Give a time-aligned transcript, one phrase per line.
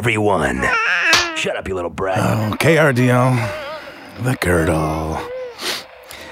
[0.00, 0.64] everyone.
[1.36, 2.16] Shut up, you little brat.
[2.16, 3.36] Oh, KRDL,
[4.24, 5.20] the Girdle.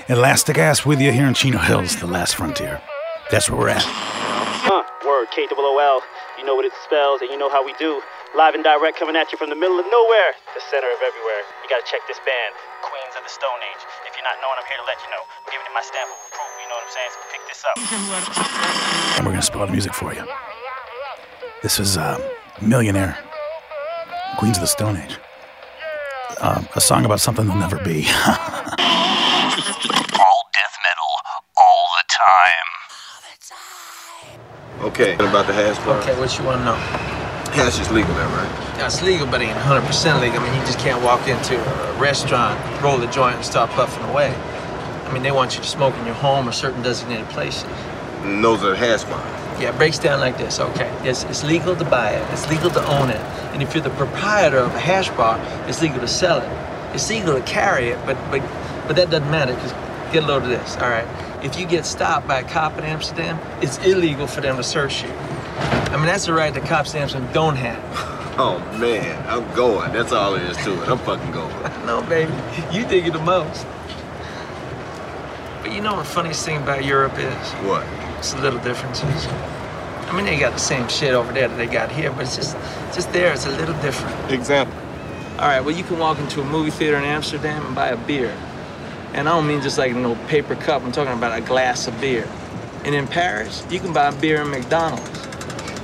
[0.08, 2.80] Elastic ass with you here in Chino Hills, the last frontier.
[3.28, 3.84] That's where we're at.
[3.84, 6.00] Huh, word, K-O-O-L.
[6.40, 8.00] You know what it spells and you know how we do.
[8.32, 11.44] Live and direct coming at you from the middle of nowhere, the center of everywhere.
[11.60, 12.56] You gotta check this band,
[12.88, 13.84] Queens of the Stone Age.
[14.08, 15.20] If you're not knowing, I'm here to let you know.
[15.28, 17.12] I'm giving you my stamp of approval, you know what I'm saying?
[17.12, 17.76] So pick this up.
[19.20, 20.24] And we're gonna spoil the music for you.
[21.60, 22.16] This is uh,
[22.64, 23.12] Millionaire,
[24.38, 25.18] Queens of the Stone Age.
[26.40, 28.06] Uh, a song about something that'll never be.
[28.16, 28.22] All
[30.54, 31.10] death metal,
[31.56, 32.68] all the time.
[34.86, 35.98] Okay, about the hash bar.
[35.98, 36.76] Okay, what you want to know?
[37.50, 38.48] Hash is legal there, right?
[38.78, 40.38] Yeah, it's legal, but it ain't 100% legal.
[40.38, 44.04] I mean, you just can't walk into a restaurant, roll the joint, and start puffing
[44.04, 44.32] away.
[44.32, 47.64] I mean, they want you to smoke in your home or certain designated places.
[48.22, 49.37] And those are hash bars.
[49.60, 50.60] Yeah, it breaks down like this.
[50.60, 53.20] Okay, it's, it's legal to buy it, it's legal to own it,
[53.52, 55.38] and if you're the proprietor of a hash bar,
[55.68, 56.94] it's legal to sell it.
[56.94, 58.40] It's legal to carry it, but but
[58.86, 59.72] but that doesn't matter because
[60.12, 60.76] get a load of this.
[60.76, 61.06] All right,
[61.44, 65.02] if you get stopped by a cop in Amsterdam, it's illegal for them to search
[65.02, 65.10] you.
[65.10, 68.14] I mean, that's a right that cops in Amsterdam don't have.
[68.40, 69.92] Oh man, I'm going.
[69.92, 70.88] That's all there is to it.
[70.88, 71.52] I'm fucking going.
[71.86, 72.32] No, baby,
[72.70, 73.66] you dig it the most.
[75.60, 77.52] But you know what the funniest thing about Europe is?
[77.66, 77.84] What?
[78.18, 79.26] It's little differences.
[80.08, 82.36] I mean, they got the same shit over there that they got here, but it's
[82.36, 82.56] just,
[82.94, 83.32] just there.
[83.32, 84.32] It's a little different.
[84.32, 84.76] Example.
[85.38, 87.96] All right, well, you can walk into a movie theater in Amsterdam and buy a
[87.96, 88.36] beer.
[89.12, 92.00] And I don't mean just like no paper cup, I'm talking about a glass of
[92.00, 92.28] beer.
[92.84, 95.26] And in Paris, you can buy a beer in McDonald's.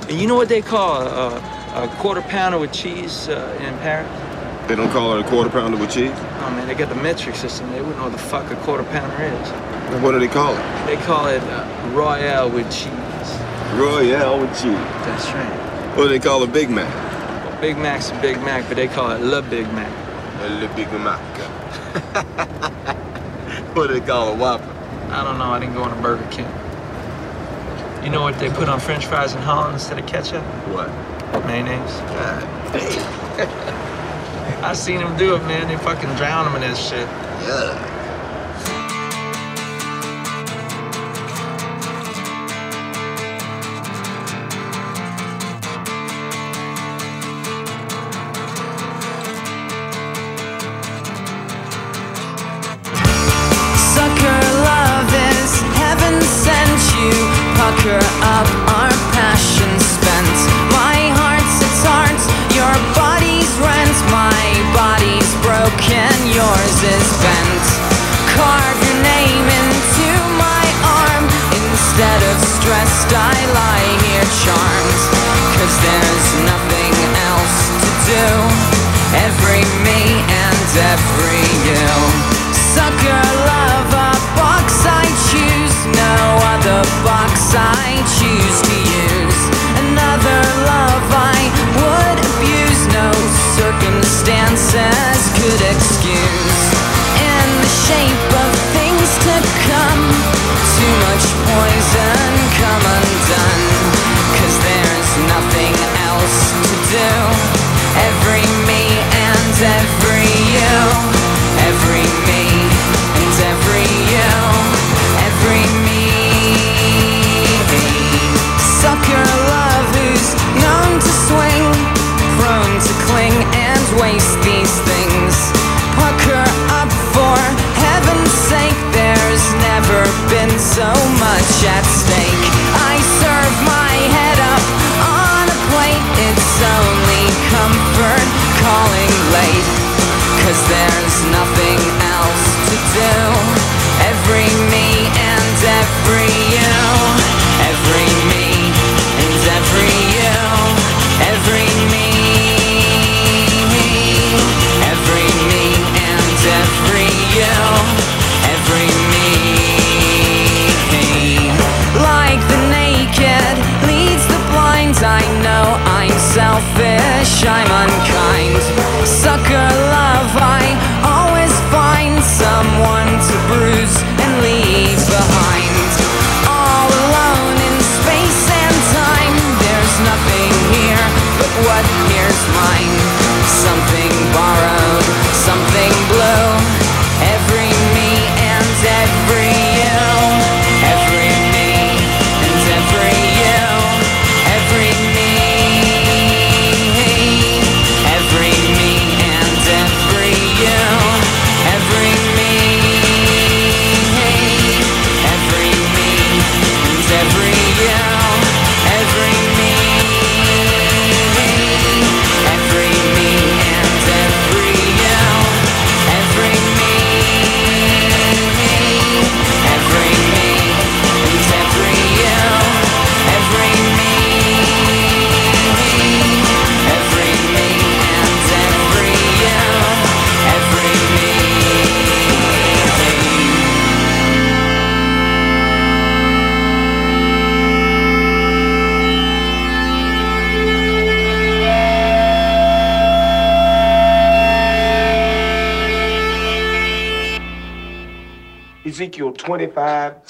[0.09, 1.37] And you know what they call a,
[1.75, 4.24] a quarter pounder with cheese uh, in Paris?
[4.67, 6.11] They don't call it a quarter pounder with cheese?
[6.15, 7.69] Oh man, they got the metric system.
[7.71, 9.49] They wouldn't know what the fuck a quarter pounder is.
[9.91, 10.85] Then What do they call it?
[10.87, 12.89] They call it uh, Royale with cheese.
[13.75, 14.73] Royale with cheese.
[15.05, 15.95] That's right.
[15.95, 16.91] What do they call a Big Mac?
[17.45, 19.91] Well, Big Mac's a Big Mac, but they call it Le Big Mac.
[20.41, 21.19] A Le Big Mac.
[23.75, 24.73] what do they call a Whopper?
[25.11, 25.45] I don't know.
[25.45, 26.47] I didn't go on a Burger King.
[28.03, 30.41] You know what they put on French fries in Holland instead of ketchup?
[30.73, 30.89] What?
[31.45, 31.99] Mayonnaise.
[32.09, 32.41] God
[32.73, 33.91] damn.
[34.63, 35.67] I seen them do it, man.
[35.67, 37.07] They fucking drown them in this shit.
[37.47, 37.94] Yeah.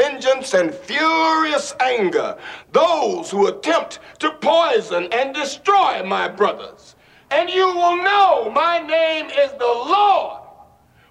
[0.00, 2.34] vengeance and furious anger
[2.72, 6.94] those who attempt to poison and destroy my brothers.
[7.30, 10.40] And you will know my name is the Lord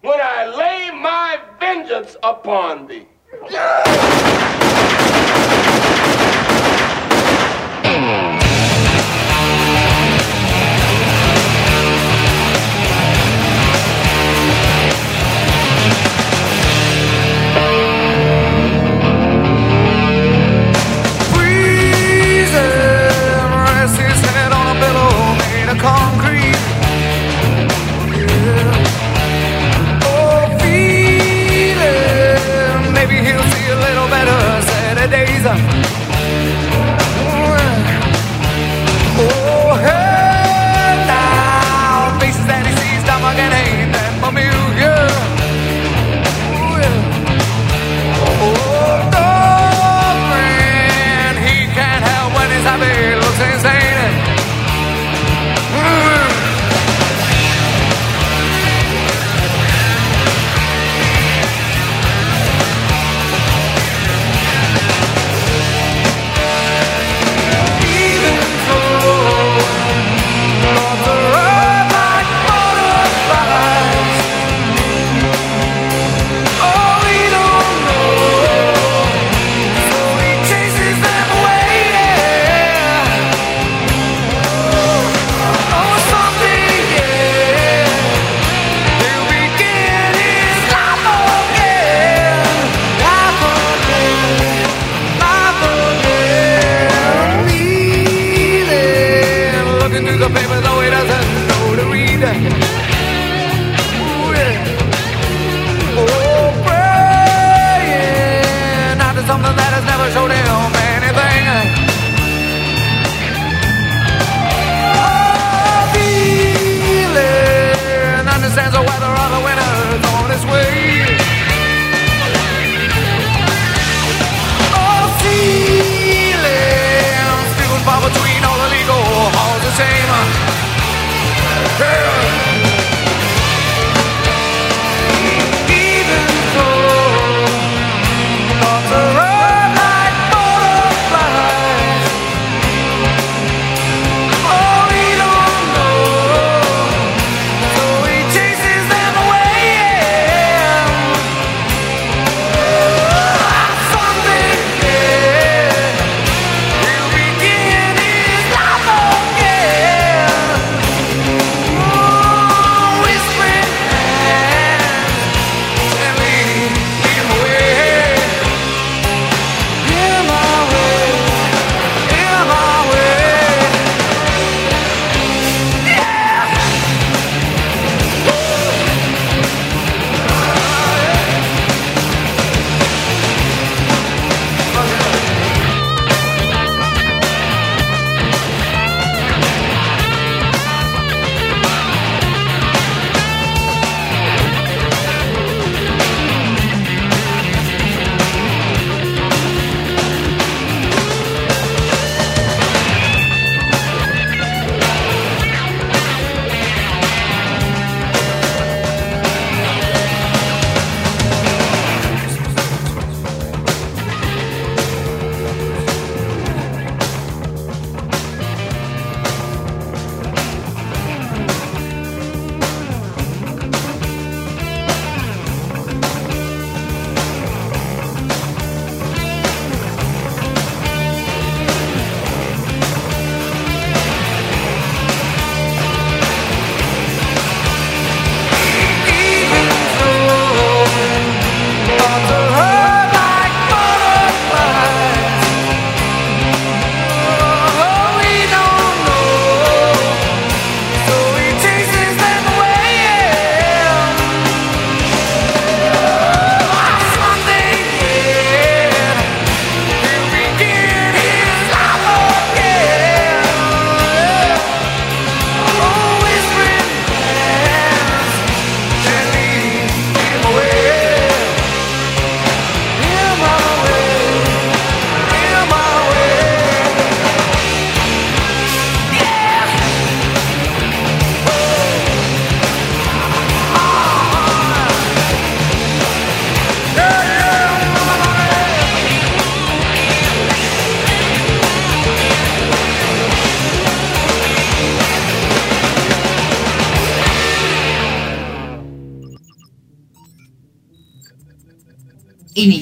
[0.01, 3.05] when I lay my vengeance upon thee.
[3.29, 3.60] Freezing,
[35.00, 35.56] Benedeiza.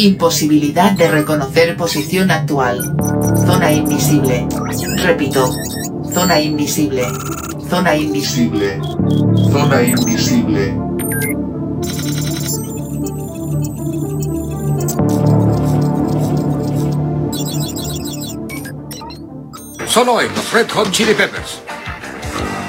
[0.00, 2.94] Imposibilidad de reconocer posición actual.
[3.44, 4.46] Zona invisible.
[5.02, 5.52] Repito.
[6.14, 7.04] Zona invisible.
[7.68, 8.78] Zona invisible.
[9.50, 10.72] Zona invisible.
[19.88, 21.67] Solo hoy, los Red Hot Chili Peppers.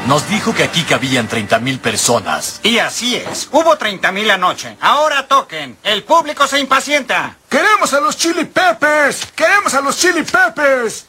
[0.09, 2.61] Nos dijo que aquí cabían 30.000 personas.
[2.63, 3.47] Y así es.
[3.51, 4.75] Hubo 30.000 anoche.
[4.81, 5.77] Ahora toquen.
[5.83, 7.37] El público se impacienta.
[7.47, 9.27] ¡Queremos a los Chili Peppers!
[9.35, 11.05] ¡Queremos a los Chili Peppers!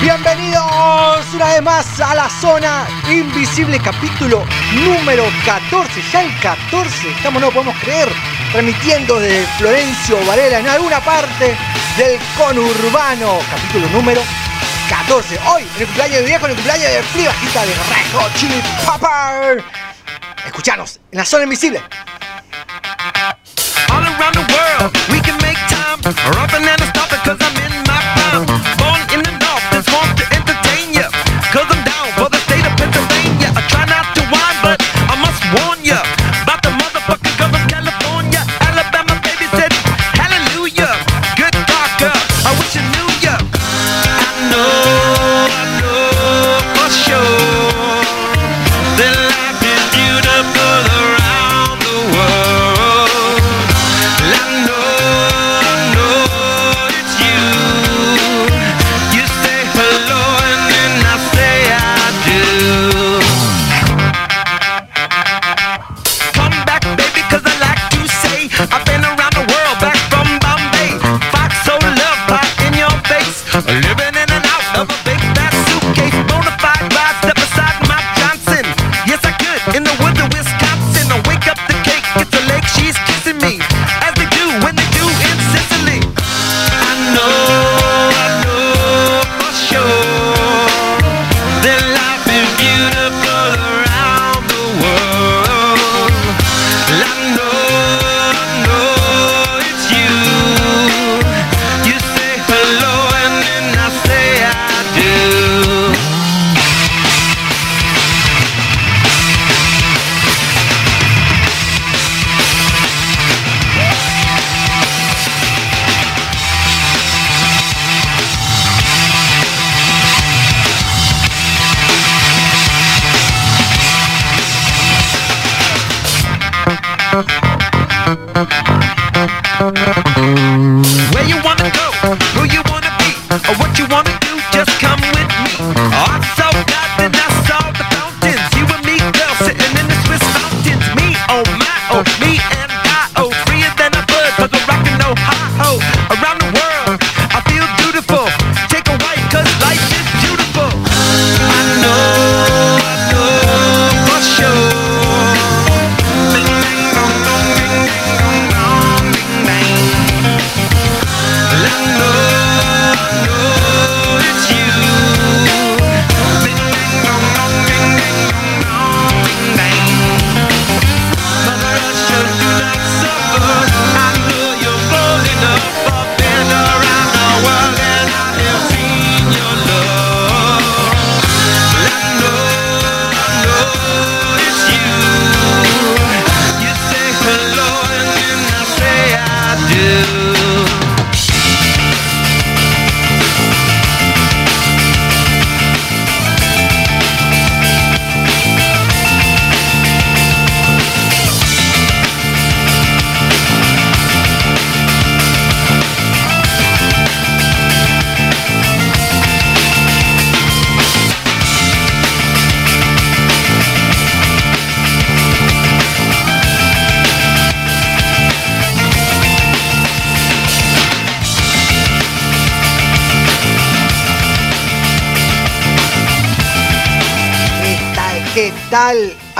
[0.00, 7.42] Bienvenidos una vez más a la zona invisible capítulo número 14, ya el 14, estamos
[7.42, 8.08] no podemos creer,
[8.52, 11.56] transmitiendo desde Florencio Varela en alguna parte
[11.96, 14.22] del conurbano, capítulo número
[14.88, 15.38] 14.
[15.46, 18.34] Hoy, en el cumpleaños de viejo, en el cumpleaños de Free Bajita de Red Hot
[18.34, 19.64] Chili Pepper.
[20.46, 21.80] Escuchanos en la zona invisible.
[23.88, 26.49] All around the world, we can make time.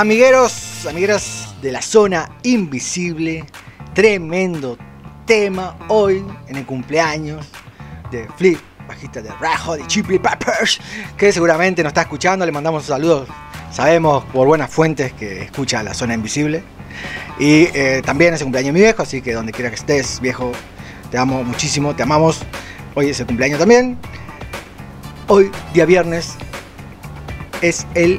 [0.01, 0.87] Amigueros?
[0.87, 3.45] amigos, amigas de la zona invisible.
[3.93, 4.79] Tremendo
[5.27, 7.47] tema hoy en el cumpleaños
[8.11, 8.59] de Flip,
[8.89, 10.81] bajista de Rajo de Chili Peppers,
[11.19, 12.47] que seguramente nos está escuchando.
[12.47, 13.29] Le mandamos saludos.
[13.71, 16.63] Sabemos por buenas fuentes que escucha la zona invisible.
[17.39, 20.19] Y eh, también es el cumpleaños de mi viejo, así que donde quiera que estés,
[20.21, 20.51] viejo,
[21.11, 22.41] te amo muchísimo, te amamos.
[22.95, 23.99] Hoy es el cumpleaños también.
[25.29, 26.37] Hoy, día viernes,
[27.61, 28.19] es el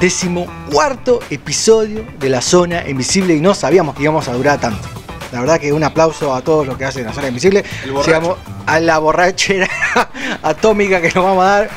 [0.00, 4.88] decimocuarto episodio de la zona invisible y no sabíamos que íbamos a durar tanto.
[5.32, 7.64] La verdad que un aplauso a todos los que hacen la zona invisible.
[8.06, 9.68] Llegamos a la borrachera
[10.42, 11.70] atómica que nos vamos a dar.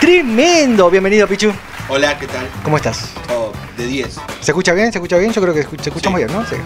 [0.00, 0.88] Tremendo.
[0.90, 1.52] Bienvenido, Pichu.
[1.88, 2.48] Hola, ¿qué tal?
[2.62, 3.10] ¿Cómo estás?
[3.30, 4.16] Oh, de 10.
[4.40, 4.92] ¿Se escucha bien?
[4.92, 5.32] ¿Se escucha bien?
[5.32, 6.44] Yo creo que se escucha muy bien, ¿no?
[6.46, 6.56] Sí.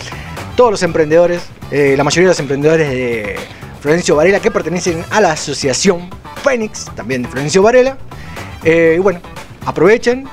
[0.57, 3.37] todos los emprendedores, eh, la mayoría de los emprendedores de
[3.81, 6.09] Florencio Varela que pertenecen a la asociación
[6.42, 7.97] Fénix, también de Florencio Varela.
[8.64, 9.21] Eh, y bueno,
[9.64, 10.29] aprovechen,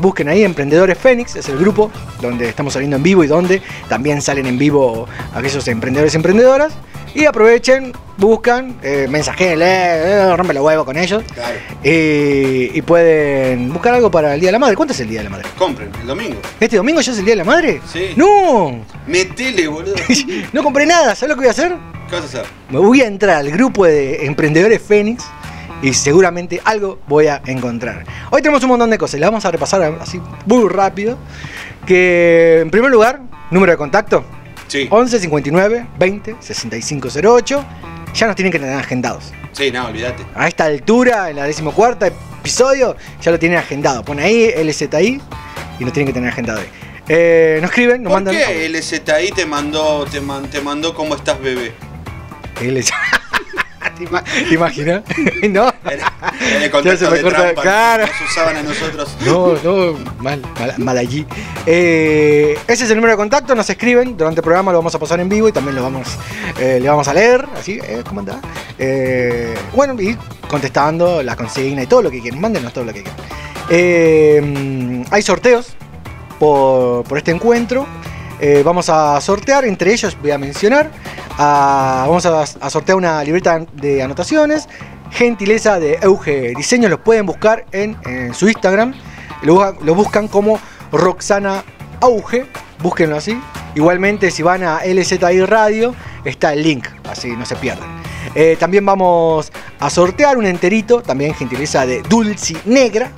[0.00, 4.20] busquen ahí Emprendedores Fénix, es el grupo donde estamos saliendo en vivo y donde también
[4.20, 6.72] salen en vivo aquellos emprendedores y emprendedoras.
[7.14, 11.22] Y aprovechen, buscan, eh, mensajenle, eh, rompe los huevos con ellos.
[11.32, 11.54] Claro.
[11.84, 14.74] Eh, y pueden buscar algo para el Día de la Madre.
[14.74, 15.48] ¿Cuánto es el Día de la Madre?
[15.56, 16.40] Compren, el domingo.
[16.58, 17.80] ¿Este domingo ya es el Día de la Madre?
[17.90, 18.14] Sí.
[18.16, 18.84] ¡No!
[19.06, 19.94] Metele, boludo.
[20.08, 21.14] ¿Qué No compré nada.
[21.14, 21.76] ¿Sabes lo que voy a hacer?
[22.10, 22.46] vas a hacer?
[22.68, 25.24] Me voy a entrar al grupo de emprendedores Fénix
[25.82, 28.04] y seguramente algo voy a encontrar.
[28.30, 31.16] Hoy tenemos un montón de cosas, las vamos a repasar así muy rápido.
[31.86, 34.24] Que en primer lugar, número de contacto,
[34.68, 34.86] Sí.
[34.90, 37.64] 11 59 20 65 08.
[38.14, 39.32] Ya nos tienen que tener agendados.
[39.52, 40.24] Sí, no, olvídate.
[40.34, 44.04] A esta altura, en la decimocuarta episodio, ya lo tienen agendado.
[44.04, 45.20] Pone ahí LZI
[45.80, 46.68] y lo tienen que tener agendado ahí.
[47.08, 48.34] Eh, nos escriben, nos ¿Por mandan.
[48.36, 51.72] qué el STI te mandó, te, man- te mandó cómo estás, bebé?
[52.62, 52.90] LZ
[53.98, 55.02] ¿Te ima- te imaginas?
[55.50, 55.72] ¿No?
[56.40, 58.06] En el contexto de trampa claro.
[58.06, 59.16] nos usaban a nosotros.
[59.24, 61.26] No, no, mal, mal, mal allí.
[61.66, 64.98] Eh, ese es el número de contacto, nos escriben, durante el programa lo vamos a
[64.98, 66.08] pasar en vivo y también lo vamos,
[66.58, 68.40] eh, le vamos a leer, así, eh, ¿cómo anda?
[68.78, 70.16] Eh, bueno, y
[70.48, 75.04] contestando la consigna y todo lo que quieran, mándenos todo lo que quieran.
[75.10, 75.74] Hay sorteos
[76.38, 77.86] por, por este encuentro.
[78.46, 80.90] Eh, vamos a sortear, entre ellos voy a mencionar,
[81.38, 84.68] a- vamos a, sortear una libreta de anotaciones,
[85.10, 87.96] gentileza de Euge Diseños, los pueden buscar en,
[88.34, 88.92] su Instagram,
[89.44, 90.60] lo, buscan- lo buscan como
[90.92, 91.64] Roxana
[92.02, 92.44] Auge,
[92.82, 93.40] búsquenlo así.
[93.76, 95.94] Igualmente si van a LZI Radio
[96.26, 97.88] está el link, así no se pierden.
[98.34, 103.10] Eh, también vamos a sortear un enterito, también gentileza de Dulci Negra.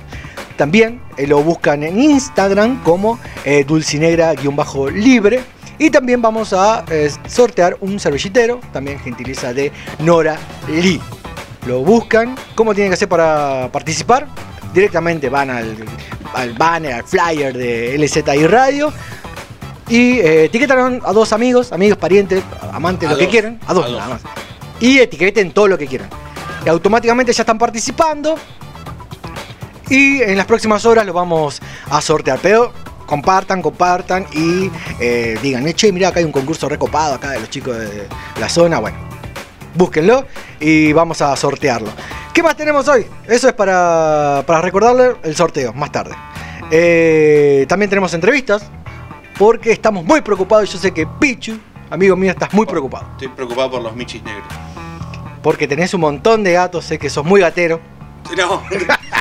[0.57, 5.41] También eh, lo buscan en Instagram como eh, dulcinegra-libre.
[5.79, 10.99] Y también vamos a eh, sortear un servillitero, también gentileza de Nora Lee.
[11.67, 12.35] Lo buscan.
[12.55, 14.27] ¿Cómo tienen que hacer para participar?
[14.73, 15.75] Directamente van al,
[16.33, 18.91] al banner, al flyer de LZI Radio.
[19.89, 22.43] Y eh, etiquetan a dos amigos, amigos, parientes,
[22.73, 23.59] amantes, A lo que quieran.
[23.67, 23.97] A dos, a dos.
[23.97, 24.21] nada más.
[24.79, 26.09] Y etiqueten todo lo que quieran.
[26.65, 28.35] Y automáticamente ya están participando.
[29.89, 32.39] Y en las próximas horas lo vamos a sortear.
[32.41, 32.73] Pero
[33.05, 34.69] compartan, compartan y
[34.99, 38.07] eh, digan, che, mira, acá hay un concurso recopado acá de los chicos de
[38.39, 38.79] la zona.
[38.79, 38.97] Bueno,
[39.73, 40.25] búsquenlo
[40.59, 41.89] y vamos a sortearlo.
[42.33, 43.05] ¿Qué más tenemos hoy?
[43.27, 46.15] Eso es para, para recordarle el sorteo más tarde.
[46.69, 48.69] Eh, también tenemos entrevistas
[49.37, 50.71] porque estamos muy preocupados.
[50.71, 51.57] Yo sé que Pichu,
[51.89, 53.07] amigo mío, estás muy preocupado.
[53.13, 54.47] Estoy preocupado por los michis negros.
[55.41, 57.79] Porque tenés un montón de gatos, sé que sos muy gatero.
[58.35, 58.61] No,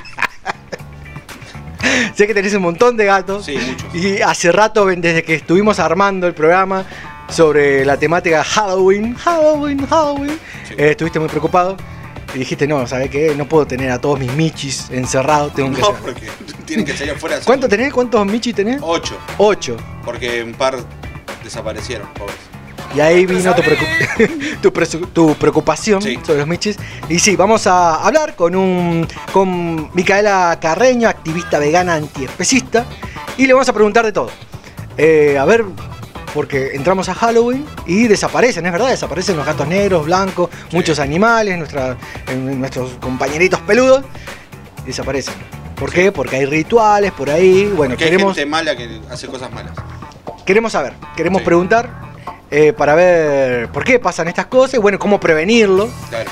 [2.14, 3.44] Sé que tenés un montón de gatos.
[3.44, 3.94] sí, muchos.
[3.94, 6.84] Y hace rato, desde que estuvimos armando el programa
[7.28, 10.38] sobre la temática Halloween, Halloween, Halloween,
[10.76, 11.76] eh, estuviste muy preocupado.
[12.34, 13.34] Y dijiste, no, ¿sabes qué?
[13.34, 16.26] No puedo tener a todos mis michis encerrados, tengo que No, porque
[16.66, 17.38] tienen que salir afuera.
[17.44, 17.92] ¿Cuánto tenés?
[17.92, 18.80] ¿Cuántos michis tenés?
[18.82, 19.16] Ocho.
[19.38, 19.76] Ocho.
[20.04, 20.76] Porque un par
[21.42, 22.36] desaparecieron, pobres.
[22.96, 26.76] Y ahí vino tu, preocup- tu preocupación sobre los michis.
[27.10, 32.86] Y sí, vamos a hablar con un con Micaela Carreño, activista vegana antiespecista,
[33.36, 34.30] Y le vamos a preguntar de todo.
[34.96, 35.62] Eh, a ver,
[36.32, 41.58] porque entramos a Halloween y desaparecen, es verdad, desaparecen los gatos negros, blancos, muchos animales,
[41.58, 41.98] nuestra-
[42.34, 44.04] nuestros compañeritos peludos,
[44.86, 45.34] desaparecen.
[45.76, 46.10] ¿Por qué?
[46.12, 47.64] Porque hay rituales por ahí.
[47.76, 49.72] Bueno, Porque hay queremos, gente mala que hace cosas malas.
[50.46, 52.06] queremos saber, queremos preguntar
[52.50, 55.88] eh, para ver por qué pasan estas cosas y bueno, cómo prevenirlo.
[56.08, 56.30] Claro.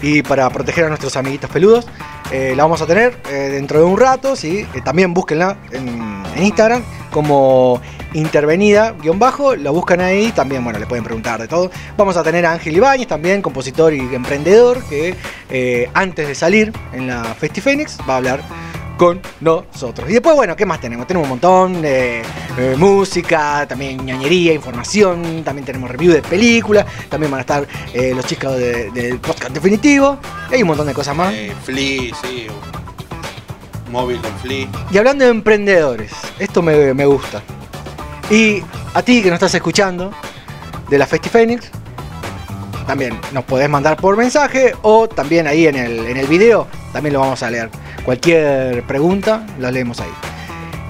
[0.00, 1.86] Y para proteger a nuestros amiguitos peludos,
[2.30, 4.66] eh, la vamos a tener eh, dentro de un rato, ¿sí?
[4.84, 7.80] También búsquenla en, en Instagram como
[8.12, 11.70] intervenida, guion bajo, la buscan ahí, también, bueno, le pueden preguntar de todo.
[11.96, 15.14] Vamos a tener a Ángel Ibáñez, también compositor y emprendedor, que
[15.50, 18.40] eh, antes de salir en la Festifénix va a hablar
[18.96, 20.08] con nosotros.
[20.08, 21.06] Y después, bueno, ¿qué más tenemos?
[21.06, 22.22] Tenemos un montón de
[22.56, 28.12] eh, música, también ñañería, información, también tenemos review de películas, también van a estar eh,
[28.14, 30.18] los chicos de- del podcast definitivo,
[30.50, 31.32] y hay un montón de cosas más.
[31.34, 32.46] Eh, Flea, sí.
[33.90, 34.68] Móvil con Flea.
[34.90, 37.42] Y hablando de emprendedores, esto me, me gusta.
[38.30, 38.62] Y
[38.94, 40.10] a ti que nos estás escuchando
[40.88, 41.70] de la Festifénix,
[42.86, 47.12] también nos podés mandar por mensaje o también ahí en el, en el video, también
[47.14, 47.70] lo vamos a leer.
[48.04, 50.10] Cualquier pregunta la leemos ahí.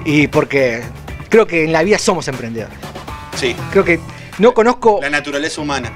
[0.05, 0.83] Y porque
[1.29, 2.77] creo que en la vida somos emprendedores.
[3.37, 3.55] Sí.
[3.71, 4.01] Creo que
[4.39, 5.01] no conozco.
[5.01, 5.93] La naturaleza humana.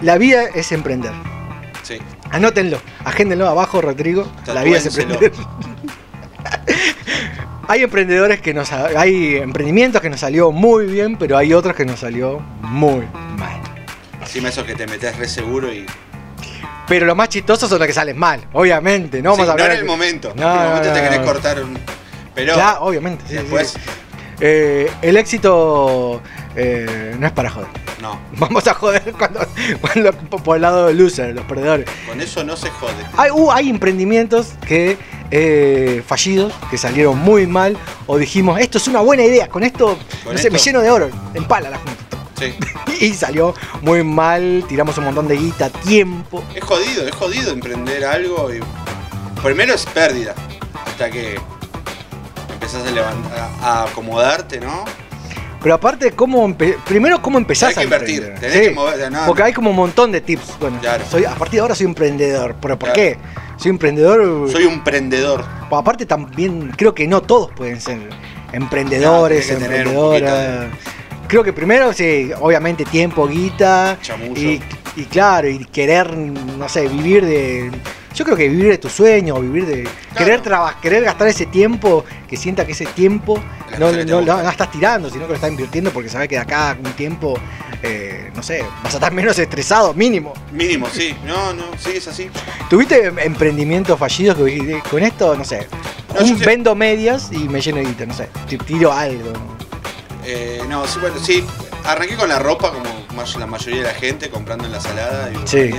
[0.00, 1.12] La vida es emprender.
[1.82, 1.98] Sí.
[2.30, 4.26] Anótenlo, agéndenlo abajo, Rodrigo.
[4.46, 5.32] La vida es emprender.
[7.68, 11.84] hay emprendedores que nos hay emprendimientos que nos salió muy bien, pero hay otros que
[11.84, 13.60] nos salió muy mal.
[14.20, 15.86] Encima eso que te metes re seguro y.
[16.88, 19.20] Pero los más chistosos son los que salen mal, obviamente.
[19.22, 20.32] No vamos Sí, a hablar no en el momento.
[20.36, 21.78] No, en el momento no, te querés cortar un.
[22.34, 22.54] Pero.
[22.54, 23.24] Claro, obviamente.
[23.28, 23.70] sí, después.
[23.70, 23.80] sí.
[24.38, 26.20] Eh, el éxito
[26.54, 27.68] eh, no es para joder.
[28.02, 28.20] No.
[28.32, 29.40] Vamos a joder cuando,
[29.80, 30.12] cuando-
[30.44, 31.86] por el lado de loser, los perdedores.
[32.06, 32.92] Con eso no se jode.
[33.16, 34.98] Hay, uh, hay emprendimientos que
[35.30, 39.98] eh, fallidos, que salieron muy mal, o dijimos, esto es una buena idea, con esto,
[40.22, 42.05] Con no sé, me lleno de oro, empala la junta.
[42.38, 42.54] Sí.
[43.00, 46.42] Y salió muy mal, tiramos un montón de guita, tiempo.
[46.54, 48.60] Es jodido, es jodido emprender algo y.
[49.42, 50.34] Primero es pérdida.
[50.86, 51.38] Hasta que
[52.54, 54.84] empezás a, levantar, a acomodarte, ¿no?
[55.62, 59.42] Pero aparte, ¿cómo primero, ¿cómo empezás Tenés que a invertir, tenés que mover- no, porque
[59.42, 59.46] no.
[59.46, 60.58] hay como un montón de tips.
[60.60, 60.78] Bueno,
[61.10, 62.54] soy, a partir de ahora soy emprendedor.
[62.60, 62.94] ¿Pero por Claro.
[62.94, 63.18] qué?
[63.58, 64.50] Soy emprendedor.
[64.50, 65.44] Soy un prendedor.
[65.70, 67.98] Aparte también creo que no todos pueden ser
[68.52, 70.66] emprendedores, un emprendedoras.
[71.28, 73.98] Creo que primero, sí, obviamente tiempo, guita.
[74.02, 74.40] Chamullo.
[74.40, 74.60] Y,
[74.96, 77.70] y claro, y querer, no sé, vivir de...
[78.14, 79.88] Yo creo que vivir de tu sueño, vivir de...
[80.16, 83.38] Querer, traba- querer gastar ese tiempo, que sienta que ese tiempo
[83.78, 86.74] no, no- no estás tirando, sino que lo estás invirtiendo porque sabes que de acá
[86.82, 87.38] un tiempo,
[87.82, 90.32] eh, no sé, vas a estar menos estresado, mínimo.
[90.52, 91.14] Mínimo, sí.
[91.26, 92.30] No, no, sí, es así.
[92.70, 95.66] ¿Tuviste em- emprendimientos fallidos que con esto, no sé,
[96.18, 99.32] un- vendo medias y me lleno de guita, no sé, ti- tiro algo?
[100.28, 101.44] Eh, no, sí, bueno, sí.
[101.84, 102.84] Arranqué con la ropa, como
[103.38, 105.70] la mayoría de la gente, comprando en la salada y Sí.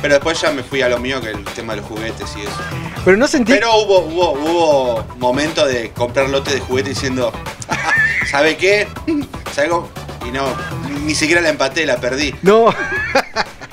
[0.00, 2.42] Pero después ya me fui a lo mío, que el tema de los juguetes y
[2.42, 2.52] eso.
[3.04, 3.52] Pero no sentí...
[3.52, 7.32] Pero hubo, hubo, hubo momentos de comprar lotes de juguetes diciendo,
[8.30, 8.86] ¿sabe qué?
[9.52, 9.88] ¿Sabe cómo?
[10.24, 10.44] Y no,
[11.04, 12.34] ni siquiera la empaté, la perdí.
[12.42, 12.66] No.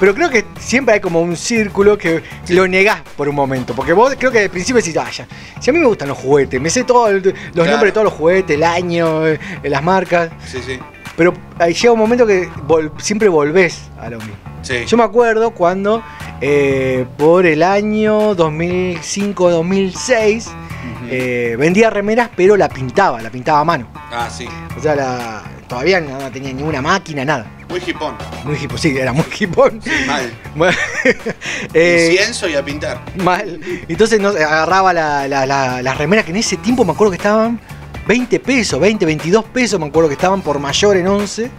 [0.00, 3.74] Pero creo que siempre hay como un círculo que lo negás por un momento.
[3.74, 5.26] Porque vos creo que al principio decís, ah, ya,
[5.60, 8.12] si a mí me gustan los juguetes, me sé todos los nombres de todos los
[8.12, 10.30] juguetes, el año, eh, las marcas.
[10.46, 10.78] Sí, sí.
[11.16, 14.34] Pero ahí llega un momento que vol- siempre volvés a lo mismo.
[14.62, 14.84] Sí.
[14.86, 16.00] Yo me acuerdo cuando
[16.40, 20.44] eh, por el año 2005-2006
[21.10, 23.88] eh, vendía remeras, pero la pintaba, la pintaba a mano.
[24.12, 24.46] Ah, sí.
[24.76, 27.46] O sea, la- todavía no tenía ninguna máquina, nada.
[27.68, 28.14] Muy hipón.
[28.44, 29.80] Muy hipón, sí, era muy hipón.
[30.06, 30.32] Mal.
[30.54, 30.76] Bueno,
[31.74, 33.00] eh, Incienso y a pintar.
[33.22, 33.60] mal.
[33.88, 37.60] Entonces agarraba la- la- la- las remeras que en ese tiempo me acuerdo que estaban
[38.06, 41.50] 20 pesos, 20, 22 pesos, me acuerdo que estaban por mayor en 11.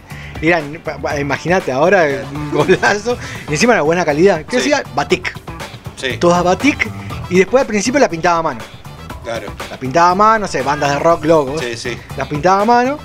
[0.42, 0.82] Eran,
[1.20, 3.18] imagínate, ahora un golazo.
[3.48, 4.44] Y encima era buena calidad.
[4.46, 4.70] ¿Qué Sí.
[4.70, 4.84] decía?
[4.96, 5.34] Batik.
[5.96, 6.18] Sí.
[6.18, 6.90] Todas batik.
[7.30, 8.62] Y después al principio la pintaba a mano.
[9.24, 9.48] Claro.
[9.70, 11.62] La pintaba a mano, no sé, bandas de rock, logos.
[11.62, 11.98] Sí, sí.
[12.18, 12.98] Las pintaba a mano.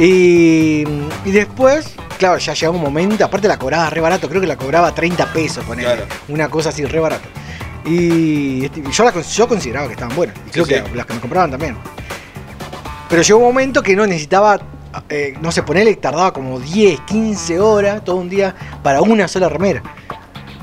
[0.00, 0.80] Y,
[1.26, 4.56] y después, claro, ya llegaba un momento, aparte la cobraba re barato, creo que la
[4.56, 6.04] cobraba 30 pesos, poner Claro.
[6.28, 7.28] una cosa así re barato.
[7.84, 11.14] Y este, yo, la, yo consideraba que estaban buenas, y creo Sí, que las que
[11.14, 11.76] me compraban también.
[13.10, 14.58] Pero llegó un momento que no necesitaba,
[15.10, 19.50] eh, no sé, ponerle, tardaba como 10, 15 horas, todo un día, para una sola
[19.50, 19.82] remera.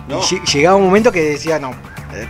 [0.07, 0.17] No.
[0.17, 1.71] Y lle- llegaba un momento que decía, no,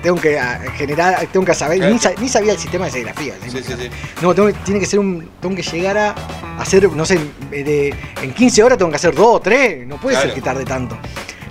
[0.01, 1.93] tengo que ah, generar, tengo que saber, Claro.
[1.93, 3.33] ni, sa- ni sabía el sistema de serigrafía.
[3.43, 3.49] ¿sí?
[3.51, 3.89] Sí, sí, sí.
[4.21, 5.29] No, tengo, que- tiene que ser un.
[5.41, 6.15] Tengo que llegar a
[6.59, 7.19] hacer, no sé,
[7.51, 9.85] de- en 15 horas tengo que hacer dos o tres.
[9.87, 10.29] No puede Claro.
[10.29, 10.97] ser que tarde tanto.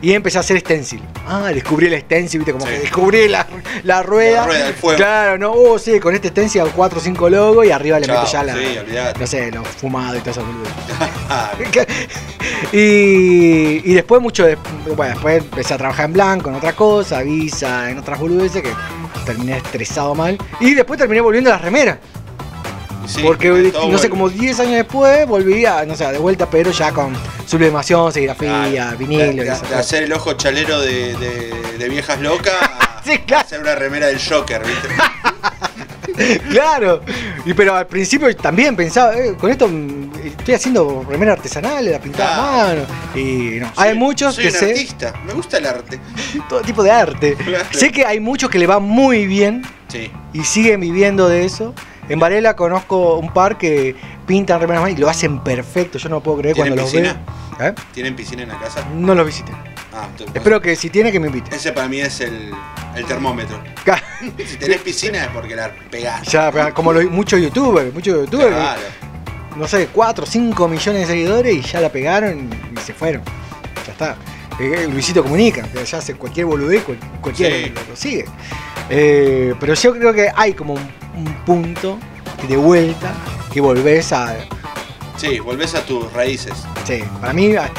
[0.03, 1.03] Y empecé a hacer stencil.
[1.27, 3.47] Ah, descubrí el stencil, viste, como que descubrí la,
[3.83, 4.41] la rueda.
[4.43, 4.97] La rueda, el fuego.
[4.97, 8.07] Claro, no, oh, sí, con este stencil hago 4 o 5 logos y arriba le
[8.07, 8.55] Chao, meto ya la.
[8.55, 9.19] sí, olvidate.
[9.21, 10.45] no sé, los fumados y todo eso.
[12.73, 14.57] y, y después mucho de-
[14.97, 18.73] bueno, después empecé a trabajar en blanco, en otra cosa, visa, en otras boludeces que
[19.25, 20.39] terminé estresado mal.
[20.61, 21.99] Y después terminé volviendo a las remeras.
[23.07, 26.71] Sí, Porque, no sé, como 10 años después volví a, no sé, de vuelta, pero
[26.71, 27.14] ya con
[27.47, 32.53] sublimación, serigrafía, vinilo y de, de hacer el ojo chalero de, de- viejas locas
[33.33, 34.88] a hacer una remera del Joker, ¿viste?
[36.51, 37.01] claro.
[37.45, 42.01] Y pero al principio también pensaba, eh, con esto mm, estoy haciendo remera artesanal, la
[42.01, 42.83] pintada a mano.
[43.14, 43.73] Y no.
[43.77, 46.01] hay muchos Soy que un sé artista, me gusta el arte.
[46.49, 47.35] todo tipo de arte.
[47.37, 47.66] Claro.
[47.71, 50.11] Sé que hay muchos que le va muy bien Sí.
[50.33, 51.73] y siguen viviendo de eso.
[52.09, 55.99] En Varela conozco un par que pintan remeras más y lo hacen perfecto.
[55.99, 57.14] Yo no puedo creer ¿Tienen cuando los veo.
[57.14, 57.69] piscina?
[57.69, 57.75] ¿Eh?
[57.92, 58.85] ¿Tienen piscina en la casa?
[58.95, 59.53] No los visité.
[59.92, 61.55] Ah, Espero que si tiene que me invite.
[61.57, 62.53] Ese para mí es el,
[62.95, 63.59] el termómetro.
[64.47, 66.23] si tenés piscina es porque la pegás.
[66.31, 68.81] Ya, como los- muchos youtubers, muchos youtubers, Claro.
[69.57, 73.23] no sé, 4 o 5 millones de seguidores y ya la pegaron y se fueron.
[73.87, 74.16] Ya está.
[74.59, 77.73] Eh, Luisito comunica, que ya hace cualquier boludez, cual- cualquiera Sí.
[77.75, 78.25] lo, lo sigue.
[78.88, 81.99] Eh, pero yo creo que hay como un, un punto
[82.49, 83.12] de vuelta
[83.53, 84.35] que volvés a.
[85.19, 86.55] Sí, volvés a tus raíces.
[86.87, 87.71] Sí, para mí va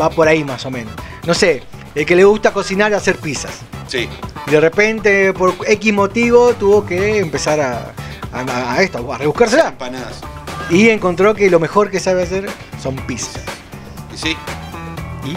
[0.00, 0.92] va por ahí más o menos.
[1.26, 1.62] No sé,
[1.94, 3.60] el que le gusta cocinar y hacer pizzas.
[3.86, 4.08] Sí.
[4.46, 7.92] Y de repente, por X motivo, tuvo que empezar a,
[8.32, 9.68] a, a esto, a rebuscársela.
[9.68, 10.20] Empanadas.
[10.70, 12.48] Y encontró que lo mejor que sabe hacer
[12.82, 13.42] son pizzas.
[14.14, 14.36] ¿Y sí?
[15.24, 15.36] ¿Y?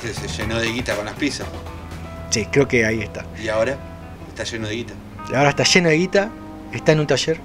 [0.00, 1.46] Te- se llenó de guita con las pizzas.
[2.30, 3.24] Sí, creo que ahí está.
[3.40, 3.76] Y ahora
[4.28, 4.94] está lleno de guita.
[5.30, 6.30] Y ahora está lleno de guita,
[6.72, 7.40] está en un taller,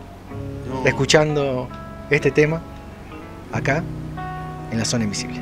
[0.68, 0.86] No.
[0.88, 1.70] escuchando
[2.10, 2.62] este tema,
[3.52, 3.84] acá,
[4.72, 5.38] en la zona invisible.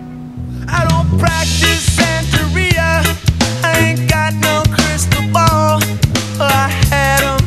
[0.68, 3.02] I don't practice Santeria.
[3.64, 5.80] I ain't got no crystal ball.
[6.40, 7.38] I had a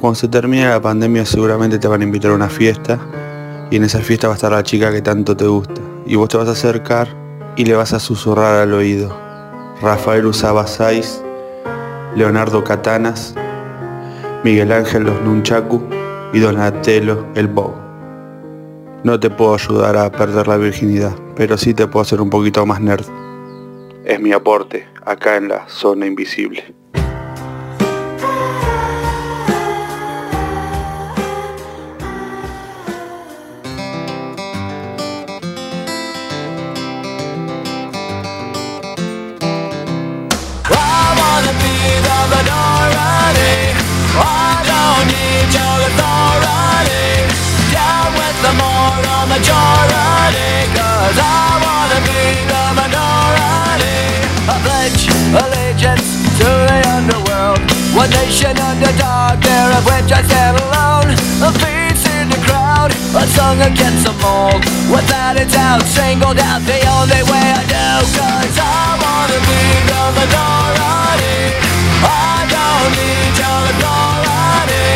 [0.00, 2.98] Cuando se termine la pandemia seguramente te van a invitar a una fiesta
[3.70, 5.80] y en esa fiesta va a estar la chica que tanto te gusta.
[6.06, 7.08] Y vos te vas a acercar
[7.56, 9.14] y le vas a susurrar al oído.
[9.82, 11.20] Rafael usaba Saiz,
[12.14, 13.34] Leonardo Katanas,
[14.44, 15.82] Miguel Ángel los Nunchaku
[16.32, 17.74] y Donatello el Bow.
[19.04, 22.64] No te puedo ayudar a perder la virginidad, pero sí te puedo hacer un poquito
[22.64, 23.04] más nerd.
[24.04, 26.74] Es mi aporte acá en la zona invisible.
[49.36, 50.52] Majority.
[50.74, 52.20] Cause I wanna be
[52.50, 54.00] the minority.
[54.48, 55.02] I pledge
[55.42, 56.08] allegiance
[56.38, 57.60] to the underworld.
[57.94, 61.10] One nation under dark, there of which I stand alone.
[61.46, 64.62] A face in the crowd, a song against the mold.
[64.88, 68.00] Without a doubt, singled out the only way I know.
[68.16, 71.38] Cause I wanna be the minority.
[72.04, 74.88] I don't need your authority.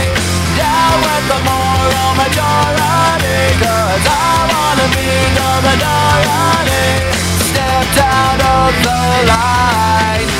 [0.57, 3.70] Down with the moral majority.
[3.91, 7.11] Cause I wanna be the minority.
[7.43, 9.03] Stepped out of the
[9.34, 10.30] line.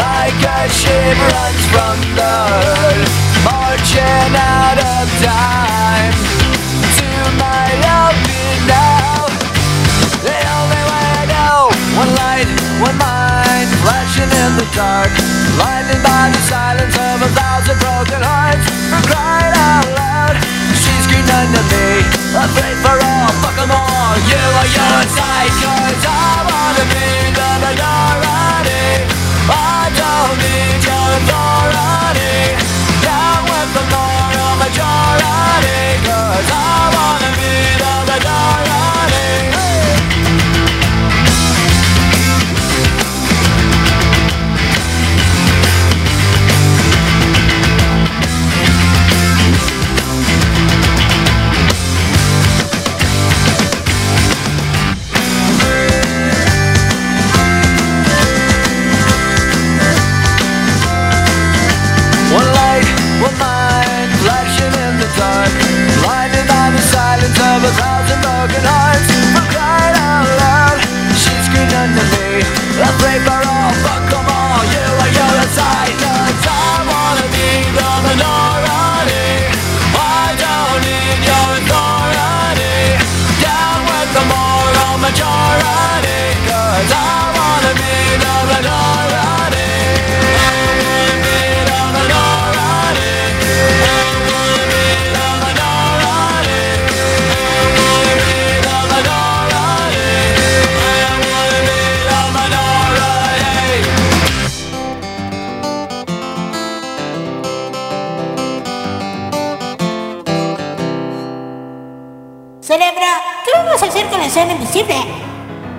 [0.00, 3.04] Like a ship runs from the herd.
[3.44, 6.16] Marching out of time.
[6.96, 9.28] To my open now.
[10.24, 12.48] The only way I know One light,
[12.80, 15.12] one mind Flashing in the dark
[15.60, 20.07] Blinded by the silence of a thousand broken hearts For crying out loud
[22.32, 24.14] me Afraid for all, fuck 'em all.
[24.28, 25.77] You are your inside Cause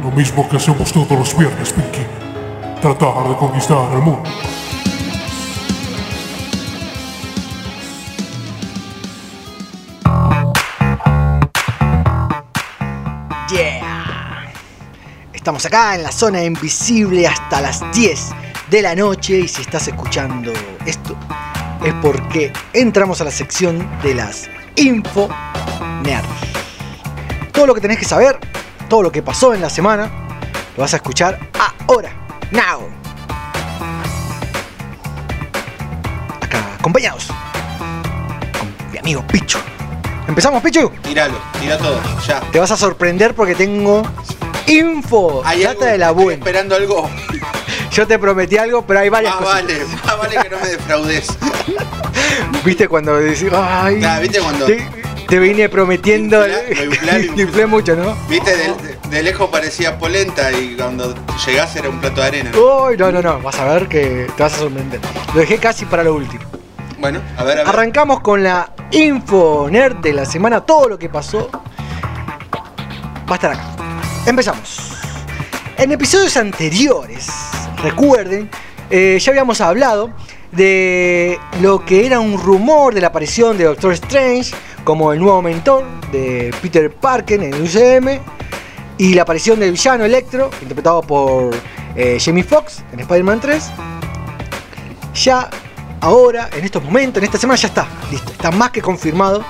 [0.04, 2.06] Lo mismo que hacemos todos los viernes, Pinky.
[2.82, 4.24] Tratar de conquistar el mundo.
[13.50, 14.52] Yeah.
[15.34, 18.30] Estamos acá en la zona invisible hasta las 10
[18.70, 20.52] de la noche y si estás escuchando
[20.86, 21.16] esto
[21.86, 25.30] es porque entramos a la sección de las info
[26.04, 26.26] nerd.
[27.54, 28.40] Todo lo que tenés que saber,
[28.90, 30.10] todo lo que pasó en la semana,
[30.76, 31.40] lo vas a escuchar
[31.88, 32.10] ahora,
[32.52, 32.82] now.
[36.42, 37.28] Acá, acompañados
[38.58, 39.60] con mi amigo Pichu.
[40.28, 40.90] ¿Empezamos, Pichu?
[41.04, 42.40] Tíralo, tira todo, ya.
[42.52, 44.04] Te vas a sorprender porque tengo
[44.68, 45.86] info, ¿Hay data algo?
[45.86, 46.40] de la Estoy buena.
[46.40, 47.10] esperando algo.
[47.92, 49.54] Yo te prometí algo, pero hay varias cosas.
[49.64, 51.28] vale, más vale que no me defraudes.
[52.64, 54.88] ¿Viste cuando decís, ay, Claro, ¿viste cuando- te,
[55.30, 58.16] te vine prometiendo, te inflé mucho, ¿no?
[58.28, 58.52] Viste,
[59.10, 61.14] de, lejos parecía polenta y cuando
[61.46, 62.52] llegás era un plato de arena.
[62.58, 65.00] Uy, no, no, no, vas a ver que te vas a sorprender.
[65.34, 66.44] Lo dejé casi para lo último.
[66.98, 67.70] Bueno, a ver, a ver.
[67.70, 71.50] Arrancamos con la info nerd de la semana, todo lo que pasó
[73.30, 73.76] va a estar acá.
[74.26, 74.94] Empezamos.
[75.78, 77.30] En episodios anteriores,
[77.82, 78.50] recuerden,
[78.90, 80.12] eh, ya habíamos hablado
[80.52, 84.52] de lo que era un rumor de la aparición de Doctor Strange
[84.90, 88.20] como el nuevo mentor de Peter Parker en el UCM
[88.98, 91.56] y la aparición del villano Electro, interpretado por
[91.96, 93.70] eh, Jamie Foxx en Spider-Man 3.
[95.14, 95.48] Ya
[96.02, 98.32] ahora, en estos momentos, en esta semana ya está, listo.
[98.32, 99.46] Está más que confirmado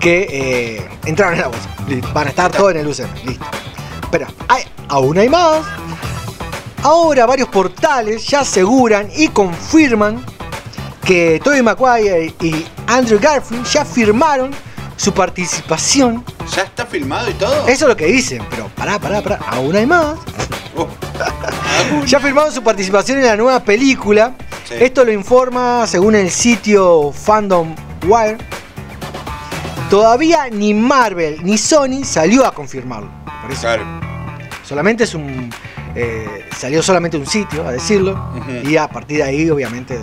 [0.00, 1.50] que eh, entraron en la.
[1.86, 3.46] Listo, Van a estar todos en el UCM, listo.
[4.10, 5.62] Pero hay, aún hay más.
[6.82, 10.20] Ahora varios portales ya aseguran y confirman
[11.04, 14.50] que Tobey Maguire y Andrew Garfield ya firmaron
[15.00, 16.22] su participación.
[16.54, 17.66] ¿Ya está filmado y todo?
[17.66, 20.18] Eso es lo que dicen, pero pará, pará, pará, aún hay más.
[22.06, 24.34] ya firmaron su participación en la nueva película.
[24.68, 24.74] Sí.
[24.78, 27.74] Esto lo informa según el sitio Fandom
[28.06, 28.36] Wire.
[29.88, 33.10] Todavía ni Marvel ni Sony salió a confirmarlo.
[33.40, 33.68] Por eso
[34.64, 35.48] solamente es un.
[35.94, 38.34] eh, salió solamente un sitio a decirlo.
[38.64, 39.98] Y a partir de ahí, obviamente,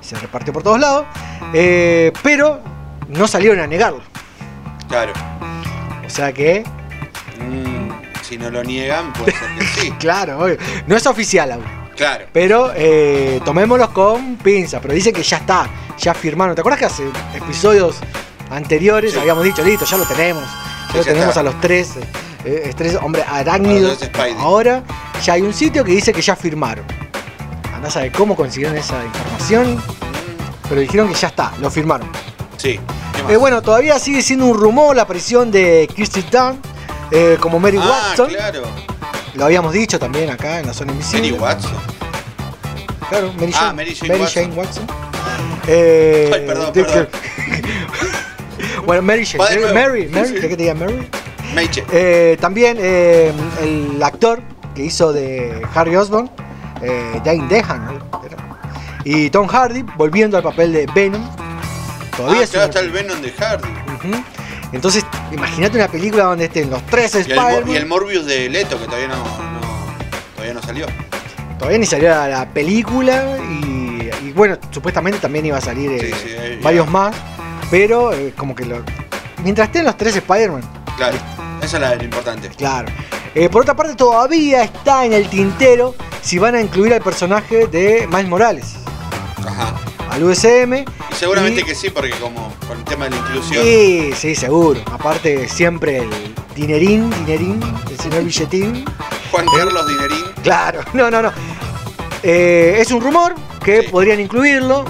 [0.00, 1.06] se repartió por todos lados.
[1.54, 2.60] Eh, pero
[3.08, 4.02] no salieron a negarlo.
[4.90, 5.12] Claro.
[6.06, 6.62] O sea que.
[7.38, 7.90] Mm,
[8.22, 9.90] si no lo niegan, puede ser que sí.
[9.98, 10.56] Claro, obvio.
[10.86, 11.64] No es oficial aún.
[11.96, 12.26] Claro.
[12.32, 14.80] Pero eh, tomémoslos con pinza.
[14.80, 15.68] Pero dice que ya está,
[15.98, 16.54] ya firmaron.
[16.54, 17.96] ¿Te acuerdas que hace episodios
[18.50, 20.42] anteriores habíamos dicho, listo, ya lo tenemos?
[20.44, 21.40] Ya Sí, lo ya tenemos está.
[21.40, 22.02] a los tres, eh,
[22.44, 23.98] eh, tres hombres arácnidos.
[24.38, 24.82] Ahora
[25.22, 26.84] ya hay un sitio que dice que ya firmaron.
[27.74, 29.80] Andás a ver cómo consiguieron esa información.
[30.68, 32.08] Pero dijeron que ya está, lo firmaron.
[32.60, 32.78] Sí.
[33.28, 36.60] Eh, bueno, todavía sigue siendo un rumor la aparición de Kirsty Dunn
[37.10, 38.28] eh, como Mary ah, Watson.
[38.28, 38.62] claro.
[39.34, 41.30] Lo habíamos dicho también acá en la zona invisible.
[41.30, 41.72] Mary Watson.
[43.08, 44.52] Claro, Mary Ah, Jane, Mary Jane Watson.
[44.58, 44.86] Watson.
[45.68, 47.08] Eh, Ay, perdón, de- perdón.
[48.86, 49.44] bueno, Mary Jane.
[49.48, 49.74] De nuevo.
[49.74, 50.34] Mary, Mary, Sí.
[50.40, 51.08] ¿qué te diga Mary?
[51.54, 51.84] Meche.
[51.92, 54.40] Eh, también el actor
[54.74, 56.30] que hizo de Harry Osborn,
[57.24, 58.00] Jane Dehan,
[59.04, 61.22] y Tom Hardy volviendo al papel de Venom.
[62.20, 63.68] Todavía ah, claro, está el Venom de Hardy.
[64.72, 67.68] Entonces, imagínate una película donde estén los tres Spider-Man.
[67.68, 69.60] y el Morbius de Leto, que todavía no, no-
[70.34, 70.86] todavía no salió.
[71.58, 76.00] Todavía ni salió la, la película y, y bueno, supuestamente también iba a salir eh,
[76.00, 76.62] Sí, sí, ya.
[76.62, 77.14] varios más,
[77.70, 78.82] pero eh, como que lo...
[79.42, 80.62] Mientras estén los tres Spider-Man,
[80.96, 81.16] Claro.
[81.62, 82.48] Esa es la lo importante.
[82.50, 82.88] claro.
[83.34, 87.66] Eh, por otra parte, todavía está en el tintero si van a incluir al personaje
[87.66, 88.74] de Miles Morales.
[90.20, 90.74] Al USM.
[91.10, 93.64] Y seguramente Y- que sí, porque como con el tema de la inclusión.
[93.64, 94.80] Sí, sí, seguro.
[94.90, 96.10] Aparte, siempre el
[96.54, 97.60] dinerín, dinerín,
[97.90, 98.84] el señor billetín.
[99.30, 100.24] Juan Carlos Dinerín.
[100.42, 101.32] Claro, no, no, no.
[102.22, 104.84] Eh, es un rumor que podrían incluirlo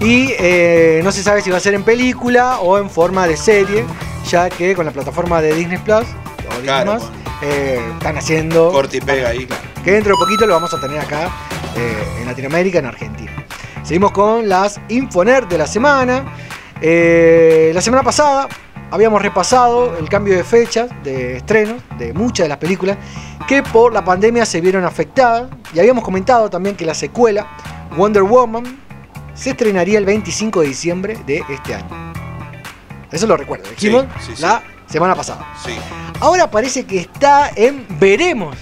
[0.00, 3.36] y eh, no se sabe si va a ser en película o en forma de
[3.36, 3.84] serie,
[4.28, 6.02] ya que con la plataforma de Disney Plus o
[6.48, 7.04] Disney Claro, Plus,
[7.42, 9.46] eh, están haciendo Corte y pega ahí.
[9.84, 11.30] que dentro de poquito lo vamos a tener acá
[11.76, 13.39] eh, en Latinoamérica, en Argentina.
[13.82, 16.24] Seguimos con las Infoner de la semana.
[16.80, 18.48] Eh, la semana pasada
[18.90, 22.96] habíamos repasado el cambio de fechas de estrenos de muchas de las películas
[23.48, 25.50] que por la pandemia se vieron afectadas.
[25.74, 27.46] Y habíamos comentado también que la secuela,
[27.96, 28.64] Wonder Woman,
[29.34, 32.12] se estrenaría el 25 de diciembre de este año.
[33.10, 34.42] Eso lo recuerdo, dijimos sí, sí.
[34.42, 35.46] la semana pasada.
[36.20, 38.56] Ahora parece que está en veremos.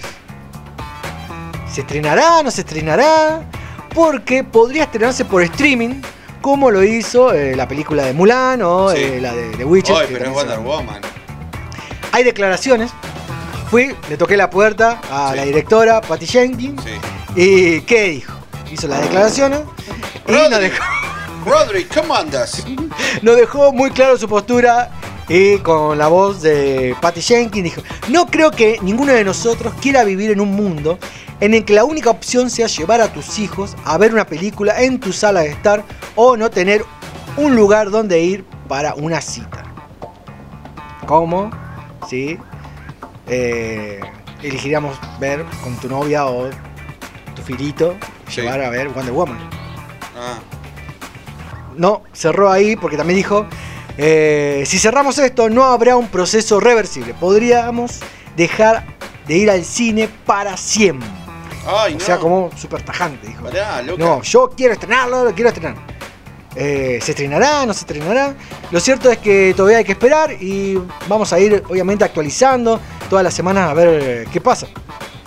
[1.71, 2.41] ¿Se estrenará?
[2.41, 3.43] ¿No se estrenará?
[3.93, 6.01] Porque podría estrenarse por streaming,
[6.41, 8.97] como lo hizo eh, la película de Mulan o Sí.
[9.01, 9.95] eh, la de, de Witcher.
[9.95, 11.01] Ay, que pero es se- Wonder Woman.
[12.11, 12.91] Hay declaraciones.
[13.69, 16.81] Fui, le toqué la puerta a la directora Patty Jenkins.
[17.35, 18.33] ¿Y qué dijo?
[18.71, 19.61] Hizo las declaraciones
[20.27, 20.83] y nos dejó,
[21.45, 22.63] Rodri, ¿cómo andas?
[23.21, 24.89] nos dejó muy claro su postura
[25.27, 30.03] y con la voz de Patty Jenkins dijo, no creo que ninguno de nosotros quiera
[30.03, 30.97] vivir en un mundo
[31.39, 34.81] en el que la única opción sea llevar a tus hijos a ver una película
[34.81, 35.83] en tu sala de estar
[36.15, 36.83] o no tener
[37.37, 39.63] un lugar donde ir para una cita.
[41.05, 41.49] ¿Cómo?
[42.09, 42.37] ¿Sí?
[43.27, 43.99] Eh,
[44.43, 46.49] elegiríamos ver con tu novia o
[47.35, 47.95] tu filito
[48.35, 49.37] llevar a ver Wonder Woman.
[50.17, 50.39] Ah,
[51.75, 53.45] No, cerró ahí porque también dijo,
[53.97, 57.13] eh, si cerramos esto no habrá un proceso reversible.
[57.13, 57.99] Podríamos
[58.35, 58.85] dejar
[59.27, 61.18] de ir al cine para siempre.
[61.65, 62.05] Ay, o no.
[62.05, 63.43] sea, como súper tajante, dijo.
[63.43, 64.03] Pará, loca.
[64.03, 65.75] No, yo quiero estrenarlo, lo quiero estrenar.
[66.55, 67.65] Eh, ¿Se estrenará?
[67.65, 68.35] ¿No se estrenará?
[68.71, 72.79] Lo cierto es que todavía hay que esperar y vamos a ir obviamente actualizando
[73.09, 74.67] todas las semanas a ver eh, qué pasa.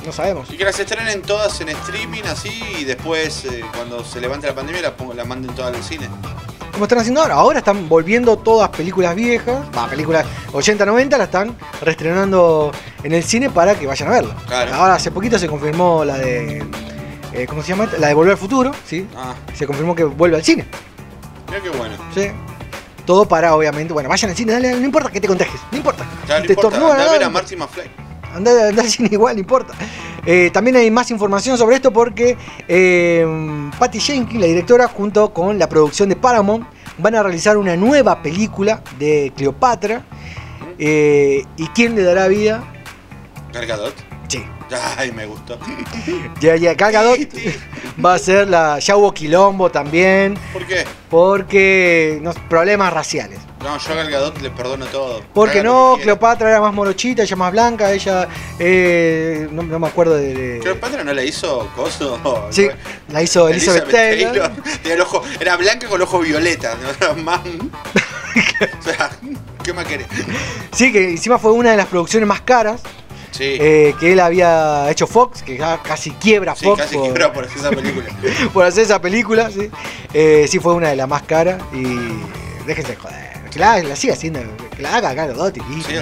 [0.04, 0.50] No sabemos.
[0.50, 4.54] Y que las estrenen todas en streaming así y después eh, cuando se levante la
[4.54, 6.08] pandemia la, la manden todas al cine.
[6.72, 7.34] Como están haciendo ahora.
[7.34, 13.50] Ahora están volviendo todas películas viejas, va, películas 80-90, la están reestrenando en el cine
[13.50, 14.34] para que vayan a verla.
[14.46, 14.74] Claro.
[14.74, 16.64] Ahora hace poquito se confirmó la de.
[17.34, 17.88] eh, ¿Cómo se llama?
[17.98, 19.06] La de Volver al Futuro, ¿sí?
[19.16, 20.66] Ah, Se confirmó que vuelve al cine.
[21.48, 21.94] mira qué bueno.
[22.14, 22.28] ¿sí?
[23.04, 26.04] Todo para, obviamente, bueno, vayan al cine, dale, no importa que te contagies, no importa.
[26.28, 27.90] Ya no Te importa, a ver a McFly.
[28.34, 29.74] Anda, anda al cine igual, no importa.
[30.24, 32.36] Eh, también hay más información sobre esto porque
[32.68, 36.66] eh, Patty Jenkins, la directora, junto con la producción de Paramount,
[36.98, 40.04] van a realizar una nueva película de Cleopatra.
[40.78, 42.62] Eh, ¿Y quién le dará vida?
[43.52, 43.94] Gal Gadot.
[44.28, 44.42] Sí.
[44.96, 45.58] Ay, me gustó.
[46.40, 47.18] Ya, ya, Gal Gadot
[48.02, 48.78] va a ser la.
[48.78, 50.38] Ya hubo quilombo también.
[50.52, 50.84] ¿Por qué?
[51.10, 52.18] Porque.
[52.22, 53.38] No, problemas raciales.
[53.62, 55.22] No, yo a Gal Gadot le perdono todo.
[55.32, 55.96] Porque no.
[56.02, 58.28] Cleopatra era más morochita, ella más blanca, ella.
[58.58, 60.34] eh, no, no me acuerdo de.
[60.34, 62.18] de- ¿Cleopatra no la hizo Coso?
[62.50, 62.68] Sí,
[63.08, 64.50] la hizo Elizabeth, Taylor.
[64.82, 66.76] Tenía el ojo, era blanca con el ojo violeta.
[66.82, 66.88] ¿no?
[67.06, 67.40] Era más...
[67.44, 69.10] o sea,
[69.62, 70.06] ¿qué más querés?
[70.72, 72.80] Sí, que encima fue una de las producciones más caras
[73.30, 73.44] Sí.
[73.58, 77.32] eh, que él había hecho Fox, que ya casi quiebra Sí, Fox casi por, quiebra
[77.32, 78.06] por hacer esa película.
[78.52, 79.50] por hacer esa película.
[79.50, 79.70] Sí.
[80.12, 81.82] Eh, sí, fue una de las más caras y
[82.66, 83.32] déjense joder.
[83.52, 84.40] Que la, la siga haciendo,
[84.74, 85.92] que la haga Gal Gadot y listo,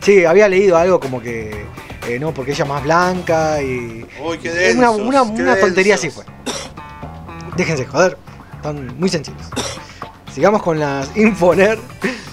[0.00, 1.66] Sí, había leído algo como que
[2.08, 4.06] eh, no, porque ella es más blanca y.
[4.24, 6.24] Uy, qué Es una, densos, una, qué una tontería así densos.
[6.24, 6.54] fue.
[7.56, 8.16] Déjense joder.
[8.56, 9.42] Están muy sencillos.
[10.32, 11.78] Sigamos con las Infoner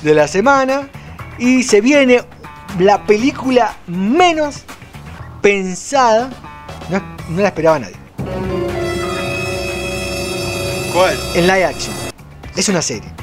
[0.04, 0.88] de la semana.
[1.40, 2.24] Y se viene
[2.80, 4.64] la película menos
[5.42, 6.30] pensada.
[6.90, 7.96] No, no la esperaba nadie.
[10.94, 11.18] ¿Cuál?
[11.36, 11.96] En live action.
[12.56, 13.17] Es una serie.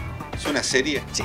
[0.44, 1.02] ¿Es una serie?
[1.12, 1.24] Sí.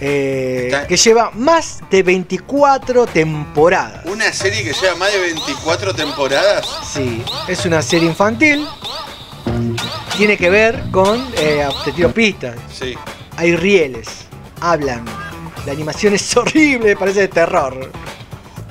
[0.00, 4.04] eh, que lleva más de 24 temporadas.
[4.06, 6.66] ¿Una serie que lleva más de 24 temporadas?
[6.92, 8.64] Sí, es una serie infantil.
[10.16, 11.26] Tiene que ver con.
[11.36, 12.54] eh, te tiro pistas.
[12.72, 12.94] Sí.
[13.36, 14.06] Hay rieles.
[14.60, 15.04] Hablan.
[15.66, 17.90] La animación es horrible, parece de terror.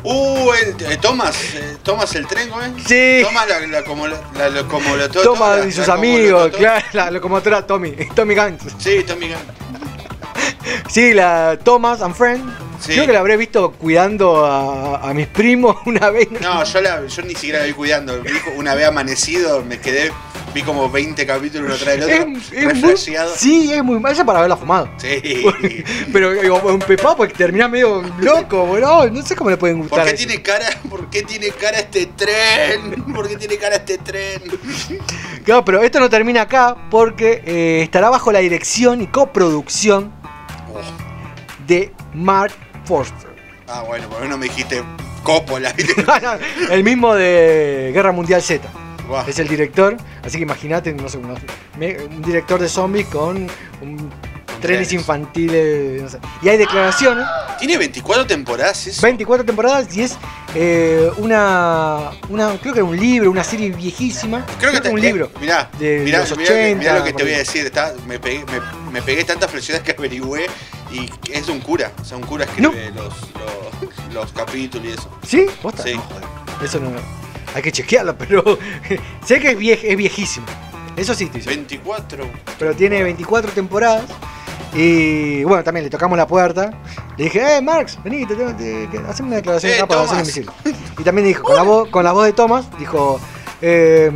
[0.07, 1.77] Uh, el, eh, Thomas, eh,
[2.13, 2.71] el tren, ¿cómo es?
[2.87, 3.21] Sí.
[3.23, 5.57] Thomas la, la, como la, la locomotora.
[5.57, 8.61] La- y sus amigos, claro, la locomotora Tommy, Tommy Guns.
[8.77, 9.37] Sí, Tommy Gunn.
[10.89, 12.43] Sí, la Thomas and Friend.
[12.79, 12.93] Sí.
[12.93, 16.29] Creo que la habré visto cuidando a, a mis primos una vez.
[16.39, 18.21] No, yo, la, yo ni siquiera la vi cuidando.
[18.57, 20.11] Una vez amanecido, me quedé,
[20.55, 22.97] vi como 20 capítulos uno tras el otro, Es- es muy-
[23.35, 24.89] sí, es muy mala para haberla fumado.
[24.97, 25.45] Sí.
[26.13, 26.31] Pero
[26.73, 29.09] un pepá porque termina medio loco, bro.
[29.11, 29.99] No sé cómo le pueden gustar.
[29.99, 30.25] ¿Por qué eso.
[30.25, 30.65] tiene cara?
[30.89, 33.03] ¿Por qué tiene cara este tren?
[33.13, 34.41] ¿Por qué tiene cara este tren?
[35.43, 40.11] Claro, pero esto no termina acá porque eh, estará bajo la dirección y coproducción
[41.67, 42.53] de Mark
[42.85, 43.29] Forster.
[43.67, 44.81] Ah, bueno, por lo menos me dijiste
[45.23, 45.73] Coppola.
[45.77, 46.05] ¿viste?
[46.71, 48.61] el mismo de Guerra Mundial Z.
[49.07, 49.25] Buah.
[49.27, 53.47] Es el director, así que imagínate, no sé, un director de zombies con
[53.81, 54.09] un
[54.61, 56.01] trenes infantiles.
[56.03, 56.17] no sé.
[56.41, 57.25] Y hay declaraciones,
[57.59, 59.01] Tiene 24 temporadas, eso.
[59.01, 60.17] 24 temporadas y es
[60.55, 64.45] eh, una, una, creo que era un libro, una serie viejísima.
[64.59, 65.29] Creo que que te- un libro.
[65.39, 67.65] Mirá, de mirá, los mirá que- 80, mirá lo que te voy a decir.
[67.65, 70.47] está- me, pegué, me, me pegué tantas flexiones que averigüé
[70.91, 71.91] y es de un cura.
[72.01, 75.09] O sea, un cura escribe los, los, los capítulos y eso.
[75.27, 75.45] ¿Sí?
[75.61, 75.83] ¿Posta?
[75.83, 75.93] Sí.
[75.93, 76.65] No.
[76.65, 76.89] Eso no.
[77.55, 78.43] Hay que chequearlo, pero
[79.25, 80.45] sé que es, vie- es viejísimo.
[80.95, 81.55] Eso sí, estoy seguro.
[81.57, 82.25] 24.
[82.59, 84.03] Pero tiene 24 temporadas.
[84.73, 86.71] Y bueno, también le tocamos la puerta.
[87.17, 90.19] Le dije, eh, Marx, vení, te te- que hacer una declaración Eh, acá para hacer
[90.19, 90.51] invisible.
[90.99, 93.19] Y también dijo, con la, voz, con la voz de Thomas, dijo,
[93.61, 94.09] eh,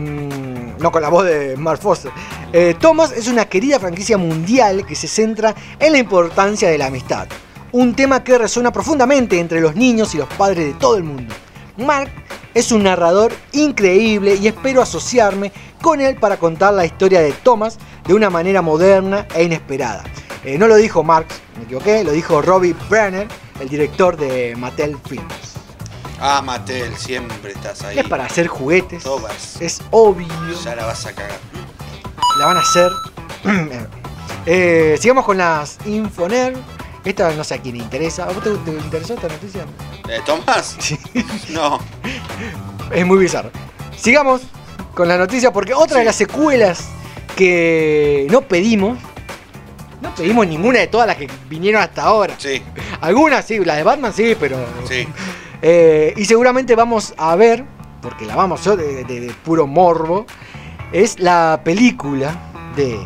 [0.77, 2.11] no con la voz de Mark Foster.
[2.51, 6.87] Eh, Thomas es una querida franquicia mundial que se centra en la importancia de la
[6.87, 7.27] amistad.
[7.71, 11.33] Un tema que resuena profundamente entre los niños y los padres de todo el mundo.
[11.79, 12.11] Mark
[12.53, 15.51] es un narrador increíble y espero asociarme
[15.81, 20.03] con él para contar la historia de Thomas de una manera moderna e inesperada.
[20.43, 23.27] Eh, no lo dijo Marx, me equivoqué, lo dijo Robbie Brenner,
[23.59, 25.55] el director de Mattel Films.
[26.21, 27.99] Ah, Mattel, siempre estás ahí.
[27.99, 29.57] Es para hacer juguetes, Thomas.
[29.61, 30.27] es obvio,
[30.65, 31.37] Ya la vas a cagar.
[32.39, 32.91] la van a hacer.
[34.45, 36.55] Eh, sigamos con las Infoner.
[37.05, 38.25] Esta no sé a quién interesa.
[38.25, 39.65] ¿A vos te, te interesó esta noticia?
[40.05, 40.77] ¿La de Tomás?
[41.49, 41.79] No.
[42.91, 43.51] Es muy bizarro.
[43.97, 44.41] Sigamos
[44.93, 46.89] con la noticia porque otra de las secuelas
[47.35, 48.97] que no pedimos,
[50.01, 52.35] no pedimos ninguna de todas las que vinieron hasta ahora.
[52.37, 52.61] Sí,
[53.01, 54.57] Algunas sí, la de Batman sí, pero...
[54.87, 55.07] sí.
[55.61, 57.65] Eh, y seguramente vamos a ver,
[58.01, 60.25] porque la vamos yo de, de- de puro morbo,
[60.93, 62.33] es la película
[62.77, 62.97] de.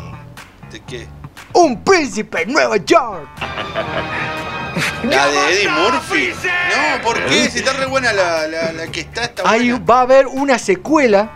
[1.54, 3.28] Un príncipe en Nueva York.
[5.04, 6.32] ¿La de Eddie Murphy?
[6.42, 7.48] No, ¿por qué?
[7.50, 9.84] Si está re buena la, la, la que está, está Ahí buena.
[9.84, 11.30] va a haber una secuela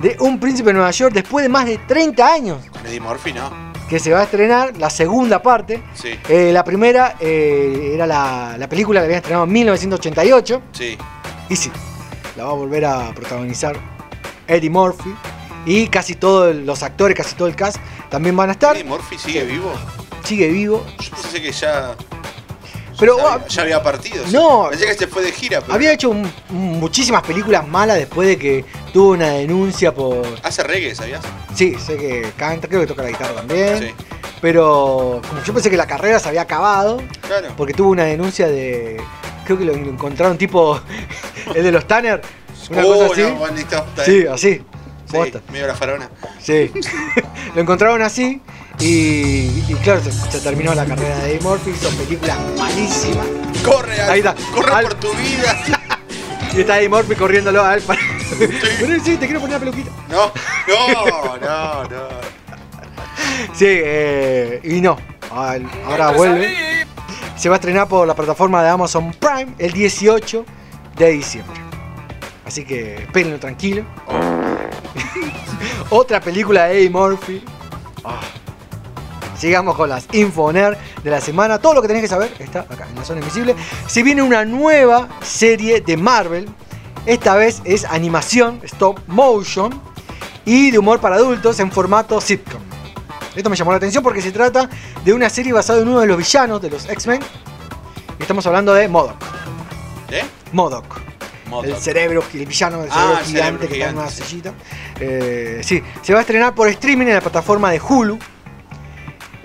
[0.00, 2.58] de Un príncipe en Nueva York después de más de 30 años.
[2.70, 3.72] Con Eddie Murphy, no.
[3.88, 5.82] que se va a estrenar la segunda parte.
[5.94, 10.62] Sí, Eh, la primera eh, era la, la película que habían estrenado en 1988.
[10.72, 10.96] sí.
[11.48, 11.70] Y sí,
[12.36, 13.76] la va a volver a protagonizar
[14.46, 15.14] Eddie Murphy.
[15.66, 17.76] Y casi todos los actores, casi todo el cast
[18.12, 18.76] también van a estar.
[18.76, 19.72] ¿Eddie Murphy sigue vivo?
[20.22, 20.86] Sigue vivo.
[21.00, 21.96] Yo pensé que ya.
[23.00, 24.24] Pero ya, ah, había, ya había partido.
[24.24, 24.32] sí.
[24.32, 24.68] No.
[24.70, 25.74] Pensé que se fue de gira, pero.
[25.74, 30.22] había hecho un- muchísimas películas malas después de que tuvo una denuncia por.
[30.44, 31.20] Hace reggae, ¿sabías?
[31.54, 33.78] Sí, sé que canta, creo que toca la guitarra también.
[33.80, 33.94] Sí.
[34.40, 37.48] Pero como yo pensé que la carrera se había acabado, Claro.
[37.56, 39.00] porque tuvo una denuncia de.
[39.44, 40.78] Creo que lo encontraron tipo.
[41.54, 42.20] el de los Tanner.
[42.70, 43.22] Una Oh, cosa así.
[43.22, 44.62] no, Nicta, está sí, así.
[45.12, 45.40] Sí, Posta.
[45.52, 46.08] medio la farona.
[46.40, 46.70] Sí.
[47.54, 48.40] lo encontraron así.
[48.80, 53.26] Y, y claro, se, se terminó la carrera de Murphy, hizo películas malísimas.
[53.64, 54.34] Corre, Ahí está.
[54.52, 55.56] corre Al- por tu vida.
[56.54, 57.98] Y está Eddie Murphy corriéndolo a él para.
[58.38, 59.90] Pero sí, te quiero poner la peluquita.
[60.10, 60.30] No,
[60.68, 62.08] no, no, no.
[63.54, 64.98] Sí, eh, y no.
[65.34, 66.86] Al- ahora vuelve.
[67.36, 70.44] Se va a estrenar por la plataforma de Amazon Prime el 18
[70.96, 71.58] de diciembre.
[72.44, 73.84] Así que espérenlo tranquilo.
[75.90, 77.42] Otra película de Eddie Murphy.
[78.04, 78.20] Ah.
[79.36, 81.58] Sigamos con las Infoner de la semana.
[81.58, 83.56] Todo lo que tenés que saber está acá en la zona invisible.
[83.86, 86.48] Se viene una nueva serie de Marvel.
[87.06, 89.72] Esta vez es animación, stop motion
[90.44, 92.62] y de humor para adultos en formato sitcom.
[93.34, 94.68] Esto me llamó la atención porque se trata
[95.04, 97.20] de una serie basada en uno de los villanos de los X-Men.
[98.18, 99.16] Estamos hablando de MODOK.
[100.10, 100.22] ¿Eh?
[100.52, 101.11] MODOK.
[101.62, 104.54] El cerebro, el villano del Ah, cerebro gigante que está en una sillita.
[105.00, 108.18] Eh, sí, se va a estrenar por streaming en la plataforma de Hulu.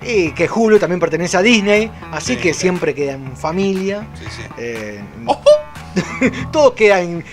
[0.03, 2.58] Y que Hulu también pertenece a Disney, así Sí, que claro.
[2.60, 4.08] siempre queda en familia.
[4.18, 4.41] Sí, sí.
[4.58, 5.01] Eh,
[6.51, 7.26] todo queda en.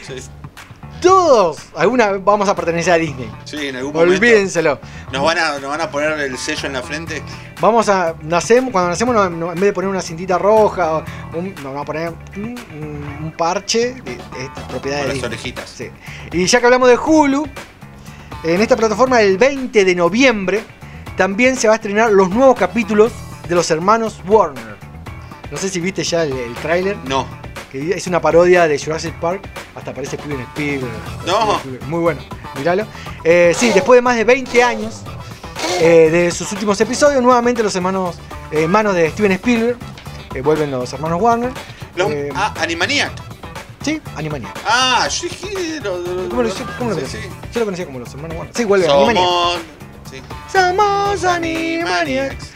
[1.05, 3.31] Todos, alguna vez vamos a pertenecer a Disney.
[3.45, 4.15] Sí, en algún momento.
[4.15, 4.79] Olvídenselo.
[5.13, 7.23] ¿Nos van, a, ¿Nos van a poner el sello en la frente?
[7.61, 8.15] Vamos a.
[8.23, 11.83] Nacemos, cuando nacemos, no- no- en vez de poner una cintita roja, un- nos vamos
[11.83, 15.25] a poner un, parche de, de propiedad Con de las Disney.
[15.25, 15.69] orejitas.
[15.71, 15.91] Sí.
[16.33, 17.47] Y ya que hablamos de Hulu,
[18.45, 20.63] en esta plataforma el 20 de noviembre
[21.17, 23.13] también se va a estrenar los nuevos capítulos
[23.49, 24.77] de los hermanos Warner.
[25.51, 26.97] No sé si viste ya el, el tráiler.
[27.07, 27.27] No.
[27.75, 29.49] Que es una parodia de Jurassic Park.
[29.75, 30.93] Hasta aparece Steven Spielberg.
[31.27, 31.61] No.
[31.89, 32.21] Muy bueno,
[32.57, 32.87] míralo.
[33.25, 35.03] Eh, sí, después de más de 20 años
[35.81, 38.15] eh, de sus últimos episodios, nuevamente los hermanos,
[38.53, 39.77] eh, hermanos de Steven Spielberg,
[40.45, 41.51] vuelven los hermanos Warner.
[41.97, 43.11] Los- ah, Animaniac.
[43.85, 44.57] sí, Animaniac.
[44.65, 45.81] Ah, yo dije.
[45.83, 47.19] lo- lo- ¿Cómo lo, lo- cómo lo sí, sí.
[47.53, 48.57] Yo lo conocía como los hermanos Warner.
[48.57, 49.25] Sí, vuelve Animaniac.
[49.25, 49.59] Somos.
[50.13, 50.23] Sí.
[50.53, 52.53] Somos Animaniacs.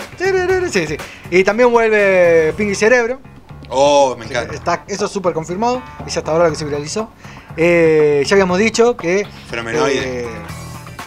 [0.73, 0.97] Sí, sí.
[1.33, 3.21] Y también vuelve Pinky Cerebro.
[3.69, 4.55] Oh, me encanta.
[4.55, 5.83] Está, eso es súper confirmado.
[6.07, 7.11] Es hasta ahora lo que se viralizó.
[7.57, 9.27] Eh, ya habíamos dicho que.
[9.51, 10.23] Fenomenoide.
[10.23, 10.27] eh,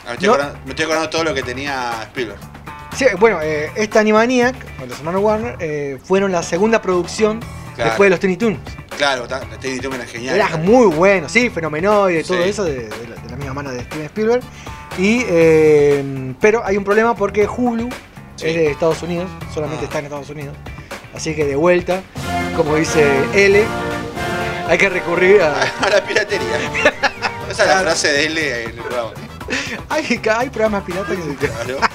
[0.03, 0.33] Ah, me, estoy no.
[0.33, 2.39] acordando, me estoy acordando todo lo que tenía Spielberg.
[2.95, 7.39] sí, bueno, eh, esta Animaniac, o los hermanos Warner, eh, fueron la segunda producción
[7.75, 7.91] Claro.
[7.91, 8.59] después de los Tiny Toons.
[8.97, 10.35] Claro, ta- Tiny Toon era genial.
[10.35, 12.49] Era muy bueno, sí, fenomenoide, todo Sí.
[12.49, 14.43] eso de, de la, de la misma mano de Steven Spielberg.
[14.97, 15.23] Y,
[16.41, 17.89] pero hay un problema porque Hulu
[18.35, 18.47] Sí.
[18.47, 19.85] es de Estados Unidos, solamente Ah.
[19.85, 20.57] está en Estados Unidos.
[21.15, 22.01] Así que de vuelta,
[22.55, 23.63] como dice L,
[24.67, 25.61] hay que recurrir a.
[25.85, 26.57] A la piratería.
[27.49, 29.11] Esa es la frase de él en el programa.
[29.89, 31.35] hay, hay programas piratas que se.
[31.35, 31.77] Claro.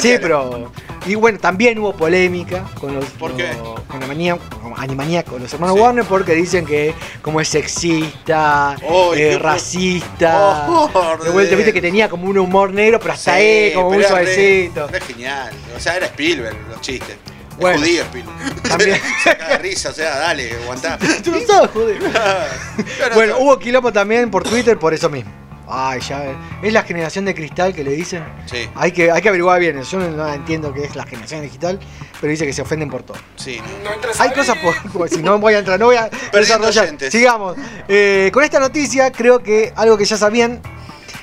[0.00, 0.70] Sí, pero.
[1.06, 3.04] Y bueno, también hubo polémica con los.
[3.06, 3.48] ¿Por qué?
[3.54, 5.82] los- con con Animaniac, con los hermanos Sí.
[5.82, 10.66] Warner, porque dicen que como es sexista, Oh, eh, racista.
[10.68, 13.92] Oh, de vuelta, viste que tenía como un humor negro, pero hasta Sí, ahí, como
[13.96, 14.88] re- suavecito.
[14.88, 15.52] Era genial.
[15.76, 17.16] O sea, era Spielberg los chistes.
[17.62, 17.78] Bueno.
[17.78, 18.62] judío Spielberg.
[18.62, 19.00] También.
[19.24, 20.98] Saca risa, o sea, dale, aguantá.
[21.24, 21.98] Tú no sabes, joder.
[22.98, 25.30] Claro, Bueno, hubo quilombo también por Twitter por eso mismo.
[25.74, 26.36] Ay, ya ves.
[26.62, 28.22] Es la generación de cristal que le dicen.
[28.46, 29.80] Sí, Hay que, hay que averiguar bien.
[29.82, 31.78] Yo no, no entiendo qué es la generación digital,
[32.20, 33.16] pero dice que se ofenden por todo.
[33.36, 33.58] sí.
[33.82, 33.90] no.
[34.18, 34.56] Hay cosas
[34.92, 36.94] por, si no voy a entrar, no voy a desarrollar.
[37.10, 37.56] Sigamos.
[37.88, 40.60] Eh, con esta noticia, creo que algo que ya sabían,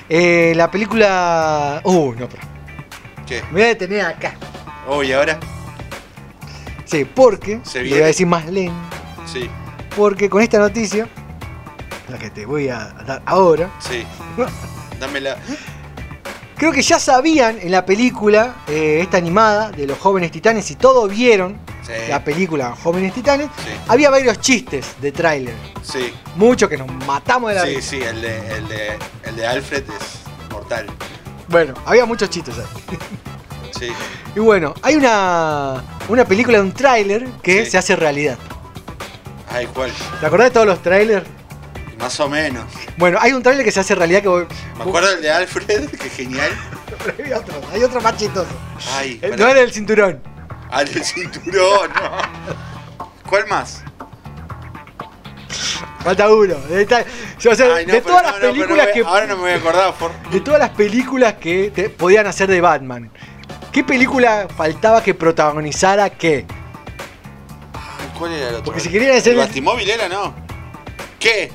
[0.08, 1.80] eh, la película.
[1.84, 2.42] Uh, no, pero.
[3.26, 3.42] ¿Qué?
[3.44, 4.34] Me voy a detener acá.
[4.88, 5.38] Oh, y ahora.
[6.90, 7.60] Sí, porque.
[7.62, 7.98] Se Le viene.
[7.98, 8.74] voy a decir más lento.
[9.26, 9.48] Sí,
[9.96, 11.08] Porque con esta noticia,
[12.08, 14.04] la que te voy a dar ahora, sí.
[14.98, 15.36] Dámela.
[16.56, 20.74] creo que ya sabían en la película, eh, esta animada de los jóvenes titanes, si
[20.76, 21.92] todos vieron Sí.
[22.08, 23.70] la película Jóvenes Titanes, Sí.
[23.88, 25.54] había varios chistes de tráiler.
[25.82, 27.90] Sí, Muchos que nos matamos de la sí, risa.
[27.90, 30.86] sí, el de, el, de, el de Alfred es mortal.
[31.48, 32.98] Bueno, había muchos chistes ahí.
[33.78, 33.90] Sí.
[34.34, 37.72] Y bueno, hay una, una película de un tráiler que Sí.
[37.72, 38.38] se hace realidad.
[39.50, 39.90] Ay, ¿cuál?
[40.20, 41.26] ¿Te acordás de todos los trailers?
[41.98, 42.64] Más o menos.
[42.96, 44.44] Bueno, hay un tráiler que se hace realidad que vos-
[44.78, 46.50] Me acuerdo del de Alfred, que genial.
[47.24, 48.48] hay otro, hay otro más chistoso.
[48.96, 49.36] Ay, Eh, pará.
[49.36, 50.20] No era el cinturón.
[50.70, 53.06] Al del cinturón, no.
[53.28, 53.82] ¿Cuál más?
[56.04, 56.54] Falta uno.
[56.54, 57.04] De, ta-
[57.50, 59.00] o sea, Ay, no, de pero todas no, las no, pero no películas me- que.
[59.00, 60.12] Ahora no me voy a acordar, por.
[60.30, 63.10] De todas las películas que te podían hacer de Batman.
[63.72, 66.44] ¿Qué película faltaba que protagonizara qué?
[68.18, 68.64] ¿Cuál era el otro?
[68.64, 70.34] Porque si querían hacer ¿El el- Batimóvil era, no?
[71.18, 71.52] ¿Qué?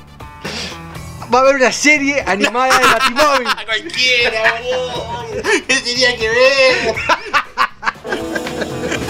[1.32, 3.48] Va a haber una serie animada de Batimóvil.
[3.66, 5.26] Cualquiera, boludo.
[5.68, 6.94] ¿Qué tenía que ver?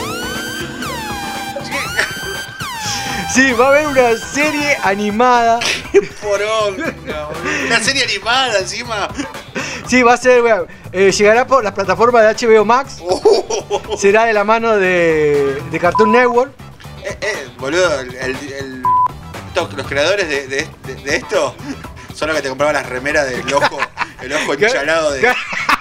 [3.35, 5.61] Sí, va a haber una serie animada.
[6.23, 7.33] Poronga, boludo.
[7.67, 9.09] Una serie animada encima.
[9.87, 12.99] Sí, va a ser, bueno, eh, llegará por las plataformas de HBO Max.
[13.99, 16.53] Será de la mano de, de Cartoon Network.
[17.05, 18.83] Eh, eh, boludo, el,
[19.55, 20.69] los creadores de, de-
[21.17, 21.55] esto
[22.15, 23.79] son los que te compraban las remeras del ojo,
[24.23, 25.35] el ojo enchalado de, de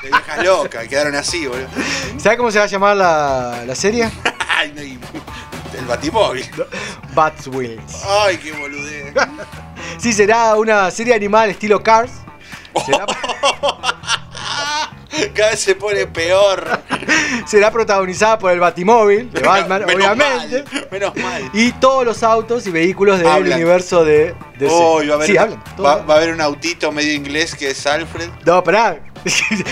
[0.04, 0.88] viejas locas.
[0.88, 1.68] Quedaron así, boludo.
[2.18, 4.10] ¿Sabes cómo se va a llamar la, la serie?
[4.58, 4.82] Ay, no,
[5.86, 6.46] el batimóvil.
[7.14, 8.04] Bats Wheels.
[8.08, 9.14] Ay, qué boludez.
[9.98, 12.12] Sí, será una serie animada al estilo Cars.
[12.86, 13.06] Será,
[15.34, 16.82] Cada vez se pone peor.
[17.46, 20.64] será protagonizada por el Batimóvil de Batman, menos obviamente.
[20.74, 21.50] mal, menos mal.
[21.54, 23.54] Y todos los autos y vehículos del Hablan.
[23.54, 25.64] universo de, de Uy, va a haber, Sí, hablan.
[25.84, 28.30] va, va a haber un autito medio inglés que es Alfred.
[28.46, 29.00] No, pará.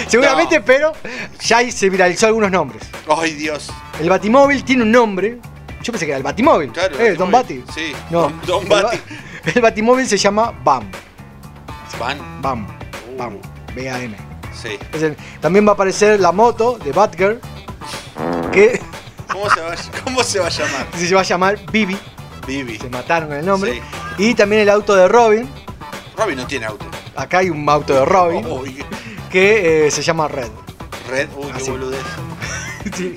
[0.07, 0.93] Seguramente, pero
[1.41, 2.84] ya se viralizó algunos nombres.
[3.09, 3.70] Ay, Dios.
[3.99, 5.38] El Batimóvil tiene un nombre.
[5.84, 6.72] Yo pensé que era el Batimóvil.
[6.72, 7.60] Claro, Eh, Don Bati.
[7.60, 7.74] Batimóvil.
[7.76, 9.00] Sí, No, Don- Don el ba- Bati.
[9.56, 10.90] El Batimóvil se llama BAM.
[12.00, 12.42] Van.
[12.42, 12.68] BAM.
[13.18, 13.38] BAM.
[13.76, 14.16] B-A-M.
[14.60, 14.78] Sí.
[14.94, 17.40] El- también va a aparecer la moto de Batgirl.
[18.52, 18.80] Que
[19.32, 20.88] ¿Cómo se va, a- cómo se va a llamar?
[20.98, 21.98] se va a llamar Bibi.
[22.48, 22.78] Bibi.
[22.78, 23.82] Se mataron con el nombre.
[24.18, 25.50] Y también el auto de Robin.
[26.18, 26.86] Robin no tiene auto.
[27.16, 28.46] Acá hay un auto de Robin.
[28.48, 28.84] Uy,
[29.32, 30.50] Que eh, se llama Red.
[31.10, 31.72] Red, uy, qué Así.
[31.72, 32.02] boludez.
[32.96, 33.16] Sí.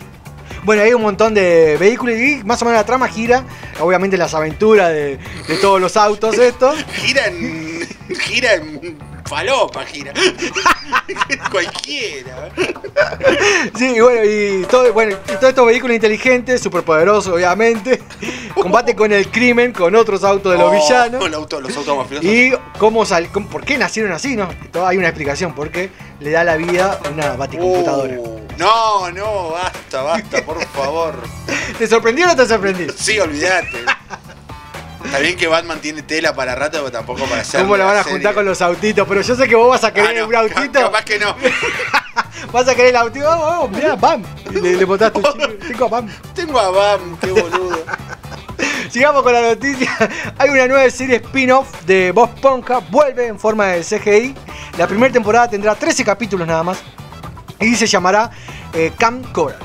[0.67, 3.45] Bueno, hay un montón de vehículos y más o menos la trama gira,
[3.79, 5.17] obviamente las aventuras de,
[5.61, 6.85] todos los autos estos.
[6.93, 9.16] Gira en.
[9.27, 10.12] Falopa, gira.
[11.51, 12.49] Cualquiera.
[13.77, 18.03] Sí, y bueno, y, todo, bueno, y todos estos vehículos inteligentes, superpoderosos obviamente,
[18.55, 21.24] combate con el crimen, con otros autos de los Oh, villanos.
[21.27, 22.24] el auto- los autos mafiosos.
[22.24, 24.49] Y cómo sal, cómo- por qué nacieron así, ¿no?
[24.85, 28.14] Hay una explicación, porque le da la vida a una baticomputadora.
[28.18, 31.14] Uh, no, no, basta, basta, por favor.
[31.79, 32.93] ¿Te sorprendió o no te sorprendió?
[32.97, 33.85] Sí, olvídate.
[35.07, 37.63] Está bien que Batman tiene tela para rato, pero tampoco para hacer.
[37.63, 39.07] ¿Cómo la van a juntar con los autitos?
[39.09, 40.73] Pero yo sé que vos vas a querer un autito.
[40.73, 41.35] Capaz que no.
[42.53, 43.29] Vas a querer el autito.
[43.29, 44.23] Oh, oh, mirá, bam.
[44.51, 45.35] Le, le tu chico.
[45.67, 46.09] Tengo a bam.
[46.35, 47.79] Tengo a Bam, qué boludo.
[48.91, 49.91] Sigamos con la noticia.
[50.39, 52.79] Hay una nueva serie spin-off de Bob Esponja.
[52.91, 54.35] Vuelve en forma de CGI.
[54.79, 56.79] La primera temporada tendrá 13 capítulos nada más.
[57.61, 58.31] Y se llamará
[58.75, 59.59] eh, Camp Coral.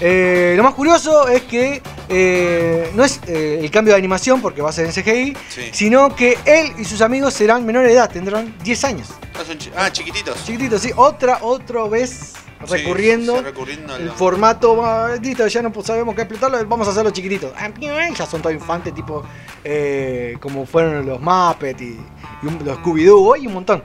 [0.00, 4.62] Eh, lo más curioso es que eh, no es eh, el cambio de animación porque
[4.62, 5.70] va a ser en CGI, Sí.
[5.72, 9.08] sino que él y sus amigos serán menores de edad, tendrán 10 años.
[9.34, 10.44] Ah, son chi- ah, chiquititos.
[10.44, 10.90] Chiquititos, sí.
[10.96, 12.34] Otra, otra vez
[12.68, 17.52] recurriendo sí, recurriendo el formato maldito, ya no sabemos qué explotarlo, vamos a hacerlo chiquititos.
[17.56, 17.68] Ah,
[18.16, 19.24] Ya son todos infantes, tipo
[19.64, 21.98] eh, como fueron los Muppets y,
[22.42, 23.82] y un- los Scooby-Doo, y un montón.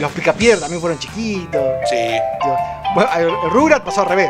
[0.00, 1.62] Los Picapiedra también fueron chiquitos.
[1.88, 1.96] Sí.
[2.98, 4.28] Bueno, el, Rugrat pasó al revés.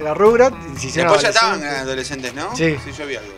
[0.00, 2.32] Era Rugrat se hicieron Después ya estaban adolescentes.
[2.32, 2.56] ¿no?
[2.56, 2.76] Sí.
[2.82, 3.30] Sí, yo vi algo.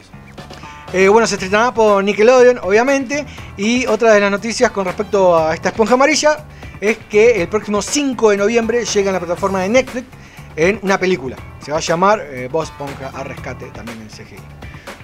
[0.93, 3.26] Eh, bueno, se estrenará por Nickelodeon, obviamente.
[3.57, 6.45] Y otra de las noticias con respecto a esta esponja amarilla
[6.81, 10.07] es que el próximo 5 de noviembre llega a la plataforma de Netflix
[10.55, 11.37] en una película.
[11.61, 14.37] Se va a llamar eh, Esponja a rescate, también en CGI.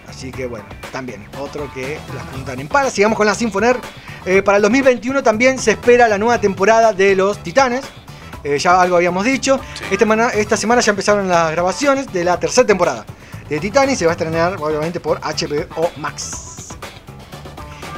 [0.08, 2.90] Así que bueno, también otro que las juntan en para.
[2.90, 3.76] Sigamos con la Sinfoner.
[4.24, 7.84] Eh, para el 2021 también se espera la nueva temporada de Los Titanes.
[8.44, 9.58] Eh, ya algo habíamos dicho.
[9.90, 13.04] Esta, semana, esta semana ya empezaron las grabaciones de la tercera temporada
[13.48, 13.96] de Titanic.
[13.96, 16.68] Se va a estrenar obviamente por HBO Max.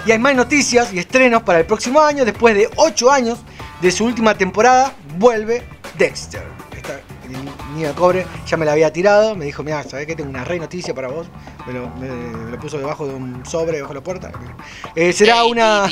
[0.07, 2.25] Y hay más noticias y estrenos para el próximo año.
[2.25, 3.39] Después de 8 años
[3.81, 5.67] de su última temporada, vuelve
[5.99, 6.45] Dexter.
[6.77, 7.01] Esta
[7.75, 9.35] niña de cobre ya me la había tirado.
[9.35, 10.15] Me dijo, mira, ¿sabés qué?
[10.15, 11.27] Tengo una re noticia para vos.
[11.67, 14.31] Me lo, me- me lo puso debajo de un sobre, debajo de la puerta.
[14.95, 15.91] Eh, será una,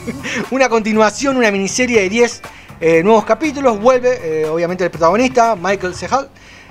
[0.52, 2.42] una continuación, una miniserie de 10
[2.80, 3.80] eh, nuevos capítulos.
[3.80, 6.28] Vuelve, eh, obviamente, el protagonista, Michael Sehal,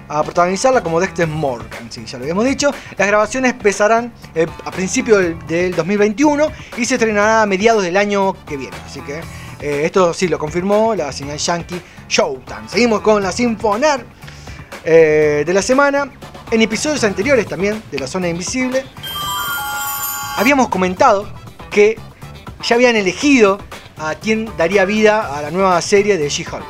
[0.08, 1.92] a protagonizarla como Dexter Morgan.
[1.92, 2.72] Sí, ya lo habíamos dicho.
[2.98, 6.48] Las grabaciones empezarán eh, a principios del, del 2021
[6.78, 8.76] y se estrenará a mediados del año que viene.
[8.86, 9.22] Así que
[9.58, 12.70] esto sí lo confirmó la señal Yankee Showtime.
[12.70, 14.06] Seguimos con la Sinfonar
[14.84, 16.12] de la semana.
[16.52, 18.86] En episodios anteriores también de la zona invisible,
[20.38, 21.28] habíamos comentado
[21.72, 21.98] que
[22.64, 23.58] ya habían elegido
[23.98, 26.66] a quien daría vida a la nueva serie de She-Hulk.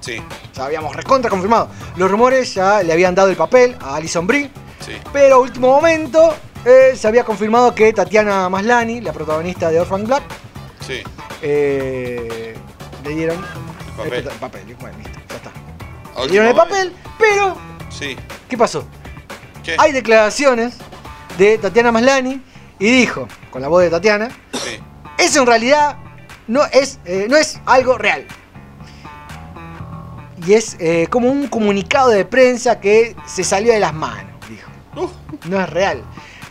[0.00, 0.22] Sí,
[0.54, 1.68] Ya habíamos recontra confirmado.
[1.96, 4.50] Los rumores ya le habían dado el papel a Alison Brie,
[4.84, 4.92] sí.
[5.12, 6.34] pero a último momento
[6.64, 10.22] eh, se había confirmado que Tatiana Maslany, la protagonista de Orphan Black,
[10.86, 11.02] Sí.
[11.40, 12.54] eh,
[13.04, 13.38] le dieron
[13.96, 14.12] papel.
[14.12, 14.76] El, prota- papel.
[14.80, 15.50] Bueno, listo, ya está.
[16.24, 17.56] Le dieron el papel, pero
[17.90, 18.16] Sí.
[18.48, 18.84] ¿qué pasó?
[19.62, 19.76] ¿Qué?
[19.78, 20.74] Hay declaraciones
[21.38, 22.42] de Tatiana Maslani
[22.78, 24.28] y dijo, con la voz de Tatiana,
[25.16, 25.96] eso en realidad
[26.48, 28.26] no es, eh, no es algo real.
[30.46, 34.70] Y es eh, como un comunicado de prensa que se salió de las manos, dijo.
[35.48, 36.02] No es real.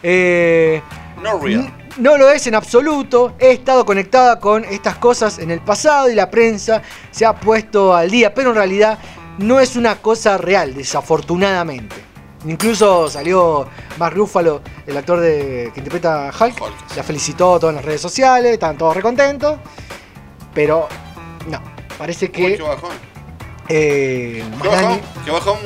[0.01, 0.81] Eh,
[1.21, 1.73] No real.
[1.97, 3.35] No lo es en absoluto.
[3.37, 6.81] He estado conectada con estas cosas en el pasado y la prensa
[7.11, 8.97] se ha puesto al día, pero en realidad
[9.37, 11.95] no es una cosa real, desafortunadamente.
[12.45, 13.67] Incluso salió
[13.97, 16.61] Mark Ruffalo, el actor de, que interpreta a Hulk,
[16.95, 19.57] la felicitó todo en las redes sociales, estaban todos recontentos,
[20.53, 20.87] pero
[21.47, 21.61] no,
[21.97, 22.57] parece que...
[22.57, 22.91] Qué bajón.
[23.69, 25.01] eh, Qué bajón.
[25.25, 25.57] Qué bajón.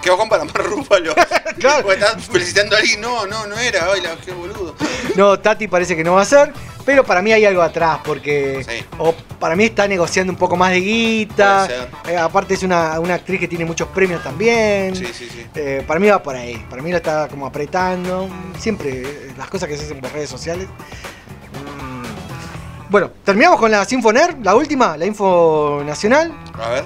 [0.00, 1.12] Qué bajón para Mar Rúfalo.
[1.58, 1.82] claro.
[1.82, 3.00] Porque estás felicitando a alguien.
[3.00, 3.88] No, no, no era.
[3.92, 4.74] Ay, la, qué boludo.
[5.16, 6.52] No, Tati parece que no va a ser,
[6.88, 8.64] pero para mí hay algo atrás, porque
[8.96, 11.68] o para mí está negociando un poco más de guita.
[12.08, 14.96] Eh, aparte es una, una actriz que tiene muchos premios también.
[14.96, 15.46] Sí, sí, sí.
[15.54, 16.56] Eh, para mí va por ahí.
[16.70, 18.30] Para mí la está como apretando.
[18.58, 20.66] Siempre eh, las cosas que se hacen por redes sociales.
[20.66, 22.90] Mm.
[22.90, 26.32] Bueno, terminamos con la Sinfoner, la última, la info nacional.
[26.54, 26.84] A ver.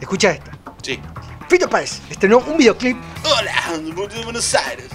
[0.00, 0.52] Escucha esta.
[0.80, 1.00] Sí.
[1.48, 4.90] Fito Páez estrenó un videoclip Hola, de Buenos Aires.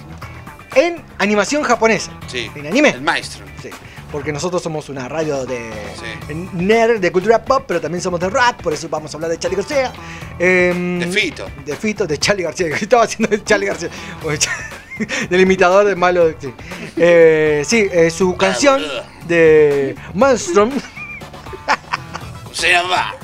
[0.74, 2.10] en animación japonesa.
[2.26, 2.50] Sí.
[2.54, 2.88] ¿En anime?
[2.88, 3.44] El maestro.
[4.12, 5.70] Porque nosotros somos una radio de
[6.54, 9.38] nerd, de cultura pop, pero también somos de rap, por eso vamos a hablar de
[9.38, 9.92] Charlie García.
[10.38, 11.46] Em, De Fito.
[11.64, 12.68] De Fito, de Charlie García.
[12.76, 13.90] que estaba haciendo de Charlie García?
[15.28, 16.30] Del imitador de malo.
[16.38, 16.52] Sí,
[16.96, 18.82] Eh, sí, eh, su canción
[19.26, 20.70] de Maelstrom.
[22.50, 23.14] O sea, va.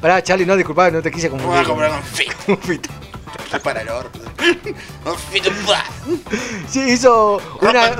[0.00, 1.66] Pará, Charlie, no, disculpa, no te quise Vamos confundir.
[1.66, 1.90] a comprar
[2.46, 2.90] con Fito.
[3.62, 4.18] Para el orto.
[5.70, 5.84] Va.
[6.68, 7.92] Sí, hizo una.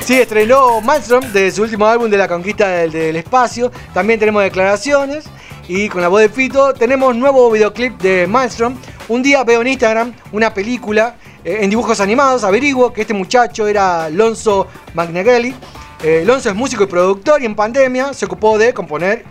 [0.00, 3.72] Sí, estrenó Malmstrom de su último álbum de la conquista del, del espacio.
[3.92, 5.24] También tenemos declaraciones.
[5.68, 8.76] Y con la voz de Fito tenemos nuevo videoclip de Malmstrom.
[9.08, 12.44] Un día veo en Instagram una película eh, en dibujos animados.
[12.44, 15.54] Averiguo que este muchacho era Lonzo Magnagelli.
[16.02, 19.24] Eh, Lonzo es músico y productor y en pandemia se ocupó de componer,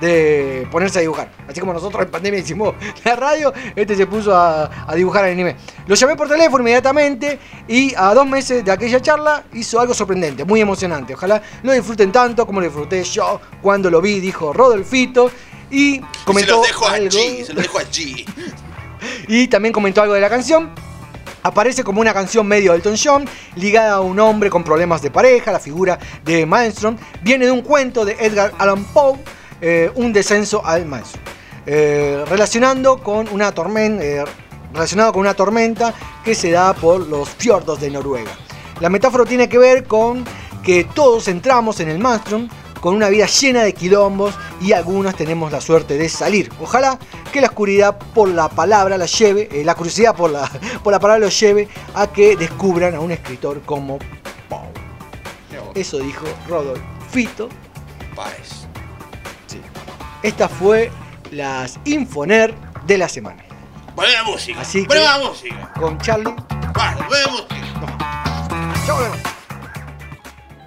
[0.00, 1.30] de ponerse a dibujar.
[1.48, 2.74] Así como nosotros en pandemia hicimos
[3.04, 5.56] la radio, este se puso a, a dibujar anime.
[5.86, 7.38] Lo llamé por teléfono inmediatamente
[7.68, 11.14] y a dos meses de aquella charla hizo algo sorprendente, muy emocionante.
[11.14, 15.30] Ojalá lo disfruten tanto como lo disfruté yo cuando lo vi, dijo Rodolfito.
[15.70, 17.06] Y Se comentó lo dejo algo.
[17.06, 18.24] allí, se lo dejo allí.
[19.28, 20.70] Y también comentó algo de la canción.
[21.42, 23.24] Aparece como una canción medio Elton John,
[23.56, 25.52] ligada a un hombre con problemas de pareja.
[25.52, 29.16] La figura de Maelstrom viene de un cuento de Edgar Allan Poe,
[29.60, 31.20] eh, Un descenso al maestro.
[31.66, 34.24] Eh, relacionando con una tormenta,
[34.72, 35.94] relacionado con una tormenta
[36.24, 38.30] que se da por los fiordos de Noruega.
[38.80, 40.24] La metáfora tiene que ver con
[40.62, 42.48] que todos entramos en el maelstrom
[42.80, 46.50] con una vida llena de quilombos y algunos tenemos la suerte de salir.
[46.60, 46.98] Ojalá
[47.32, 50.50] que la oscuridad por la palabra la lleve, eh, la curiosidad por la,
[50.82, 53.98] por la palabra los lleve a que descubran a un escritor como
[54.48, 54.70] Poe.
[55.74, 57.48] Eso dijo Rodolfito.
[58.16, 58.59] Páez.
[60.22, 60.90] Esta fue
[61.30, 62.54] las Infoner
[62.86, 63.42] de la semana.
[63.94, 64.60] Buena música.
[64.60, 65.72] Así que, Buena música.
[65.78, 66.34] con Charlie.
[66.74, 67.56] Vale, buena música.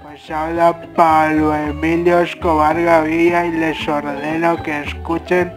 [0.03, 5.51] Pues habla Pablo Emilio Escobar Gavilla y les ordeno que escuchen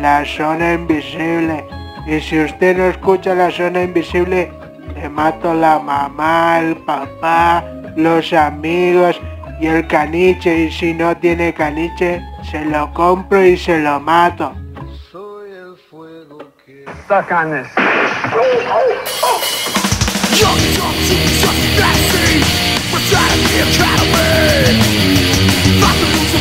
[0.00, 1.64] La Zona Invisible.
[2.06, 4.52] Y si usted no escucha La Zona Invisible,
[4.94, 7.64] le mato la mamá, el papá,
[7.96, 9.20] los amigos
[9.60, 10.64] y el caniche.
[10.64, 14.54] Y si no tiene caniche, se lo compro y se lo mato.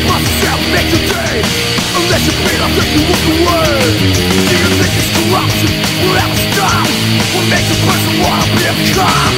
[0.03, 1.39] Bus yourself, make the day.
[1.95, 3.93] Unless you beat up, then you walk away.
[4.47, 6.87] Do you think this corruption without a stop
[7.35, 9.33] What makes a person wanna be a cop?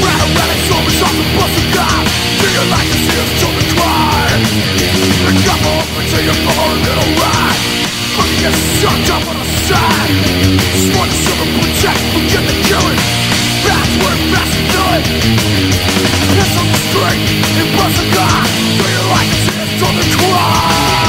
[0.00, 2.04] Ran around in so much on the bus and got
[2.40, 2.98] Figure like a
[3.36, 4.28] children cry
[5.28, 7.60] I got my open to your power little ride
[8.16, 10.12] Fucking get sucked up on the side
[10.72, 11.38] Sworn to serve
[12.14, 13.00] forget the killing
[13.66, 14.88] That's where fast and do
[16.58, 17.20] on the street,
[17.60, 18.46] it was a god
[18.78, 21.08] Figure like a children cry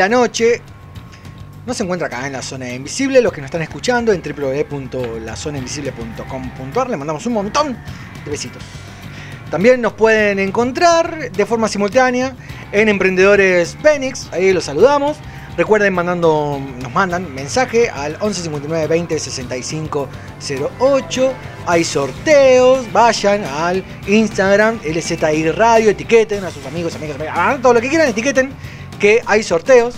[0.00, 0.60] la noche.
[1.66, 3.20] No se encuentra acá en la zona invisible.
[3.20, 7.76] Los que nos están escuchando en www.lazonainvisible.com.ar le mandamos un montón
[8.24, 8.62] de besitos.
[9.50, 12.34] También nos pueden encontrar de forma simultánea
[12.72, 14.30] en Emprendedores Penix.
[14.32, 15.18] Ahí los saludamos.
[15.58, 20.08] Recuerden mandando, nos mandan mensaje al 11 59 20 65
[20.78, 21.32] 08.
[21.66, 22.90] Hay sorteos.
[22.90, 25.90] Vayan al Instagram LZI Radio.
[25.90, 27.60] Etiqueten a sus amigos, amigas, amigas.
[27.60, 28.08] todo lo que quieran.
[28.08, 28.54] Etiqueten
[29.00, 29.96] que hay sorteos.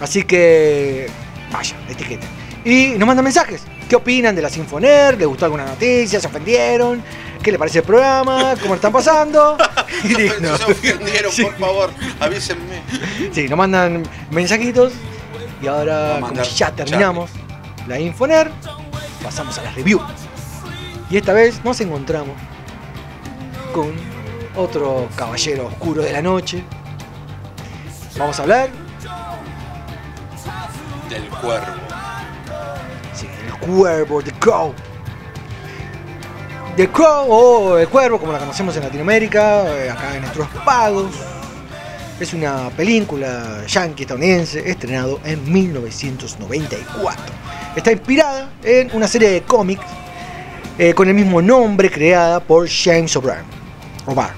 [0.00, 1.08] Así que
[1.52, 2.28] vayan, etiqueten.
[2.64, 3.62] Y nos mandan mensajes.
[3.88, 5.18] ¿Qué opinan de la Sinfoner?
[5.18, 6.18] ¿Les gustó alguna noticia?
[6.18, 7.02] ¿Se ofendieron?
[7.42, 8.54] ¿Qué les parece el programa?
[8.54, 9.58] ¿Cómo lo están pasando?
[10.02, 10.56] Y listo.
[10.58, 11.90] Se ofendieron, por favor,
[12.20, 12.82] avísenme.
[13.32, 14.92] Sí, nos mandan mensajitos.
[15.62, 17.30] Y ahora, como ya terminamos
[17.86, 18.50] la Infoner,
[19.22, 20.00] pasamos a la review.
[21.10, 22.36] Y esta vez nos encontramos
[23.72, 23.94] con
[24.56, 26.64] otro caballero oscuro de la noche.
[28.18, 28.70] Vamos a hablar
[31.08, 31.66] Del cuervo.
[33.12, 34.74] Sí, el cuervo, The Crow.
[36.76, 41.12] The Crow o El Cuervo, como la conocemos en Latinoamérica, eh, acá en nuestros pagos.
[42.18, 47.24] Es una película yankee estadounidense estrenado en 1994.
[47.76, 49.84] Está inspirada en una serie de cómics
[50.78, 53.44] eh, con el mismo nombre creada por James O'Brien.
[54.06, 54.34] O'Barr,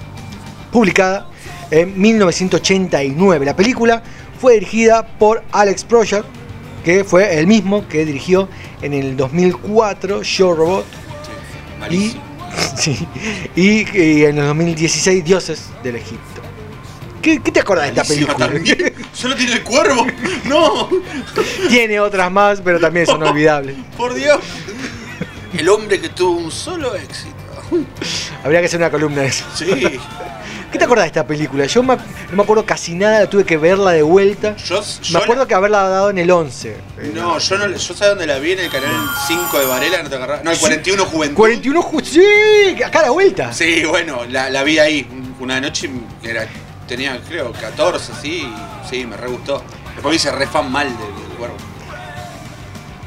[0.71, 1.27] publicada
[1.71, 3.45] en 1989.
[3.45, 4.01] La película
[4.39, 6.23] fue dirigida por Alex Proyas,
[6.83, 8.47] que fue el mismo que dirigió
[8.81, 10.85] en el 2004 Show Robot
[11.89, 12.15] y,
[12.77, 13.07] sí,
[13.55, 16.41] y, y en el 2016 Dioses del Egipto.
[17.21, 18.47] ¿Qué, qué te acuerdas de esta película?
[18.47, 18.93] también.
[19.13, 20.05] Solo tiene el cuervo.
[20.45, 20.87] No,
[21.67, 23.75] Tiene otras más, pero también son olvidables.
[23.97, 24.39] por Dios.
[25.57, 27.35] El hombre que tuvo un solo éxito.
[28.45, 29.43] Habría que hacer una columna de eso.
[29.55, 29.65] Sí.
[30.71, 31.65] ¿Qué te acuerdas de esta película?
[31.65, 32.01] Yo me no
[32.35, 34.55] me acuerdo casi nada, tuve que verla de vuelta.
[34.57, 34.81] Yo,
[35.13, 36.75] Me acuerdo que haberla dado en el 11.
[37.13, 38.91] No, yo no, yo sabía dónde la vi en el canal
[39.27, 40.43] 5 de Varela, no te agarrás.
[40.43, 41.35] No, el 41 Juventud.
[41.37, 43.53] 41 Ju- sí, acá a la vuelta.
[43.53, 45.07] Sí, bueno, la, la vi ahí
[45.39, 45.89] una noche,
[46.21, 46.45] era,
[46.87, 48.51] tenía creo 14, sí,
[48.89, 49.63] sí, me re gustó.
[49.93, 51.55] Después me hice re fan mal del, del cuervo.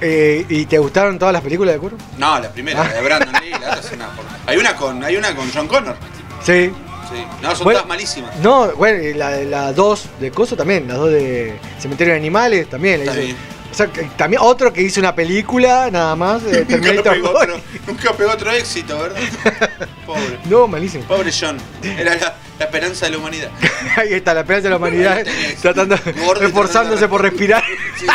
[0.01, 1.99] Eh, ¿Y te gustaron todas las películas de Curro?
[2.17, 5.05] No, la primera, la de Brandon Lee, la otra es una por- Hay una con,
[5.05, 5.95] hay una con John Connor.
[6.43, 6.73] Sí.
[7.11, 7.25] Sí.
[7.43, 8.37] No, son Bueno, todas malísimas.
[8.37, 12.69] No, bueno, y la, la dos de Coso también, las dos de Cementerio de Animales
[12.69, 13.05] también.
[13.05, 13.37] la hizo.
[13.71, 17.43] O sea, que también otro que hizo una película nada más, eh, Nunca pegó, 2.
[17.43, 19.21] otro, nunca pegó otro éxito, ¿verdad?
[20.07, 20.39] Pobre.
[20.47, 21.05] No, malísimo.
[21.05, 21.57] Pobre John.
[21.83, 23.49] Era la, la esperanza de la humanidad.
[23.97, 25.25] Ahí está la esperanza de la humanidad,
[25.63, 25.95] tratando,
[26.41, 27.63] esforzándose por respirar.
[27.97, 28.07] Sí,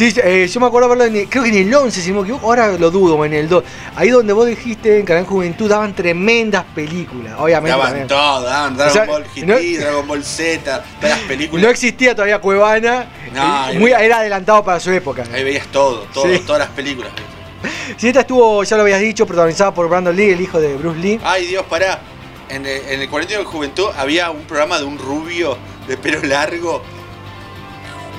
[0.00, 2.22] eh, yo me acuerdo verlo, en el- creo que en el 11, si no me
[2.22, 3.64] equivoco, ahora lo dudo, en el 2.
[3.94, 7.70] Ahí donde vos dijiste, en Canal Juventud, daban tremendas películas, obviamente.
[7.70, 8.08] Daban también.
[8.08, 11.64] todo, daban Dragon O sea, Ball GT, no- Dragon Ball Z, todas las películas.
[11.64, 15.24] No existía todavía Cuevana, No, eh, ahí muy, veías- era adelantado para su época.
[15.32, 16.40] Ahí veías todo, todo, Sí.
[16.46, 17.12] todas las películas.
[17.96, 20.98] Si esta estuvo, ya lo habías dicho, protagonizada por Brandon Lee, el hijo de Bruce
[21.00, 21.20] Lee.
[21.24, 22.00] Ay, Dios, pará.
[22.48, 25.56] En el, en el 40 de Juventud había un programa de un rubio
[25.88, 26.82] de pelo largo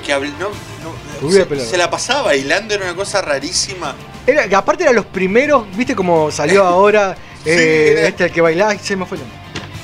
[0.04, 0.48] que habl- no,
[1.22, 3.94] no, se, la pasaba bailando, era una cosa rarísima.
[4.26, 8.76] Era, aparte eran los primeros, viste como salió ahora eh, era- este el que bailaba,
[8.78, 9.38] se me fue el nombre.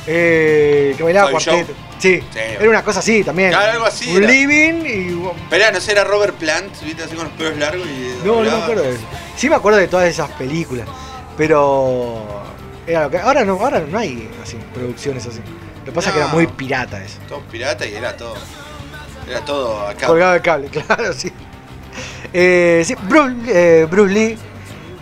[0.06, 1.72] Eh, que bailaba cuarteto.
[1.98, 2.38] Sí, Sí.
[2.38, 3.50] era una cosa así también.
[3.50, 4.32] Claro, algo así Un era.
[4.32, 5.30] living y.
[5.48, 8.26] Pero no sé, era Robert Plant, viste, así con los pelos largos y.
[8.26, 9.04] No, no me acuerdo de eso.
[9.36, 10.86] Sí me acuerdo de todas esas películas.
[11.38, 12.42] Pero.
[12.86, 15.38] Era lo que, ahora no, ahora no hay así, producciones así.
[15.78, 17.16] Lo que pasa es que era muy pirata eso.
[17.26, 18.34] Todo pirata y era todo.
[19.28, 20.06] Era todo acá.
[20.06, 21.32] Colgado de cable, claro, sí.
[22.32, 24.36] Eh, sí, Bruce, eh, Bruce Lee,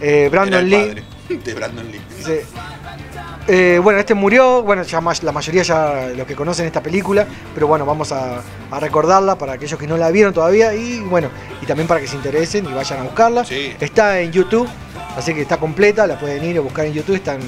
[0.01, 1.03] eh, Brandon Era el Lee.
[1.28, 2.01] padre de Brandon Lee.
[2.24, 3.78] Sí.
[3.82, 7.85] Bueno, este murió, bueno, ya la mayoría ya los que conocen esta película, pero bueno,
[7.85, 8.40] vamos a,
[8.70, 11.28] a recordarla para aquellos que no la vieron todavía y bueno,
[11.61, 13.44] y también para que se interesen y vayan a buscarla.
[13.44, 13.74] Sí.
[13.81, 14.69] Está en YouTube,
[15.16, 17.40] así que está completa, la pueden ir a buscar en YouTube, está en,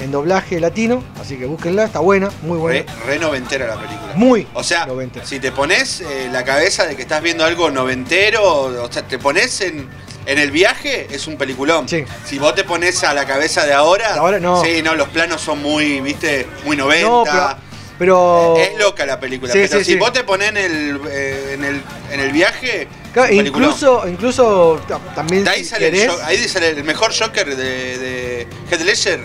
[0.00, 2.80] en doblaje latino, así que búsquenla, está buena, muy buena.
[3.06, 4.12] Re, re noventera la película.
[4.14, 4.86] Muy O sea,
[5.24, 8.42] si te pones eh, la cabeza de que estás viendo algo noventero,
[8.82, 9.88] o sea, te pones en,
[10.26, 11.86] en el viaje, es un peliculón.
[11.88, 14.64] Si vos te pones a la cabeza de ahora, De ahora no.
[14.64, 17.06] sí, no, los planos son muy, viste, muy 90.
[17.08, 17.56] No, pero-
[17.98, 19.52] pero- es loca la película.
[19.52, 19.98] Sí, pero sí, si sí.
[19.98, 25.00] vos te pones en el, eh, en el, en el viaje, Claro, incluso, incluso ta-
[25.14, 28.84] también De ahí si sale, el, querés- jo- ahí sale el mejor Joker de, de
[28.84, 29.20] Ledger.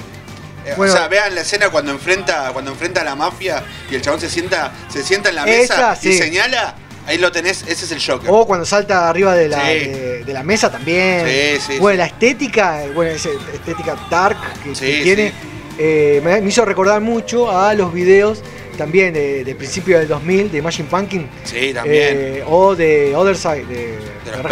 [0.65, 0.93] Eh, Bueno.
[0.93, 4.19] o sea, vean la escena cuando enfrenta, cuando enfrenta a la mafia y el chabón
[4.19, 6.75] se sienta, se sienta en la mesa Esa, y señala,
[7.05, 8.29] ahí lo tenés, ese es el Joker.
[8.31, 9.79] O cuando salta arriba de la, Sí.
[9.87, 11.25] de, de la mesa también.
[11.27, 15.33] Sí, sí, Bueno, la estética, eh, bueno, esa estética dark que, tiene,
[15.77, 18.41] eh, me, hizo recordar mucho a los videos
[18.77, 21.29] también de, de principio del 2000 de Imagine Pumpkin.
[21.43, 22.07] Sí, también.
[22.11, 24.51] eh, o de Other Side, de, De los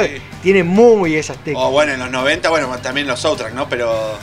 [0.00, 0.22] Chili sí.
[0.42, 1.58] Tiene muy esa estética.
[1.60, 3.68] O bueno, en los 90, bueno, también los soundtracks, ¿no?
[3.68, 4.18] Pero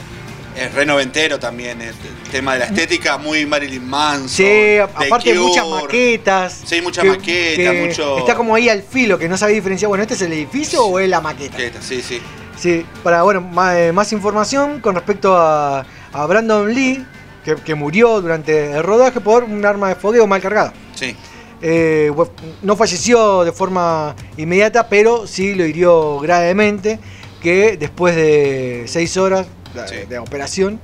[0.56, 1.94] es re noventero también, el
[2.30, 4.28] tema de la estética, muy Marilyn Manson.
[4.28, 5.38] Sí, aparte Cure.
[5.40, 6.60] muchas maquetas.
[6.64, 8.18] Sí, mucha que- maqueta, que mucho...
[8.18, 10.98] Está como ahí al filo, que no sabe diferenciar, bueno, ¿este es el edificio o
[10.98, 11.52] es la maqueta?
[11.52, 12.20] maqueta, Sí, sí.
[12.58, 17.06] Sí, para bueno, más, eh, más información con respecto a, a Brandon Lee,
[17.42, 20.74] que, que murió durante el rodaje por un arma de fogueo mal cargada.
[20.94, 21.16] Sí.
[21.62, 22.12] Eh,
[22.62, 26.98] no falleció de forma inmediata, pero sí lo hirió gravemente,
[27.40, 30.80] que después de seis horas de, de operación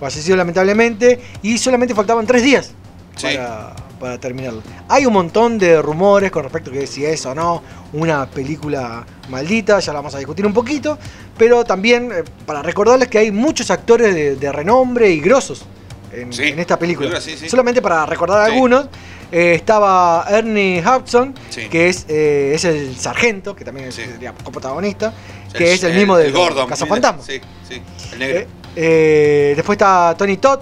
[0.00, 2.72] falleció lamentablemente y solamente faltaban tres días
[3.16, 3.28] Sí.
[3.34, 4.62] para, para terminarlo.
[4.88, 7.62] Hay un montón de rumores con respecto a que si es o no
[7.94, 10.98] una película maldita, ya la vamos a discutir un poquito,
[11.38, 15.64] pero también eh, para recordarles que hay muchos actores de, de renombre y grosos
[16.12, 17.08] en, Sí, en esta película.
[17.08, 17.48] película, sí, sí.
[17.48, 18.86] Solamente para recordar algunos,
[19.32, 21.34] eh, estaba Ernie Hudson,
[21.70, 25.14] que es, eh, es el sargento, que también es sería coprotagonista,
[25.58, 27.24] que es el, el- mismo de el Gordon, Cazafantasmas.
[27.26, 28.40] Sí, sí, el negro.
[28.40, 28.46] Eh,
[28.76, 30.60] eh, después está Tony Todd,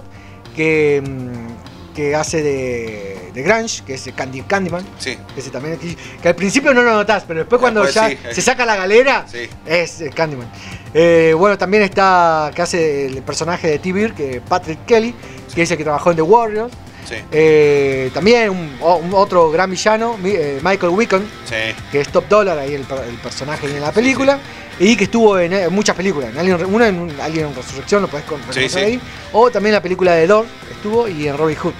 [0.55, 4.85] que, mm, que hace de, de Grange, que es Candy, Candyman.
[4.97, 5.17] Sí.
[5.35, 8.35] Ese también, que, que al principio no lo notás, pero después cuando Después ya sí,
[8.35, 9.49] se saca la galera, Sí.
[9.65, 10.49] es eh, Candyman.
[10.93, 15.13] Eh, bueno, también está que hace el personaje de T-Bear, que Patrick Kelly,
[15.53, 16.73] que es el que trabajó en The Warriors.
[17.07, 17.15] Sí.
[17.31, 18.77] Eh, también un,
[19.13, 21.55] otro gran villano, eh, Michael Wickham, Sí.
[21.91, 24.39] que es Top Dollar, ahí el, per- el personaje en la película,
[24.79, 26.31] y que estuvo en, eh, muchas películas.
[26.31, 28.79] En Alien, una en Alien en Resurrección, lo podés con- Sí, reconocer sí.
[28.79, 29.01] ahí.
[29.33, 31.73] O también la película de Door estuvo y en Robin Hood,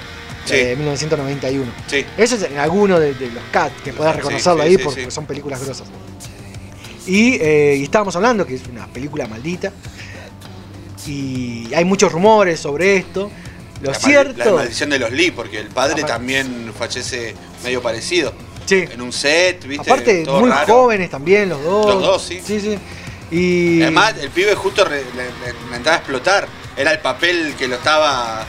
[0.48, 1.72] de 1991.
[1.88, 2.06] Sí.
[2.18, 5.64] Eso es en alguno de, de los CAT, que podés reconocerlo ahí porque son películas
[5.66, 5.88] grosas.
[7.08, 9.72] Y, eh, y estábamos hablando que es una película maldita.
[11.08, 13.30] Y hay muchos rumores sobre esto.
[13.82, 14.46] Lo La, mal- cierto.
[14.46, 18.34] la maldición de los Lee, porque el padre Aparte- también fallece medio parecido.
[18.66, 18.86] Sí.
[18.92, 19.92] En un set, ¿viste?
[19.92, 20.66] Aparte, Todo muy raro.
[20.74, 21.86] jóvenes también los dos.
[21.86, 22.42] Los dos, sí.
[22.44, 22.78] Sí, sí.
[23.32, 23.82] Y.
[23.82, 26.48] Además, el pibe justo le, le- le entraba a explotar.
[26.78, 28.44] Era el papel que lo estaba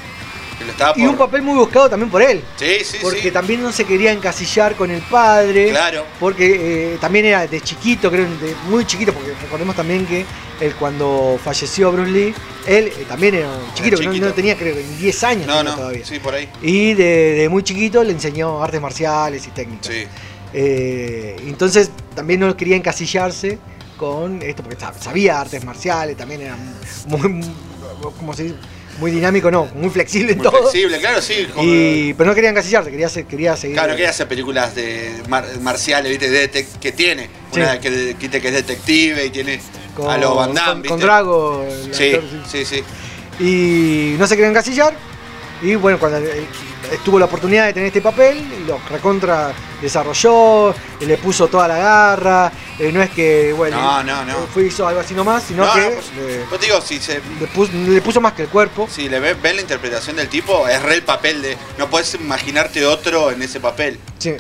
[0.96, 2.42] Y un papel muy buscado también por él.
[2.56, 3.30] Sí, sí, porque sí.
[3.30, 5.70] también no se quería encasillar con el padre.
[5.70, 6.04] Claro.
[6.18, 10.24] Porque eh, también era de chiquito, creo, de muy chiquito, porque recordemos también que
[10.60, 12.34] él cuando falleció Bruce Lee,
[12.66, 14.28] él eh, también era un chiquito, que no- chiquito.
[14.28, 16.04] no, tenía, creo, ni 10 años No, no, todavía.
[16.04, 16.48] sí, por ahí.
[16.62, 17.04] Y de,
[17.34, 19.86] de muy chiquito le enseñó artes marciales y técnicas.
[19.92, 20.06] Sí.
[20.54, 23.58] Eh, entonces también no quería encasillarse
[23.98, 26.56] con esto, porque sab- sabía artes marciales, también era
[27.06, 27.48] muy, muy,
[28.18, 28.56] ¿cómo se dice?
[28.98, 30.62] Muy dinámico, no, muy flexible en Muy todo.
[30.70, 31.46] flexible, claro, sí.
[31.54, 33.76] como- Y, pero no quería encasillarse, quería, se- quería seguir.
[33.76, 36.30] Claro, que hace películas de mar- marciales, ¿viste?
[36.30, 37.28] De que tiene.
[37.52, 37.60] Sí.
[37.60, 39.60] Una que, que es detective y tiene
[39.94, 40.88] con, a los Van Damme, con- ¿viste?
[40.88, 41.66] con Drago.
[41.92, 42.82] Sí, actor, sí, sí.
[43.38, 44.94] Y no se quería encasillar.
[45.62, 46.46] Y bueno, cuando él
[47.04, 52.52] tuvo la oportunidad de tener este papel, lo recontra desarrolló, le puso toda la garra.
[52.78, 54.34] eh, no es que, bueno, No, no, no.
[54.52, 57.20] fue hizo algo así nomás, sino No, que no, pues, le, Pues digo, si se,
[57.40, 58.88] le puso, le puso más que el cuerpo.
[58.90, 61.56] si le ves, ves la interpretación del tipo, es re el papel de.
[61.78, 63.98] No puedes imaginarte otro en ese papel.
[64.18, 64.34] Sí.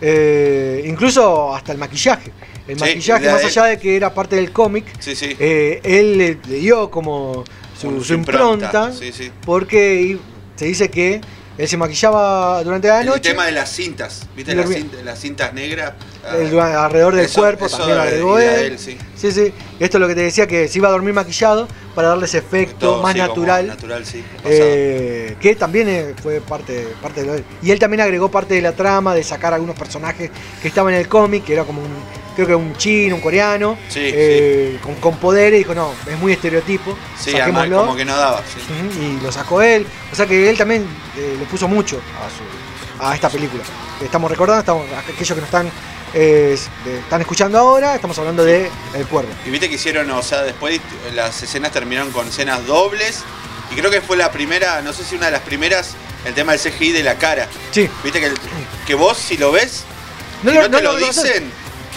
[0.00, 2.32] Eh, incluso hasta el maquillaje.
[2.66, 5.36] El Sí, maquillaje, la más allá de que era parte del cómic, Sí, sí.
[5.38, 7.44] él le, le dio como
[7.78, 9.30] su, su impronta, impronta, sí, sí.
[9.44, 10.16] porque
[10.56, 11.20] se dice que
[11.56, 13.30] él se maquillaba durante la El noche.
[13.30, 14.54] tema de las cintas, ¿viste?
[14.54, 14.68] Las,
[15.04, 15.92] las cintas negras.
[16.26, 18.72] Ah, el- alrededor del eso- cuerpo eso también lo agregó él.
[18.72, 18.96] él, sí.
[19.16, 19.52] sí, sí.
[19.80, 22.38] Esto es lo que te decía, que se iba a dormir maquillado para darle ese
[22.38, 23.66] efecto Todo, más sí, natural.
[23.66, 24.24] natural, sí.
[24.44, 27.44] eh, que también eh, fue parte, parte de lo de él.
[27.62, 30.30] Y él también agregó parte de la trama de sacar algunos personajes
[30.62, 31.88] que estaban en el cómic, que era como un,
[32.34, 36.96] creo que un chino, un coreano, eh, Con, con poderes, dijo, no, es muy estereotipo,
[37.18, 38.42] Sí, además como que no daba.
[39.00, 39.86] y lo sacó él.
[40.12, 40.82] O sea que él también
[41.16, 43.62] eh, le puso mucho a, su, a esta película.
[44.02, 45.70] Estamos recordando, estamos, aquellos que nos están,
[46.18, 49.30] de- están escuchando ahora, estamos hablando de El Cuervo.
[49.44, 50.80] Y viste que hicieron, o sea, después
[51.14, 53.22] las escenas terminaron con escenas dobles.
[53.70, 55.90] Y creo que fue la primera, no sé si una de las primeras,
[56.24, 57.48] el tema del CGI de la cara.
[57.72, 57.88] Sí.
[58.04, 58.36] Viste que, el-
[58.86, 59.82] que vos, si lo ves,
[60.42, 61.50] No si lo- no, no te lo lo dicen,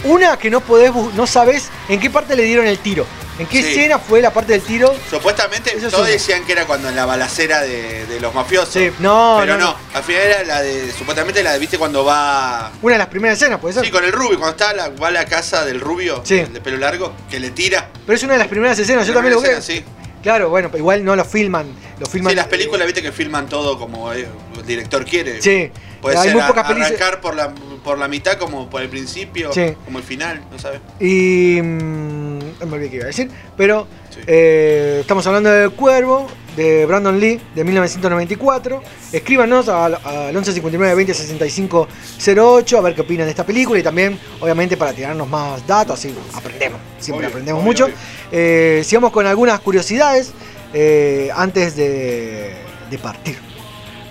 [0.04, 3.06] Una que no podés, no sabes en qué parte le dieron el tiro.
[3.40, 3.70] ¿En qué Sí.
[3.70, 4.96] escena fue la parte del tiro?
[5.12, 8.74] supuestamente Eso es todos decían que era cuando en la balacera de, de los mafiosos.
[8.74, 12.04] Sí, no, Pero no, no, al final era la de, supuestamente la de, viste, cuando
[12.04, 12.72] va...
[12.82, 13.86] Una de las primeras escenas, puede ser.
[13.86, 16.62] Sí, con el rubio, cuando está la- va a la casa del rubio, el de
[16.62, 17.90] pelo largo, que le tira.
[18.08, 19.84] Pero es una de las primeras escenas, yo también lo escena, sí.
[20.24, 21.68] Claro, bueno, igual no lo filman.
[22.00, 25.42] Lo filman Sí, las películas, viste que filman todo como eh, el director quiere.
[25.44, 25.72] Sí.
[26.02, 27.54] Puede Hay ser muy a- pocas pelis- arrancar por la,
[27.84, 29.74] por la mitad como por el principio, Sí.
[29.86, 30.80] como el final, ¿no sabes?
[31.00, 31.60] Y.
[31.62, 33.30] mm, no me olvidé qué iba a decir.
[33.56, 33.88] Pero
[34.26, 38.82] eh, estamos hablando de Cuervo, de Brandon Lee, de 1994.
[39.12, 41.88] Escríbanos al, al 1159 20 65
[42.36, 45.98] 08 a ver qué opinan de esta película y también, obviamente, para tirarnos más datos,
[46.00, 46.80] así aprendemos.
[47.00, 47.86] Siempre Obvio, aprendemos obvio, mucho.
[47.86, 47.96] obvio.
[48.32, 50.34] Eh, sigamos con algunas curiosidades
[50.74, 52.54] eh, antes de,
[52.90, 53.38] de partir.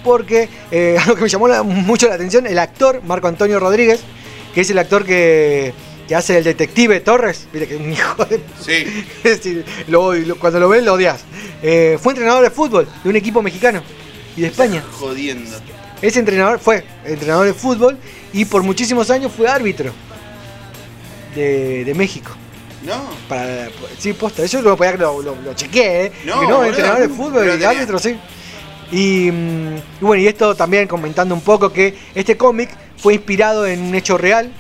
[0.07, 4.01] Porque eh, algo que me llamó la- mucho la atención, el actor Marco Antonio Rodríguez,
[4.55, 5.75] que es el actor que,
[6.09, 8.41] que hace el detective Torres, mire que es un hijo de...
[8.65, 9.05] Sí.
[9.25, 11.23] Es decir, lo- lo- cuando lo ves lo odias.
[11.63, 13.83] Eh, fue entrenador de fútbol de un equipo mexicano
[14.37, 14.83] y de España.
[14.93, 15.51] Jodiendo.
[16.01, 17.99] Ese entrenador fue entrenador de fútbol
[18.33, 19.93] y por muchísimos años fue árbitro
[21.35, 22.31] de, de México.
[22.85, 23.03] No.
[23.29, 23.69] Para,
[23.99, 26.13] sí, posta, eso lo, lo, lo, lo chequeé, ¿eh?
[26.25, 28.17] No, que no, boludo, entrenador de fútbol y árbitro, sí.
[28.93, 33.67] Y, mm, y bueno, y esto también comentando un poco que este cómic fue inspirado
[33.67, 34.51] en un hecho real.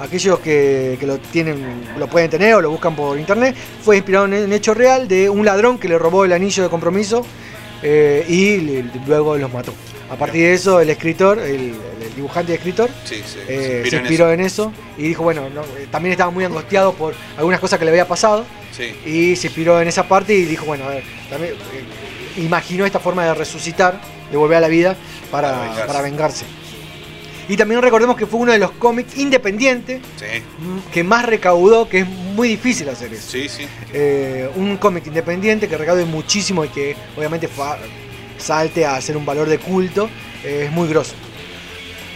[0.00, 1.56] Aquellos que, que lo tienen,
[1.98, 5.30] lo pueden tener o lo buscan por internet, fue inspirado en un hecho real de
[5.30, 7.24] un ladrón que le robó el anillo de compromiso
[7.82, 9.72] eh, y le- luego los mató.
[10.10, 13.38] A partir de eso, el escritor, el, el dibujante y escritor, Sí, sí.
[13.48, 16.92] eh, se se inspiró en eso y dijo, bueno, no, eh, también estaba muy angustiado
[16.92, 18.92] por algunas cosas que le había pasado Sí.
[19.06, 21.56] y se inspiró en esa parte y dijo, bueno, a ver, también eh,
[22.36, 24.00] imaginó esta forma de resucitar,
[24.30, 24.96] de volver a la vida
[25.30, 25.86] para, Para vengarse.
[25.86, 26.44] para vengarse.
[27.46, 30.42] Y también recordemos que fue uno de los cómics independientes Sí,
[30.90, 33.30] que más recaudó, que es muy difícil hacer eso.
[33.30, 33.66] sí, sí.
[33.92, 37.48] Eh, un cómic independiente que recaude muchísimo y que obviamente
[38.38, 40.08] salte a ser un valor de culto,
[40.42, 41.12] eh, es muy grosso.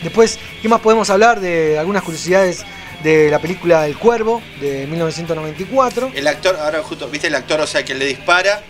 [0.03, 2.65] Después, ¿qué más podemos hablar de algunas curiosidades
[3.03, 6.13] de la película El Cuervo de 1994?
[6.15, 8.63] El actor, ahora justo, viste el actor, o sea, que le dispara.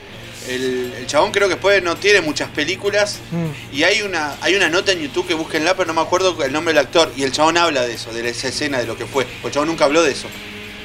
[0.49, 3.19] El, el chabón creo que después no tiene muchas películas.
[3.31, 3.77] Mm.
[3.77, 6.53] Y hay una, hay una nota en YouTube que búsquenla, pero no me acuerdo el
[6.53, 7.13] nombre del actor.
[7.17, 9.25] Y el chabón habla de eso, de esa escena, de lo que fue.
[9.25, 10.29] Porque el chabón nunca habló de eso.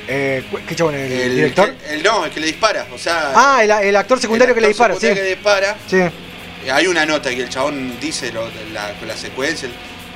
[0.07, 0.95] Eh, ¿Qué chabón?
[0.95, 1.73] ¿El, El, director?
[1.90, 2.88] el- no, el que le dispara.
[2.94, 5.07] O sea, Ah, el, actor secundario que le dispara, sí.
[5.14, 5.77] que dispara.
[5.90, 5.98] Sí.
[5.98, 6.11] Eh,
[6.72, 9.69] Hay una nota que el chabón dice lo- la, la secuencia.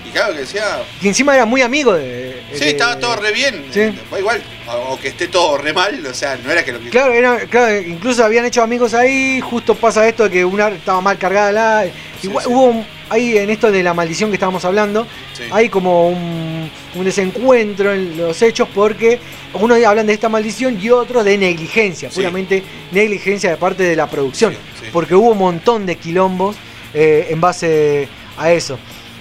[0.05, 0.81] Y claro que decía.
[1.01, 2.36] Que encima era muy amigo de.
[2.53, 3.65] Sí, de- estaba todo re bien.
[3.71, 3.81] Sí.
[3.81, 4.41] Eh, Igual,
[4.89, 6.89] o, que esté todo re mal, o sea, no era que lo que.
[6.89, 11.01] Claro, era, claro, incluso habían hecho amigos ahí, justo pasa esto de que una estaba
[11.01, 11.85] mal cargada la.
[12.23, 15.43] Igual, Hubo un- ahí en esto de la maldición que estábamos hablando, Sí.
[15.51, 19.19] hay como un, un desencuentro en los hechos porque
[19.53, 22.15] unos hablan de esta maldición y otros de negligencia, Sí.
[22.17, 24.87] puramente negligencia de parte de la producción, sí.
[24.91, 26.55] porque hubo un montón de quilombos
[26.93, 28.07] eh, en base
[28.37, 28.77] a eso.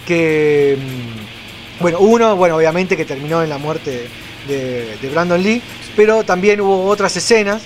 [0.07, 1.36] Que, mm,
[1.81, 4.09] bueno, uno, bueno, obviamente que terminó en la muerte
[4.49, 5.61] de, de Brandon Lee,
[5.97, 7.63] pero también hubo otras escenas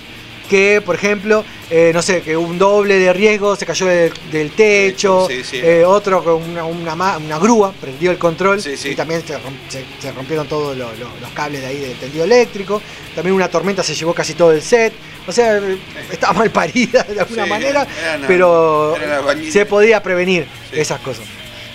[0.48, 4.50] que, por ejemplo, eh, no sé, que un doble de riesgo se cayó del, del
[4.50, 5.60] techo, Sí, sí.
[5.62, 8.60] eh, otro con una, una ma- una grúa prendió el control
[8.90, 11.94] y también se, rom- se- se rompieron todos lo- lo- los cables de ahí del
[11.98, 12.82] tendido eléctrico,
[13.14, 14.92] también una tormenta se llevó casi todo el set,
[15.24, 15.78] o sea, eh,
[16.10, 19.22] estaba mal parida de alguna manera, era pero era
[19.52, 21.26] se podía prevenir esas cosas.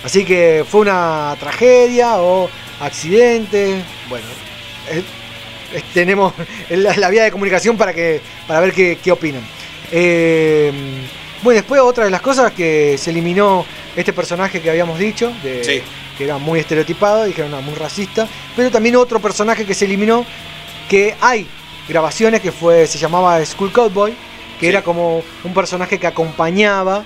[0.06, 2.48] Así que fue una tragedia o
[2.80, 4.26] accidente, bueno,
[4.92, 5.04] eh,
[5.74, 6.32] eh, tenemos
[6.70, 9.42] la, la vía de comunicación para que para ver qué, qué opinan.
[9.92, 10.72] Eh,
[11.42, 13.66] bueno, después otra de las cosas que se eliminó
[13.96, 15.82] este personaje que habíamos dicho, de- Sí.
[16.18, 20.24] que era muy estereotipado, dijeron era muy racista, pero también otro personaje que se eliminó,
[20.88, 21.48] que hay
[21.90, 24.14] grabaciones que fue se llamaba School Cowboy,
[24.60, 27.04] que era como un personaje que acompañaba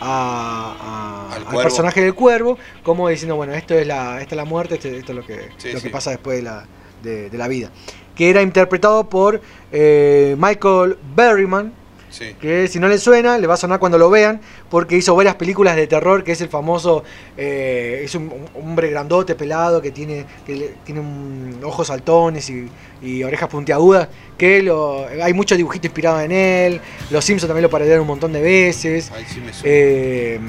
[0.00, 4.44] a- a- al, personaje del cuervo, como diciendo, bueno, esto es la, esta es la
[4.44, 5.86] muerte, esto, esto es lo que, Sí, lo sí.
[5.86, 6.64] que pasa después de la,
[7.02, 7.70] de, de la vida.
[8.14, 9.40] Que era interpretado por
[9.72, 11.72] eh, Michael Berryman,
[12.10, 12.34] Sí.
[12.40, 15.36] que si no le suena, le va a sonar cuando lo vean, porque hizo varias
[15.36, 17.04] películas de terror, que es el famoso,
[17.36, 22.68] eh, es un, un hombre grandote, pelado, que tiene, que tiene un- ojos saltones y,
[23.00, 26.80] y orejas puntiagudas, que lo, hay mucho dibujito inspirado en él,
[27.10, 29.62] los Simpsons también lo parodiaron un montón de veces, Ahí sí me suena.
[29.64, 30.40] eh,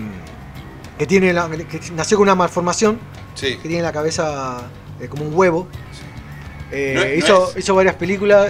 [0.98, 3.00] que, tiene la- que nació con una malformación,
[3.36, 3.56] Sí.
[3.62, 4.70] que tiene la cabeza
[5.00, 5.68] eh, como un huevo.
[6.72, 8.50] Eh, No- hizo, hizo varias películas.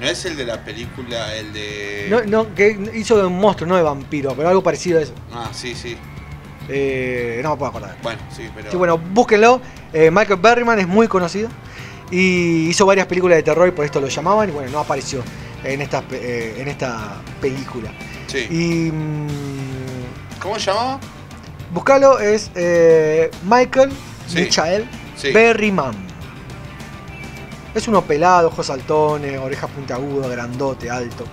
[0.00, 2.06] No es el de la película, el de.
[2.08, 5.12] no, no, que hizo de un monstruo, no de vampiro, pero algo parecido a eso.
[5.32, 5.96] Ah, sí, sí.
[6.68, 7.96] Eh, no me puedo acordar.
[8.02, 8.70] Bueno, sí, pero.
[8.70, 9.60] Sí, bueno, búsquenlo.
[9.92, 11.48] Eh, Michael Berryman es muy conocido.
[12.10, 14.48] Y hizo varias películas de terror y por esto lo llamaban.
[14.48, 15.22] Y bueno, no apareció
[15.64, 17.90] en esta, eh, en esta película.
[18.26, 18.46] Sí.
[18.50, 18.90] Y.
[18.90, 19.28] mm,
[20.40, 20.98] ¿Cómo se llamaba?
[21.72, 22.50] Buscalo, es
[23.44, 23.90] Michael
[24.26, 24.38] Sí.
[24.38, 24.86] Michael
[25.16, 25.30] Sí.
[25.32, 26.09] Berryman.
[27.74, 31.24] Es uno pelado, ojos saltones, orejas puntiagudas, grandote, alto.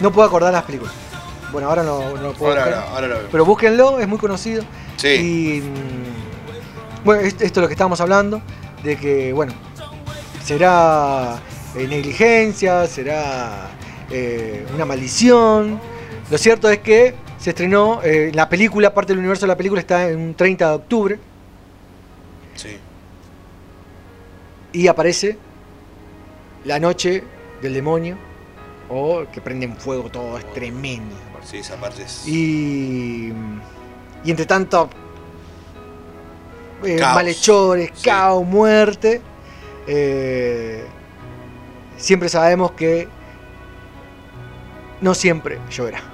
[0.00, 0.94] No puedo acordar las películas.
[1.50, 2.82] Bueno, ahora no, no lo puedo Ahora- buscar.
[2.84, 3.28] ahora- ahora lo veo.
[3.30, 4.62] Pero búsquenlo, es muy conocido.
[4.96, 5.08] Sí.
[5.08, 5.60] Y.
[5.60, 8.40] mm, Bueno, es- esto es lo que estamos hablando.
[8.84, 9.52] De que, bueno,
[10.44, 11.40] será
[11.76, 13.68] eh, negligencia, será
[14.10, 15.80] eh, una maldición.
[16.30, 19.80] Lo cierto es que se estrenó eh, la película, parte del universo de la película
[19.80, 21.18] está en un 30 de octubre
[22.54, 22.76] Sí.
[24.72, 25.38] Y aparece
[26.64, 27.24] la noche
[27.60, 28.16] del demonio
[28.88, 31.14] o que prenden fuego todo, es tremendo.
[31.44, 32.26] Sí, esa parte es.
[32.26, 33.32] Y,
[34.24, 34.88] y entre tanto,
[36.84, 37.14] eh, Caos.
[37.14, 39.20] malhechores, caos, muerte,
[39.86, 40.84] eh,
[41.96, 43.08] siempre sabemos que
[45.00, 46.11] no siempre lloverá.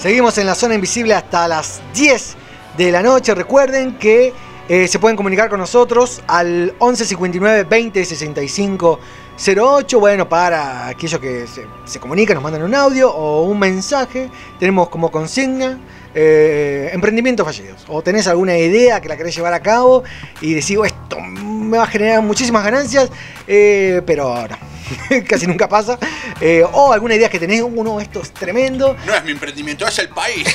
[0.00, 2.34] Seguimos en la zona invisible hasta las 10
[2.78, 3.34] de la noche.
[3.34, 4.32] Recuerden que
[4.66, 8.98] eh, se pueden comunicar con nosotros al 11 59 20 65
[9.46, 10.00] 08.
[10.00, 11.44] Bueno, para aquellos que
[11.84, 14.30] se, comunican, nos mandan un audio o un mensaje.
[14.58, 15.78] Tenemos como consigna
[16.14, 17.84] eh, emprendimientos fallidos.
[17.86, 20.02] O tenés alguna idea que la querés llevar a cabo
[20.40, 23.10] y decís, "Oh, esto me va a generar muchísimas ganancias,
[23.46, 24.70] eh, pero no.
[25.28, 25.98] Casi nunca pasa.
[26.40, 28.96] Eh, o alguna idea que tenés, uno, esto es tremendo.
[29.06, 30.46] No es mi emprendimiento, es el país.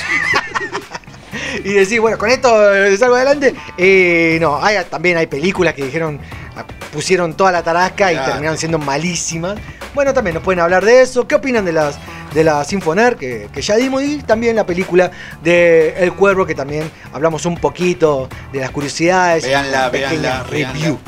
[1.64, 3.54] y decir, bueno, con esto eh, salgo adelante.
[3.76, 6.20] Eh, no, hay, también hay películas que dijeron,
[6.56, 9.58] ah, pusieron toda la tarasca y terminaron siendo malísimas.
[9.94, 11.26] Bueno, también nos pueden hablar de eso.
[11.26, 11.98] ¿Qué opinan de las
[12.34, 14.02] de la Sinfoner que, que ya dimos?
[14.02, 15.10] Y también la película
[15.42, 19.44] de El Cuervo, que también hablamos un poquito de las curiosidades.
[19.44, 20.98] Pequeña véanla, review.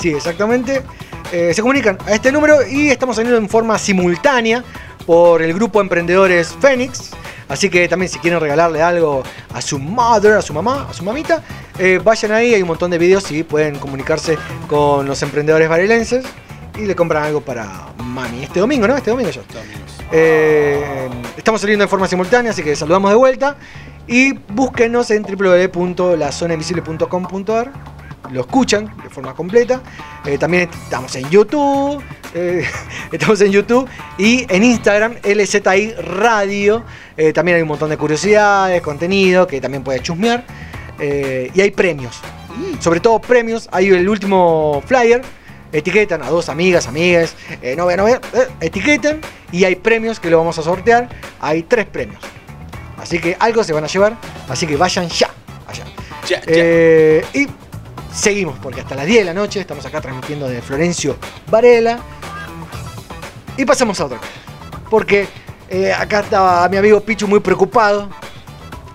[0.00, 0.82] Sí, exactamente.
[1.32, 4.64] Eh, se comunican a este número y estamos saliendo en forma simultánea
[5.06, 7.10] por el grupo Emprendedores Fénix.
[7.48, 11.02] Así que también si quieren regalarle algo a su mother, a su mamá, a su
[11.02, 11.42] mamita,
[11.78, 14.38] eh, vayan ahí, hay un montón de videos y pueden comunicarse
[14.68, 16.24] con los emprendedores varelenses
[16.78, 18.44] y le compran algo para mami.
[18.44, 18.96] Este domingo, ¿no?
[18.96, 19.42] Este domingo ya.
[20.12, 23.56] Eh, estamos saliendo en forma simultánea, así que saludamos de vuelta.
[24.06, 27.72] Y búsquenos en www.lazonainvisible.com.ar.
[28.30, 29.80] Lo escuchan de forma completa.
[30.24, 32.02] Eh, también estamos en YouTube.
[32.34, 32.64] eh,
[33.12, 33.88] estamos en YouTube
[34.18, 36.84] y en Instagram, LZI Radio.
[37.16, 40.44] Eh, también hay un montón de curiosidades, contenido que también puedes chusmear.
[41.00, 42.20] Y hay premios.
[42.78, 43.68] Sobre todo premios.
[43.72, 45.22] Hay el último flyer.
[45.72, 47.34] Etiquetan a dos amigas, amigas.
[47.62, 48.20] eh, no vean, no vean.
[48.60, 49.20] etiquetan.
[49.52, 51.08] Y hay premios que lo vamos a sortear.
[51.40, 52.20] Hay tres premios.
[52.98, 54.16] Así que algo se van a llevar.
[54.48, 55.30] Así que vayan ya.
[55.66, 55.84] Allá.
[56.46, 57.46] Eh, y
[58.12, 61.16] seguimos, porque hasta las 10 de la noche estamos acá transmitiendo de Florencio
[61.50, 62.00] Varela.
[63.56, 64.30] Y pasamos a otra cosa.
[64.88, 65.28] Porque
[65.68, 68.08] eh, acá estaba mi amigo Pichu muy preocupado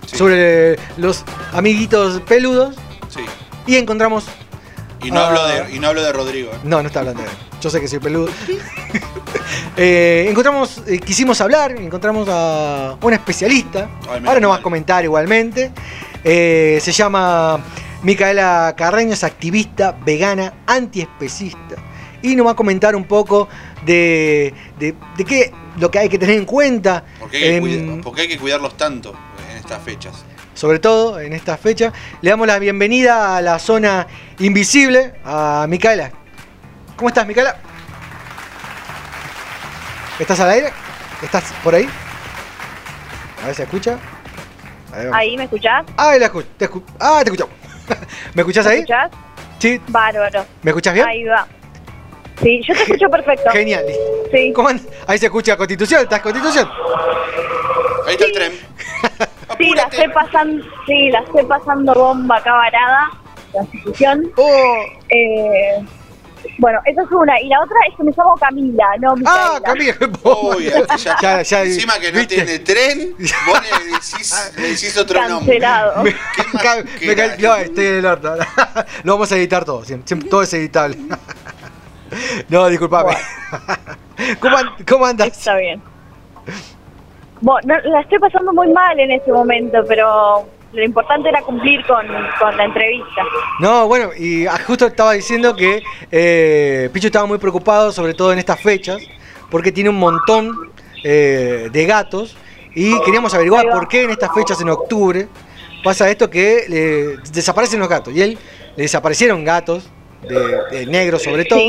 [0.06, 1.24] sobre los
[1.54, 2.76] amiguitos peludos.
[3.10, 3.22] Sí.
[3.68, 4.26] Y encontramos.
[5.02, 6.52] Y no, hablo de, y no hablo de Rodrigo.
[6.52, 6.60] ¿eh?
[6.64, 7.36] No, no está hablando de él.
[7.62, 8.30] Yo sé que soy peludo.
[9.78, 13.90] Eh, encontramos, quisimos hablar, encontramos a una especialista.
[14.08, 15.72] Ahora nos va a comentar igualmente.
[16.24, 17.62] Se llama
[18.04, 21.76] Micaela Carreño, es activista vegana antiespecista.
[22.22, 23.48] Y nos va a comentar un poco
[23.86, 27.04] de, de, de qué lo que hay que tener en cuenta.
[27.20, 29.14] ¿Por qué, hay que em, cuida- por qué hay que cuidarlos tanto
[29.52, 30.24] en estas fechas?
[30.54, 31.92] sobre todo en esta fecha.
[32.22, 34.08] Le damos la bienvenida a la zona
[34.40, 36.12] invisible a Micaela.
[36.96, 37.58] ¿Cómo estás, Micaela?
[40.18, 40.72] ¿Estás al aire?
[41.22, 41.86] ¿Estás por ahí?
[43.44, 44.00] A ver si escucha.
[45.12, 45.84] Ahí, ¿me escuchás?
[45.98, 47.50] Ah, la escu- te escu- ah, te escucho.
[48.34, 48.78] ¿Me escuchás ¿Me ahí?
[48.80, 49.12] escuchás?
[49.60, 49.82] Sí.
[49.88, 50.46] Bárbaro.
[50.62, 51.08] ¿Me escuchás bien?
[51.08, 51.48] Ahí va.
[52.42, 53.50] Sí, yo te escucho perfecto.
[53.52, 53.86] Genial.
[54.32, 54.52] Sí.
[54.54, 54.88] ¿Cómo andas?
[55.08, 56.70] Ahí se escucha Constitución, ¿estás Constitución?
[58.06, 58.52] Ahí está el tren.
[59.58, 63.10] Sí, la estoy pasando, sí, la estoy pasando bomba acá varada,
[63.54, 64.32] Constitución.
[64.36, 64.84] Oh.
[65.10, 65.86] Eh,
[66.60, 67.40] bueno, esa es una.
[67.42, 69.52] Y la otra es que me llamo Camila, no Micaela.
[69.56, 69.96] Ah, Camila.
[70.24, 70.66] Uy,
[70.98, 72.36] ya, Ya, ya, encima que no ¿viste?
[72.36, 73.16] tiene tren,
[73.48, 75.96] vos le decís, le decís otro Cancelado.
[75.96, 76.16] nombre.
[76.62, 78.36] Ca- me ca- no, estoy en el orto.
[79.04, 80.98] Lo vamos a editar todo, siempre, todo es editable.
[82.50, 83.16] No, disculpame.
[84.40, 84.58] ¿Cómo,
[84.88, 85.28] cómo andas?
[85.28, 85.82] Está bien.
[87.42, 91.86] Bueno, no, la estoy pasando muy mal en este momento, pero lo importante era cumplir
[91.86, 92.06] con,
[92.40, 93.22] con la entrevista.
[93.60, 95.82] No, bueno, y ah, justo estaba diciendo que
[96.12, 99.02] eh, Picho estaba muy preocupado, sobre todo en estas fechas,
[99.50, 100.72] porque tiene un montón
[101.04, 102.36] eh, de gatos
[102.74, 105.28] y queríamos averiguar por qué en estas fechas, en octubre,
[105.84, 108.14] pasa esto que eh, desaparecen los gatos.
[108.14, 108.38] Y él
[108.76, 109.90] le desaparecieron gatos,
[110.28, 111.62] de, de negros sobre todo.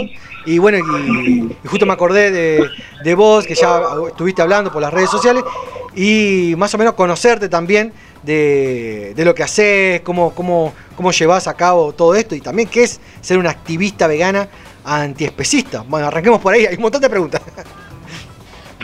[0.47, 2.69] Y bueno, y, y justo me acordé de,
[3.05, 5.45] de vos, que ya estuviste hablando por las redes sociales,
[5.95, 7.93] y más o menos conocerte también
[8.27, 12.69] de, de lo que haces, cómo, cómo, cómo llevas a cabo todo esto, y también
[12.69, 14.49] qué es ser una activista vegana
[14.85, 15.85] antiespecista.
[15.89, 17.41] Bueno, arranquemos por ahí, hay un montón de preguntas.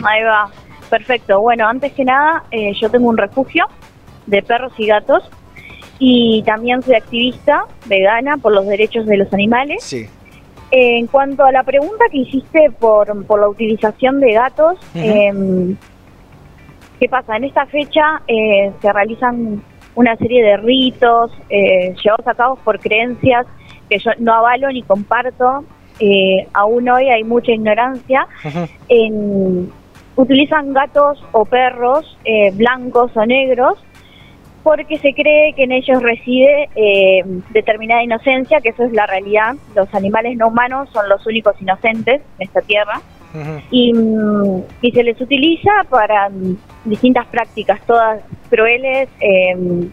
[0.03, 0.49] Ahí va.
[0.89, 1.39] Perfecto.
[1.41, 3.65] Bueno, antes que nada, eh, yo tengo un refugio
[4.27, 5.23] de perros y gatos
[5.97, 9.83] y también soy activista vegana por los derechos de los animales.
[9.83, 10.07] Sí.
[10.71, 15.75] En cuanto a la pregunta que hiciste por, por la utilización de gatos, em,
[16.99, 17.37] ¿qué pasa?
[17.37, 19.63] En esta fecha eh, se realizan
[19.95, 23.45] una serie de ritos eh, llevados a cabo por creencias
[23.89, 25.65] que yo no avalo ni comparto.
[25.99, 28.27] Eh, aún hoy hay mucha ignorancia.
[28.89, 29.71] En,
[30.15, 33.77] utilizan gatos o perros eh, blancos o negros
[34.63, 39.55] porque se cree que en ellos reside eh, determinada inocencia, que eso es la realidad.
[39.75, 43.01] Los animales no humanos son los únicos inocentes en esta tierra
[43.71, 46.55] y, mm, y se les utiliza para mm,
[46.85, 49.87] distintas prácticas, todas crueles, eh,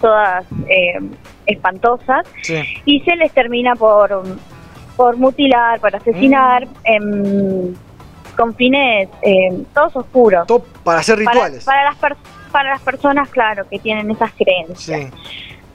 [0.00, 0.98] todas eh,
[1.46, 2.26] espantosas,
[2.84, 4.22] y se les termina por,
[4.96, 7.74] por mutilar, por asesinar, em,
[8.36, 10.46] con fines eh, todos oscuros.
[10.82, 11.64] para hacer rituales.
[11.64, 12.16] Para, las per-
[12.50, 15.10] para las personas, claro, que tienen esas creencias.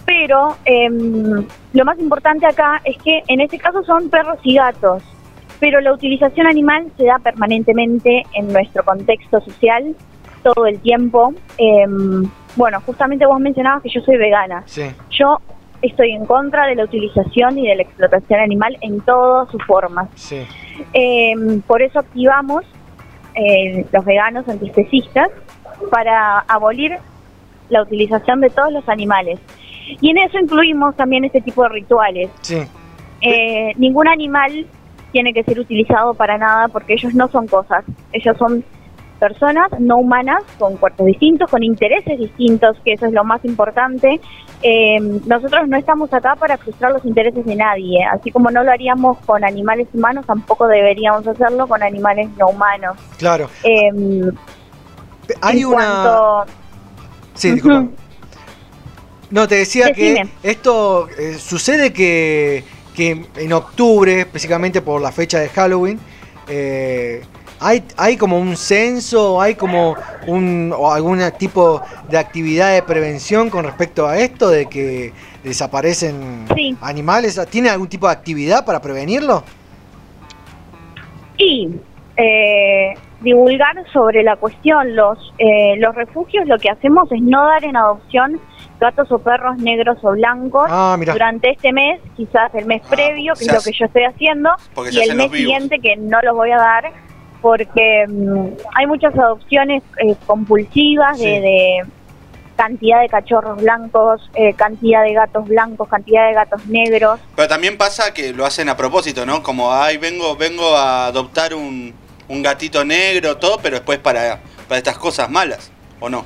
[0.06, 5.04] Pero em, lo más importante acá es que en este caso son perros y gatos,
[5.60, 9.96] pero la utilización animal se da permanentemente en nuestro contexto social,
[10.44, 11.34] todo el tiempo.
[11.58, 12.24] Em,
[12.56, 14.64] bueno, justamente vos mencionabas que yo soy vegana.
[14.66, 14.84] Sí.
[15.12, 15.38] Yo
[15.82, 20.10] estoy en contra de la utilización y de la explotación animal en todas sus formas.
[20.16, 20.42] Sí.
[20.94, 22.64] Em, por eso activamos
[23.36, 25.30] eh, los veganos antiespecistas
[25.92, 26.98] para abolir
[27.70, 29.40] la utilización de todos los animales.
[30.02, 32.30] Y en eso incluimos también este tipo de rituales.
[32.42, 32.60] Sí.
[33.22, 34.66] Eh, ningún animal
[35.12, 37.84] tiene que ser utilizado para nada porque ellos no son cosas.
[38.14, 38.64] Ellos son
[39.20, 44.22] personas no humanas con cuerpos distintos, con intereses distintos, que eso es lo más importante.
[44.62, 48.72] Eh, nosotros no estamos acá para frustrar los intereses de nadie, así como no lo
[48.72, 52.98] haríamos con animales humanos, tampoco deberíamos hacerlo con animales no humanos.
[53.18, 53.50] Claro.
[53.64, 53.90] Eh,
[55.42, 55.76] Hay una.
[55.76, 56.46] cuanto-
[57.34, 57.88] Sí, disculpa.
[59.32, 60.30] No, te decía Decime.
[60.42, 62.64] que esto eh, sucede que,
[63.00, 65.98] que en octubre, específicamente por la fecha de Halloween,
[66.50, 67.22] eh,
[67.62, 69.96] hay, hay como un censo, hay como
[70.28, 75.14] un o algún tipo de actividad de prevención con respecto a esto de que
[75.46, 76.46] desaparecen
[76.82, 77.40] animales.
[77.50, 79.46] ¿Tiene algún tipo de actividad para prevenirlo?
[81.40, 81.70] y
[82.18, 84.96] eh, divulgar sobre la cuestión.
[84.96, 88.40] Los, eh, los refugios lo que hacemos es no dar en adopción
[88.80, 93.46] gatos o perros negros o blancos Ah, durante este mes, quizás el mes previo, que
[93.46, 94.52] es lo que yo estoy haciendo,
[94.92, 96.92] y el mes siguiente que no los voy a dar
[97.42, 101.86] porque mm, hay muchas adopciones eh, compulsivas de, de
[102.60, 107.20] cantidad de cachorros blancos, eh, cantidad de gatos blancos, cantidad de gatos negros.
[107.36, 109.42] Pero también pasa que lo hacen a propósito, ¿no?
[109.42, 111.94] Como, ay, vengo, vengo a adoptar un,
[112.28, 116.26] un gatito negro, todo, pero después para, para estas cosas malas, ¿o no?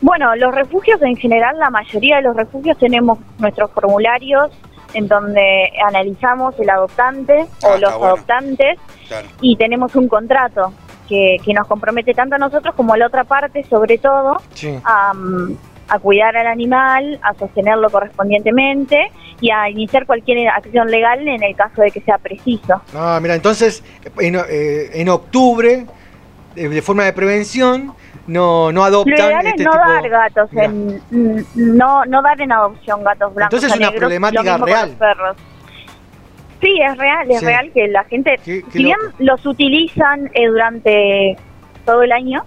[0.00, 4.50] Bueno, los refugios en general, la mayoría de los refugios tenemos nuestros formularios
[4.94, 8.06] en donde analizamos el adoptante Ah, o está los bueno.
[8.14, 8.78] adoptantes
[9.08, 9.28] Claro.
[9.40, 10.72] y tenemos un contrato
[11.08, 14.74] que, que nos compromete tanto a nosotros como a la otra parte, sobre todo, Sí.
[14.84, 15.12] a,
[15.88, 19.10] a cuidar al animal, a sostenerlo correspondientemente
[19.40, 22.80] y a iniciar cualquier acción legal en el caso de que sea preciso.
[22.94, 23.82] Ah, mira, entonces
[24.18, 25.86] en, eh, en octubre,
[26.54, 27.92] de, de forma de prevención,
[28.26, 29.88] no, no Lo adoptan ideal este es no tipo...
[29.88, 31.02] dar gatos, en,
[31.54, 33.54] no, no dar en adopción gatos blancos.
[33.62, 34.90] Entonces es una negros, problemática lo real.
[34.98, 35.36] perros.
[36.60, 37.46] Sí, es real, es Sí.
[37.46, 41.36] real que la gente, qué si bien los utilizan eh, durante
[41.86, 42.44] todo el año,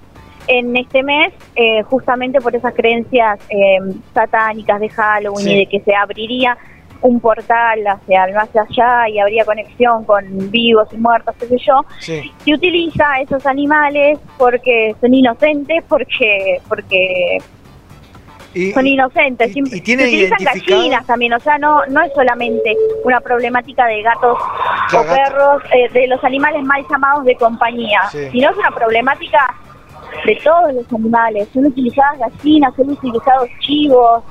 [0.47, 3.77] en este mes, eh, justamente por esas creencias eh,
[4.13, 5.51] satánicas de Halloween Sí.
[5.53, 6.57] y de que se abriría
[7.03, 11.57] un portal hacia el más allá y habría conexión con vivos y muertos, qué sé
[11.59, 12.31] yo, Sí.
[12.43, 17.37] se utiliza a esos animales porque son inocentes, porque porque
[18.73, 19.49] son inocentes.
[19.55, 24.01] y tienen se utilizan gallinas también, o sea, no no es solamente una problemática de
[24.03, 24.37] gatos
[24.93, 28.29] o perros, eh, de los animales mal llamados de compañía, Sí.
[28.31, 29.55] sino es una problemática
[30.25, 31.49] de todos los animales.
[31.53, 34.23] Son utilizadas gallinas, son utilizados chivos.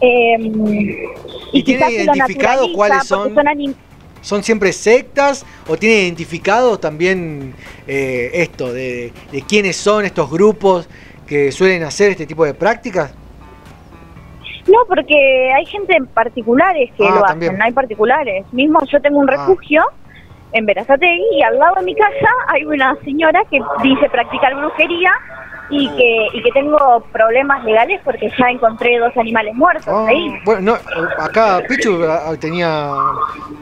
[0.00, 1.04] Eh,
[1.52, 3.34] ¿Y tiene se lo identificado cuáles son?
[3.34, 3.74] son anim-
[4.22, 7.54] ¿Son siempre sectas o tiene identificado también
[7.86, 10.88] eh, esto de, de quiénes son estos grupos
[11.26, 13.14] que suelen hacer este tipo de prácticas?
[14.66, 17.52] No, porque hay gente en particulares que Ah, lo también.
[17.52, 18.44] hacen, hay particulares.
[18.52, 19.36] Mismo yo tengo un Ah.
[19.46, 19.82] refugio
[20.52, 25.12] en Verazategui y al lado de mi casa hay una señora que dice practicar brujería
[25.70, 30.28] y que, y que tengo problemas legales porque ya encontré dos animales muertos Ah, ahí.
[30.44, 32.90] Bueno, no, acá Pichu ah, tenía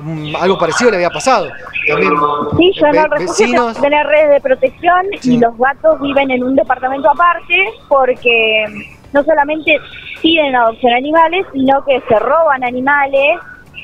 [0.02, 1.48] mm, algo parecido, le había pasado.
[1.86, 2.12] También
[2.56, 5.34] Sí, yo en el refugio tener redes de protección Sí.
[5.34, 7.54] y los gatos viven en un departamento aparte
[7.88, 8.64] porque
[9.12, 9.76] no solamente
[10.22, 13.38] piden adopción animales, sino que se roban animales,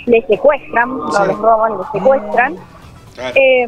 [0.06, 1.22] les secuestran, no Sí.
[1.28, 2.56] los roban, los secuestran.
[3.34, 3.66] Eh,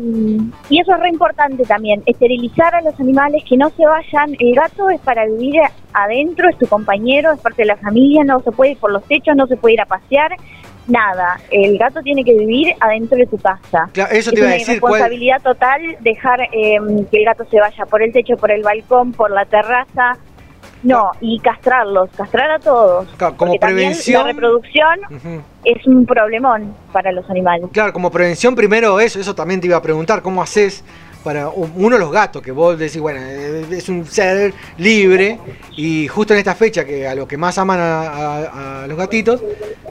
[0.68, 4.35] y eso es re importante también, esterilizar a los animales, que no se vayan.
[4.39, 5.60] El gato es para vivir
[5.93, 9.05] adentro, es tu compañero, es parte de la familia, no se puede ir por los
[9.05, 10.32] techos, no se puede ir a pasear,
[10.89, 11.39] nada.
[11.51, 13.89] El gato tiene que vivir adentro de tu casa.
[13.93, 16.78] Claro, eso es a una ¿cuál- responsabilidad total dejar eh,
[17.10, 20.16] que el gato se vaya por el techo, por el balcón, por la terraza.
[20.82, 23.09] No, y castrarlos, castrar a todos.
[23.36, 24.23] como prevención.
[24.27, 27.66] La reproducción es un problemón para los animales.
[27.73, 30.85] Claro, como prevención primero eso, eso también te iba a preguntar, ¿cómo haces
[31.24, 35.40] para uno de los gatos que vos decís, bueno, eh, es un ser libre
[35.77, 38.97] y justo en esta fecha que a lo que más aman a, a- a los
[38.97, 39.43] gatitos,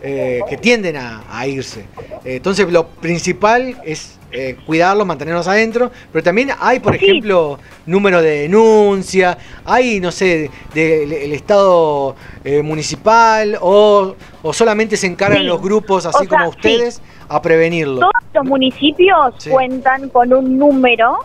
[0.02, 1.82] eh, que tienden a, a irse.
[2.24, 8.22] Eh, Entonces lo principal es eh, cuidarlos, mantenerlos adentro, pero también hay, por ejemplo, número
[8.22, 15.40] de denuncia, hay, no sé, del el Estado eh, municipal o, o solamente se encargan
[15.42, 15.48] Sí.
[15.48, 18.00] los grupos así O sea, como ustedes a prevenirlo.
[18.02, 21.18] Todos los municipios cuentan con un número,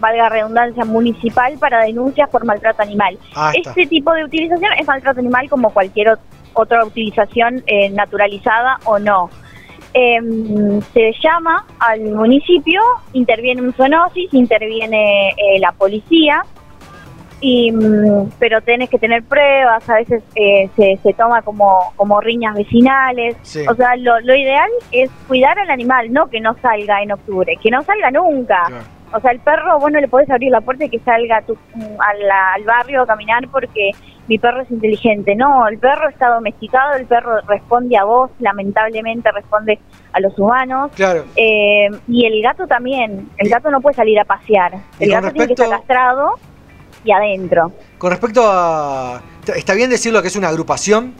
[0.00, 3.18] valga redundancia, municipal para denuncias por maltrato animal.
[3.34, 3.70] Ah, está.
[3.70, 6.18] este tipo de utilización es maltrato animal como cualquier ot-
[6.54, 9.28] otra utilización eh, naturalizada o no.
[9.98, 12.82] Em, se llama al municipio,
[13.14, 16.42] interviene un zoonosis, interviene eh, la policía,
[17.40, 22.20] y, mm, pero tenés que tener pruebas, a veces eh, se, se toma como, como
[22.20, 23.36] riñas vecinales.
[23.40, 23.64] Sí.
[23.68, 27.56] O sea, lo, lo ideal es cuidar al animal, no que no salga en octubre,
[27.62, 28.64] que no salga nunca.
[29.14, 31.42] O sea, el perro, vos no le podés abrir la puerta y que salga a
[31.42, 31.56] tu-
[32.00, 33.92] a la- al barrio a caminar porque
[34.28, 35.34] mi perro es inteligente.
[35.36, 39.78] No, el perro está domesticado, el perro responde a vos, lamentablemente responde
[40.12, 40.90] a los humanos.
[40.94, 41.24] Claro.
[41.36, 44.74] Eh, y el gato también, el gato no puede salir a pasear.
[44.98, 46.34] El gato tiene que estar castrado
[47.04, 47.72] y adentro.
[47.98, 49.22] Con respecto a...
[49.54, 51.14] ¿Está bien decirlo que es una agrupación?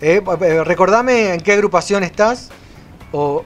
[0.00, 2.50] Eh, eh, recordame en qué agrupación estás.
[3.12, 3.44] O,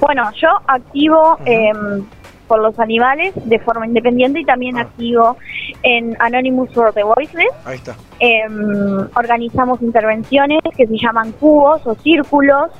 [0.00, 2.04] Bueno, yo activo em,
[2.48, 4.82] por los animales de forma independiente y también Ah.
[4.82, 5.36] activo
[5.82, 7.52] en Anonymous for the Voiceless.
[7.64, 7.94] ahí está.
[8.18, 12.70] Em, organizamos intervenciones que se llaman cubos o círculos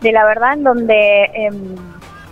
[0.00, 1.74] de la verdad en donde em,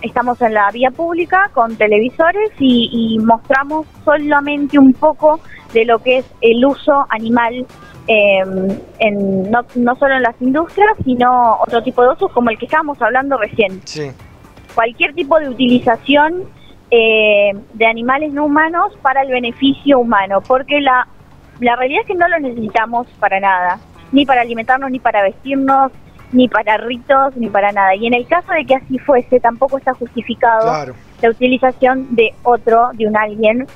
[0.03, 5.41] estamos en la vía pública con televisores y, y mostramos solamente un poco
[5.73, 7.67] de lo que es el uso animal
[8.07, 8.69] em,
[8.99, 12.67] en, no, no solo en las industrias sino otro tipo de usos como el que
[12.67, 14.11] estábamos hablando recién Sí.
[14.75, 16.45] cualquier tipo de utilización
[16.91, 21.07] eh, de animales no humanos para el beneficio humano, porque la,
[21.61, 23.79] la realidad es que no lo necesitamos para nada,
[24.13, 25.93] ni para alimentarnos, ni para vestirnos,
[26.33, 27.95] ni para ritos, ni para nada.
[27.95, 30.95] Y en el caso de que así fuese, tampoco está justificado Claro.
[31.23, 33.67] la utilización de otro, de un alguien,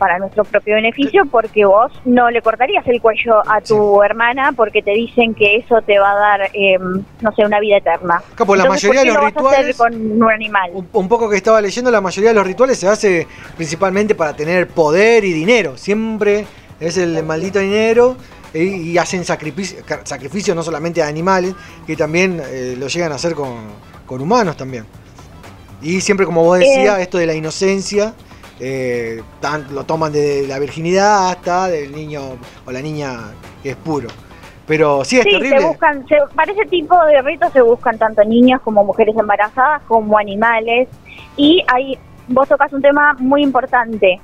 [0.00, 4.80] para nuestro propio beneficio, porque vos no le cortarías el cuello a tu hermana porque
[4.82, 6.78] te dicen que eso te va a dar, eh,
[7.20, 8.22] no sé, una vida eterna.
[8.34, 10.70] Pues la Entonces, mayoría ¿por qué de los lo rituales- con un animal?
[10.94, 13.26] Un poco que estaba leyendo, la mayoría de los rituales se hace
[13.58, 15.76] principalmente para tener poder y dinero.
[15.76, 16.46] Siempre
[16.80, 18.16] es el maldito dinero
[18.54, 21.54] y, y hacen sacrificio, sacrificios no solamente a animales,
[21.86, 23.54] que también eh, lo llegan a hacer con,
[24.06, 24.86] con humanos también.
[25.82, 27.02] Y siempre, como vos decías, Eh.
[27.02, 28.14] esto de la inocencia,
[28.60, 32.20] eh, tan- lo toman de la virginidad hasta del niño
[32.66, 33.32] o la niña
[33.62, 34.08] que es puro.
[34.66, 35.58] Pero sí, es sí, terrible.
[35.60, 39.82] se buscan, se- para ese tipo de ritos se buscan tanto niños como mujeres embarazadas,
[39.88, 40.88] como animales.
[41.36, 44.20] Y ahí vos tocas un tema muy importante.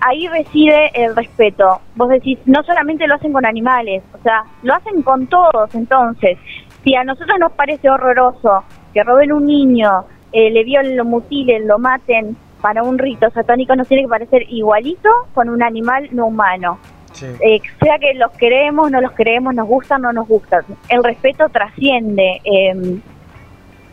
[0.00, 1.80] Ahí reside el respeto.
[1.96, 5.74] Vos decís, no solamente lo hacen con animales, o sea, lo hacen con todos.
[5.74, 6.38] Entonces,
[6.84, 8.62] si a nosotros nos parece horroroso
[8.94, 13.74] que roben un niño, eh, le violen, lo mutilen, lo maten para un rito satánico,
[13.76, 16.78] nos tiene que parecer igualito con un animal no humano.
[17.40, 20.62] Eh, sea que los queremos, no los queremos, nos gustan, no nos gustan.
[20.88, 23.00] El respeto trasciende eh,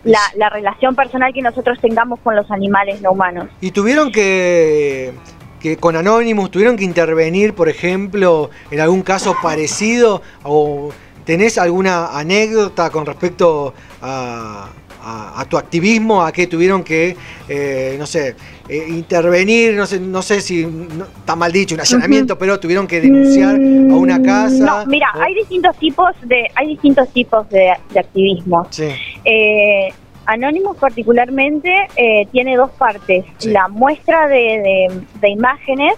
[0.03, 3.47] la, la relación personal que nosotros tengamos con los animales no humanos.
[3.61, 5.13] Y tuvieron que,
[5.59, 10.21] que con Anonymous tuvieron que intervenir, por ejemplo, en algún caso parecido?
[10.43, 10.91] ¿O
[11.25, 14.69] tenés alguna anécdota con respecto a,
[15.05, 16.21] a- a tu activismo?
[16.23, 17.15] ¿A qué tuvieron que,
[17.47, 18.35] eh, no sé,
[18.67, 19.73] eh, intervenir?
[19.75, 23.55] No sé, no sé si no- está mal dicho, un allanamiento, pero tuvieron que denunciar
[23.55, 24.55] a una casa.
[24.55, 28.65] Mm, No, mira, o- hay distintos tipos de, hay distintos tipos de, de activismo.
[28.71, 28.89] Sí.
[29.23, 29.93] Eh,
[30.27, 33.25] Anonymous particularmente eh, tiene dos partes.
[33.45, 35.93] La muestra de, de- de imágenes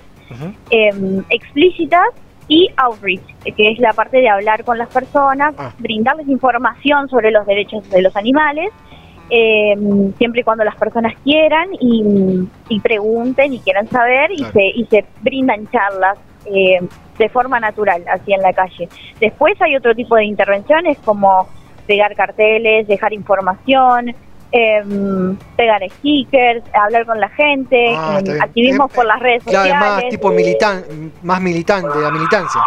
[0.69, 0.91] eh,
[1.29, 2.03] explícitas
[2.49, 3.21] y outreach,
[3.55, 8.01] que es la parte de hablar con las personas, brindarles información sobre los derechos de
[8.01, 8.69] los animales,
[9.29, 9.75] eh,
[10.17, 14.85] siempre y cuando las personas quieran y, y pregunten y quieran saber y, se, y
[14.85, 16.79] se brindan charlas eh,
[17.17, 18.87] de forma natural, así en la calle.
[19.19, 21.47] Después hay otro tipo de intervenciones como
[21.87, 24.13] pegar carteles, dejar información,
[24.51, 29.65] em, pegar stickers, hablar con la gente, Ah, em, activismos Eh, por las redes Claro,
[29.69, 29.87] sociales.
[29.97, 30.83] es más tipo militan,
[31.23, 32.61] más militante, la militancia.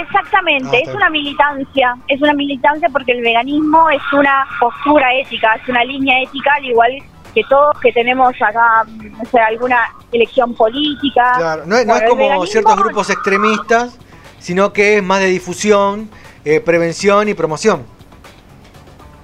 [0.00, 5.54] Exactamente, Ah, es una militancia, es una militancia porque el veganismo es una postura ética,
[5.62, 6.92] es una línea ética al igual
[7.34, 9.78] que todos que tenemos acá, no sé, alguna
[10.12, 11.32] elección política.
[11.36, 13.98] Claro, no es, no es como ciertos grupos extremistas,
[14.38, 16.10] sino que es más de difusión,
[16.44, 17.84] eh, prevención y promoción.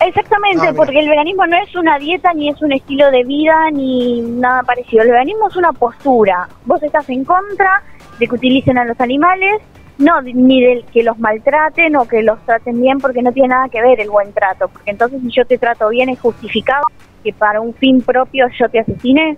[0.01, 3.71] Exactamente, Ah, porque el veganismo no es una dieta, ni es un estilo de vida,
[3.73, 5.03] ni nada parecido.
[5.03, 6.49] El veganismo es una postura.
[6.65, 7.83] Vos estás en contra
[8.19, 9.61] de que utilicen a los animales,
[9.99, 13.69] no ni de que los maltraten o que los traten bien, porque no tiene nada
[13.69, 14.69] que ver el buen trato.
[14.69, 16.83] Porque entonces si yo te trato bien es justificado
[17.25, 19.37] que para un fin propio yo te asesine.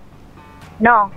[0.78, 1.10] No.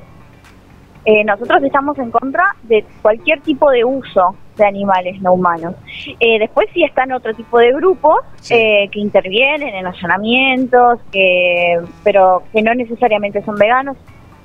[1.05, 5.75] Eh, nosotros estamos en contra de cualquier tipo de uso de animales no humanos.
[6.19, 8.17] Eh, después sí están otro tipo de grupos
[8.49, 13.97] eh, que intervienen en allanamientos, que, pero que no necesariamente son veganos.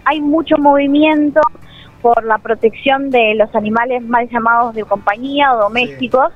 [0.05, 1.41] Hay mucho movimiento
[2.01, 6.33] por la protección de los animales mal llamados de compañía o domésticos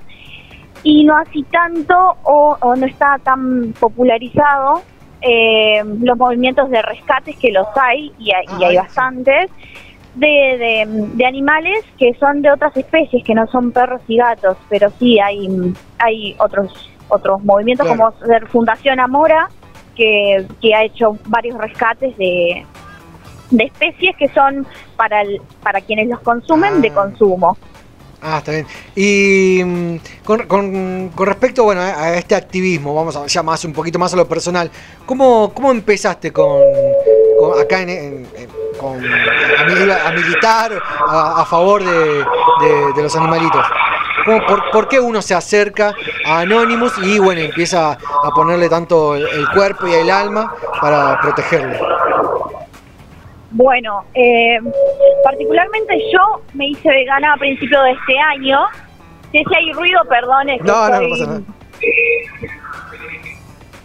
[0.82, 1.94] y no así tanto
[2.24, 4.82] o, o no está tan popularizado
[5.20, 9.50] eh, los movimientos de rescates que los hay y hay, y hay bastantes
[10.14, 10.84] de, de,
[11.14, 15.18] de animales que son de otras especies que no son perros y gatos pero sí
[15.18, 15.48] hay
[15.98, 18.12] hay otros otros movimientos Claro.
[18.18, 19.48] como ser Fundación Amora
[19.96, 22.64] que, que ha hecho varios rescates de,
[23.50, 24.66] de especies que son
[24.96, 27.56] para el- para quienes los consumen de consumo
[28.24, 28.66] Ah, está bien.
[28.94, 30.46] Y mm, con,
[31.26, 34.70] respecto bueno, a, este activismo, vamos a ya más un poquito más a lo personal,
[35.06, 36.62] ¿cómo, cómo empezaste con,
[37.60, 38.26] acá en,
[38.78, 40.72] con, a, mili- a militar
[41.08, 42.24] a, favor de,
[43.02, 43.66] los animalitos?
[44.24, 45.92] ¿Cómo- por, por qué uno se acerca
[46.24, 51.20] a Anonymous y bueno, empieza a ponerle tanto el, el cuerpo y el alma para
[51.20, 51.76] protegerlo?
[53.54, 54.58] Bueno, eh,
[55.22, 58.60] particularmente yo me hice vegana a principios de este año.
[59.30, 61.40] Si hay ruido, perdón, es que No, no, no pasa nada.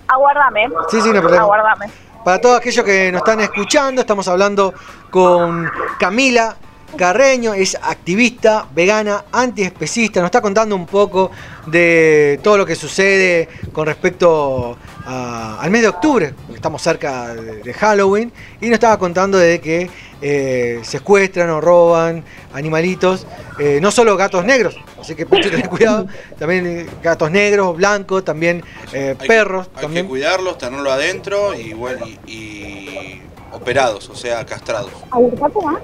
[0.08, 0.68] Aguardame.
[0.90, 1.44] Sí, sí, no problema.
[1.44, 1.88] Aguardame.
[2.24, 4.74] Para todos aquellos que nos están escuchando, estamos hablando
[5.10, 5.70] con
[6.00, 6.58] Camila
[6.96, 11.32] Carreño, es activista, vegana, antiespecista, nos está contando un poco
[11.66, 14.78] de todo lo que sucede con respecto
[15.08, 18.32] a- al mes de octubre, porque estamos cerca de, de Halloween,
[18.62, 19.90] y nos estaba contando de que
[20.22, 22.24] eh, secuestran o roban
[22.54, 23.26] animalitos,
[23.60, 26.08] eh, no solo gatos negros, así que tener cuidado,
[26.40, 28.64] también eh, gatos negros, blancos, también
[28.94, 30.06] eh, Hay que- perros, Hay también.
[30.06, 33.22] que cuidarlos, tenerlos adentro y, bueno, y, y
[33.52, 34.92] operados, o sea, castrados.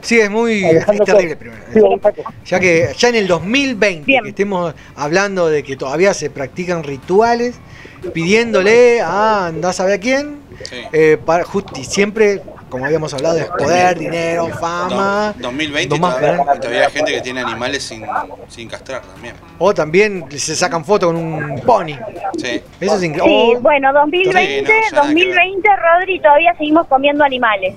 [0.02, 1.64] Sí, es muy es terrible primero.
[2.46, 7.56] Ya que ya en el 2020 que estemos hablando de que todavía se practican rituales
[8.14, 10.38] pidiéndole a andás a saber a quién,
[10.92, 12.42] eh, para justo y siempre,
[12.74, 15.32] como habíamos hablado, es poder, dinero, fama.
[15.38, 18.04] No, 2020 Dos más, todavía, todavía hay gente que tiene animales sin,
[18.48, 19.36] sin castrar también.
[19.60, 21.94] O también se sacan fotos con un pony.
[22.36, 22.60] Sí.
[22.82, 23.24] Eso es increíble.
[23.52, 27.76] Sí, O- bueno, 2020, Sí, no, ya nada que 2020, Rodri, todavía seguimos comiendo animales.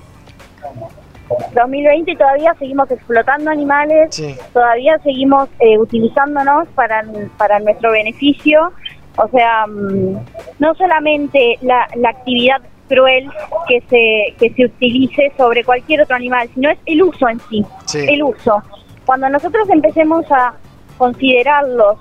[1.53, 4.35] 2020 todavía seguimos explotando animales, Sí.
[4.53, 7.03] todavía seguimos eh, utilizándonos para,
[7.37, 8.71] para nuestro beneficio.
[9.17, 10.17] O sea, mm,
[10.57, 13.29] no solamente la, la actividad cruel
[13.67, 17.65] que se, que se utilice sobre cualquier otro animal, sino es el uso en sí,
[17.85, 18.05] Sí.
[18.09, 18.61] el uso.
[19.05, 20.53] Cuando nosotros empecemos a
[20.97, 21.97] considerarlos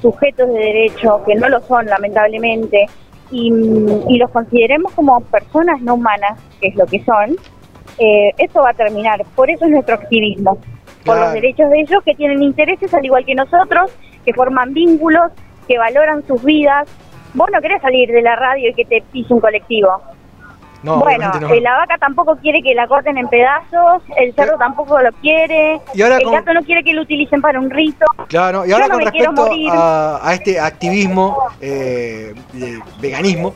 [0.00, 2.86] sujetos de derecho, que no lo son lamentablemente,
[3.30, 3.48] y,
[4.08, 7.36] y los consideremos como personas no humanas, que es lo que son,
[7.98, 9.24] eh, eso va a terminar.
[9.34, 10.56] Por eso es nuestro activismo,
[11.04, 11.20] por Claro.
[11.24, 13.90] los derechos de ellos que tienen intereses al igual que nosotros,
[14.24, 15.32] que forman vínculos,
[15.68, 16.88] que valoran sus vidas.
[17.34, 19.88] Vos no querés salir de la radio y que te pise un colectivo.
[20.82, 21.52] No, bueno, no.
[21.52, 25.80] eh, la vaca tampoco quiere que la corten en pedazos, el cerdo tampoco lo quiere,
[25.94, 28.04] Y ahora el con- gato no quiere que lo utilicen para un rito.
[28.28, 33.54] Claro, y Yo ahora no con respecto a, a este activismo eh, de veganismo,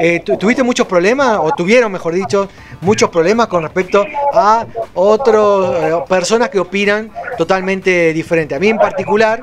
[0.00, 2.48] eh, ¿tu- ¿tuviste muchos problemas, o tuvieron, mejor dicho,
[2.80, 8.54] muchos problemas con respecto a otras personas que opinan totalmente diferente?
[8.54, 9.40] A mí en particular,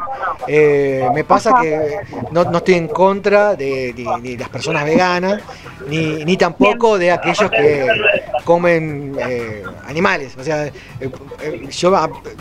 [0.47, 1.99] eh, me pasa que
[2.31, 3.93] no, no estoy en contra de,
[4.37, 5.41] las personas veganas,
[5.87, 7.87] ni, ni tampoco de aquellos que
[8.43, 10.35] comen eh, animales.
[10.37, 11.91] O sea, eh, eh, yo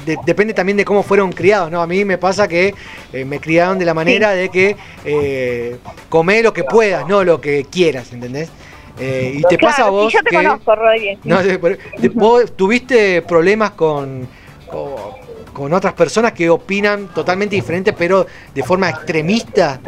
[0.06, 1.82] de- depende también de cómo fueron criados, ¿no?
[1.82, 2.74] A mí me pasa que
[3.26, 4.76] me criaron de la manera de que
[6.08, 8.50] come lo que puedas, no lo que quieras, ¿entendés?
[9.00, 11.18] Eh, y te Claro, pasa a vos sí, yo te que conozco, sí.
[11.22, 11.38] no,
[12.14, 14.26] vos tuviste problemas con,
[14.68, 14.92] con,
[15.52, 19.78] con otras personas que opinan totalmente diferente, pero de forma extremista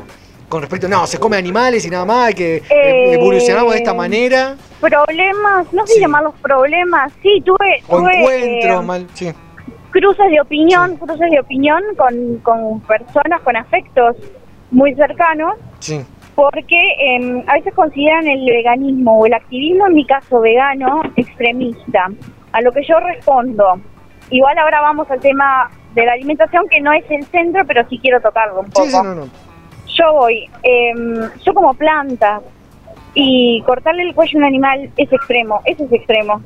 [0.51, 4.57] con respecto, no, se come animales y nada más, que eh, evolucionamos de esta manera,
[4.81, 9.33] Problemas, no sé llamarlos problemas, sí, tuve, o tuve encuentros, eh, mal, sí.
[9.91, 14.17] cruces de opinión, cruces de opinión con, con personas con afectos
[14.73, 16.01] muy cercanos, Sí.
[16.35, 22.09] porque eh, a veces consideran el veganismo o el activismo, en mi caso vegano, extremista.
[22.53, 23.81] A lo que yo respondo,
[24.31, 28.01] igual ahora vamos al tema de la alimentación, que no es el centro, pero sí
[28.03, 28.87] quiero tocarlo un poco.
[28.87, 29.50] Sí, sí, no, no.
[29.95, 32.41] Yo voy, em, yo como planta
[33.15, 36.43] y cortarle el cuello a un animal es extremo, eso es extremo.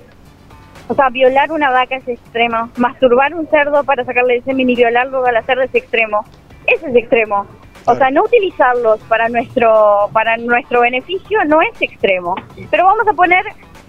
[0.88, 4.76] O sea, violar una vaca es extremo, masturbar un cerdo para sacarle el semen y
[4.76, 6.24] violarlo al hacer es extremo,
[6.66, 7.46] eso es extremo.
[7.86, 12.34] O sea, no utilizarlos para nuestro para nuestro beneficio no es extremo.
[12.70, 13.44] Pero vamos a poner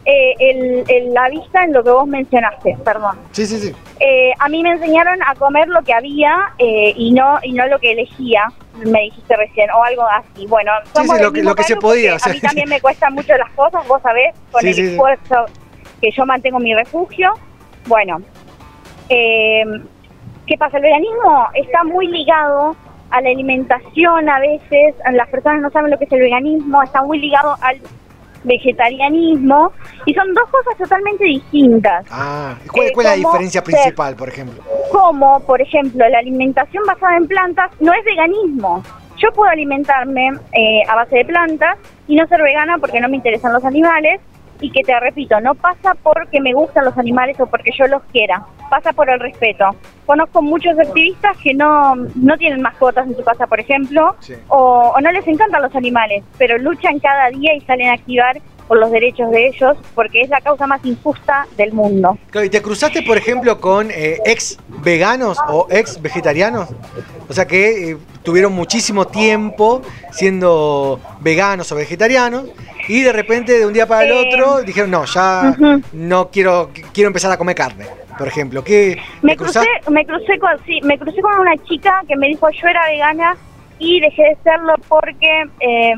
[0.05, 3.17] eh, el- el- la vista en lo que vos mencionaste, perdón.
[3.31, 3.73] Sí, sí, sí.
[3.99, 7.65] Eh, a mí me enseñaron a comer lo que había eh, y no y no
[7.67, 8.43] lo que elegía,
[8.85, 10.45] me dijiste recién, o algo así.
[10.47, 12.31] Bueno, somos sí, lo que- mismo lo que se podía, o sea.
[12.31, 15.45] A mí también me cuestan mucho las cosas, vos sabés, con Sí, el esfuerzo
[16.01, 17.31] que yo mantengo mi refugio.
[17.87, 18.17] Bueno,
[19.09, 19.63] eh,
[20.47, 20.77] ¿qué pasa?
[20.77, 22.75] El veganismo está muy ligado
[23.11, 27.01] a la alimentación a veces, las personas no saben lo que es el veganismo, está
[27.03, 27.79] muy ligado al
[28.45, 29.71] vegetarianismo
[30.05, 32.05] y son dos cosas totalmente distintas.
[32.09, 34.63] Ah, ¿cuál, Eh, cuál es la como diferencia ser- principal, por ejemplo?
[34.91, 38.83] Como, por ejemplo, la alimentación basada en plantas no es veganismo.
[39.17, 41.77] Yo puedo alimentarme eh, a base de plantas
[42.07, 44.19] y no ser vegana porque no me interesan los animales
[44.61, 48.01] y que te repito, no pasa porque me gustan los animales o porque yo los
[48.11, 49.65] quiera, pasa por el respeto.
[50.05, 54.15] Conozco muchos activistas que no, no tienen mascotas en su casa, por ejemplo,
[54.47, 58.37] o, o no les encantan los animales, pero luchan cada día y salen a activar
[58.67, 62.17] por los derechos de ellos porque es la causa más injusta del mundo.
[62.31, 66.69] Claro, ¿Y te cruzaste, por ejemplo, con eh, ex veganos o ex vegetarianos?
[67.29, 72.45] O sea que eh, tuvieron muchísimo tiempo siendo veganos o vegetarianos
[72.87, 75.55] y de repente de un día para el Eh, otro dijeron, no, ya
[75.93, 77.85] no quiero, quiero empezar a comer carne,
[78.17, 78.63] por ejemplo.
[78.63, 82.49] ¿Qué, Me crucé, me crucé con, sí, me crucé con una chica que me dijo
[82.49, 83.35] yo era vegana
[83.79, 85.93] y dejé de serlo porque eh,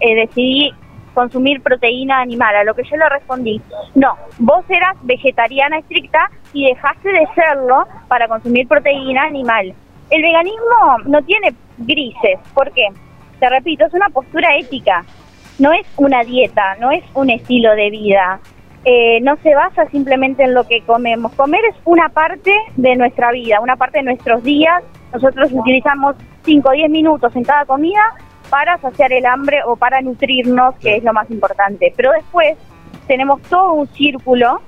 [0.00, 0.72] eh, decidí
[1.14, 2.54] consumir proteína animal.
[2.56, 3.60] A lo que yo le respondí,
[3.94, 9.74] no, vos eras vegetariana estricta y dejaste de serlo para consumir proteína animal.
[10.10, 12.88] El veganismo no tiene grises, ¿por qué?
[13.40, 15.04] Te repito, es una postura ética,
[15.58, 18.40] no es una dieta, no es un estilo de vida.
[18.84, 21.32] Eh, no se basa simplemente en lo que comemos.
[21.32, 24.82] Comer es una parte de nuestra vida, una parte de nuestros días.
[25.12, 28.02] Nosotros utilizamos 5 o 10 minutos en cada comida
[28.50, 31.94] para saciar el hambre o para nutrirnos, que es lo más importante.
[31.96, 32.58] Pero después
[33.06, 34.60] tenemos todo un círculo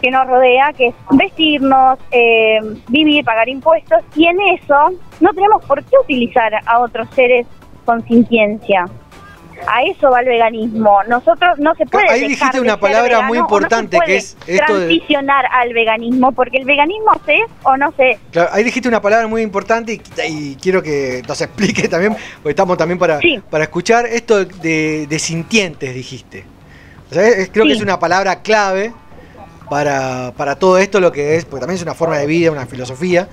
[0.00, 2.58] que nos rodea, que es vestirnos, eh,
[2.88, 4.90] vivir, pagar impuestos, y en eso
[5.20, 7.46] no tenemos por qué utilizar a otros seres
[7.84, 8.86] con sintiencia.
[9.66, 11.02] A eso va el veganismo.
[11.08, 14.36] Nosotros no se puede Ahí dijiste de una palabra vegano muy no importante, que es
[14.46, 18.18] esto de- transicionar al veganismo, porque el veganismo se es o no se es.
[18.30, 22.50] Claro, ahí dijiste una palabra muy importante y, y quiero que nos explique también, porque
[22.50, 23.18] estamos también para,
[23.50, 26.44] para escuchar esto de, de sintientes, dijiste.
[27.10, 28.92] O sea, es- creo que es una palabra clave
[29.70, 32.66] para, para todo esto, lo que es, porque también es una forma de vida, una
[32.66, 33.28] filosofía.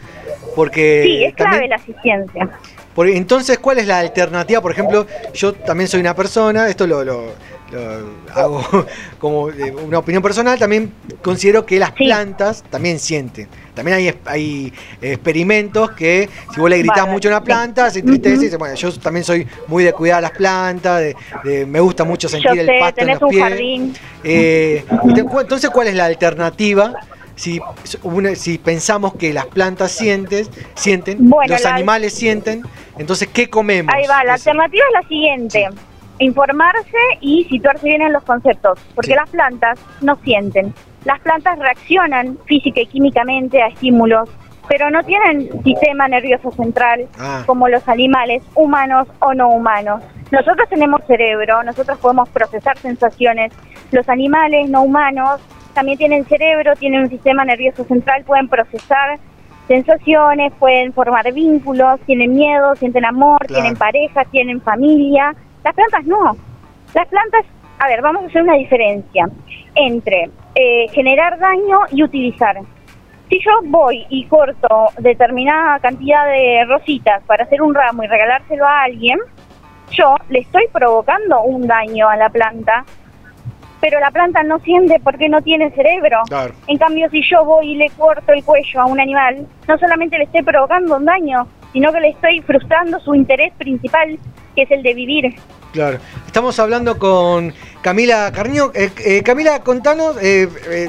[0.55, 2.49] Porque sí, es clave también- la asistencia.
[2.95, 4.61] Porque entonces, ¿cuál es la alternativa?
[4.61, 7.33] Por ejemplo, yo también soy una persona, esto lo, lo-
[7.71, 8.65] lo hago
[9.19, 9.43] como
[9.85, 10.91] una opinión personal, también
[11.21, 13.47] considero que las plantas también sienten.
[13.75, 18.41] También hay, hay experimentos que si vos le gritás mucho a una planta, se entristece
[18.41, 22.03] y dice, bueno, yo también soy muy de cuidar las plantas, de, de- me gusta
[22.03, 23.43] mucho sentir Yo el sé, pasto en tenés los un pies.
[23.43, 23.95] jardín.
[24.23, 24.85] Eh,
[25.39, 26.93] entonces, ¿cuál es la alternativa?
[27.39, 27.61] Si,
[28.03, 30.45] una- si pensamos que las plantas sienten,
[30.75, 32.63] sienten Bueno, los la- animales sienten,
[32.97, 33.93] entonces, ¿qué comemos?
[33.95, 35.69] Ahí va, la alternativa es la siguiente.
[36.21, 39.15] informarse y situarse bien en los conceptos, porque Sí.
[39.15, 40.73] las plantas no sienten.
[41.05, 44.27] Las plantas reaccionan física y químicamente a estímulos,
[44.67, 47.43] pero no tienen sistema nervioso central Ah.
[47.45, 50.03] como los animales, humanos o no humanos.
[50.29, 53.53] Nosotros tenemos cerebro, nosotros podemos procesar sensaciones.
[53.91, 55.39] Los animales no humanos
[55.73, 59.19] también tienen cerebro, tienen un sistema nervioso central, pueden procesar
[59.67, 63.61] sensaciones, pueden formar vínculos, tienen miedo, sienten amor, Claro.
[63.61, 65.33] tienen pareja, tienen familia.
[65.63, 66.35] Las plantas no.
[66.95, 67.45] Las plantas,
[67.77, 69.29] a ver, vamos a hacer una diferencia
[69.75, 72.57] entre eh, generar daño y utilizar.
[73.29, 78.65] Si yo voy y corto determinada cantidad de rositas para hacer un ramo y regalárselo
[78.65, 79.19] a alguien,
[79.91, 82.85] yo le estoy provocando un daño a la planta,
[83.81, 86.21] pero la planta no siente porque no tiene cerebro.
[86.27, 86.53] Claro.
[86.67, 90.17] En cambio, si yo voy y le corto el cuello a un animal, no solamente
[90.17, 94.17] le estoy provocando un daño, sino que le estoy frustrando su interés principal,
[94.55, 95.35] que es el de vivir.
[95.71, 95.99] Claro.
[96.25, 98.71] Estamos hablando con Camila Carnió.
[98.73, 100.87] Eh, eh, Camila, contanos eh, eh,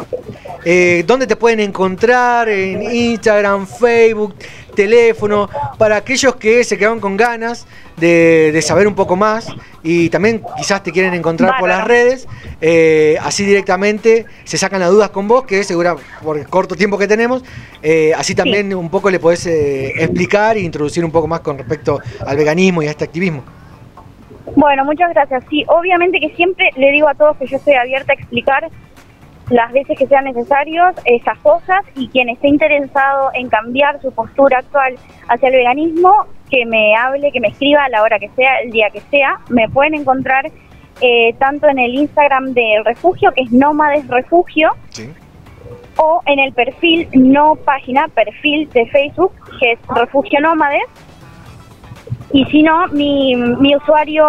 [0.64, 4.34] eh, dónde te pueden encontrar en Instagram, Facebook,
[4.80, 7.66] teléfono, para aquellos que se quedaron con ganas
[7.98, 9.48] de, de saber un poco más
[9.82, 12.26] y también quizás te quieren encontrar por las redes,
[12.62, 16.96] eh, así directamente se sacan las dudas con vos, que segura por el corto tiempo
[16.96, 17.44] que tenemos,
[17.82, 21.58] eh, así también un poco le podés eh, explicar e introducir un poco más con
[21.58, 23.42] respecto al veganismo y a este activismo.
[24.56, 25.44] Bueno, muchas gracias.
[25.48, 28.68] Sí, obviamente que siempre le digo a todos que yo estoy abierta a explicar
[29.50, 34.58] las veces que sean necesarios esas cosas y quien esté interesado en cambiar su postura
[34.58, 34.94] actual
[35.28, 38.70] hacia el veganismo, que me hable, que me escriba a la hora que sea, el
[38.70, 39.40] día que sea.
[39.48, 40.50] Me pueden encontrar
[41.00, 44.70] eh, tanto en el Instagram del refugio, que es Nómades Refugio,
[45.96, 50.82] o en el perfil, no página, perfil de Facebook, que es Refugio Nómades.
[52.32, 54.24] Y si no, mi, mi usuario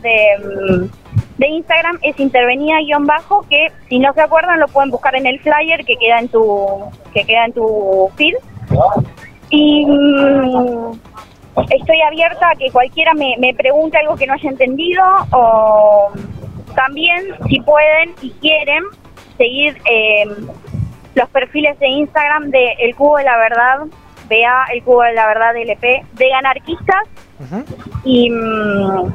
[0.00, 1.01] de, mm,
[1.42, 5.84] de Instagram es intervenida-bajo, que si no se acuerdan lo pueden buscar en el flyer
[5.84, 8.34] que queda en tu, que queda en tu feed.
[9.50, 10.92] Y mm,
[11.68, 15.02] estoy abierta a que cualquiera me, me pregunte algo que no haya entendido
[15.32, 16.12] o
[16.76, 18.84] también si pueden y quieren
[19.36, 20.24] seguir eh,
[21.16, 23.78] los perfiles de Instagram de El Cubo de la Verdad,
[24.28, 27.02] vea El Cubo de la Verdad LP, de anarquistas
[28.04, 29.12] y mm,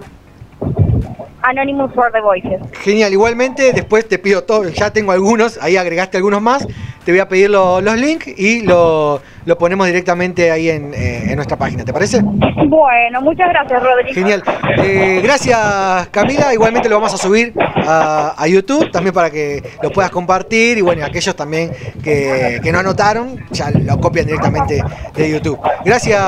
[1.44, 2.60] Anonymous for the Voices.
[2.84, 6.68] Genial, igualmente después te pido todo, ya tengo algunos, ahí agregaste algunos más,
[7.06, 11.30] te voy a pedir lo- los links y lo, lo ponemos directamente ahí en, eh,
[11.30, 12.22] en nuestra página, ¿te parece?
[12.22, 14.14] Bueno, muchas gracias Rodrigo.
[14.14, 14.44] Genial.
[14.80, 17.54] Eh, gracias Camila, igualmente lo vamos a subir
[17.86, 21.72] a, a YouTube también para que lo puedas compartir y bueno, aquellos también
[22.04, 24.84] que, que no anotaron ya lo copian directamente
[25.16, 25.60] de YouTube.
[25.86, 26.20] Gracias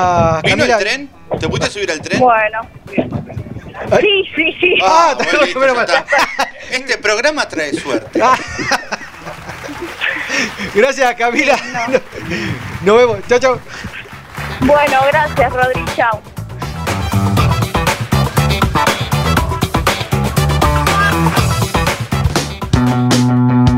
[0.42, 0.76] ¿Vino Camila.
[0.78, 1.10] el tren?
[1.38, 2.20] ¿Te pudiste subir al tren?
[2.20, 2.60] Bueno.
[4.00, 4.78] Sí, sí, sí.
[4.82, 6.04] Ah, bueno, listo, ya está.
[6.70, 8.20] Este programa trae suerte.
[10.74, 11.56] Gracias Camila.
[12.84, 13.18] Nos vemos.
[13.28, 13.60] Chao, chao.
[14.60, 15.86] Bueno, gracias Rodrigo.
[15.96, 16.22] Chao.
[23.20, 23.69] Thank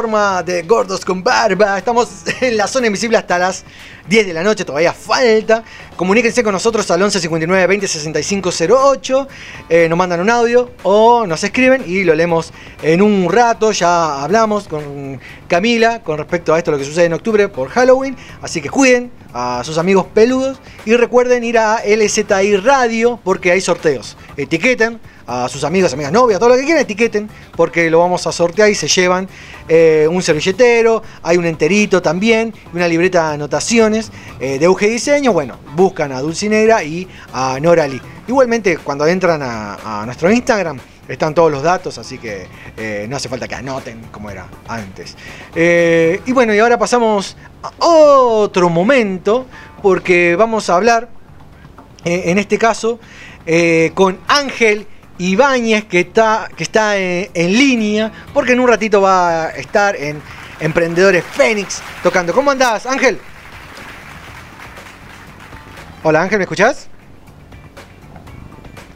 [0.00, 1.76] de gordos con barba.
[1.76, 2.08] Estamos
[2.40, 3.64] en la zona invisible hasta las
[4.08, 5.62] 10 de la noche, todavía falta.
[5.94, 8.50] Comuníquense con nosotros al 11 59 20 65
[8.94, 9.28] 08.
[9.68, 12.50] Eh, nos mandan un audio o nos escriben y lo leemos
[12.82, 13.72] en un rato.
[13.72, 18.16] Ya hablamos con Camila con respecto a esto, lo que sucede en octubre por Halloween.
[18.40, 23.60] Así que cuiden a sus amigos peludos y recuerden ir a LZI Radio porque hay
[23.60, 24.16] sorteos.
[24.38, 24.98] Etiqueten
[25.30, 28.68] a sus amigos, amigas, novias, todo lo que quieran, etiqueten, porque lo vamos a sortear
[28.68, 29.28] y se llevan
[29.72, 34.10] eh, un servilletero, hay un enterito también, una libreta de anotaciones
[34.40, 35.32] eh, de UG Diseño.
[35.32, 38.02] Bueno, buscan a Dulcinera y a Norali.
[38.26, 43.28] Igualmente, cuando entran a, nuestro Instagram, están todos los datos, así que eh, no hace
[43.28, 45.16] falta que anoten como era antes.
[45.54, 49.46] Eh, y bueno, y ahora pasamos a otro momento,
[49.80, 51.08] porque vamos a hablar,
[52.04, 52.98] en este caso,
[53.94, 54.88] con Ángel
[55.20, 59.94] Ibáñez, que está, que está en, en línea, porque en un ratito va a estar
[59.94, 60.22] en
[60.60, 62.32] Emprendedores Fénix tocando.
[62.32, 63.20] ¿Cómo andás, Ángel?
[66.02, 66.88] Hola, Ángel, ¿me escuchás?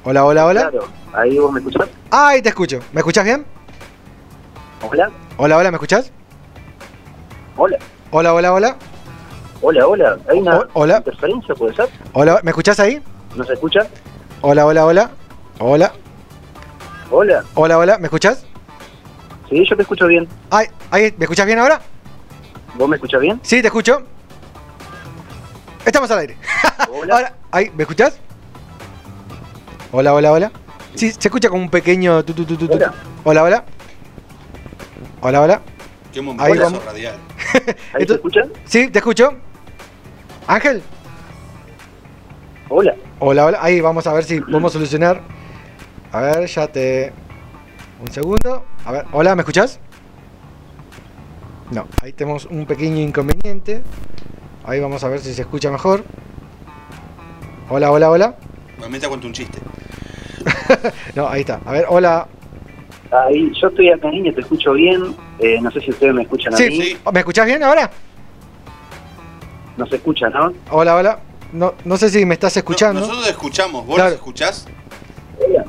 [0.04, 0.60] Hola, hola, hola.
[0.70, 1.88] Claro, ahí vos me escuchás.
[2.10, 2.80] Ay, te escucho.
[2.92, 3.44] ¿Me escuchás bien?
[4.88, 6.10] Hola, Hola, hola, ¿me escuchás?
[7.56, 7.76] hola,
[8.10, 8.76] Hola, hola, hola.
[9.60, 10.18] hola, hola.
[10.30, 10.96] ¿Hay una O- hola.
[10.98, 11.88] interferencia, puede ser?
[12.14, 13.02] Hola, ¿me escuchás ahí?
[13.36, 13.80] ¿No se escucha?
[14.40, 15.10] Hola, hola, hola.
[15.58, 15.92] Hola,
[17.10, 18.44] Hola, hola, hola, ¿me escuchás?
[19.48, 20.26] sí, yo te escucho bien.
[20.50, 20.68] Ay,
[21.16, 21.80] ¿me escuchás bien ahora?
[22.74, 23.38] ¿Vos me escuchás bien?
[23.42, 24.02] Sí, te escucho.
[25.84, 26.36] Estamos al aire.
[27.10, 28.18] Ahora, ahí, ¿me escuchás?
[29.92, 30.52] Hola, hola, hola.
[30.94, 32.78] Sí, se escucha como un pequeño tu, tu, tu, tu, tu.
[33.22, 33.64] Hola, hola.
[35.20, 35.60] Hola, hola.
[36.12, 36.84] Qué Ahí vamos.
[36.84, 37.16] radial.
[37.92, 38.40] ¿Ahí se escucha?
[38.64, 39.34] Sí, te escucho.
[40.46, 40.82] Ángel.
[42.70, 42.94] Hola.
[43.18, 43.58] Hola, hola.
[43.60, 45.20] Ahí vamos a ver si podemos solucionar.
[46.14, 47.12] A ver, ya te.
[48.00, 48.64] Un segundo.
[48.84, 49.80] A ver, hola, ¿me escuchás?
[51.72, 53.82] No, ahí tenemos un pequeño inconveniente.
[54.64, 56.04] Ahí vamos a ver si se escucha mejor.
[57.68, 58.36] Hola, hola, hola.
[58.78, 59.58] Realmente cuento un chiste.
[61.16, 61.60] No, ahí está.
[61.64, 62.28] A ver, hola.
[63.10, 65.16] Ahí, yo estoy acá línea, te escucho bien.
[65.40, 66.96] Eh, no sé si ustedes me escuchan a Sí, mí.
[67.12, 67.90] ¿me escuchás bien ahora?
[69.76, 70.52] No se escucha, ¿no?
[70.70, 71.18] Hola, hola.
[71.52, 73.00] No, no sé si me estás escuchando.
[73.00, 74.10] Nosotros te escuchamos, ¿vos Claro.
[74.10, 74.66] nos escuchás?
[75.38, 75.64] Hola.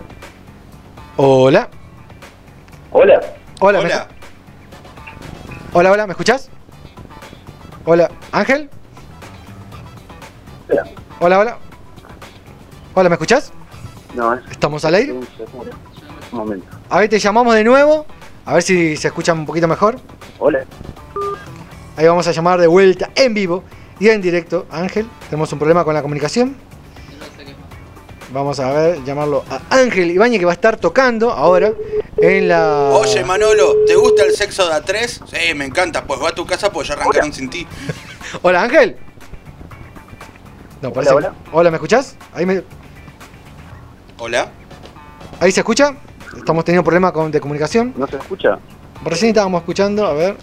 [1.18, 1.70] Hola.
[2.92, 4.08] Hola, ¿me- Hola.
[5.74, 6.50] hola, hola, ¿me escuchás?
[7.86, 8.70] Hola, Ángel.
[11.20, 11.58] Hola, hola.
[12.94, 13.52] Hola, ¿me escuchás?
[14.14, 15.14] No, es ¿Estamos al aire?
[15.14, 15.26] un
[16.32, 16.68] momento.
[16.90, 18.06] A ver, te llamamos de nuevo.
[18.46, 19.98] A ver si se escucha un poquito mejor.
[20.40, 20.64] Hola.
[21.98, 23.64] Ahí vamos a llamar de vuelta en vivo
[24.00, 24.66] y en directo.
[24.70, 26.56] Ángel, tenemos un problema con la comunicación.
[28.36, 31.72] Vamos a ver, llamarlo a Ángel Ibañez que va a estar tocando ahora
[32.18, 32.90] en la.
[32.92, 35.22] Oye, Manolo, ¿te gusta el sexo de a tres?
[35.26, 36.04] Sí, me encanta.
[36.04, 37.66] Pues va a tu casa pues ya arrancaron sin ti.
[38.42, 38.98] Hola, Ángel.
[40.82, 41.14] No, parece.
[41.14, 41.34] hola.
[41.54, 42.18] hola, ¿me escuchás?
[42.34, 42.62] Ahí, me...
[44.18, 44.50] Hola.
[45.40, 45.96] Ahí se escucha.
[46.36, 47.32] Estamos teniendo problemas con...
[47.32, 47.94] de comunicación.
[47.96, 48.60] ¿No se escucha?
[49.06, 50.36] Recién estábamos escuchando, a ver.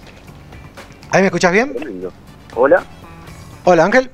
[1.11, 1.77] ¿Ahí me escuchás bien?
[2.55, 2.85] Hola.
[3.65, 4.11] Hola, Ángel.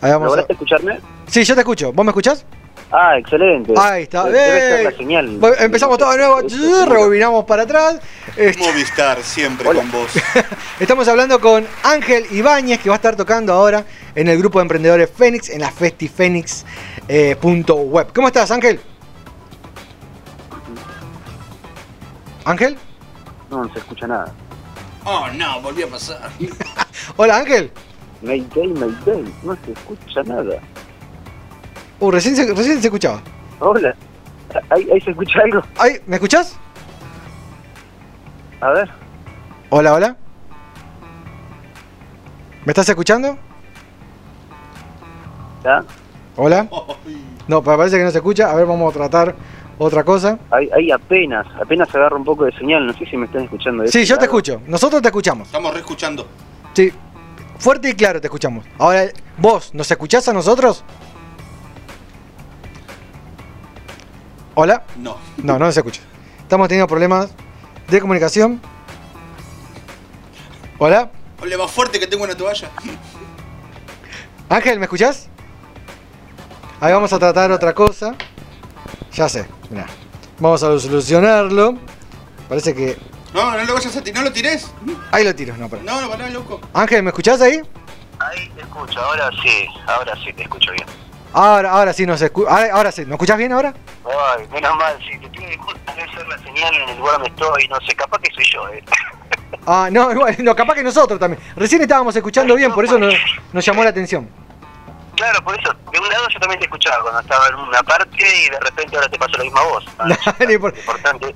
[0.00, 0.30] Ahí vamos a...
[0.30, 1.11] ¿Lograste escucharme?
[1.26, 1.92] Sí, yo te escucho.
[1.92, 2.44] ¿Vos me escuchás?
[2.90, 3.72] Ah, excelente.
[3.76, 4.24] Ahí está.
[4.24, 4.84] Debe ser ¡Eh!
[4.84, 5.28] la señal.
[5.38, 6.40] Bueno, Empezamos todo de nuevo.
[6.86, 8.00] Rebobinamos para atrás.
[8.36, 10.10] Este, Movistar, siempre con vos.
[10.80, 14.64] Estamos hablando con Ángel Ibáñez, que va a estar tocando ahora en el grupo de
[14.64, 18.08] emprendedores Fénix, en la festifénix.web.
[18.14, 18.78] ¿Cómo estás, Ángel?
[22.44, 22.76] ¿Ángel?
[23.50, 24.34] No, no se escucha nada.
[25.04, 26.30] Oh, no, volvió a pasar.
[27.16, 27.70] Hola, Ángel.
[28.20, 29.34] Mayday, Mayday.
[29.42, 30.60] No se escucha nada.
[32.02, 33.20] Uh, recién se, recién se escuchaba.
[33.60, 33.94] Hola.
[34.70, 35.62] ¿Ahí, ahí se escucha algo?
[35.78, 36.58] Ahí, ¿Me escuchás?
[38.60, 38.90] A ver.
[39.70, 40.16] Hola, hola.
[42.64, 43.38] ¿Me estás escuchando?
[45.64, 45.84] ¿Ya?
[46.36, 46.68] Hola.
[47.48, 48.50] No, pa- parece que no se escucha.
[48.50, 49.34] A ver, vamos a tratar
[49.76, 50.38] otra cosa.
[50.52, 52.86] Ahí, ahí apenas, apenas se agarra un poco de señal.
[52.86, 53.82] No sé si me están escuchando.
[53.82, 54.60] Sí, este yo te escucho.
[54.68, 55.48] Nosotros te escuchamos.
[55.48, 56.26] Estamos reescuchando.
[56.72, 56.92] Sí.
[57.58, 58.64] Fuerte y claro te escuchamos.
[58.78, 59.06] Ahora,
[59.38, 60.84] ¿vos nos escuchás a nosotros?
[64.54, 64.82] ¿Hola?
[64.96, 65.16] No.
[65.38, 66.02] No, no se escucha.
[66.40, 67.30] Estamos teniendo problemas
[67.88, 68.60] de comunicación.
[70.78, 71.10] ¿Hola?
[71.40, 72.70] Ole, más fuerte que tengo una toalla.
[74.48, 75.28] Ángel, ¿me escuchás?
[76.80, 78.14] Ahí vamos a tratar otra cosa.
[79.12, 79.86] Ya sé, mirá.
[80.38, 81.78] Vamos a solucionarlo.
[82.48, 82.98] Parece que.
[83.32, 84.70] No, no lo vayas a tirar, no lo tires.
[85.10, 85.82] Ahí lo tiro, no, pará.
[85.82, 86.60] No, no, pará, loco.
[86.74, 87.62] Ángel, ¿me escuchás ahí?
[88.18, 90.86] Ahí te escucho, ahora sí, ahora sí te escucho bien.
[91.34, 93.72] Ahora, ahora sí nos escu- ahora, ahora sí, ¿nos escuchás bien ahora?
[94.04, 97.28] Ay, menos mal, si te pido disculpas, debe ser la señal en el lugar donde
[97.30, 98.82] estoy, no sé, capaz que soy yo, eh.
[99.66, 101.40] Ah, no, igual, no, capaz que nosotros también.
[101.56, 103.14] Recién estábamos escuchando bien, por eso nos,
[103.52, 104.28] nos llamó la atención.
[105.14, 108.16] Claro, por eso, de un lado yo también te escuchaba cuando estaba en una parte
[108.18, 109.84] y de repente ahora te paso la misma voz.
[109.98, 111.34] Ah, por- importante.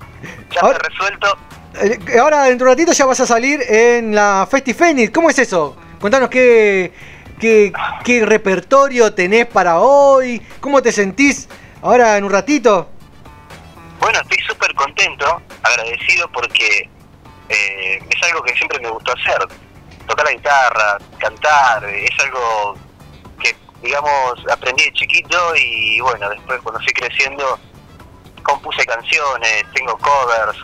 [0.53, 1.39] Ya Ahora- está resuelto.
[1.81, 5.11] Eh, Ahora dentro de un ratito ya vas a salir en la FestiFenix.
[5.13, 5.77] ¿Cómo es eso?
[6.01, 6.93] Contanos qué,
[7.41, 7.73] qué,
[8.05, 11.49] qué repertorio tenés para hoy, cómo te sentís
[11.83, 12.91] ahora en un ratito.
[14.01, 16.89] Bueno, estoy súper contento, agradecido porque
[17.49, 19.39] eh, es algo que siempre me gustó hacer.
[20.07, 22.75] Tocar la guitarra, cantar, eh, es algo
[23.41, 27.59] que, digamos, aprendí de chiquito y bueno, después cuando fui creciendo
[28.47, 30.57] compuse canciones, tengo covers.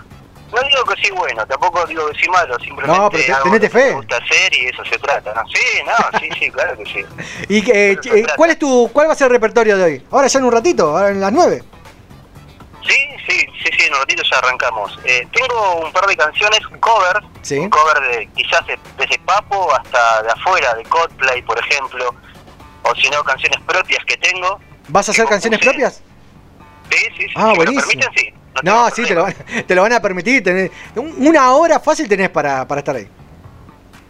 [0.53, 3.69] No digo que sí bueno, tampoco digo que sí malo, simplemente No, pero te- tenete
[3.71, 3.93] que me fe.
[3.95, 5.43] gusta hacer y eso se trata, ¿no?
[5.49, 7.05] Sí, no, sí, sí, claro que sí.
[7.49, 10.07] ¿Y eh, cuál es tu cuál va a ser el repertorio de hoy?
[10.11, 11.63] Ahora ya en un ratito, ahora en las 9.
[12.87, 12.97] Sí,
[13.29, 14.99] sí, sí, sí, en un ratito ya arrancamos.
[15.05, 17.59] Eh, tengo un par de canciones covers, Sí.
[17.59, 22.15] un cover de quizás de- desde Papo hasta de afuera, de Coldplay, por ejemplo,
[22.83, 24.61] o si no, canciones propias que tengo.
[24.89, 26.03] ¿Vas a hacer canciones propias?
[26.91, 27.33] Sí, sí, sí.
[27.37, 27.87] Ah, si me lo buenísimo.
[28.03, 28.35] permiten, sí.
[28.63, 29.35] No, sí, te lo, van,
[29.67, 30.43] te lo van a permitir.
[30.43, 33.09] tenés- un- una hora fácil tenés para, para estar ahí.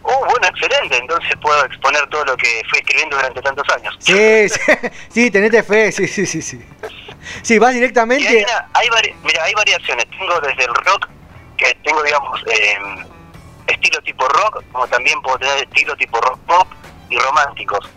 [0.05, 0.97] Oh, bueno, excelente.
[0.97, 3.95] Entonces puedo exponer todo lo que fui escribiendo durante tantos años.
[3.99, 4.59] Sí, sí,
[5.09, 6.61] sí, tenete fe, sí, sí, sí, sí.
[7.41, 8.27] Sí, vas hay, directamente.
[8.45, 10.05] una- hay vari- mira, hay variaciones.
[10.09, 11.07] Tengo desde el rock,
[11.57, 12.77] que tengo, digamos, eh,
[13.67, 16.67] estilo tipo rock, como también puedo tener estilo tipo rock pop
[17.09, 17.89] y románticos.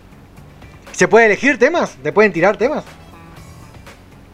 [0.93, 1.97] ¿Se puede elegir temas?
[2.03, 2.85] ¿Te pueden tirar temas?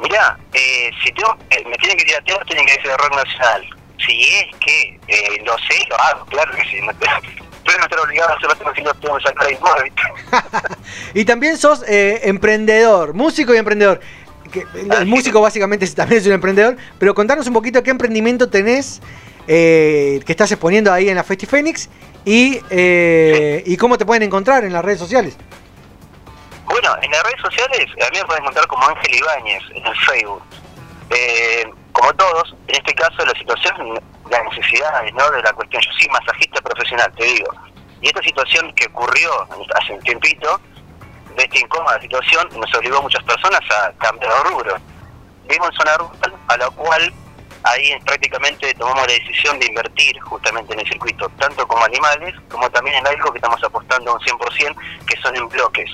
[0.03, 3.17] Mirá, eh, si tengo, eh, me tienen que tirar temas, tienen que ser de rock
[3.17, 3.71] nacional.
[4.05, 6.81] Si es que eh, lo sé, lo hago, claro que sí.
[6.81, 6.93] No
[7.65, 9.59] Pero no estar obligado a hacer los temas si no tengo que sacar ahí.
[11.15, 14.01] Y también sos eh, emprendedor, músico y emprendedor.
[14.51, 18.51] Que el, el músico básicamente también es un emprendedor, pero contanos un poquito qué emprendimiento
[18.51, 19.01] tenés
[19.49, 21.89] eh, que estás exponiendo ahí en la FestiFenix
[22.25, 25.37] y, eh, y cómo te pueden encontrar en las redes sociales.
[26.67, 29.97] Bueno, en las redes sociales a mí me pueden encontrar como Ángel Ibáñez en el
[30.01, 30.43] Facebook.
[31.11, 35.31] Eh, como todos, en este caso la situación, las necesidades ¿no?
[35.31, 35.83] de la cuestión.
[35.83, 37.51] Yo soy masajista profesional, te digo.
[38.01, 39.31] Y esta situación que ocurrió
[39.77, 40.61] hace un tiempito,
[41.37, 44.77] de esta incómoda situación, nos obligó a muchas personas a cambiar de rubro.
[45.45, 47.13] Vivimos en zona rural, a la cual
[47.65, 52.69] ahí prácticamente tomamos la decisión de invertir justamente en el circuito, tanto como animales, como
[52.71, 54.77] también en algo que estamos apostando a un 100%,
[55.07, 55.91] que son en bloques.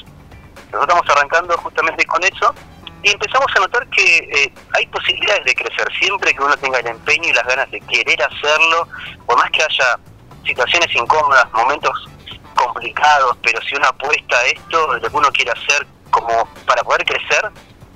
[0.73, 2.55] Nosotros estamos arrancando justamente con eso
[3.03, 6.87] y empezamos a notar que eh, hay posibilidades de crecer siempre que uno tenga el
[6.89, 8.89] empeño y las ganas de querer hacerlo,
[9.27, 9.99] por más que haya
[10.45, 12.09] situaciones incómodas, momentos
[12.55, 17.05] complicados, pero si uno apuesta a esto, lo que uno quiere hacer como para poder
[17.05, 17.49] crecer,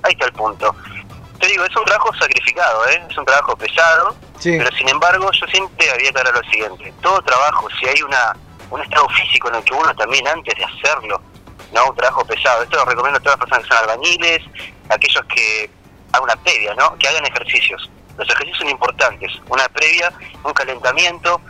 [0.03, 0.74] ahí está el punto.
[1.40, 3.03] Te digo, es un trabajo sacrificado, ¿eh?
[3.11, 4.57] es un trabajo pesado, Sí.
[4.59, 8.36] pero sin embargo yo siempre había claro lo siguiente, todo trabajo, si hay una
[8.70, 11.20] un estado físico en el que uno también antes de hacerlo,
[11.73, 14.43] no un trabajo pesado, esto lo recomiendo a todas las personas que son albañiles,
[14.89, 15.70] aquellos que
[16.12, 16.97] hagan una previa, ¿no?
[16.99, 17.90] que hagan ejercicios.
[18.16, 20.12] Los ejercicios son importantes, una previa,
[20.44, 21.40] un calentamiento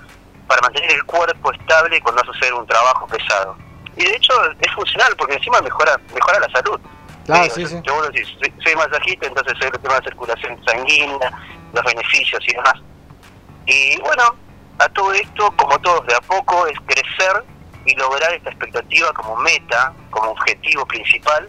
[0.46, 3.56] para mantener el cuerpo estable cuando vas a hacer un trabajo pesado.
[3.96, 6.80] Y de hecho es funcional porque encima mejora mejora la salud.
[7.26, 7.80] Claro, Digo, sí, sí.
[7.84, 11.32] yo decís, soy, soy masajista, entonces sé el tema de circulación sanguínea,
[11.72, 12.74] los beneficios y demás.
[13.66, 14.24] Y bueno,
[14.78, 17.44] a todo esto, como todos de a poco, es crecer
[17.86, 21.48] y lograr esta expectativa como meta, como objetivo principal,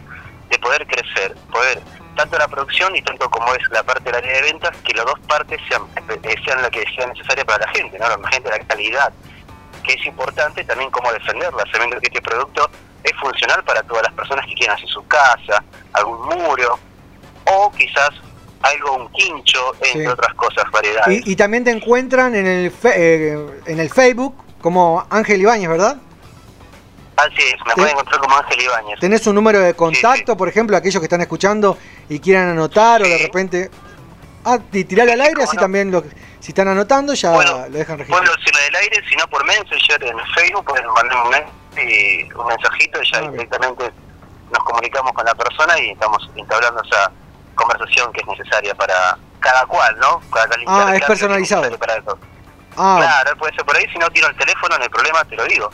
[0.50, 1.82] de poder crecer, poder
[2.16, 5.06] tanto la producción y tanto como es la parte del área de ventas, que las
[5.06, 5.82] dos partes sean,
[6.24, 8.08] eh, sean la que sea necesaria para la gente, ¿no?
[8.08, 9.12] La gente, la calidad,
[9.84, 12.70] que es importante también cómo defenderla, sabiendo que este producto
[13.04, 16.78] es funcional para todas las personas que quieran hacer su casa, algún muro,
[17.46, 18.12] o quizás
[18.62, 20.08] algo, un quincho, entre Sí.
[20.08, 21.26] otras cosas, variedades.
[21.26, 22.94] Y, y también te encuentran en el, fe-
[23.34, 25.98] eh, en el Facebook como Ángel Ibáñez, ¿verdad?
[27.16, 29.00] Así es, me pueden encontrar como Ángel Ibáñez.
[29.00, 31.78] ¿Tenés un número de contacto, por ejemplo, aquellos que están escuchando
[32.10, 33.70] y quieran anotar o de repente...
[34.46, 36.04] Ah, y tirarle al aire, así también lo,
[36.42, 38.24] si están anotando ya lo dejan registrado.
[38.24, 41.46] Puedo decirlo del aire, si no por Messenger en Facebook, pueden mandarme
[41.78, 43.90] un, un mensajito y ya Ah, directamente
[44.52, 47.10] nos comunicamos con la persona y estamos entablando esa
[47.56, 50.20] conversación que es necesaria para cada cual, ¿no?
[50.30, 51.78] Cada Ah, es personalizado.
[51.78, 52.18] Para eso.
[52.76, 55.38] Ah, Claro, puede ser por ahí, si no tiro el teléfono, no hay problema, te
[55.38, 55.70] lo digo.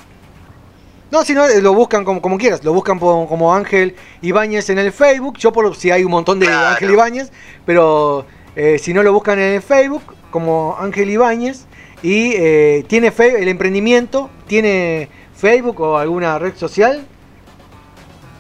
[1.11, 4.77] No, si no, eh, lo buscan como, como quieras, lo buscan como Ángel Ibáñez en
[4.80, 7.31] el Facebook, yo por si hay un montón de Ángel Ibáñez,
[7.65, 8.26] pero
[8.56, 11.65] eh, si no lo buscan en el Facebook como Ángel Ibáñez
[12.03, 17.06] y eh, tiene fe- el emprendimiento, tiene Facebook o alguna red social.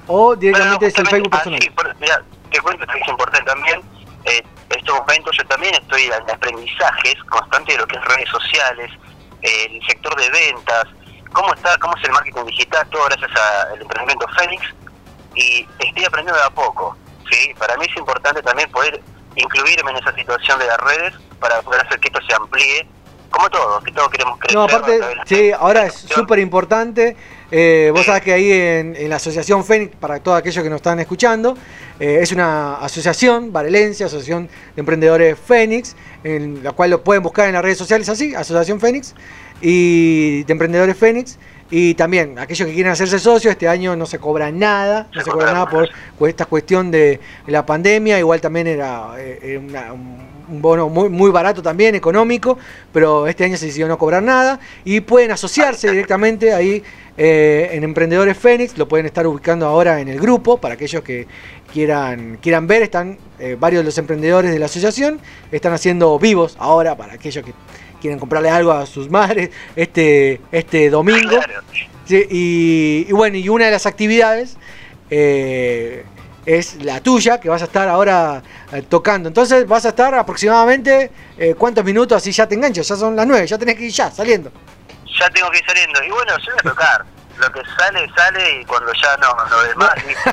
[0.07, 1.59] o directamente es el Facebook personal.
[1.75, 2.21] por- mira,
[2.51, 3.81] te cuento que es importante también.
[4.25, 8.29] Eh, en estos momentos yo también estoy en aprendizajes constantes de lo que es redes
[8.29, 8.91] sociales,
[9.41, 10.83] eh, el sector de ventas,
[11.33, 13.31] cómo está, cómo es el marketing digital, todo gracias
[13.71, 14.63] al emprendimiento Fénix.
[15.35, 16.97] Y estoy aprendiendo de a poco.
[17.31, 17.53] ¿sí?
[17.57, 19.01] Para mí es importante también poder
[19.35, 22.87] incluirme en esa situación de las redes para poder hacer que esto se amplíe,
[23.29, 24.55] como todo, que todos queremos crecer.
[24.57, 27.15] No, aparte, sí, ahora es súper importante.
[27.51, 30.77] eh, vos sabés que ahí en, en la Asociación Fénix, para todos aquellos que nos
[30.77, 31.55] están escuchando,
[31.99, 37.47] eh, es una asociación, Varelense, Asociación de Emprendedores Fénix, en la cual lo pueden buscar
[37.47, 39.13] en las redes sociales así, Asociación Fénix,
[39.61, 41.37] y de Emprendedores Fénix.
[41.71, 45.29] Y también, aquellos que quieren hacerse socios, este año no se cobra nada, no se
[45.29, 50.29] cobra nada por, esta cuestión de la pandemia, igual también era eh, eh, una- un
[50.49, 52.57] un bono muy, muy barato también, económico,
[52.91, 54.59] pero este año se decidió no cobrar nada.
[54.83, 56.81] Y pueden asociarse directamente ahí
[57.17, 61.27] eh, en Emprendedores Fénix, lo pueden estar ubicando ahora en el grupo para aquellos que
[61.71, 65.19] quieran, quieran ver, están eh, varios de los emprendedores de la asociación,
[65.51, 67.53] están haciendo vivos ahora para aquellos que
[67.99, 71.39] quieren comprarle algo a sus madres este, este domingo.
[72.05, 74.57] Sí, y, y bueno, y una de las actividades
[75.09, 76.05] eh,
[76.45, 79.27] es la tuya, que vas a estar ahora eh, tocando.
[79.27, 83.27] Entonces vas a estar aproximadamente eh, cuántos minutos así ya te enganchas, ya son las
[83.27, 84.51] nueve, ya tenés que ir ya, saliendo.
[85.19, 86.03] ya tengo que ir saliendo.
[86.03, 87.05] Y bueno, yo voy a tocar.
[87.39, 90.29] Lo que sale, sale y cuando ya no, no ve más, listo.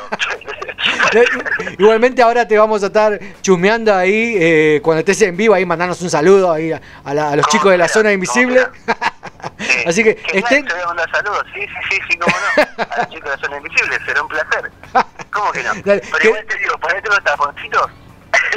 [1.13, 1.25] Eh,
[1.79, 6.01] Igualmente ahora te vamos a estar chusmeando ahí, eh, cuando estés en vivo, ahí mandanos
[6.03, 8.67] un saludo ahí a, a la- a los chicos de la zona invisible.
[9.87, 10.67] Así que Que estén...
[10.67, 11.45] te voy a mandar saludos.
[11.55, 12.85] Sí, sí, sí, sí, cómo no.
[12.91, 14.71] A los chicos de la zona invisible, será un placer.
[15.33, 15.75] ¿Cómo que no?
[15.85, 17.91] Dale, Pero igual te digo, ponete los taponcitos.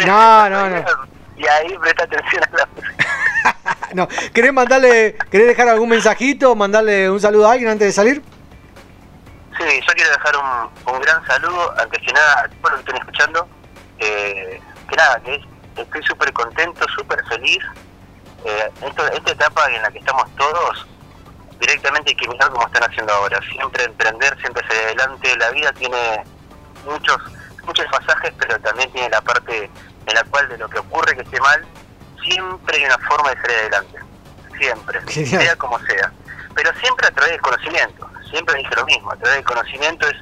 [0.06, 0.86] No, no, no.
[1.38, 3.06] Y ahí presta atención a la música.
[3.94, 4.08] no.
[4.34, 8.22] ¿Querés mandarle, querés dejar algún mensajito, mandarle un saludo a alguien antes de salir?
[9.60, 12.80] Sí, yo quiero dejar un, un gran saludo, antes que nada, a todos los que
[12.80, 13.48] estén escuchando.
[14.00, 15.46] Eh, que nada, que es-
[15.76, 17.60] estoy súper contento, súper feliz.
[18.46, 20.88] Eh, esto- esta etapa en la que estamos todos,
[21.60, 23.40] directamente hay que mirar como están haciendo ahora.
[23.52, 25.36] Siempre emprender, siempre hacia adelante.
[25.38, 26.24] La vida tiene
[26.86, 27.18] muchos
[27.66, 29.70] muchos pasajes, pero también tiene la parte
[30.08, 31.64] en la cual de lo que ocurre que esté mal,
[32.24, 34.00] siempre hay una forma de salir adelante.
[34.58, 35.00] Siempre,
[35.40, 36.12] sea como sea.
[36.56, 38.09] Pero siempre a través del conocimiento.
[38.30, 40.16] Siempre dije lo mismo, a través del conocimiento es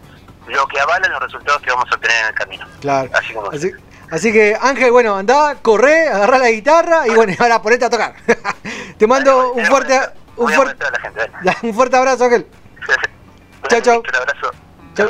[0.47, 2.65] lo que avala los resultados que vamos a obtener en el camino.
[2.79, 3.09] Claro.
[3.13, 3.71] Así como Así,
[4.11, 8.15] así que Ángel, bueno, andá, corre, agarrá la guitarra y bueno, ahora ponete a tocar.
[8.97, 9.99] Te mando un fuerte,
[10.37, 11.31] un fuerte, molestar a la gente.
[11.43, 11.57] dale.
[11.63, 12.47] un fuerte abrazo, Ángel.
[13.67, 13.99] Chao, chao.
[13.99, 14.51] Un abrazo.
[14.95, 15.09] Chau.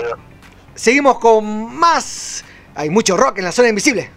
[0.74, 2.44] Seguimos con más.
[2.76, 4.12] Hay mucho rock en la zona invisible.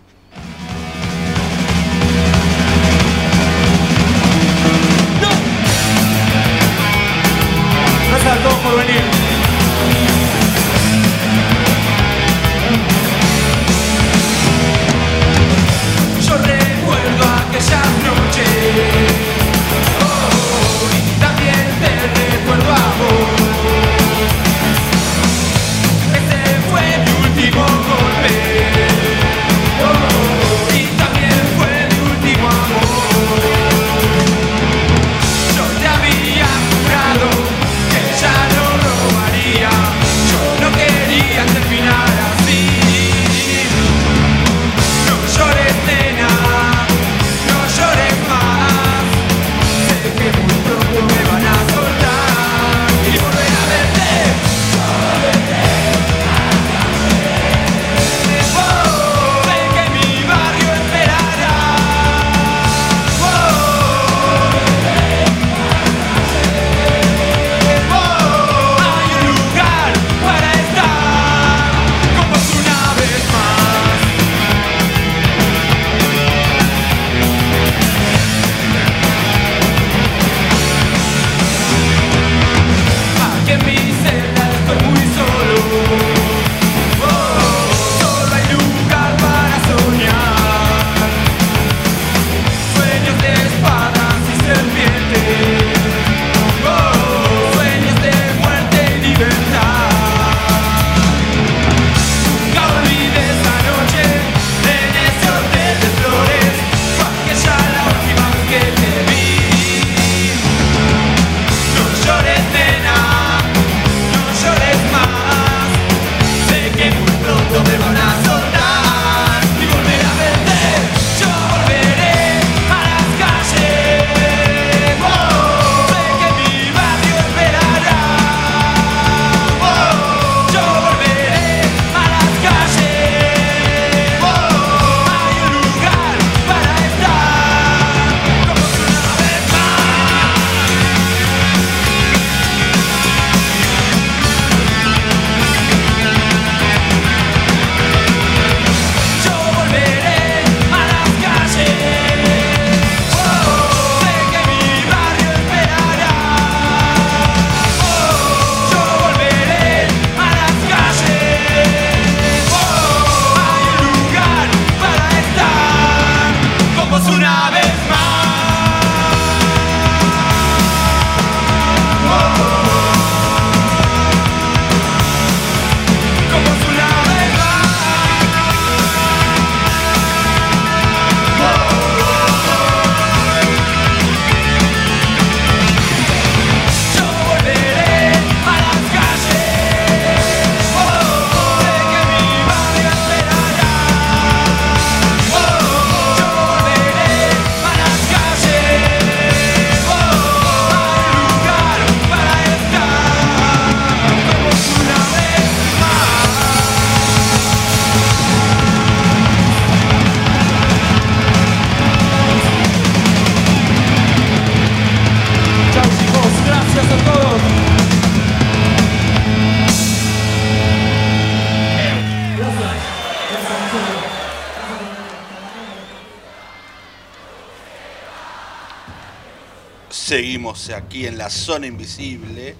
[231.01, 232.54] Aquí en la zona invisible.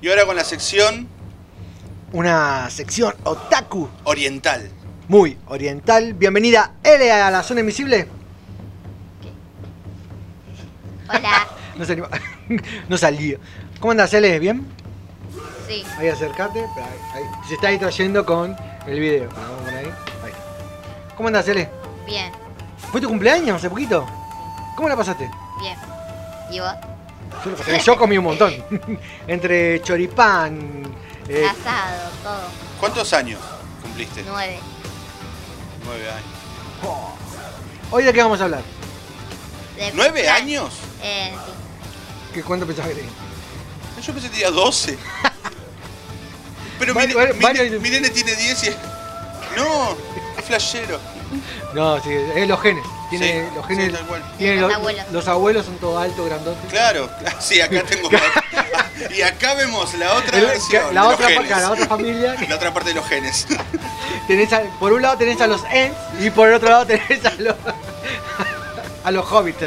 [0.00, 1.08] Y ahora con la sección
[2.12, 4.70] Una sección otaku oriental.
[5.08, 6.14] muy oriental.
[6.14, 8.06] Bienvenida, L a la zona invisible.
[11.08, 11.48] Hola.
[11.74, 12.06] No salió.
[12.90, 13.38] no salió.
[13.80, 14.38] ¿Cómo andas, L?
[14.38, 14.66] ¿Bien?
[15.66, 15.82] Sí.
[15.96, 16.60] Ahí acércate.
[16.60, 17.22] Ahí, ahí.
[17.48, 18.54] Se está distrayendo con
[18.86, 19.30] el video.
[19.30, 19.86] Vamos por ahí.
[19.86, 20.32] Ahí.
[21.16, 21.66] ¿Cómo andas, L?
[22.04, 22.30] Bien,
[22.90, 24.06] ¿Fue tu cumpleaños hace poquito?
[27.84, 28.52] Yo, comí un montón.
[29.26, 30.82] Entre choripán.
[31.28, 32.42] eh, Asado, todo.
[32.80, 33.40] ¿Cuántos años
[33.82, 34.22] cumpliste?
[34.26, 34.58] Nueve.
[35.84, 36.26] Nueve años.
[37.90, 38.62] ¿Hoy de qué vamos a hablar?
[39.76, 40.72] De ¿Nueve plan- años?
[41.02, 41.52] Eh, sí.
[42.34, 43.12] ¿Qué, ¿Cuánto pensabas que tenía?
[44.04, 44.98] Yo pensé que tenía 12.
[46.78, 47.70] Pero mi, Vale, vale, mi- vale.
[47.78, 48.70] mi nene tiene 10 y...
[49.56, 49.96] No,
[50.38, 50.98] es flashero.
[51.74, 52.84] No, sí, es los genes.
[53.18, 53.92] Tiene Sí, los genes.
[53.92, 53.98] sí,
[54.38, 55.04] tiene Los los, abuelos.
[55.12, 56.70] los abuelos son todos altos, grandotes.
[56.70, 57.10] Claro,
[57.40, 58.08] sí, acá tengo...
[59.14, 61.50] y acá vemos la otra El- versión la de otra los genes.
[61.60, 62.36] la otra familia.
[62.48, 63.46] La otra parte de los genes.
[64.26, 67.24] Tenés a- por un lado tenés a los Ents y por el otro lado tenés
[67.26, 67.54] a los,
[69.04, 69.58] a los hobbits.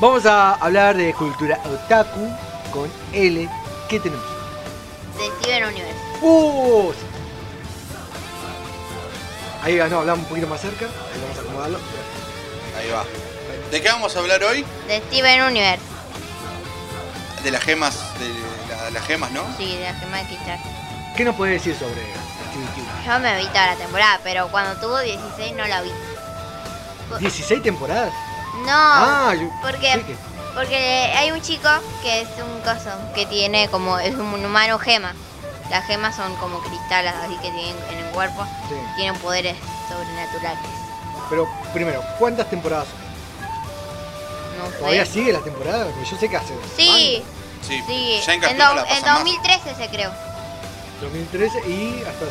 [0.00, 2.28] Vamos a hablar de cultura otaku
[2.72, 3.48] con L.
[3.88, 4.24] ¿Qué tenemos?
[5.18, 5.94] De Steven Universe.
[6.22, 6.92] ¡Uh!
[9.64, 10.84] Ahí no, hablamos un poquito más cerca.
[10.84, 11.78] Ahí vamos a acomodarlo.
[12.78, 13.04] Ahí va.
[13.70, 14.64] ¿De qué vamos a hablar hoy?
[14.86, 15.82] De Steven Universe.
[17.42, 18.28] De las gemas, de
[18.74, 19.42] la- las gemas, ¿no?
[19.58, 20.58] Sí, de la gema de cristal.
[21.16, 23.04] ¿Qué nos puede decir sobre Universe?
[23.06, 25.92] Yo me vi toda la temporada, pero cuando tuvo 16 no la vi.
[27.20, 28.12] 16 temporadas.
[28.64, 30.16] No, Ah, yo- porque, sí que-
[30.54, 30.76] porque
[31.16, 31.68] hay un chico
[32.02, 35.12] que es un coso, que tiene como, es un humano gema.
[35.70, 38.74] Las gemas son como cristales, así que tienen en el cuerpo, Sí.
[38.96, 39.56] tienen poderes
[39.88, 40.58] sobrenaturales.
[41.30, 44.58] Pero primero, ¿cuántas temporadas son?
[44.58, 44.76] No sé.
[44.78, 45.86] ¿Todavía sigue la temporada?
[45.86, 47.24] Porque yo sé que hace Sí,
[47.62, 48.20] Sí, sí.
[48.26, 49.14] ya en En, do- la en pasan más.
[49.24, 50.10] 2013 se creó.
[51.00, 52.26] 2013 y hasta.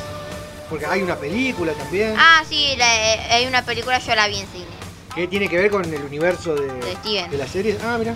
[0.70, 4.40] Porque hay una película también Ah, sí, la- eh, hay una película, yo la vi
[4.40, 4.66] en cine.
[5.16, 7.30] que tiene que ver con el universo de, De Steven.
[7.30, 7.78] de la serie.
[7.84, 8.16] Ah, mira.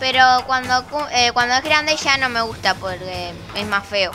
[0.00, 4.10] Pero cuando, cu- eh, cuando es grande ya no me gusta porque es más feo.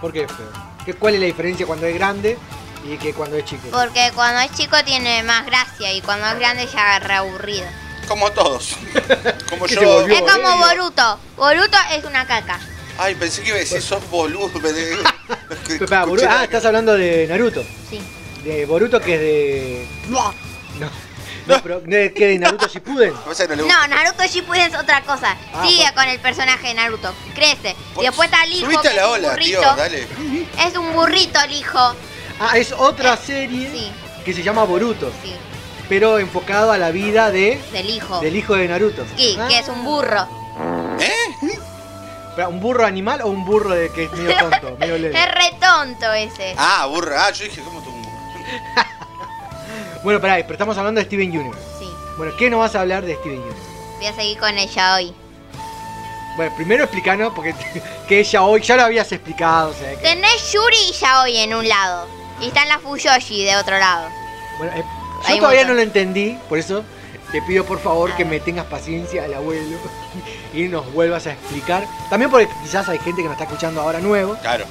[0.00, 0.50] ¿Por qué es feo?
[0.84, 2.38] ¿Qué- ¿Cuál es la diferencia cuando es grande
[2.84, 3.68] y que cuando es chico?
[3.70, 7.66] Porque cuando es chico tiene más gracia y cuando es grande ya es reaburrido.
[8.08, 8.76] Como todos.
[9.50, 9.82] Como yo.
[10.00, 10.66] volvió Es como Boruto.
[10.68, 11.18] Boruto.
[11.36, 12.58] Boruto es una caca.
[12.98, 14.50] Ay, pensé que iba a decir sos boludo.
[16.30, 17.62] ah, estás hablando de Naruto.
[17.90, 18.00] Sí.
[18.44, 19.88] De Boruto que es de.
[20.08, 20.32] No.
[21.46, 23.12] No, pero de, que de Naruto Shippuden.
[23.14, 25.36] No, Naruto Shippuden es otra cosa.
[25.54, 27.14] Ah, Sigue pues- con el personaje de Naruto.
[27.34, 27.76] Crece.
[28.00, 28.66] Y después está el hijo.
[28.66, 29.76] Subiste a que la es un ola, tío, burrito.
[29.76, 30.06] dale.
[30.66, 31.94] Es un burrito el hijo.
[32.40, 33.92] Ah, es otra serie
[34.24, 35.10] que se llama Boruto.
[35.22, 35.34] Sí.
[35.88, 38.20] Pero enfocado a la vida de Del hijo.
[38.20, 39.06] del hijo de Naruto.
[39.16, 40.26] Sí, Ah, que es un burro.
[42.30, 45.16] espera, ¿Un burro animal o un burro de que es medio tonto, medio leve?
[45.22, 46.54] Es re tonto ese.
[46.58, 47.26] Ah, burra.
[47.26, 47.90] Ah, yo dije, ¿cómo tú?
[47.90, 48.16] un burro?
[50.06, 51.58] Bueno, pará, pero estamos hablando de Steven Universe.
[51.80, 51.90] Sí.
[52.16, 53.60] Bueno, ¿qué nos vas a hablar de Steven Universe?
[53.96, 55.12] Voy a seguir con ella hoy.
[56.36, 57.52] Bueno, primero explicanos, porque
[58.08, 61.54] que ella hoy ya lo habías explicado, o sea que- Tenés Yuri y Yaoi en
[61.56, 62.06] un lado.
[62.40, 64.08] Y están las Fuyoshi de otro lado.
[64.58, 64.84] Bueno, eh,
[65.22, 66.84] yo Hay todavía no lo entendí, por eso
[67.32, 69.76] te pido por favor que me tengas paciencia al abuelo
[70.54, 71.84] y nos vuelvas a explicar.
[72.10, 74.66] También porque quizás hay gente que nos está escuchando ahora nuevo, Claro.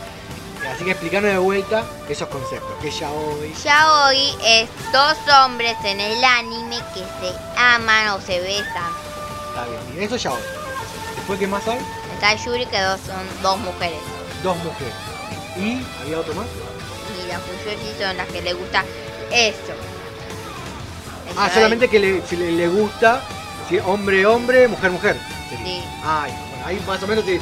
[0.74, 3.54] Así que explicarnos de vuelta esos conceptos, que ya hoy...
[3.64, 8.92] Yaoi es dos hombres en el anime que se aman o se besan.
[9.50, 10.42] Está bien, eso ya hoy.
[11.16, 11.80] Después, ¿qué más hay?
[12.14, 14.00] Está Yuri que dos son dos mujeres.
[14.44, 14.94] Dos mujeres.
[15.58, 16.46] ¿Y había otro más?
[17.24, 18.84] Y las Fuyoshi son las que le gusta
[19.32, 19.74] eso.
[21.30, 21.54] El Ah, yaoi.
[21.54, 23.22] solamente que le, si le, le gusta,
[23.70, 25.18] si hombre, hombre, mujer, mujer.
[25.50, 25.66] sería.
[25.66, 25.84] Sí.
[26.04, 27.42] Ay, bueno, ahí más o menos, te-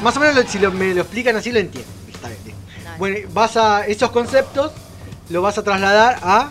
[0.00, 1.90] más o menos lo- si lo- me lo explican así lo entiendo.
[2.22, 2.56] Está bien, bien.
[2.98, 4.70] Bueno, vas a esos conceptos,
[5.30, 6.50] lo vas a trasladar a,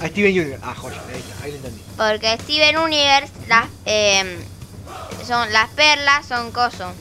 [0.00, 0.60] a Steven Universe.
[0.62, 1.82] Ah, joya, ahí está, ahí lo entendí.
[1.96, 4.38] Porque Steven Universe, las, eh,
[5.26, 6.92] son, las perlas son coso.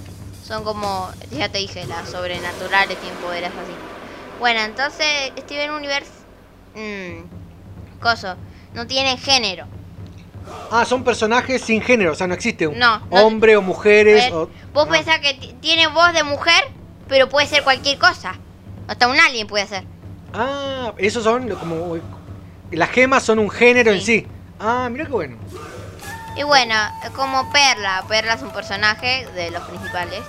[0.47, 3.73] Son como, ya te dije, las sobrenaturales, tienen poderes así.
[4.39, 6.09] Bueno, entonces Steven Universe,
[6.75, 8.35] mm, coso,
[8.73, 9.65] no tiene género.
[10.71, 14.31] Ah, son personajes sin género, o sea, no existe un No, no- hombre o mujeres.
[14.33, 14.91] O- Vos ah.
[14.91, 16.63] pensás que tiene voz de mujer,
[17.07, 18.35] pero puede ser cualquier cosa.
[18.87, 19.83] Hasta un alien puede ser.
[20.33, 21.97] Ah, esos son como.
[22.71, 24.27] Las gemas son un género en sí.
[24.59, 25.37] Ah, mira qué bueno.
[26.35, 26.73] Y bueno,
[27.15, 30.21] como Perla, Perla es un personaje de los principales,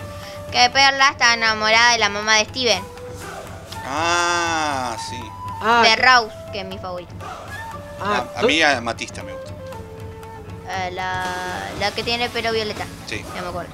[0.53, 2.83] que Perla está enamorada de la mamá de Steven,
[3.87, 5.19] Ah, sí.
[5.63, 7.15] Ah, de Rose, que es mi favorito.
[8.03, 9.53] a, a mí a Matista me gusta.
[10.69, 11.25] Eh, la,
[11.81, 12.85] la que tiene pelo violeta.
[13.07, 13.25] Sí.
[13.35, 13.71] Ya me acuerdo.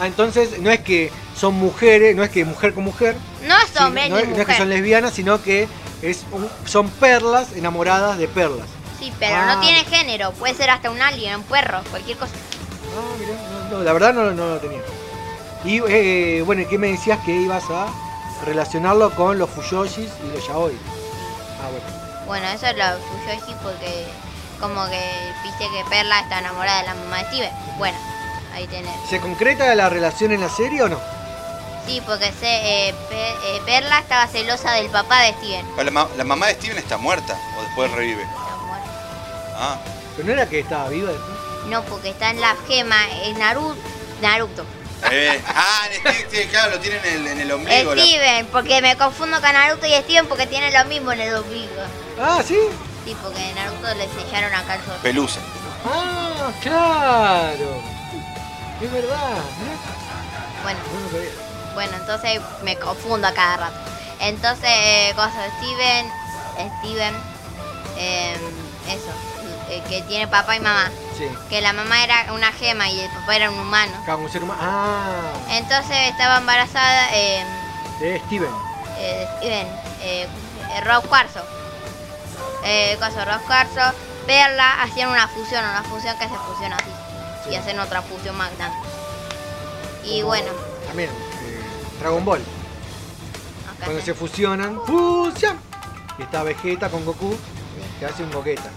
[0.00, 3.16] Ah, entonces no es que son mujeres, no es que mujer con mujer.
[3.46, 4.58] No es sino- hombre no, ni es, no es que mujer.
[4.58, 5.68] son lesbianas, sino que
[6.02, 8.66] es un- son perlas enamoradas de perlas.
[8.98, 9.54] Sí, pero Ah.
[9.54, 10.32] no tiene género.
[10.32, 12.32] Puede ser hasta un alien, un perro, cualquier cosa.
[12.96, 13.32] Ah, mirá,
[13.70, 14.80] no, no, la verdad no, no lo tenía.
[15.64, 17.86] Y eh, bueno, ¿y ¿qué me decías que ibas a
[18.44, 20.76] relacionarlo con los Fuyoshis y los Yaoi?
[21.60, 21.98] Ah, bueno.
[22.26, 22.84] Bueno, eso es lo
[23.24, 24.06] Fuyoshi porque
[24.60, 25.00] como que
[25.44, 27.50] viste que Perla está enamorada de la mamá de Steven.
[27.78, 27.98] Bueno,
[28.54, 28.90] ahí tenés.
[29.08, 30.98] ¿Se concreta la relación en la serie o no?
[31.88, 35.66] Sí, porque se, eh, eh, Perla estaba celosa del papá de Steven.
[35.74, 38.26] Pero La, ma- la mamá de Steven está muerta o después revive.
[39.56, 39.78] Ah,
[40.14, 41.38] ¿Pero no era que estaba viva después?
[41.66, 43.78] No, porque está en la gema, es Naruto.
[44.20, 44.64] Naruto.
[45.10, 47.94] eh, ah, en Steven, claro, lo tienen en el, en el ombligo.
[47.94, 51.34] la- Steven, porque me confundo con Naruto y Steven porque tienen lo mismo en el
[51.36, 51.72] ombligo.
[52.20, 52.58] Ah, ¿sí?
[53.06, 54.94] Sí, porque Naruto le sellaron acá el sol.
[55.02, 55.40] Pelusa.
[55.86, 57.80] Ah, claro.
[58.82, 59.38] Es verdad.
[60.62, 60.78] Bueno.
[61.78, 63.76] Bueno, entonces me confundo a cada rato.
[64.18, 66.10] Entonces, eh, cosa de Steven,
[66.80, 67.14] Steven,
[67.96, 68.36] eh,
[68.88, 69.12] eso,
[69.70, 70.90] eh, que tiene papá y mamá.
[71.16, 71.28] Sí.
[71.48, 73.92] Que la mamá era una gema y el papá era un humano.
[74.04, 74.60] Cada un ser humano.
[74.60, 77.44] Ah, Entonces estaba embarazada eh,
[78.00, 78.50] de Steven.
[78.98, 79.68] eh, Steven,
[80.02, 80.28] eh,
[80.84, 81.44] Rob Cuarzo.
[82.64, 83.94] Eh, cosa, Rob Cuarzo,
[84.26, 87.52] Perla, hacían una fusión, una fusión que se fusiona así.
[87.52, 88.76] Y hacen otra fusión más grande.
[90.02, 90.50] Y bueno,
[90.88, 91.10] También,
[92.00, 92.40] Dragon Ball.
[93.84, 95.56] Cuando se fusionan, ¡fusión!
[96.18, 97.36] Y está Vegeta con Goku,
[97.98, 98.70] que hace un Gogeta.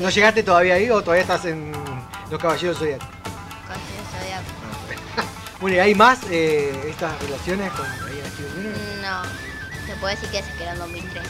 [0.00, 1.72] ¿No, llegaste todavía ahí o todavía estás en
[2.30, 3.00] Los Caballeros Zodiac?
[3.00, 5.30] Caballero Zodiaco.
[5.60, 8.72] Bueno, ¿y hay más eh, estas relaciones con Steven?
[9.02, 9.22] No,
[9.86, 11.22] se puede decir que se quedó en 2003.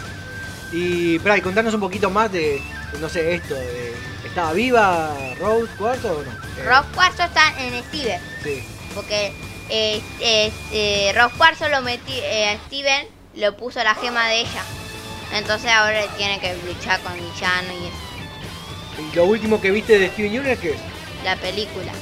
[0.72, 2.62] Y, espera, y contanos un poquito más de,
[3.00, 6.30] no sé, esto, de, ¿estaba viva Rose Cuarto o no?
[6.30, 8.62] Eh, Rob Cuarzo está en Steven, Sí.
[8.94, 9.34] porque
[9.70, 14.40] eh, eh, eh, Rob Cuarzo lo metí, eh, a Steven lo puso la gema de
[14.40, 14.62] ella.
[15.32, 20.08] Entonces ahora tiene que luchar con villano y eso, ¿Y lo último que viste de
[20.08, 20.80] Steven Universe qué es?
[21.24, 21.92] la película.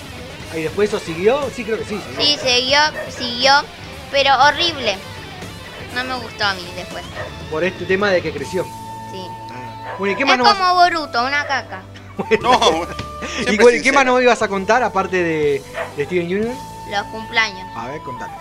[0.56, 1.48] ¿Y después eso siguió?
[1.54, 2.00] Sí, creo que sí.
[2.00, 2.20] siguió.
[2.22, 2.78] Sí, siguió,
[3.10, 3.52] siguió,
[4.10, 4.96] pero horrible.
[5.94, 7.04] No me gustó a mí después.
[7.50, 8.64] Por este tema de que creció.
[9.10, 9.26] Sí.
[9.98, 11.82] Bueno, ¿y qué más Es vas- como Boruto, una caca.
[13.50, 15.62] ¿Y bueno, qué más nos ibas a contar aparte de,
[15.96, 16.60] de Steven Universe?
[16.90, 17.68] Los cumpleaños.
[17.76, 18.32] A ver, contame.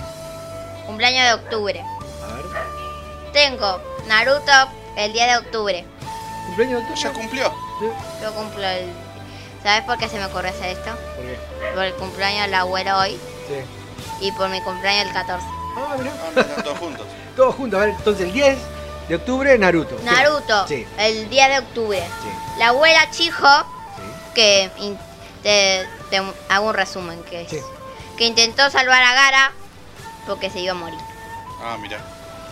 [0.85, 1.83] Cumpleaños de octubre.
[2.23, 2.45] A ver.
[3.33, 4.51] Tengo Naruto
[4.95, 5.85] el día de octubre.
[6.47, 7.01] ¿Cumpleaños de octubre?
[7.01, 7.53] ¿Ya cumplió?
[8.21, 8.89] Yo cumplo el...
[9.63, 10.91] ¿Sabes por qué se me ocurrió hacer esto?
[11.15, 11.37] ¿Por qué?
[11.75, 14.25] Por el cumpleaños del abuelo hoy Sí.
[14.27, 15.45] y por mi cumpleaños el 14.
[15.49, 15.87] Ah.
[15.91, 16.11] Ah, mira,
[16.41, 17.05] están todos juntos.
[17.35, 17.77] Todos juntos.
[17.79, 18.57] A ver, entonces el 10
[19.09, 19.97] de octubre, Naruto.
[20.03, 20.87] Naruto, Sí.
[20.97, 22.01] el día de octubre.
[22.57, 23.47] La abuela Chijo,
[24.33, 24.97] que in-
[25.43, 26.17] te, te
[26.49, 27.59] hago un resumen, que es Sí.
[28.17, 29.51] Que intentó salvar a Gara
[30.25, 30.99] porque se iba a morir.
[31.61, 31.97] Ah, mira.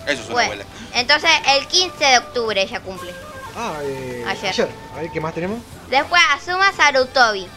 [0.08, 0.66] Eso es una Bueno, abuela.
[0.94, 3.14] entonces el 15 de octubre ella cumple.
[3.58, 4.70] Ah, eh, Ayer.
[4.96, 5.60] A ver, ¿qué más tenemos?
[5.90, 7.48] Después Asuma Sarutobi.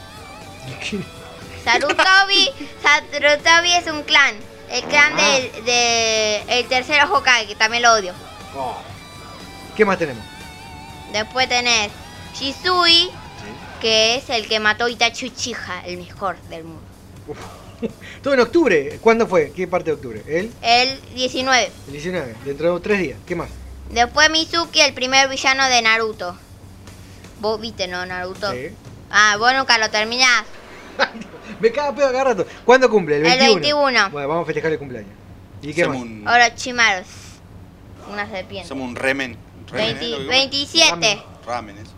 [1.64, 2.50] Sarutobi,
[2.82, 4.34] Sarutobi es un clan.
[4.70, 5.22] El clan Ah.
[5.22, 8.12] del de, el tercero Hokage, que también lo odio.
[8.56, 8.76] Oh.
[9.76, 10.22] ¿Qué más tenemos?
[11.12, 11.90] Después tenés
[12.34, 13.10] Shisui,
[13.80, 16.82] que es el que mató a Itachi Uchiha, el mejor del mundo.
[18.22, 18.98] Todo en octubre.
[19.00, 19.52] ¿Cuándo fue?
[19.54, 20.22] ¿Qué parte de octubre?
[20.26, 20.50] ¿El?
[20.62, 21.70] El 19.
[21.86, 22.34] El 19.
[22.44, 23.18] Dentro de tres días.
[23.26, 23.48] ¿Qué más?
[23.90, 26.36] Después Mizuki, el primer villano de Naruto.
[27.40, 28.50] Vos viste, ¿no, Naruto?
[28.52, 28.68] Sí.
[29.10, 30.44] Ah, vos nunca lo terminás.
[31.60, 32.46] Me caga pedo cada rato.
[32.64, 33.16] ¿Cuándo cumple?
[33.16, 33.54] El El 21.
[33.60, 34.10] 21.
[34.10, 35.10] Bueno, vamos a festejar el cumpleaños.
[35.62, 35.96] ¿Y qué más?
[35.96, 37.04] un, Orochimaru.
[38.12, 38.64] Una serpiente.
[38.66, 39.36] hacemos un remen.
[39.70, 40.00] Remen, ¿eh?
[40.00, 41.22] 20 Lo que- 27.
[41.46, 41.90] Ramen, eso.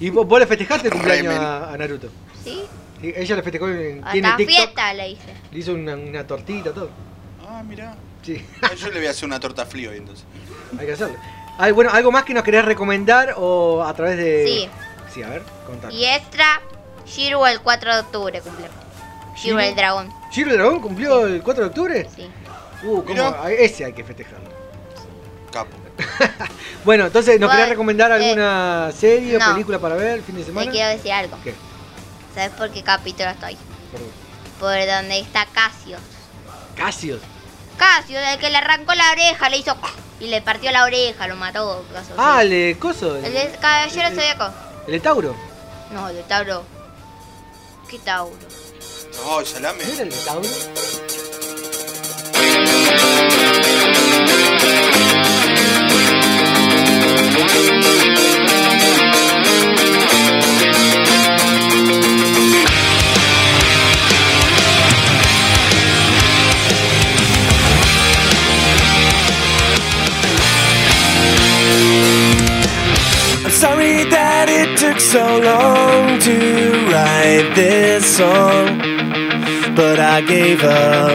[0.00, 2.08] ¿Y vos, vos le festejaste el cumpleaños a, a Naruto?
[2.44, 2.62] ¿Sí?
[3.02, 3.68] Ella le festejó.
[3.68, 4.56] en- Tiene Hasta TikTok.
[4.56, 5.34] fiesta le hice.
[5.50, 6.90] Le hizo una, una tortita, todo.
[7.46, 7.94] Ah, mira.
[8.22, 8.44] Sí,
[8.78, 10.24] Yo le voy a hacer una torta frío hoy entonces.
[10.78, 11.16] hay que hacerlo.
[11.58, 14.44] Ay, bueno, ¿algo más que nos querés recomendar o a través de...?
[14.46, 14.68] Sí.
[15.12, 15.92] Sí, a ver, contame.
[15.92, 16.60] Y extra,
[17.06, 18.66] Shiru el 4 de octubre cumple.
[19.36, 19.60] Shiru ¿Shiro?
[19.60, 20.08] el dragón.
[20.30, 22.08] ¿Giro el Dragón cumplió el 4 de octubre?
[22.16, 22.30] Sí.
[22.84, 23.08] Uh, ¿cómo?
[23.14, 23.50] Mirá.
[23.50, 24.48] Ese hay que festejarlo.
[25.52, 25.70] Capo.
[26.84, 29.52] Bueno, entonces, ¿nos querés recomendar eh, alguna serie o no.
[29.52, 30.68] película para ver el fin de Te semana?
[30.70, 31.36] quiero decir algo.
[31.44, 31.54] ¿Qué?
[32.34, 33.56] ¿Sabes por qué capítulo estoy?
[33.90, 34.08] Perdón.
[34.58, 35.98] Por donde está Casio.
[36.76, 37.20] Casios.
[37.76, 39.76] Casio, el que le arrancó la oreja, le hizo
[40.20, 41.84] y le partió la oreja, lo mató.
[42.16, 43.16] Ah, el de Coso.
[43.16, 44.50] El de Caballero el- Zodíaco.
[44.86, 45.36] El de Tauro.
[45.90, 46.64] No, el de Tauro.
[47.90, 48.36] ¿Qué Tauro?
[49.38, 49.84] Ay, salame.
[49.84, 50.48] ¿No era el de Tauro?
[74.44, 76.34] that it took so long to
[76.90, 78.78] write this song,
[79.76, 81.14] but I gave up.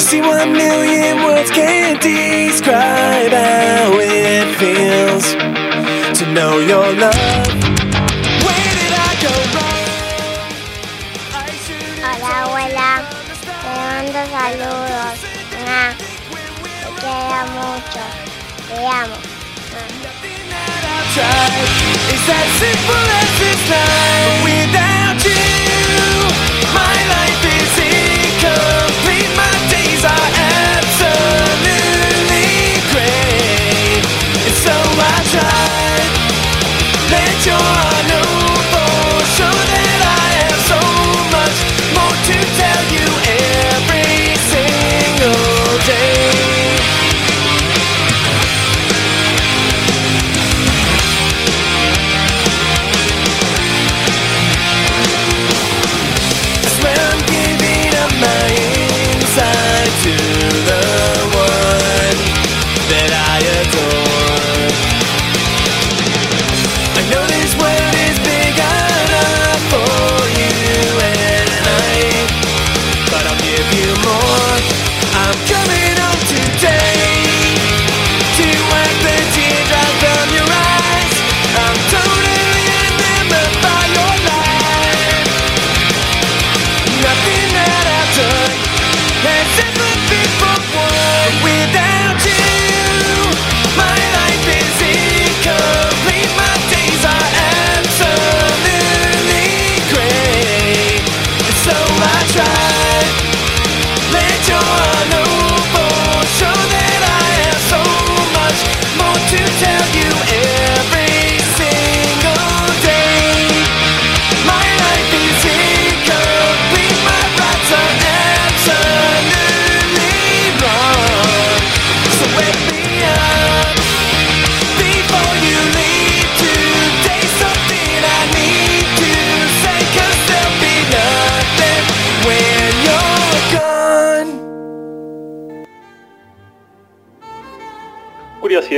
[0.00, 5.26] See, one million words can't describe how it feels
[6.18, 7.46] to know your love.
[8.42, 9.86] Where did I go wrong?
[12.02, 12.90] Hola, abuela.
[13.62, 15.18] Te mando saludos.
[15.66, 15.94] Nah,
[16.82, 18.02] te quiero mucho.
[18.66, 19.29] Te amo.
[21.12, 22.28] It's
[22.62, 23.30] simple as
[24.46, 25.34] without you,
[26.70, 29.26] my life is incomplete.
[29.34, 30.30] My days are
[30.70, 31.66] absolutely
[32.94, 34.06] great.
[34.46, 36.14] And so I tried.
[37.10, 37.79] Let your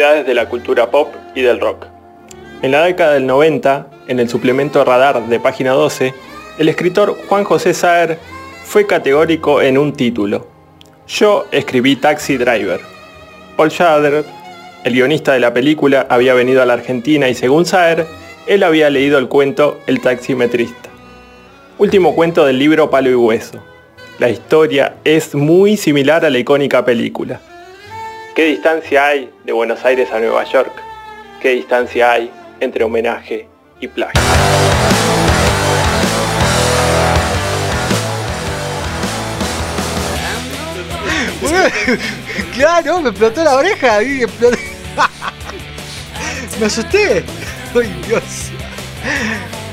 [0.03, 1.87] De la cultura pop y del rock.
[2.61, 6.13] En la década del 90, en el suplemento Radar de página 12,
[6.59, 8.19] el escritor Juan José Saer
[8.65, 10.49] fue categórico en un título.
[11.07, 12.81] Yo escribí Taxi Driver.
[13.57, 14.25] Paul Schrader,
[14.83, 18.05] el guionista de la película, había venido a la Argentina y según Saer,
[18.49, 20.91] él había leído el cuento El taximetrista.
[21.79, 23.63] Último cuento del libro Palo y Hueso.
[24.19, 27.41] La historia es muy similar a la icónica película.
[28.35, 30.73] ¿Qué distancia hay de Buenos Aires a Nueva York?
[31.43, 32.31] ¿Qué distancia hay
[32.61, 33.47] entre homenaje
[33.79, 34.23] y plagio?
[42.55, 43.99] claro, me explotó la oreja.
[46.59, 47.23] me asusté.
[47.75, 48.51] Ay, Dios.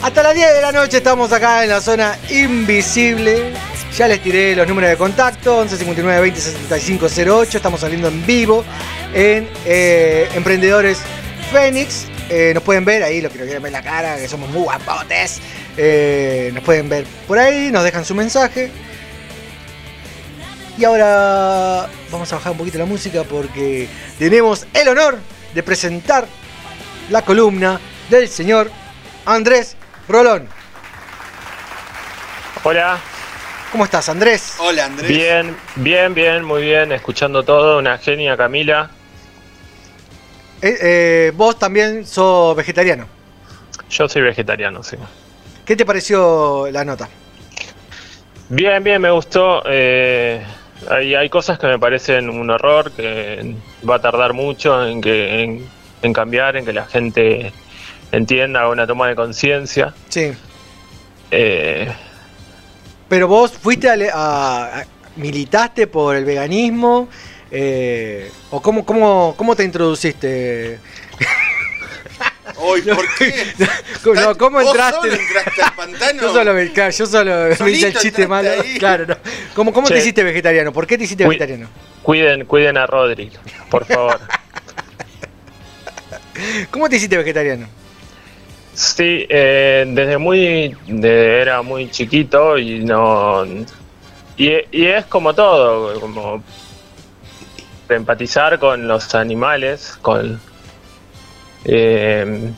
[0.01, 3.51] Hasta las 10 de la noche estamos acá en la zona invisible.
[3.97, 7.07] Ya les tiré los números de contacto, 11 59 20 75
[7.41, 7.57] 08.
[7.57, 8.63] Estamos saliendo en vivo
[9.13, 10.99] en eh, Emprendedores
[11.51, 12.05] Fénix.
[12.29, 14.63] Eh, nos pueden ver ahí, los que nos quieren ver la cara, que somos muy
[14.63, 15.41] guapotes.
[15.75, 18.71] Eh, nos pueden ver por ahí, nos dejan su mensaje.
[20.77, 25.17] Y ahora vamos a bajar un poquito la música porque tenemos el honor
[25.53, 26.25] de presentar
[27.09, 28.71] la columna del señor
[29.25, 29.75] Andrés
[30.09, 30.47] Rolón.
[32.63, 32.97] Hola.
[33.71, 34.55] ¿Cómo estás, Andrés?
[34.59, 35.07] Hola, Andrés.
[35.07, 38.89] Bien, bien, bien, muy bien, escuchando todo, una genia Camila.
[40.61, 43.05] Eh, eh, vos también sos vegetariano.
[43.91, 44.97] Yo soy vegetariano, sí.
[45.63, 47.07] ¿Qué te pareció la nota?
[48.49, 49.61] Bien, bien, me gustó.
[49.67, 50.43] eh,
[50.89, 53.55] hay, hay cosas que me parecen un horror, que
[53.87, 55.69] va a tardar mucho en, que, en,
[56.01, 57.53] en cambiar, en que la gente
[58.11, 59.93] entienda, una toma de conciencia.
[60.09, 60.31] Sí.
[61.31, 61.91] Eh,
[63.07, 67.09] Pero vos fuiste a, le- a- a- militaste por el veganismo
[67.51, 70.79] eh, o cómo, cómo, cómo te introduciste.
[72.61, 73.45] Uy, ¿por qué?
[74.15, 75.09] No, ¿Cómo ¿Vos entraste?
[75.09, 76.21] solo entraste al pantano?
[76.23, 78.49] Yo solo, me- claro, yo solo me hice el chiste malo.
[78.49, 78.77] ahí.
[78.79, 79.17] Claro, no.
[79.53, 80.71] ¿Cómo, cómo te hiciste vegetariano?
[80.73, 81.67] ¿Por qué te hiciste vegetariano?
[82.01, 83.31] cuiden, cuiden a Rodri,
[83.69, 84.19] por favor.
[86.71, 87.67] ¿Cómo te hiciste vegetariano?
[88.81, 93.43] Sí, eh, desde muy, de- era muy chiquito y no,
[94.35, 96.45] y, y es como todo, como
[97.89, 100.41] empatizar con los animales, con,
[101.63, 102.55] eh,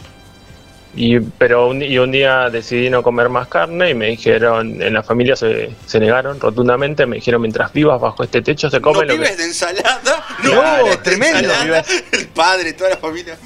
[0.94, 4.94] Y, pero un, y un día decidí no comer más carne y me dijeron, en
[4.94, 9.00] la familia se, se negaron rotundamente, me dijeron, mientras vivas bajo este techo se come
[9.00, 9.20] ¿No lo que...
[9.20, 10.02] vives de ensalada?
[10.44, 11.40] No, de tremendo.
[11.40, 11.86] ensalada.
[12.12, 13.38] El padre, toda la familia.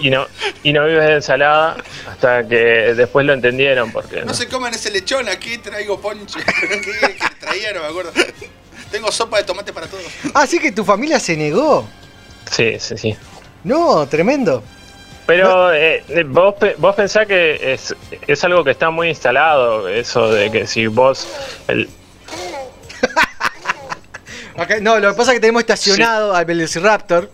[0.00, 0.26] Y no,
[0.64, 1.76] y no vives de ensalada
[2.10, 4.22] hasta que después lo entendieron porque...
[4.22, 6.40] No se coman ese lechón, aquí traigo ponche.
[6.60, 7.72] ¿Qué, qué traía?
[7.74, 8.12] No me acuerdo.
[8.90, 10.02] Tengo sopa de tomate para todos.
[10.34, 11.86] Así que tu familia se negó.
[12.50, 13.16] Sí, sí, sí.
[13.62, 14.64] No, tremendo.
[15.28, 17.94] Pero eh, eh, vos, vos pensás que es,
[18.26, 21.28] es algo que está muy instalado, eso de que si vos...
[21.68, 21.86] El,
[24.80, 27.30] no, lo que pasa es que tenemos estacionado al Velociraptor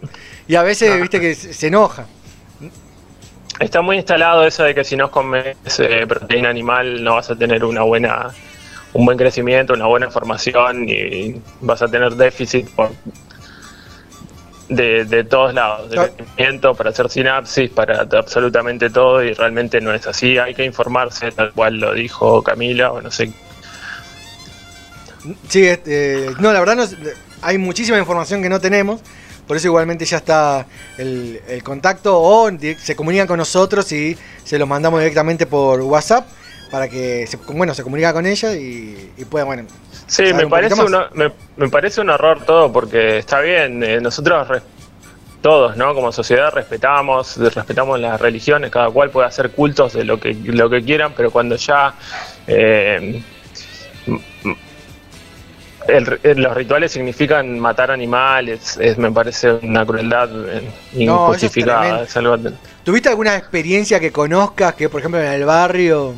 [0.48, 0.96] y a veces, Ah.
[0.96, 2.06] viste, que se se enoja.
[3.60, 7.36] Está muy instalado eso de que si no comes eh, proteína animal no vas a
[7.36, 8.34] tener una buena
[8.92, 12.90] un buen crecimiento, una buena formación y vas a tener déficit por
[14.68, 19.92] de, de todos lados, de crecimiento, para hacer sinapsis, para absolutamente todo y realmente no
[19.92, 23.32] es así, hay que informarse tal cual lo dijo Camila o no sé.
[25.48, 26.84] Sí, este, no, la verdad no,
[27.42, 29.00] hay muchísima información que no tenemos.
[29.46, 34.58] Por eso igualmente ya está el, el contacto o se comunican con nosotros y se
[34.58, 36.26] los mandamos directamente por WhatsApp
[36.74, 39.62] para que se, bueno, se comunica con ella y, y pueda, bueno,
[40.08, 40.74] Sí, me un parece,
[41.14, 44.62] me, me parece un error todo, porque está bien, eh, nosotros res-
[45.40, 45.94] todos, ¿no?
[45.94, 50.68] Como sociedad respetamos, respetamos las religiones, cada cual puede hacer cultos de lo que, lo
[50.68, 51.94] que quieran, pero cuando ya
[52.48, 53.22] eh,
[55.86, 60.62] el- el- los rituales significan matar animales, es- me parece una crueldad eh,
[60.94, 62.02] No, es injustificada.
[62.02, 62.36] es algo-
[62.82, 66.14] ¿Tuviste alguna experiencia que conozcas que, por ejemplo, en el barrio,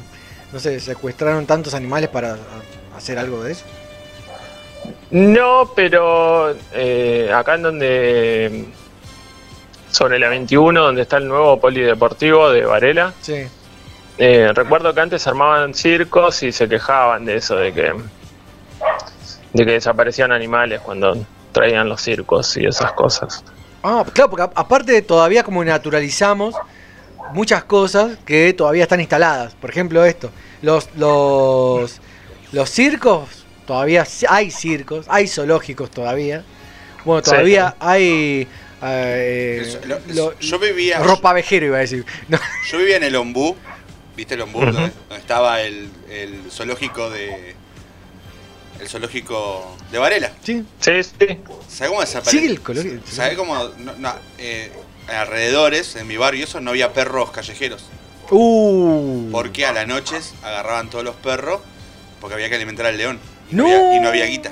[0.52, 2.36] no sé, secuestraron tantos animales para
[2.97, 3.65] hacer algo de eso?
[5.10, 8.65] No, pero eh, acá en donde.
[9.91, 13.15] Sobre la 21, donde está el nuevo polideportivo de Varela.
[13.20, 13.47] Sí.
[14.18, 17.94] eh, recuerdo que antes armaban circos y se quejaban de eso, de que.
[19.52, 21.16] de que desaparecían animales cuando
[21.52, 23.42] traían los circos y esas cosas.
[23.83, 26.55] Ah, claro, porque aparte todavía como naturalizamos
[27.32, 29.55] muchas cosas que todavía están instaladas.
[29.55, 30.30] Por ejemplo, esto.
[30.62, 32.00] Los, los,
[32.52, 33.28] los circos,
[33.66, 36.44] todavía hay circos, hay zoológicos todavía.
[37.05, 37.30] Bueno, Sí.
[37.30, 38.48] todavía hay...
[38.82, 40.98] eh, Eso, lo- lo- yo vivía.
[41.00, 42.05] ropa vejero iba a decir.
[42.28, 42.38] No.
[42.70, 43.56] Yo vivía en el Ombú.
[44.16, 44.60] ¿Viste el Ombú?
[44.60, 47.55] Donde, donde estaba el, el zoológico de.
[48.80, 50.32] El zoológico de Varela.
[50.42, 50.64] Sí.
[50.80, 51.38] Sí, sí.
[51.68, 52.40] ¿Sabes cómo desapareció?
[52.40, 53.55] Sí, el color- ¿Sabes cómo.?
[53.78, 54.70] No, no, eh,
[55.09, 57.85] alrededores, en mi barrio, eso no había perros callejeros.
[58.31, 59.28] Uh.
[59.31, 61.60] Porque a las noches agarraban todos los perros
[62.20, 63.20] porque había que alimentar al león.
[63.51, 63.65] Y No.
[63.67, 64.51] había, y no había guita.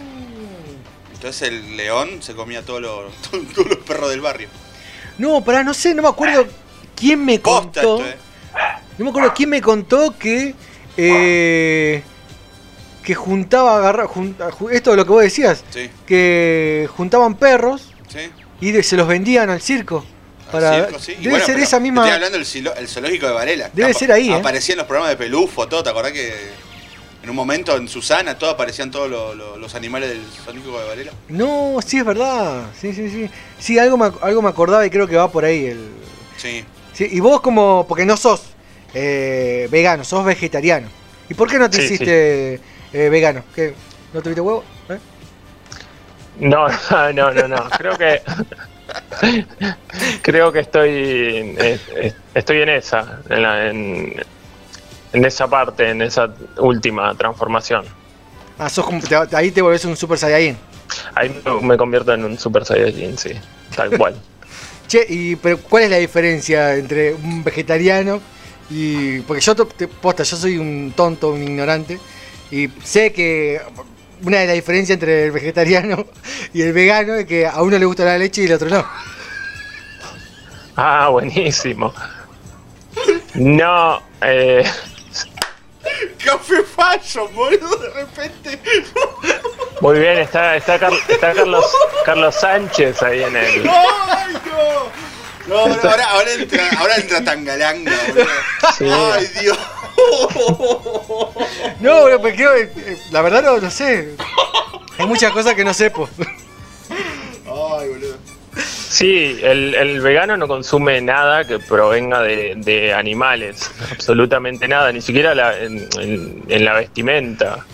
[1.15, 3.13] Entonces el león se comía todos los,
[3.55, 4.49] todos los perros del barrio.
[5.19, 6.47] No, pará, no sé, no me acuerdo
[6.95, 8.05] quién me Posta contó.
[8.05, 8.17] esto, eh.
[8.99, 10.55] No me acuerdo quién me contó que.
[10.97, 12.03] eh,
[13.03, 15.63] que juntaba, agarra, junta- ju- esto de lo que vos decías.
[15.71, 15.91] Sí.
[16.07, 18.31] Que juntaban perros Sí.
[18.61, 20.05] y se los vendían al circo.
[20.55, 21.13] Para, Circo, sí.
[21.13, 22.03] Y Debe bueno, ser esa misma.
[22.03, 23.71] Estoy hablando del zoológico de Varela.
[23.73, 24.35] Debe Apa- ser ahí, ¿eh?
[24.35, 25.83] Aparecían los programas de Pelufo, todo.
[25.83, 26.33] ¿Te acordás que
[27.23, 30.87] en un momento en Susana todo aparecían todos los, los- los animales del zoológico de
[30.87, 31.13] Varela?
[31.29, 32.65] No, sí, es verdad.
[32.81, 33.31] Sí, sí, sí.
[33.59, 35.67] Sí, algo me, algo me acordaba y creo que va por ahí.
[35.67, 35.91] El...
[36.37, 36.65] Sí.
[36.93, 37.87] Sí, y vos, como.
[37.89, 38.43] Porque no sos
[38.95, 40.89] eh, vegano, sos vegetariano.
[41.29, 42.61] ¿Y por qué no te Sí, hiciste
[42.93, 43.43] eh, vegano?
[43.55, 43.75] ¿Qué?
[44.13, 44.63] ¿No tuviste huevo?
[44.91, 44.99] ¿Eh?
[46.41, 46.67] No,
[47.13, 47.71] no, no, no.
[47.71, 48.21] Creo que.
[50.23, 51.57] Creo que estoy.
[52.35, 53.21] Estoy en esa.
[53.29, 54.15] En, la- en,
[55.13, 57.85] en esa parte, en esa última transformación.
[58.59, 60.57] Ah, sos como, te- ahí te volvés un super saiyajin.
[61.15, 63.31] Ahí me- convierto en un Super Saiyajin, sí.
[63.75, 64.15] Tal cual.
[64.87, 68.21] Che, y pero ¿cuál es la diferencia entre un vegetariano
[68.71, 71.99] y porque yo te- posta, yo soy un tonto, un ignorante
[72.51, 73.61] y sé que
[74.25, 76.07] una de las diferencias entre el vegetariano
[76.53, 78.87] y el vegano es que a uno le gusta la leche y al otro no.
[80.77, 81.93] Ah, buenísimo.
[83.35, 84.65] No, eh,
[86.25, 88.61] Café Fashion, boludo, de repente.
[89.81, 91.65] muy bien, está, está, Car- está Carlos,
[92.05, 93.69] Carlos Sánchez ahí en el.
[93.69, 95.05] ¡Ay, no!
[95.47, 98.27] No, no, ahora, ahora entra, ahora entra Tangalanga, boludo.
[98.79, 98.87] Sí.
[98.91, 99.59] Ay, Dios.
[101.81, 104.15] No, eh, la verdad no, no sé.
[104.99, 106.09] Hay muchas cosas que no sé, po.
[107.47, 108.17] Ay, boludo.
[108.57, 115.01] Sí, el, el vegano no consume nada que provenga de, de animales, absolutamente nada, ni
[115.01, 117.67] siquiera la- en, en- en la vestimenta.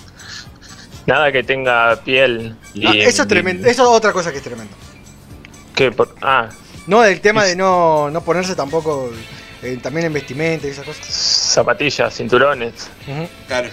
[1.07, 2.57] Nada que tenga piel.
[2.73, 4.75] Y, No, eso es tremendo, eso es otra cosa que es tremendo.
[5.75, 6.49] que por- ah,
[6.87, 9.11] No, el tema de no, no ponerse tampoco
[9.63, 11.05] eh, también en vestimenta y esas cosas.
[11.07, 12.75] Zapatillas, cinturones.
[13.07, 13.29] Ujú.
[13.47, 13.69] Claro.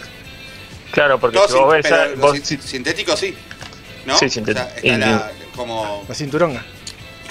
[0.91, 3.35] Claro, porque Todo si vos sin- ves pero ya- lo vos- sin- sintético sí.
[4.05, 4.17] ¿No?
[4.17, 4.65] Sí, sintético.
[4.65, 6.05] O sea, la, como.
[6.07, 6.63] La cinturonga.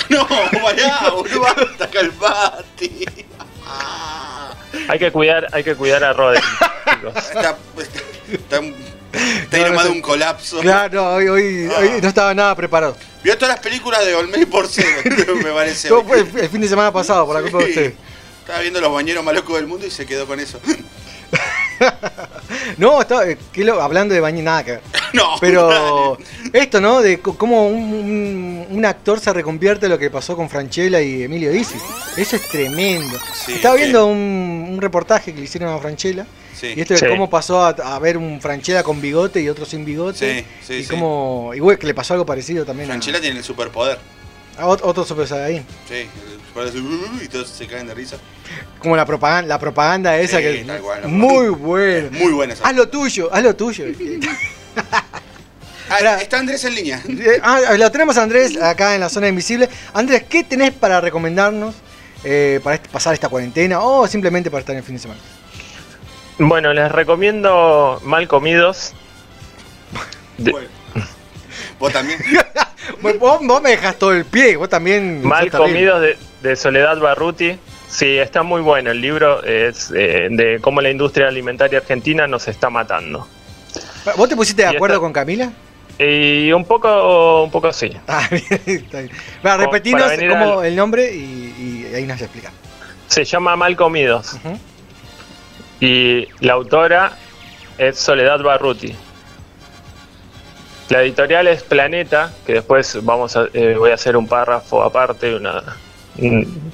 [0.09, 2.91] No, pará, boludo, basta, calmate.
[4.89, 6.41] hay que cuidar, hay que cuidar a Rodri.
[6.91, 7.17] chicos.
[7.17, 7.57] Está, está,
[8.33, 8.61] está,
[9.43, 10.61] está ahí nomás de un colapso.
[10.61, 11.79] Claro, hoy, hoy, Ah.
[11.81, 12.97] hoy no estaba nada preparado.
[13.25, 14.87] Vio todas las películas de Olmedo por cero,
[15.43, 15.89] me parece.
[15.89, 17.95] Todo fue el, el fin de semana pasado, por la culpa de Sí.
[18.47, 20.61] Estaba viendo los bañeros más locos del mundo y se quedó con eso.
[22.79, 24.81] No, estaba, eh, lo- hablando de baño, nada que ver.
[25.13, 26.17] No, Pero
[26.53, 27.01] esto, ¿no?
[27.03, 31.23] De co- cómo un, un- un actor se reconvierte lo que pasó con Franchella y
[31.25, 31.77] Emilio Dizzi.
[32.17, 33.19] Eso es tremendo.
[33.35, 36.27] Sí, Estaba viendo un, un reportaje que le hicieron a Franchella.
[36.59, 36.73] Sí.
[36.77, 37.07] Y esto de Sí.
[37.09, 40.41] cómo pasó a, a ver un Franchella con bigote y otro sin bigote.
[40.41, 40.89] Sí, sí, y sí.
[40.91, 41.53] cómo.
[41.55, 43.99] Igual que le pasó algo parecido también a, Franchella tiene el superpoder.
[44.59, 45.67] A ot- otro Super Saiyajin.
[45.89, 46.09] Sí, el
[46.49, 48.17] superpoder hace, "Uh", y todos se caen de risa.
[48.79, 50.65] Como la propaganda, la propaganda esa Sí, que.
[50.67, 52.09] tal cual, la muy buena.
[52.19, 52.69] Muy buena esa.
[52.69, 53.85] Haz lo tuyo, haz lo tuyo.
[55.89, 57.01] Ah, está Andrés en línea.
[57.09, 59.69] Eh, ah, lo tenemos a Andrés acá en la zona invisible.
[59.95, 61.77] Andrés, ¿qué tenés para recomendarnos
[62.25, 65.21] eh, para este- pasar esta cuarentena o simplemente para estar en el fin de semana?
[66.39, 68.95] Bueno, les recomiendo Mal Comidos.
[70.39, 70.69] De- Bueno.
[71.79, 72.19] Vos también.
[73.19, 75.23] Vos, me dejas todo el pie, vos también.
[75.25, 75.51] Mal.
[75.51, 77.59] Comidos de, de Soledad Barruti.
[77.89, 78.91] Sí, está muy bueno.
[78.91, 83.27] El libro es eh, de cómo la industria alimentaria argentina nos está matando.
[84.17, 85.51] ¿Vos te pusiste de acuerdo esta- con Camila?
[85.99, 87.91] Y un poco, un poco sí.
[88.07, 89.13] Ah, bien, está bien.
[90.29, 92.51] Como al- el nombre y, y ahí nos explica.
[93.07, 94.37] Se llama Mal Comidos.
[95.81, 97.13] Y la autora
[97.79, 98.95] es Soledad Barruti.
[100.89, 105.35] La editorial es Planeta, que después vamos a, eh, voy a hacer un párrafo aparte,
[105.35, 105.63] una
[106.19, 106.71] un-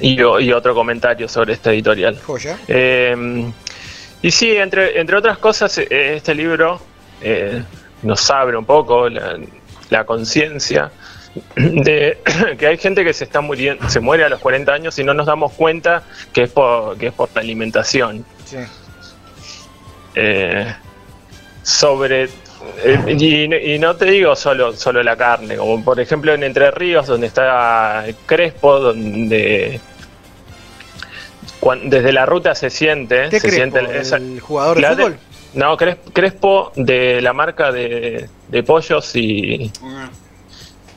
[0.00, 0.20] y,
[0.52, 2.18] otro comentario sobre esta editorial.
[2.24, 2.58] Joya.
[2.68, 3.50] Eh,
[4.22, 6.80] y sí, entre, entre otras cosas, eh, este libro
[7.22, 7.62] eh,
[8.02, 9.38] nos abre un poco la,
[9.90, 10.90] la conciencia
[11.56, 12.18] de
[12.58, 15.14] que hay gente que se está muriendo, se muere a los 40 años y no
[15.14, 18.24] nos damos cuenta que es por, que es por la alimentación.
[18.44, 18.58] Sí.
[20.14, 20.74] Eh,
[21.62, 22.28] sobre
[23.06, 27.06] y, y no te digo solo solo la carne, como por ejemplo en Entre Ríos
[27.06, 29.80] donde está Crespo, donde
[31.84, 33.76] desde la ruta se siente, ¿Qué se Crespo?
[33.78, 35.16] siente esa- ¿El jugador de fútbol?
[35.54, 39.70] no, Cres- Crespo de la marca de, de pollos y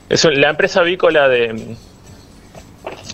[0.08, 1.74] es un- la empresa avícola de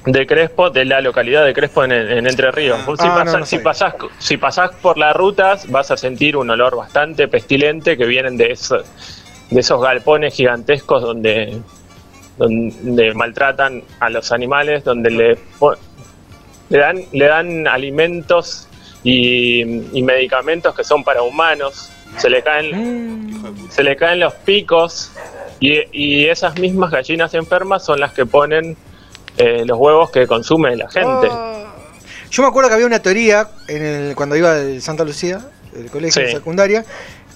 [0.06, 2.84] de Crespo, de la localidad de Crespo en, en Entre Ríos.
[2.86, 5.96] Vos si, Ah, no, pasás, no si, pasás, si pasás por las rutas vas a
[5.96, 8.82] sentir un olor bastante pestilente que vienen de, eso-
[9.50, 11.58] de esos galpones gigantescos donde,
[12.38, 15.38] donde maltratan a los animales, donde le,
[16.70, 18.68] dan, le dan alimentos
[19.02, 19.60] y,
[19.98, 21.90] y medicamentos que son para humanos.
[22.16, 25.12] Se le caen, se le caen los picos
[25.60, 28.76] y, y esas mismas gallinas enfermas son las que ponen
[29.38, 31.28] eh, los huevos que consume la gente.
[32.30, 35.40] Yo me acuerdo que había una teoría en el- cuando iba de Santa Lucía,
[35.76, 36.84] el colegio de secundaria,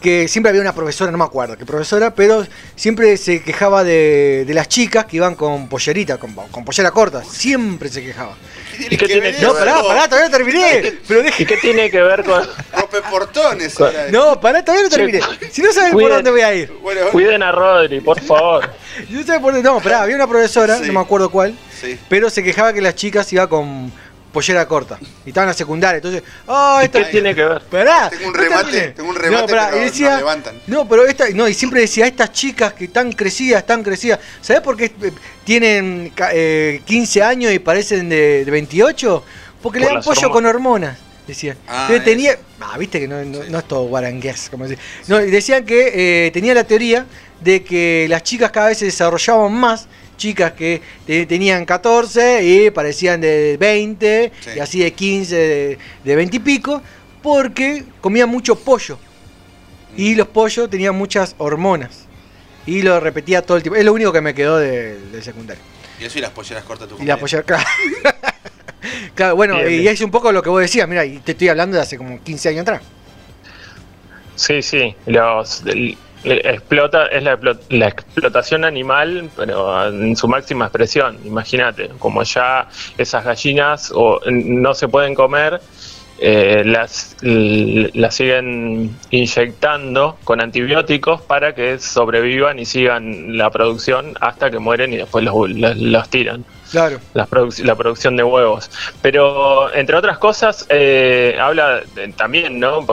[0.03, 4.45] que siempre había una profesora, no me acuerdo qué profesora, pero siempre se quejaba de,
[4.47, 7.23] de las chicas que iban con pollerita, con, con pollera corta.
[7.25, 8.37] Siempre se quejaba.
[8.79, 10.93] ¿Y qué tiene que No, ver pará, con- pará, todavía no terminé.
[11.09, 12.43] Pero deje- ¿Y qué tiene que ver con...?
[12.75, 13.75] Rompe portones.
[13.75, 13.93] Con-.
[14.11, 15.21] No, pará, todavía no terminé.
[15.51, 16.73] Si no sabes por dónde voy a ir.
[16.83, 18.69] Bueno, Cuiden a Rodri, por favor.
[19.09, 19.67] Si no sabes por dónde.
[19.69, 20.87] No, pará, había una profesora, Sí.
[20.89, 21.99] no me acuerdo cuál, sí.
[22.11, 23.91] pero se quejaba que las chicas iban con
[24.33, 24.99] pollera corta.
[25.25, 25.97] Y estaban en la secundaria.
[25.97, 27.63] Entonces, ¡ah, ¿Y esta qué tiene que ver?
[27.63, 30.61] Pará, Tengo un remate, tengo un remate, No, pará, pero y decía, nos levantan.
[30.67, 34.21] No, pero esta, no, y siempre decía, estas chicas que están crecidas, están crecidas.
[34.41, 35.13] ¿Sabés por qué eh,
[35.45, 39.25] tienen eh, 15 años y parecen de, de 28?
[39.63, 40.33] Porque le dan pollo hormonas.
[40.33, 40.99] con hormonas.
[41.27, 41.57] Decía.
[41.69, 42.39] Ah, Entonces tenía.
[42.61, 44.79] Ah, viste que no, no, no es todo guarangués, como decir.
[45.07, 47.07] No, y decían que eh, tenía la teoría
[47.41, 49.87] de que las chicas cada vez se desarrollaban más.
[50.23, 54.51] Chicas que te- tenían 14 y parecían de 20, Sí.
[54.55, 56.81] y así de 15, de, de 20 y pico,
[57.21, 59.01] porque comían mucho pollo.
[59.97, 62.07] Y los pollos tenían muchas hormonas.
[62.67, 63.77] Y lo repetía todo el tiempo.
[63.81, 65.61] Es lo único que me quedó de- del secundario.
[66.01, 67.65] Y eso y las polleras cortas tu Y la pollera, claro.
[69.17, 69.93] Claro, bueno, Bien, y bien.
[69.95, 72.23] es un poco lo que vos decías, mira, y te estoy hablando de hace como
[72.23, 72.83] 15 años atrás.
[74.37, 77.39] Sí, sí, los el- explota es la,
[77.71, 81.19] la explotación animal, pero en su máxima expresión.
[81.25, 82.69] Imagínate, como ya
[82.99, 85.61] esas gallinas o no se pueden comer,
[86.25, 94.49] eh, las las siguen inyectando con antibióticos para que sobrevivan y sigan la producción hasta
[94.51, 96.45] que mueren y después los, los- los tiran.
[96.71, 97.01] Claro.
[97.13, 98.71] las produc- la producción de huevos.
[99.03, 102.87] Pero, entre otras cosas, eh, habla de- también, ¿no?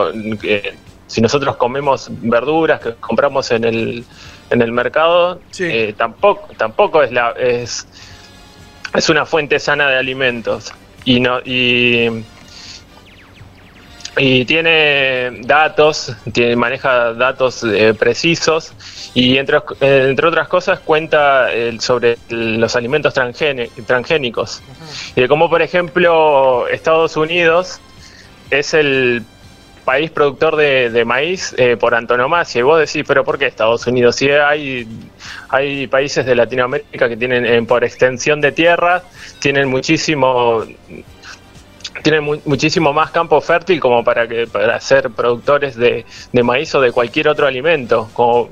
[1.10, 4.04] Si nosotros comemos verduras que compramos en el,
[4.48, 7.84] en el mercado, eh, tampoco, tampoco es la es,
[8.94, 10.72] es una fuente sana de alimentos.
[11.04, 12.22] Y no, y,
[14.18, 18.72] y tiene datos, tiene, maneja datos eh, precisos
[19.12, 24.62] y entre, entre otras cosas cuenta eh, sobre los alimentos transgénicos.
[25.16, 27.80] Y de cómo, por ejemplo, Estados Unidos
[28.52, 29.24] es el
[29.90, 32.60] país productor de, de maíz eh, por antonomasia.
[32.60, 34.14] Y vos decís, pero ¿por qué Estados Unidos?
[34.16, 34.86] Si hay,
[35.48, 39.02] hay países de Latinoamérica que tienen, eh, por extensión de tierra,
[39.40, 40.64] tienen muchísimo
[42.04, 46.72] tienen mu- muchísimo más campo fértil como para que para ser productores de, de maíz
[46.76, 48.48] o de cualquier otro alimento, como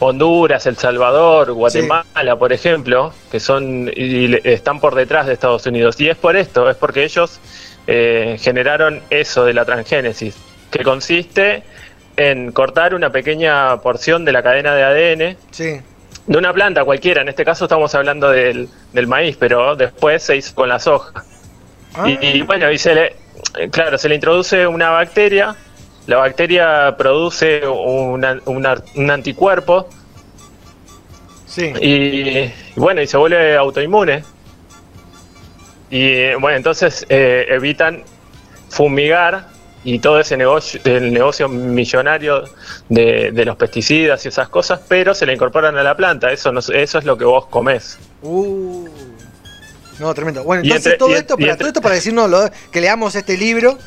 [0.00, 5.66] Honduras, El Salvador, Guatemala, por ejemplo, que son y le- están por detrás de Estados
[5.66, 6.00] Unidos.
[6.00, 7.38] Y es por esto, es porque ellos
[7.86, 10.36] eh, generaron eso de la transgénesis,
[10.70, 11.62] que consiste
[12.16, 15.80] en cortar una pequeña porción de la cadena de ADN Sí.
[16.26, 17.22] de una planta cualquiera.
[17.22, 21.24] En este caso estamos hablando del, del maíz, pero después se hizo con la soja.
[22.06, 23.16] Y, y bueno, y se le,
[23.70, 25.54] claro, se le introduce una bacteria,
[26.06, 29.88] la bacteria produce una- una- un anticuerpo
[31.46, 31.72] Sí.
[31.80, 31.88] y,
[32.38, 34.24] y bueno, y se vuelve autoinmune.
[35.94, 38.02] Y bueno, entonces eh, evitan
[38.70, 39.48] fumigar
[39.84, 42.44] y todo ese negocio, el negocio millonario
[42.88, 46.32] de, de los pesticidas y esas cosas, pero se le incorporan a la planta.
[46.32, 47.98] Eso, no, eso es lo que vos comés.
[48.22, 48.88] Uh.
[50.02, 50.42] No, tremendo.
[50.42, 53.36] Bueno, entonces entre- todo, esto, para, entre- todo esto para decirnos lo- que leamos este
[53.36, 53.78] libro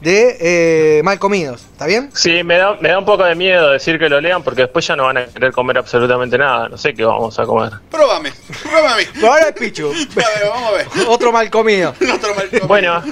[0.00, 1.60] de eh, Mal Comidos.
[1.72, 2.08] ¿Está bien?
[2.14, 4.86] Sí, me da, me da un poco de miedo decir que lo lean porque después
[4.86, 6.68] ya no van a querer comer absolutamente nada.
[6.70, 7.72] No sé qué vamos a comer.
[7.90, 8.32] Próbame,
[8.62, 9.06] próbame.
[9.12, 9.88] Pero ahora es Pichu.
[9.92, 10.86] A ver, vamos a ver.
[11.06, 11.90] Otro mal comido.
[12.14, 12.66] Otro mal comido.
[12.66, 13.02] Bueno,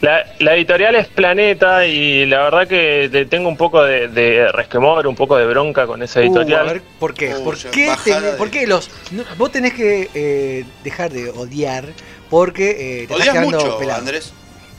[0.00, 4.50] la, la editorial es Planeta y la verdad que te- tengo un poco de, de
[4.52, 6.68] resquemor, un poco de bronca con esa Uh, editorial.
[6.68, 7.30] a ver, ¿por qué?
[7.44, 8.90] ¿Por ya, qué, bajada ten- de- por qué los.?
[9.10, 11.84] no, vos tenés que eh, dejar de odiar
[12.30, 13.98] porque eh, te estás Odias quedando mucho, pelado.
[14.00, 14.32] Andrés.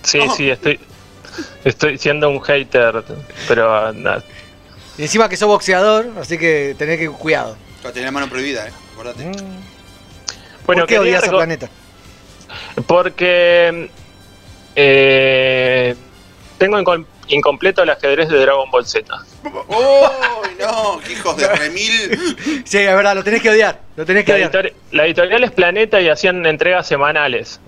[0.03, 0.79] Sí, sí, estoy,
[1.63, 3.03] estoy siendo un hater,
[3.47, 4.23] pero nada.
[4.97, 7.55] Y encima que sos boxeador, así que tenés que cuidado.
[7.83, 8.71] Tenés la mano prohibida, eh.
[8.93, 9.23] Acordate.
[9.25, 9.31] Mm.
[10.65, 11.69] Bueno, ¿Por qué odias a Planeta?
[12.87, 13.89] Porque
[14.75, 15.95] eh,
[16.57, 19.05] tengo incom- incompleto el ajedrez de Dragon Ball Z.
[19.43, 20.99] ¡Uy, no!
[21.05, 22.63] ¡Qué hijos de remil!
[22.65, 23.79] Sí, es verdad, lo tenés que odiar.
[23.95, 24.51] Lo tenés que La, odiar.
[24.51, 27.59] editori- la editorial es Planeta y hacían entregas semanales.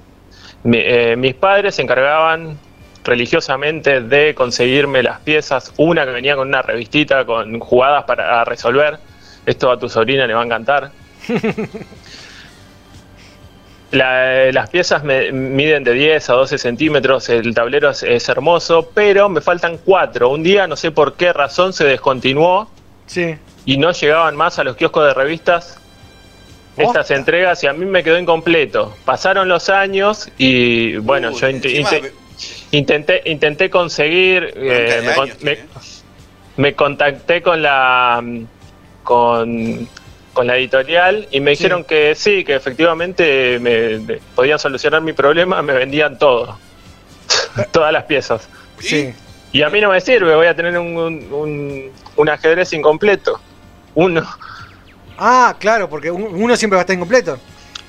[0.64, 2.57] Mi- eh, mis padres se encargaban
[3.03, 8.98] religiosamente de conseguirme las piezas, una que venía con una revistita con jugadas para resolver.
[9.45, 10.91] Esto a tu sobrina le va a encantar.
[13.93, 18.89] La- las piezas me- miden de 10 a 12 centímetros, el tablero es, es hermoso,
[18.93, 20.30] pero me faltan cuatro.
[20.30, 22.69] Un día, no sé por qué razón, se descontinuó
[23.05, 23.35] Sí.
[23.65, 25.80] y no llegaban más a los kioscos de revistas
[26.75, 28.95] estas entregas y a mí me quedó incompleto.
[29.05, 31.91] Pasaron los años y bueno, yo int- encima
[32.72, 35.59] intenté, intenté conseguir, eh, me, con- me-
[36.57, 38.45] me contacté con la mm,
[39.03, 39.88] con,
[40.33, 45.13] con la editorial y me dijeron que sí, que efectivamente me, me- podían solucionar mi
[45.13, 46.57] problema, me vendían todo,
[47.71, 48.49] todas las piezas.
[48.79, 49.13] Sí.
[49.51, 53.39] Y a mí no me sirve, voy a tener un, un, un- un ajedrez incompleto.
[53.93, 54.23] Uno.
[55.17, 57.37] Ah, claro, porque un- uno siempre va a estar incompleto.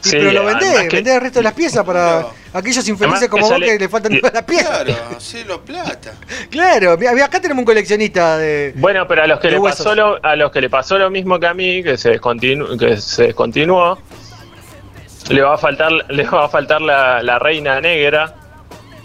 [0.05, 3.23] Y, Sí, pero lo vendés, que- vendés el resto de las piezas para aquellos infelices
[3.23, 4.85] Además como vos sale- que le faltan y- todas las piezas.
[4.85, 6.13] Claro, sí, lo plata.
[6.51, 6.93] Claro,
[7.25, 8.73] acá tenemos un coleccionista de.
[8.77, 9.79] Bueno, pero a los que le huesos.
[9.79, 12.79] pasó lo, a los que le pasó lo mismo que a mí, que se descontinu-
[12.79, 13.99] que se descontinuó,
[15.31, 18.35] le va a faltar, le va a faltar la, la reina negra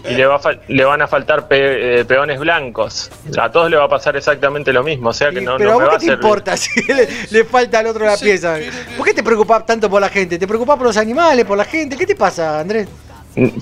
[0.08, 3.10] y le, va a le van a faltar pe- eh, peones blancos.
[3.38, 5.76] A todos le va a pasar exactamente lo mismo, o sea que no, pero no
[5.76, 6.24] a me vos va qué a te servir.
[6.24, 8.56] importa si le, le falta al otro la pieza.
[8.96, 10.38] ¿Por qué te preocupás tanto por la gente?
[10.38, 11.96] ¿Te preocupás por los animales, por la gente?
[11.96, 12.88] ¿Qué te pasa, Andrés?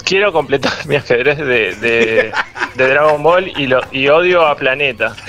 [0.04, 2.32] Quiero completar mi ajedrez de, de,
[2.74, 5.14] de Dragon Ball y, lo, y odio a Planeta.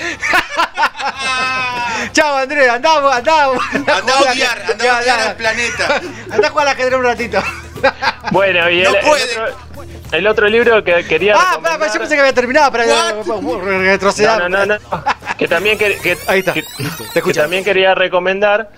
[2.12, 3.44] Chao, Andrés, andá, andá.
[3.52, 6.00] Andá a odiar, andá a odiar al planeta.
[6.30, 7.42] Andá a jugar al ajedrez un ratito.
[8.30, 9.24] Bueno, y el, No el puede.
[9.38, 9.56] otro,
[10.12, 11.58] el otro libro que quería Ah,
[11.92, 12.70] yo pensé que había terminado.
[12.72, 13.12] Para
[13.62, 14.38] retroceder.
[14.38, 15.04] No, no, no, no.
[15.38, 16.52] Que también, que, que- Ahí está.
[16.52, 16.64] que-
[17.22, 18.70] que también quería recomendar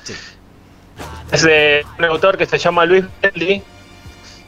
[1.33, 3.63] es de un autor que se llama Luis Bentley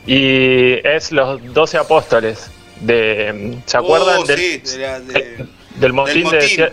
[0.07, 2.51] y es Los Doce Apóstoles.
[2.81, 5.47] De, ¿Se acuerdan Oh, del, sí, de la- de-
[5.77, 6.59] del motín, del de, motín.
[6.59, 6.73] Cier-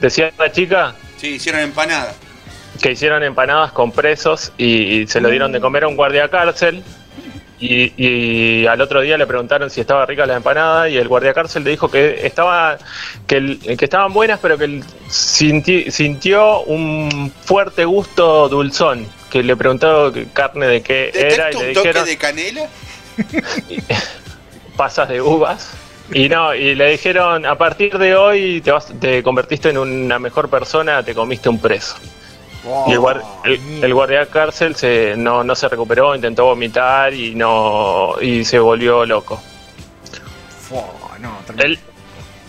[0.00, 0.94] de Sierra Chica?
[1.18, 2.12] Sí, hicieron empanada.
[2.80, 6.28] que hicieron empanadas con presos y, y se lo dieron de comer a un guardia
[6.28, 6.82] cárcel.
[7.64, 11.32] Y, y al otro día le preguntaron si estaba rica la empanada y el guardia
[11.32, 12.76] cárcel le dijo que estaba
[13.28, 19.54] que, el- que estaban buenas pero que sinti- sintió un fuerte gusto dulzón que le
[19.56, 22.68] preguntó carne de qué era y ¿Detecto le un toque dijeron de canela?
[24.76, 25.70] pasas de uvas
[26.12, 30.18] y no y le dijeron a partir de hoy te vas te convertiste en una
[30.18, 31.96] mejor persona te comiste un preso
[32.86, 37.34] y el, guar- el, el guardia cárcel se, no, no se recuperó, intentó vomitar y
[37.34, 39.42] no y se volvió loco.
[40.68, 40.84] Fua,
[41.18, 41.38] no.
[41.58, 41.78] El-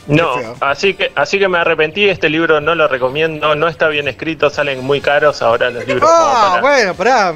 [0.06, 4.10] no, así que así que me arrepentí, este libro no lo recomiendo, no está bien
[4.10, 6.10] escrito, salen muy caros ahora los libros.
[6.14, 7.34] Ah, para- bueno, pará.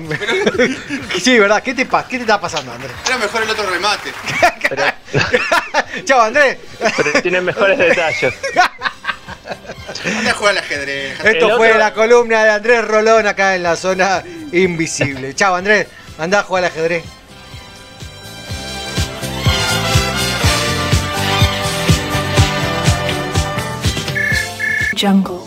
[1.22, 1.64] sí, ¿verdad?
[1.64, 2.92] ¿Qué te, ¿Qué te está pasando, Andrés?
[3.08, 4.12] Era mejor el otro remate.
[6.04, 6.58] Chao, Andrés.
[6.98, 8.34] pero tienen mejores detalles.
[10.06, 11.20] Anda a jugar al ajedrez.
[11.24, 15.34] Esto El fue otro- la columna de Andrés Rolón acá en la zona invisible.
[15.36, 15.88] Chao, Andrés.
[16.18, 17.04] Andá a jugar al ajedrez.
[24.96, 25.40] Jungle.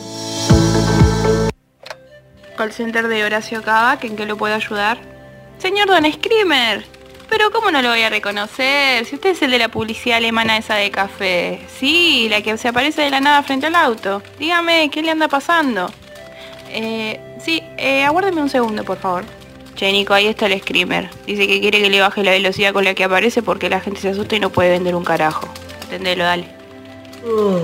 [2.56, 4.98] Call center de Horacio Cavac, ¿en qué lo puedo ayudar?
[5.58, 6.84] Señor Don Screamer,
[7.30, 9.06] pero ¿cómo no lo voy a reconocer?
[9.06, 11.60] Si usted es el de la publicidad alemana esa de café.
[11.78, 14.20] Sí, la que se aparece de la nada frente al auto.
[14.38, 15.88] Dígame, ¿qué le anda pasando?
[16.68, 19.24] Eh, sí, eh, aguárdeme un segundo, por favor.
[19.76, 21.08] Che, Nico, ahí está el Screamer.
[21.26, 24.00] Dice que quiere que le baje la velocidad con la que aparece porque la gente
[24.00, 25.48] se asusta y no puede vender un carajo.
[25.84, 26.48] Entendelo, dale.
[27.24, 27.60] Oh,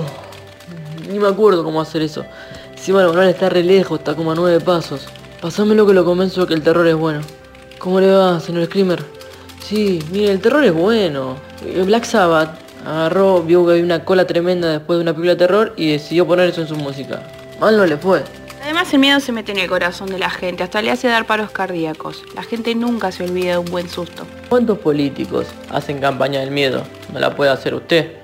[1.09, 2.25] ni me acuerdo cómo hacer eso.
[2.71, 5.07] Encima el manual está re lejos, está como a nueve pasos.
[5.41, 7.21] Pasámelo que lo convenzo que el terror es bueno.
[7.79, 9.16] ¿Cómo le va, señor Screamer?
[9.67, 11.35] Sí, mire, el terror es bueno.
[11.85, 15.73] Black Sabbath agarró, vio que había una cola tremenda después de una película de terror
[15.75, 17.21] y decidió poner eso en su música.
[17.59, 18.23] Mal no le fue.
[18.63, 21.27] Además el miedo se mete en el corazón de la gente, hasta le hace dar
[21.27, 22.23] paros cardíacos.
[22.33, 24.25] La gente nunca se olvida de un buen susto.
[24.47, 26.83] ¿Cuántos políticos hacen campaña del miedo?
[27.11, 28.19] ¿No la puede hacer usted?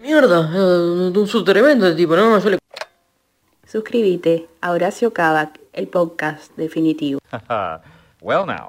[0.00, 2.58] Mierda, eh, un susto tremendo de tipo, no, yo le...
[3.64, 7.20] Suscríbete a Horacio Cavac, el podcast definitivo.
[8.20, 8.68] well, now,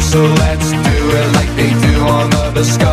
[0.00, 2.91] So let's do it like they do on the Discovery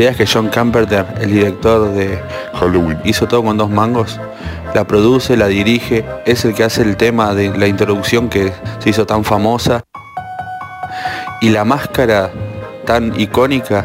[0.00, 2.18] ¿Sabías que John Camperter, el director de
[2.54, 4.18] Halloween, hizo todo con dos mangos?
[4.72, 8.88] La produce, la dirige, es el que hace el tema de la introducción que se
[8.88, 9.82] hizo tan famosa.
[11.42, 12.30] Y la máscara
[12.86, 13.84] tan icónica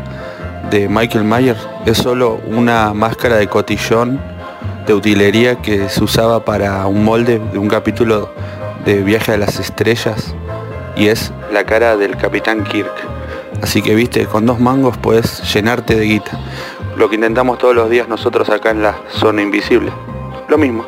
[0.71, 4.17] de Michael Myers es solo una máscara de cotillón
[4.87, 8.33] de utilería que se usaba para un molde de un capítulo
[8.85, 10.33] de Viaje a las Estrellas
[10.95, 13.04] y es la cara del Capitán Kirk.
[13.65, 16.39] Así que viste, con dos mangos puedes llenarte de guita.
[16.97, 19.91] Lo que intentamos todos los días nosotros acá en la zona invisible.
[20.47, 20.85] Lo mismo.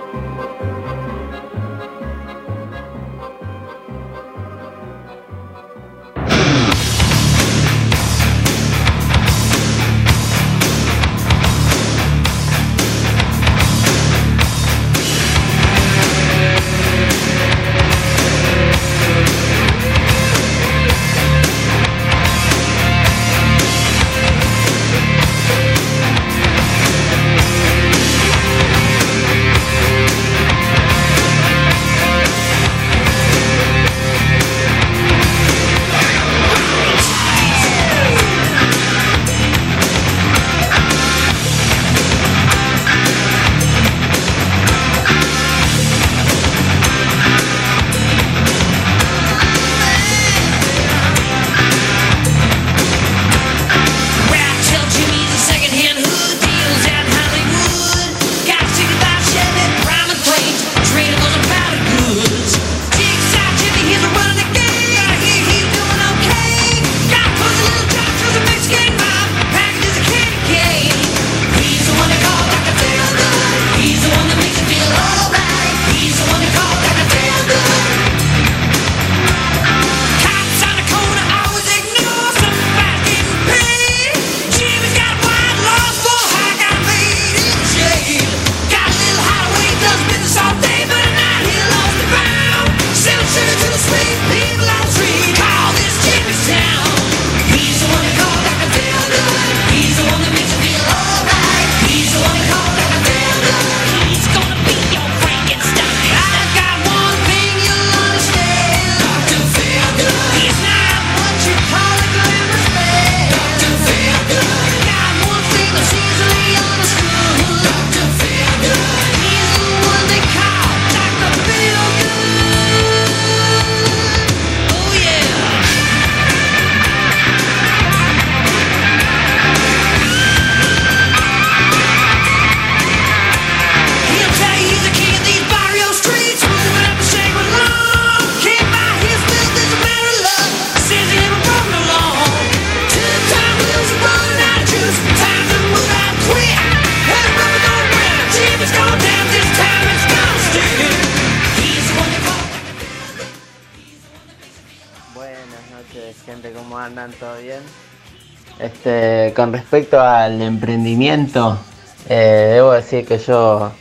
[162.09, 163.71] Eh, debo decir que yo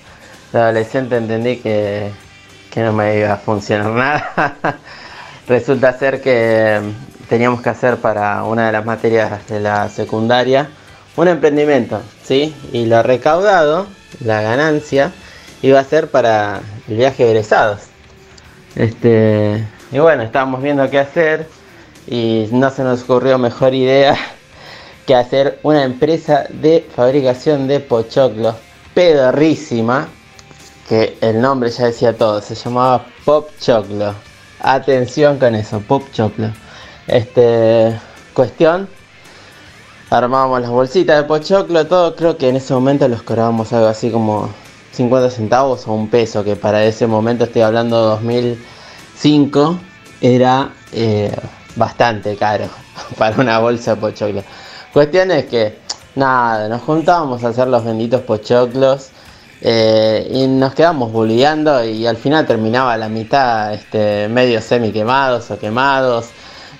[0.52, 2.10] de adolescente entendí que,
[2.70, 3.90] que no me iba a funcionar
[4.32, 4.78] nada.
[5.48, 6.80] Resulta ser que
[7.28, 10.68] teníamos que hacer para una de las materias de la secundaria
[11.16, 12.54] un emprendimiento, ¿sí?
[12.72, 13.86] Y lo recaudado,
[14.20, 15.12] la ganancia,
[15.62, 17.82] iba a ser para el viaje de egresados.
[18.74, 21.48] Este, y bueno, estábamos viendo qué hacer
[22.06, 24.16] y no se nos ocurrió mejor idea
[25.06, 28.56] que hacer una empresa de fabricación de pochoclos
[28.92, 30.08] pedorrísima,
[30.88, 34.14] que el nombre ya decía todo, se llamaba Pop Choclo.
[34.60, 36.50] Atención con eso, Pop Choclo.
[37.06, 37.94] Este,
[38.34, 38.88] cuestión,
[40.10, 44.10] armábamos las bolsitas de pochoclo, todo, creo que en ese momento los cobrábamos algo así
[44.10, 44.48] como
[44.92, 49.78] 50 centavos o un peso, que para ese momento estoy hablando de 2005,
[50.20, 51.30] era eh,
[51.76, 52.68] bastante caro
[53.18, 54.42] para una bolsa de pochoclo.
[54.96, 55.76] Cuestión es que,
[56.14, 59.10] nada, nos juntábamos a hacer los benditos pochoclos
[59.60, 65.50] eh, y nos quedamos bulleando y al final terminaba la mitad este, medio semi quemados
[65.50, 66.28] o quemados.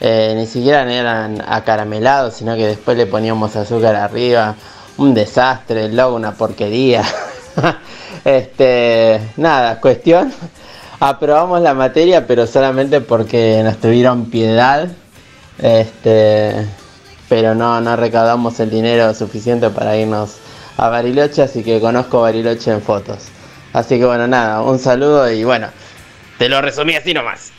[0.01, 4.55] Eh, ni siquiera eran acaramelados, sino que después le poníamos azúcar arriba.
[4.97, 7.05] Un desastre, el logo una porquería.
[8.25, 10.33] este, nada, cuestión.
[11.01, 14.89] Aprobamos la materia, pero solamente porque nos tuvieron piedad.
[15.59, 16.67] Este,
[17.29, 20.37] pero no, no recaudamos el dinero suficiente para irnos
[20.77, 23.29] a Bariloche, así que conozco Bariloche en fotos.
[23.73, 25.69] Así que bueno, nada, un saludo y bueno,
[26.39, 27.53] te lo resumí así nomás.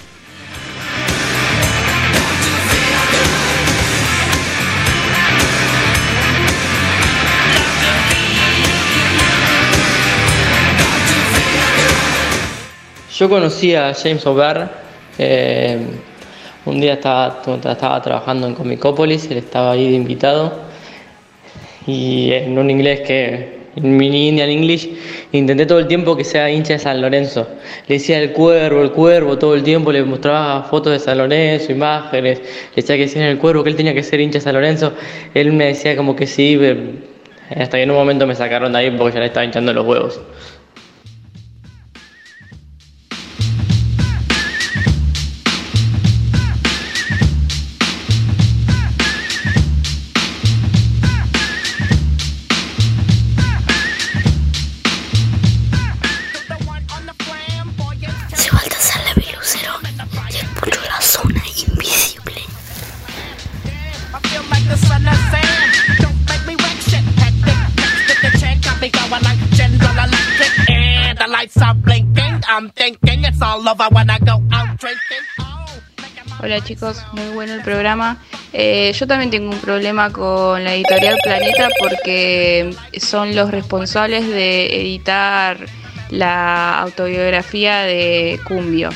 [13.17, 14.69] Yo conocí a James O'Barr.
[16.67, 20.53] Un día estaba, estaba trabajando en Comicópolis, él estaba ahí de invitado.
[21.85, 23.57] Y en un inglés que.
[23.77, 24.89] En mini Indian English,
[25.31, 27.47] intenté todo el tiempo que sea hincha de San Lorenzo.
[27.87, 31.71] Le decía el cuervo, el cuervo, todo el tiempo le mostraba fotos de San Lorenzo,
[31.71, 32.39] imágenes.
[32.39, 34.93] Le decía que decían el cuervo, que él tenía que ser hincha de San Lorenzo.
[35.35, 36.59] Él me decía como que sí,
[37.55, 39.85] hasta que en un momento me sacaron de ahí porque ya le estaba hinchando los
[39.85, 40.19] huevos.
[76.67, 78.17] Chicos, muy bueno el programa.
[78.51, 84.81] Eh, yo también tengo un problema con la editorial Planeta porque son los responsables de
[84.81, 85.65] editar
[86.09, 88.89] la autobiografía de Cumbio.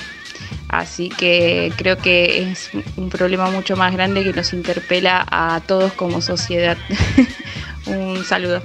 [0.68, 5.94] Así que creo que es un problema mucho más grande que nos interpela a todos
[5.94, 6.78] como sociedad.
[7.86, 8.62] un saludo.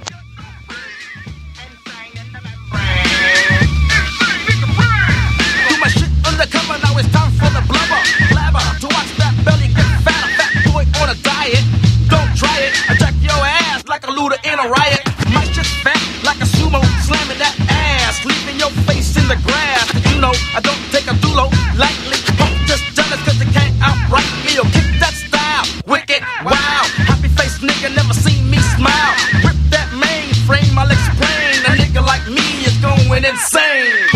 [14.57, 15.03] In a riot.
[15.29, 16.81] My shit's fat like a sumo.
[17.05, 18.25] Slamming that ass.
[18.25, 19.85] Leaving your face in the grass.
[20.09, 22.17] You know, I don't take a dulo lightly.
[22.37, 24.57] Punk just jealous cause they can't outright me.
[24.57, 25.65] Or kick that style.
[25.85, 26.21] Wicked.
[26.43, 26.83] Wow.
[27.05, 29.13] Happy face nigga never seen me smile.
[29.45, 30.73] Rip that mainframe.
[30.77, 31.61] I'll explain.
[31.69, 34.07] A nigga like me is going insane.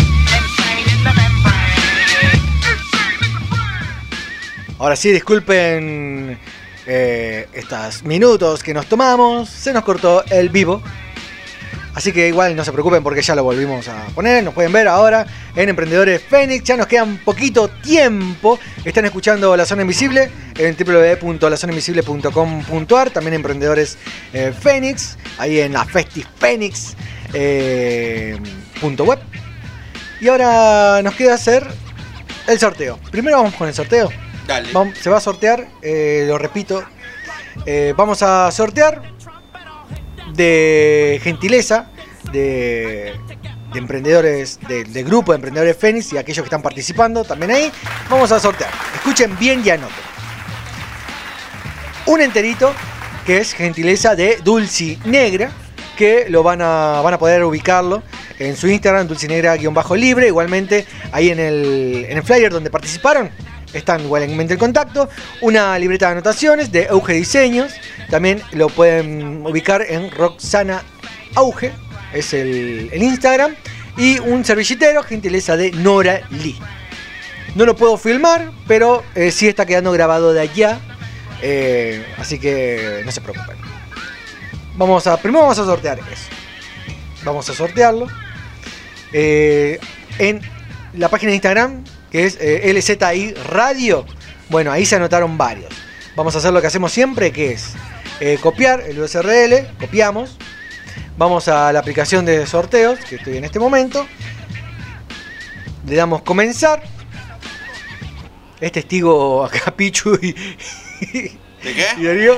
[4.82, 6.11] Ahora sí, disculpen
[6.94, 9.48] eh, estos minutos que nos tomamos.
[9.48, 10.82] Se nos cortó el vivo.
[11.94, 14.44] Así que igual no se preocupen porque ya lo volvimos a poner.
[14.44, 15.24] Nos pueden ver ahora
[15.56, 16.64] en Emprendedores Fénix.
[16.64, 18.58] Ya nos queda un poquito tiempo.
[18.84, 23.10] Están escuchando La Zona Invisible en www.lazonainvisible.com.ar.
[23.10, 23.96] También Emprendedores
[24.34, 25.16] eh, Fénix.
[25.38, 26.26] Ahí en la Festis
[27.32, 28.36] eh.
[30.20, 31.66] Y ahora nos queda hacer
[32.48, 32.98] el sorteo.
[33.10, 34.10] Primero vamos con el sorteo.
[34.46, 34.72] Dale.
[35.00, 36.82] Se va a sortear, eh, lo repito.
[37.66, 39.02] eh, vamos a sortear
[40.34, 41.86] de gentileza
[42.32, 43.14] de,
[43.72, 47.70] de emprendedores, de- del grupo de emprendedores Fénix y aquellos que están participando también ahí.
[48.08, 48.70] Vamos a sortear.
[48.94, 49.94] Escuchen bien y anoten.
[52.06, 52.72] Un enterito
[53.26, 55.50] que es gentileza de Dulci Negra,
[55.96, 58.02] que lo van a, van a poder ubicarlo
[58.38, 60.26] en su Instagram, dulcinegra-libre.
[60.26, 63.30] Igualmente, ahí en el, en el flyer donde participaron,
[63.72, 65.08] están igualmente el contacto.
[65.40, 67.72] Una libreta de anotaciones de Auge Diseños.
[68.10, 70.82] También lo pueden ubicar en Roxana
[71.34, 71.72] Auge.
[72.12, 73.54] es el, Instagram.
[73.96, 76.58] Y un servillitero, gentileza de Nora Lee.
[77.54, 80.80] No lo puedo filmar, pero eh, sí está quedando grabado de allá.
[81.42, 83.56] eh, así que no se preocupen.
[84.76, 86.28] Vamos a, primero vamos a sortear eso.
[87.24, 88.06] Vamos a sortearlo.
[89.12, 89.78] Eh,
[90.18, 90.40] en
[90.94, 94.04] la página de Instagram, que es eh, LZI Radio.
[94.50, 95.72] Bueno, ahí se anotaron varios.
[96.14, 97.70] Vamos a hacer lo que hacemos siempre, que es
[98.20, 100.36] eh, copiar el USRL, copiamos.
[101.16, 104.06] Vamos a la aplicación de sorteos, que estoy en este momento.
[105.86, 106.82] Le damos comenzar.
[108.60, 111.30] Es testigo acá Pichu y, ¿De
[111.62, 111.86] qué?
[111.96, 112.36] y Darío.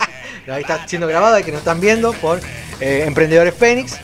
[0.48, 2.40] Ahí está siendo grabado, que nos están viendo por
[2.78, 3.98] eh, Emprendedores Fénix.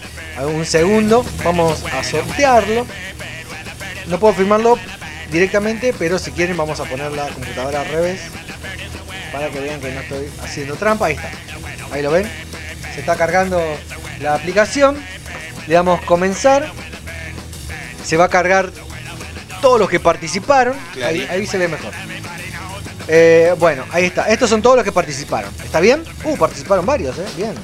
[0.44, 2.84] Un segundo, vamos a sortearlo.
[4.09, 4.76] No puedo firmarlo
[5.32, 8.20] directamente, pero si quieren vamos a poner la computadora al revés
[9.32, 11.06] para que vean que no estoy haciendo trampa.
[11.06, 11.30] Ahí está.
[11.90, 12.30] Ahí lo ven.
[12.94, 13.60] Se está cargando
[14.20, 15.02] la aplicación.
[15.66, 16.70] Le damos comenzar.
[18.04, 18.70] Se va a cargar
[19.60, 20.76] todos los que participaron.
[21.04, 21.92] Ahí, ahí se ve mejor.
[23.08, 24.28] Eh, bueno, ahí está.
[24.28, 25.52] Estos son todos los que participaron.
[25.64, 26.04] ¿Está bien?
[26.24, 27.26] Uh, participaron varios, ¿eh?
[27.36, 27.54] Bien.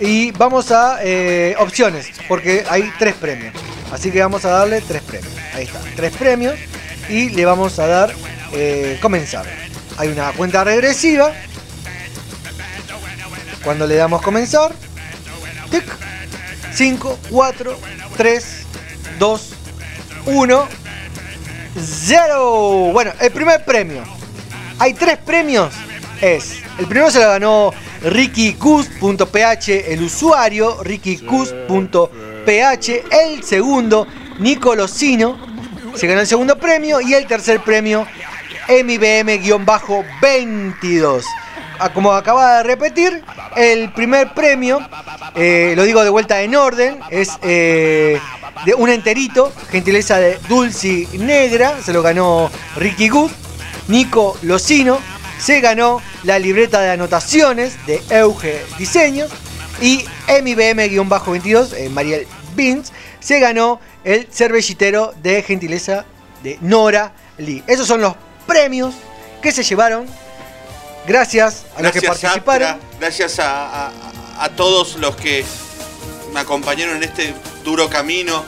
[0.00, 3.54] Y vamos a eh, opciones, porque hay tres premios.
[3.90, 5.32] Así que vamos a darle tres premios.
[5.54, 6.54] Ahí está, tres premios.
[7.08, 8.14] Y le vamos a dar
[8.52, 9.46] eh, comenzar.
[9.96, 11.32] Hay una cuenta regresiva.
[13.64, 14.72] Cuando le damos comenzar,
[15.70, 15.84] tic,
[16.72, 17.78] 5, 4,
[18.16, 18.66] 3,
[19.18, 19.50] 2,
[20.26, 20.68] 1,
[21.76, 22.90] 0.
[22.92, 24.04] Bueno, el primer premio.
[24.78, 25.74] Hay tres premios.
[26.20, 27.72] Es, el primero se lo ganó
[28.02, 33.04] RickyCus.ph, el usuario, RickyCus.ph.
[33.10, 34.08] El segundo,
[34.40, 35.38] Nico Locino,
[35.94, 37.00] se ganó el segundo premio.
[37.00, 38.04] Y el tercer premio,
[38.68, 41.22] MIBM-22.
[41.78, 43.22] Ah, Como acaba de repetir,
[43.56, 44.80] el primer premio,
[45.36, 48.20] eh, lo digo de vuelta en orden, es eh,
[48.64, 53.30] de un enterito, gentileza de Dulci Negra, se lo ganó Ricky Good.
[53.86, 54.98] Nico Locino
[55.40, 59.30] se ganó la libreta de anotaciones de Euge Diseños.
[59.80, 62.26] Y MIBM-22, eh, Mariel
[62.56, 66.04] Beans, se ganó el cervellitero de gentileza
[66.42, 67.62] de Nora Lee.
[67.66, 68.14] Esos son los
[68.46, 68.94] premios
[69.42, 70.06] que se llevaron
[71.06, 72.00] gracias a los que
[72.30, 72.68] participaron.
[73.00, 73.92] Gracias a, a-
[74.40, 75.44] a todos los que
[76.32, 77.34] me acompañaron en este
[77.64, 78.44] duro camino.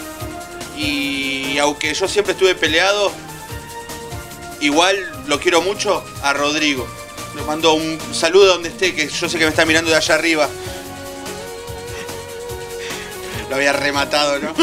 [0.76, 3.12] Y aunque yo siempre estuve peleado,
[4.60, 6.86] igual lo quiero mucho a Rodrigo.
[7.36, 10.14] Le mando un saludo donde esté, que yo sé que me está mirando de allá
[10.14, 10.48] arriba.
[13.48, 14.54] Lo había rematado, ¿no?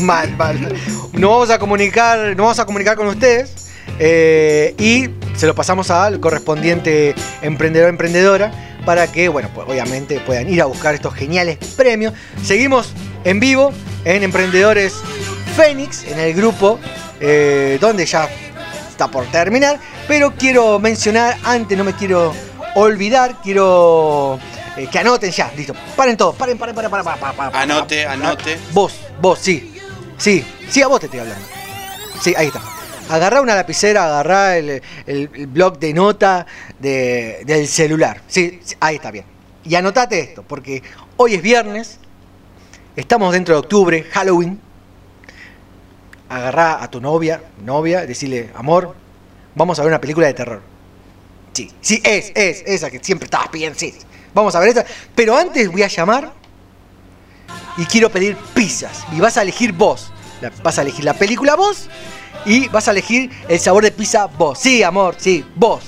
[0.04, 0.74] mal, mal.
[1.12, 5.90] Nos vamos a comunicar, nos vamos a comunicar con ustedes eh, y se lo pasamos
[5.90, 8.52] al correspondiente emprendedor emprendedora
[8.84, 12.14] para que, bueno, pues obviamente puedan ir a buscar estos geniales premios.
[12.42, 12.92] Seguimos
[13.24, 13.72] en vivo
[14.04, 14.94] en Emprendedores
[15.56, 16.78] Fénix, en el grupo
[17.20, 18.28] eh, donde ya
[18.96, 22.32] está por terminar, pero quiero mencionar, antes no me quiero
[22.74, 24.38] olvidar, quiero
[24.74, 25.74] eh, que anoten ya, listo.
[25.94, 28.58] Paren todos, paren, paren, paren, paren, paren, paren, Anote, anote.
[28.72, 29.78] Vos, vos, sí.
[30.16, 31.46] Sí, sí, a vos te estoy hablando.
[32.22, 32.62] Sí, ahí está.
[33.10, 36.46] Agarrá una lapicera, agarrá el, el, el blog de nota
[36.78, 38.22] de, del celular.
[38.26, 39.26] Sí, sí, ahí está bien.
[39.62, 40.82] Y anotate esto, porque
[41.18, 41.98] hoy es viernes,
[42.96, 44.58] estamos dentro de octubre, Halloween,
[46.28, 48.94] Agarrá a tu novia, novia, decirle, amor,
[49.54, 50.62] vamos a ver una película de terror.
[51.52, 53.94] Sí, sí, es, es, esa que siempre estabas pidiendo, sí.
[54.34, 54.84] Vamos a ver esa.
[55.14, 56.32] Pero antes voy a llamar
[57.76, 59.04] y quiero pedir pizzas.
[59.12, 60.12] Y vas a elegir vos.
[60.62, 61.88] Vas a elegir la película vos
[62.44, 64.58] y vas a elegir el sabor de pizza vos.
[64.58, 65.84] Sí, amor, sí, vos.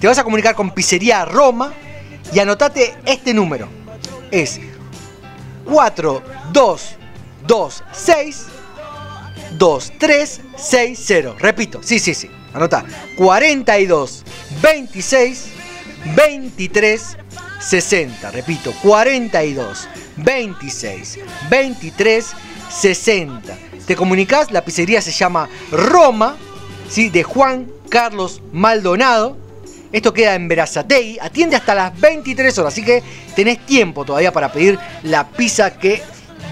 [0.00, 1.72] Te vas a comunicar con Pizzería Roma
[2.32, 3.68] y anotate este número.
[4.30, 4.60] Es
[5.66, 8.46] 4226
[9.58, 11.34] 2360.
[11.38, 12.30] Repito, sí, sí, sí.
[12.54, 12.84] Anota.
[13.16, 14.24] 42
[14.62, 15.46] 26
[16.14, 17.16] 23
[17.60, 18.30] 60.
[18.30, 21.18] Repito, 42 26
[21.50, 22.26] 23
[22.70, 23.56] 60.
[23.86, 26.36] Te comunicas, la pizzería se llama Roma,
[26.88, 27.08] ¿sí?
[27.08, 29.36] de Juan Carlos Maldonado.
[29.92, 33.02] Esto queda en Verazategui, atiende hasta las 23 horas, así que
[33.36, 36.02] tenés tiempo todavía para pedir la pizza que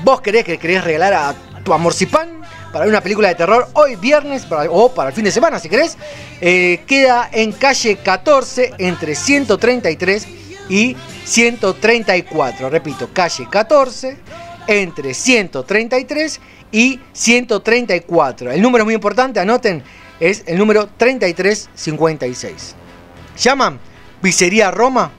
[0.04, 1.34] vos querés, que querés regalar a
[1.64, 2.43] tu amorcipán
[2.74, 5.60] para ver una película de terror hoy viernes para- o para el fin de semana
[5.60, 5.96] si querés.
[6.40, 10.26] Eh, queda en calle 14 entre 133
[10.68, 12.68] y 134.
[12.68, 14.16] Repito, calle 14
[14.66, 16.40] entre 133
[16.72, 18.50] y 134.
[18.50, 19.84] El número es muy importante, anoten,
[20.18, 22.74] es el número 3356.
[23.38, 23.78] Llaman
[24.20, 25.12] Pizzería Roma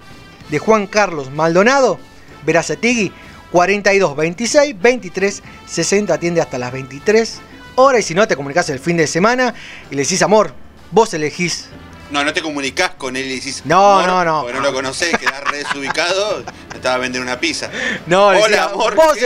[0.49, 1.99] de Juan Carlos Maldonado
[2.45, 3.13] Verazategui
[3.55, 7.39] 42 26 23 60 atiende hasta las 23
[7.75, 9.53] horas y si no te comunicas el fin de semana
[9.89, 10.53] y le decís amor,
[10.91, 11.69] vos elegís.
[12.11, 13.61] No, no te comunicás con él y decís.
[13.63, 14.41] No, amor, no, no.
[14.41, 16.43] Porque no lo conocés, quedás re desubicado.
[16.69, 17.69] Te estaba a vender una pizza.
[18.07, 18.93] No, Hola, decía, amor.
[18.93, 19.17] Vos,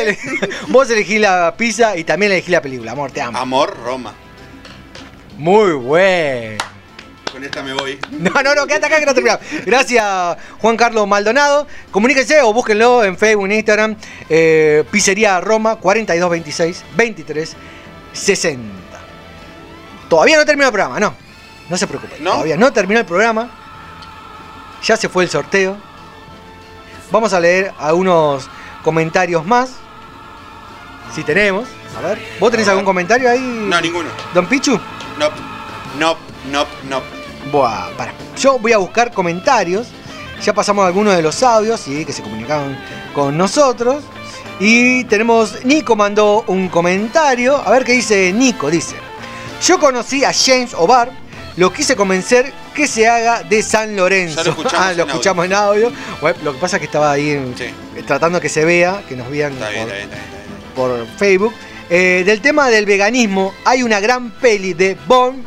[0.68, 3.36] vos elegís la pizza y también elegís la película, amor, te amo.
[3.36, 4.14] Amor, Roma.
[5.40, 6.64] Muy bueno.
[7.32, 8.00] Con esta me voy.
[8.12, 9.46] No, no, no, quédate acá que no terminamos.
[9.66, 11.68] Gracias, Juan Carlos Maldonado.
[11.92, 13.96] Comuníquense o búsquenlo en Facebook, en Instagram.
[14.30, 17.56] eh, Pizzería Roma 4226 23
[18.14, 18.64] 60.
[20.10, 21.14] Todavía no terminó el programa, no.
[21.70, 22.24] No se preocupen.
[22.24, 23.50] Todavía no terminó el programa.
[24.84, 25.78] Ya se fue el sorteo.
[27.12, 28.50] Vamos a leer algunos
[28.84, 29.72] comentarios más.
[31.14, 31.68] Si tenemos.
[31.98, 32.20] A ver.
[32.40, 33.40] ¿Vos tenés algún comentario ahí?
[33.40, 34.10] No, ninguno.
[34.34, 34.80] Don Pichu.
[35.20, 35.30] No,
[36.00, 36.18] no,
[36.52, 37.19] no, no.
[37.52, 38.14] Buah, para.
[38.38, 39.88] Yo voy a buscar comentarios.
[40.44, 42.06] Ya pasamos algunos de los audios ¿sí?
[42.06, 42.78] que se comunicaron
[43.14, 44.04] con nosotros.
[44.60, 45.64] Y tenemos.
[45.66, 47.58] Nico mandó un comentario.
[47.58, 48.70] A ver qué dice Nico.
[48.70, 48.96] Dice:
[49.66, 51.12] Yo conocí a James Obar.
[51.58, 54.38] Lo quise convencer que se haga de San Lorenzo.
[54.38, 55.92] Ya lo escuchamos ah, lo en escuchamos en audio.
[56.22, 57.54] Bueno, lo que pasa es que estaba ahí en-
[58.06, 60.28] tratando que se vea, que nos vean bien, por, está bien, está bien.
[60.76, 61.54] por Facebook.
[61.90, 65.44] Eh, del tema del veganismo, hay una gran peli de Bon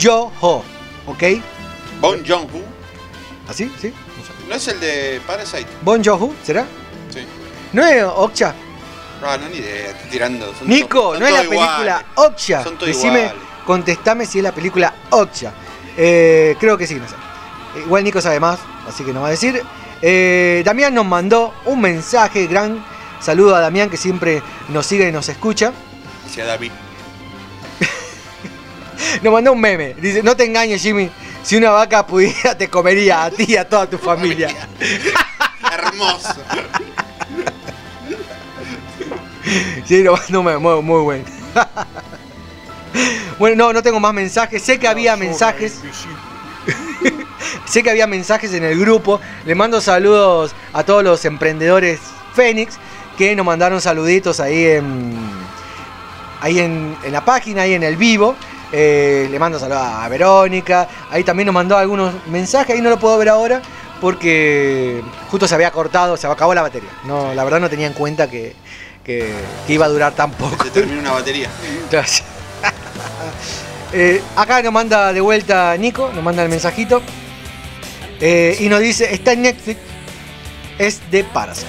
[0.00, 0.62] Joon-ho,
[1.10, 1.22] ¿ok?
[2.00, 2.62] Bon Joon-ho.
[3.48, 3.72] ¿Así?
[3.80, 3.92] ¿Sí?
[4.48, 5.66] ¿No es el de Parasite?
[5.82, 6.66] Bon Joon-ho, ¿será?
[7.12, 7.20] Sí.
[7.72, 8.54] ¿No es Okja?
[9.22, 10.54] Ah, no, ni idea, estoy tirando.
[10.54, 12.04] Son Nico, son no es la película.
[12.14, 12.64] Okja.
[12.64, 13.42] Son todos Decime, iguales.
[13.66, 15.52] contestame si es la película Okja.
[15.96, 17.14] Eh, creo que sí, no sé.
[17.84, 18.58] Igual Nico sabe más,
[18.88, 19.62] así que nos va a decir.
[20.02, 22.82] Eh, Damián nos mandó un mensaje, gran
[23.20, 25.72] saludo a Damián que siempre nos sigue y nos escucha.
[26.24, 26.72] Decía David.
[29.22, 29.94] Nos mandó un meme.
[29.94, 31.10] Dice, no te engañes, Jimmy.
[31.42, 34.48] Si una vaca pudiera, te comería a ti y a toda tu familia.
[35.72, 36.34] Hermoso.
[39.84, 41.24] Sí, nos mandó un meme muy, muy bueno.
[43.38, 44.62] bueno, no, no tengo más mensajes.
[44.62, 45.80] Sé que había mensajes.
[47.64, 49.20] sé que había mensajes en el grupo.
[49.44, 52.00] Le mando saludos a todos los emprendedores
[52.34, 52.74] Fénix
[53.16, 55.14] que nos mandaron saluditos ahí en,
[56.40, 58.36] ahí en, en la página, ahí en el vivo.
[58.72, 60.88] Eh, le mando saludos a Verónica.
[61.10, 62.74] Ahí también nos mandó algunos mensajes.
[62.76, 63.60] Ahí no lo puedo ver ahora
[64.00, 66.88] porque justo se había cortado, se acabó la batería.
[67.04, 68.54] No, la verdad no tenía en cuenta que,
[69.04, 69.34] que-
[69.66, 70.64] que iba a durar tan poco.
[70.64, 71.48] Se termina una batería.
[71.90, 72.24] Gracias.
[73.92, 77.02] Eh, acá nos manda de vuelta Nico, nos manda el mensajito.
[78.20, 79.80] Eh, y nos dice, está en Netflix,
[80.78, 81.66] es de Parasite.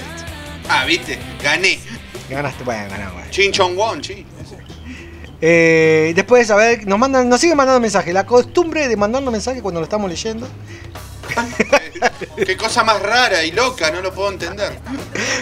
[0.68, 1.80] Ah, viste, gané.
[2.30, 2.88] Ganaste, bueno.
[3.30, 4.24] Chin Chong Won, chi.
[5.44, 8.14] Eh, después, a ver, nos mandan, nos siguen mandando mensajes.
[8.14, 10.48] La costumbre de mandarnos mensajes cuando lo estamos leyendo.
[12.46, 14.78] Qué cosa más rara y loca, no lo puedo entender.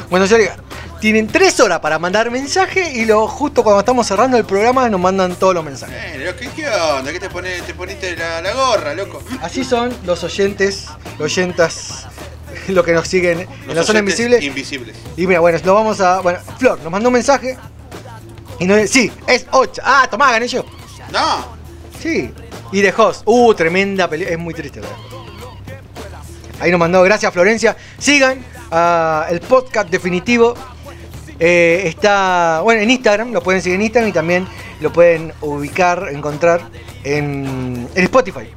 [0.08, 0.52] Bueno, yo digo,
[1.00, 5.00] tienen tres horas para mandar mensaje y lo, justo cuando estamos cerrando el programa nos
[5.00, 5.96] mandan todos los mensajes.
[5.98, 7.12] Eh, ¿qué, qué onda?
[7.12, 9.22] ¿Qué te, pones, te poniste la, la gorra, loco?
[9.42, 10.86] Así son los oyentes,
[11.18, 12.06] oyentas,
[12.68, 14.42] lo que nos siguen en Los la zona invisible.
[14.42, 14.96] Invisibles.
[15.16, 16.20] Y mira, bueno, lo vamos a.
[16.20, 17.58] Bueno, Flor nos mandó un mensaje.
[18.60, 19.82] Y dice, sí, es 8.
[19.84, 20.64] Ah, tomá, gané yo.
[21.10, 21.46] No.
[21.98, 22.30] Sí.
[22.70, 23.22] Y de Host.
[23.24, 24.34] Uh, tremenda película.
[24.34, 24.96] Es muy triste, ¿verdad?
[26.60, 27.74] Ahí nos mandó, gracias Florencia.
[27.98, 30.54] Sigan ah, el podcast definitivo.
[31.38, 34.46] Eh, está, bueno, en Instagram, lo pueden seguir en Instagram y también
[34.82, 36.60] lo pueden ubicar, encontrar
[37.02, 38.50] en, en Spotify.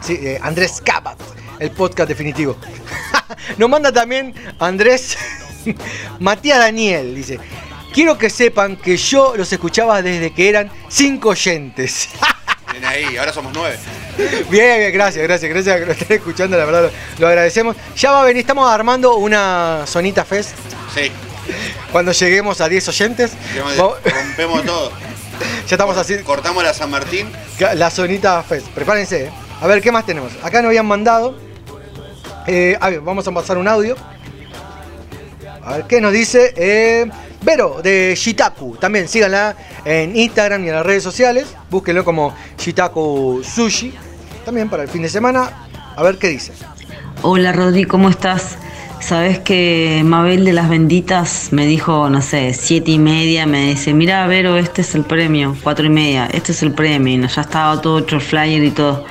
[0.00, 1.16] Sí, eh, Andrés Capat,
[1.60, 2.56] el podcast definitivo.
[3.56, 5.16] Nos manda también Andrés
[6.18, 7.38] Matías Daniel, dice.
[7.92, 12.08] Quiero que sepan que yo los escuchaba desde que eran cinco oyentes.
[12.72, 13.76] Ven ahí, ahora somos nueve.
[14.48, 17.74] Bien, bien, gracias, gracias, gracias que lo estén escuchando, la verdad lo, lo agradecemos.
[17.96, 20.50] Ya va a venir, estamos armando una Sonita Fest.
[20.94, 21.10] Sí.
[21.90, 24.90] Cuando lleguemos a 10 oyentes, Rompemos- Rompemos todo.
[25.68, 27.28] ya estamos haciendo Cortamos la San Martín.
[27.74, 28.68] la Sonita Fest.
[28.68, 29.24] Prepárense.
[29.24, 29.30] eh.
[29.60, 30.32] A ver, ¿qué más tenemos?
[30.42, 31.36] Acá nos habían mandado.
[32.46, 33.96] eh, a ver, vamos a pasar un audio.
[35.64, 36.54] A ver, ¿qué nos dice?
[36.56, 37.06] Eh,
[37.42, 38.76] Vero, de Shitaku.
[38.76, 41.56] También síganla en Instagram y en las redes sociales.
[41.70, 43.94] Búsquenlo como Shitaku Sushi.
[44.44, 45.50] También para el fin de semana.
[45.96, 46.52] A ver qué dice.
[47.22, 48.56] Hola Rodri, ¿cómo estás?
[49.00, 53.94] Sabes que Mabel de las Benditas me dijo, no sé, siete y media, me dice,
[53.94, 57.40] mira Vero, este es el premio, cuatro y media, este es el premio, y ya
[57.40, 59.06] estaba todo el flyer y todo.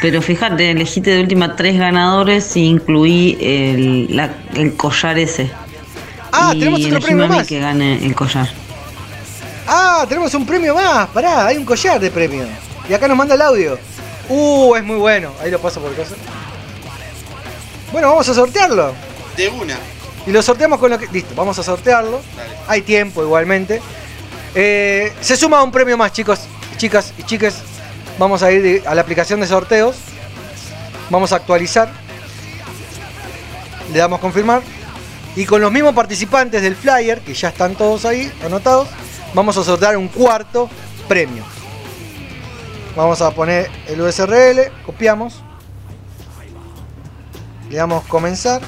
[0.00, 5.50] Pero fíjate, elegiste de última tres ganadores e incluí el, el collar ese.
[6.32, 7.46] Ah, y tenemos otro premio más.
[7.46, 8.48] que gane el collar.
[9.66, 11.08] Ah, tenemos un premio más.
[11.08, 12.44] Pará, hay un collar de premio.
[12.88, 13.78] Y acá nos manda el audio.
[14.28, 15.32] Uh, es muy bueno.
[15.42, 16.14] Ahí lo paso por casa.
[17.92, 18.94] Bueno, vamos a sortearlo.
[19.36, 19.76] De una.
[20.26, 21.06] Y lo sorteamos con lo que.
[21.08, 22.20] Listo, vamos a sortearlo.
[22.66, 23.82] Hay tiempo igualmente.
[24.54, 26.40] Eh, se suma un premio más, chicos,
[26.76, 27.56] chicas y chiques.
[28.18, 29.96] Vamos a ir a la aplicación de sorteos.
[31.10, 31.90] Vamos a actualizar.
[33.92, 34.62] Le damos confirmar.
[35.34, 38.88] Y con los mismos participantes del flyer, que ya están todos ahí anotados,
[39.34, 40.68] vamos a sortear un cuarto
[41.08, 41.42] premio.
[42.94, 45.42] Vamos a poner el USRL, copiamos.
[47.70, 48.60] Le damos comenzar.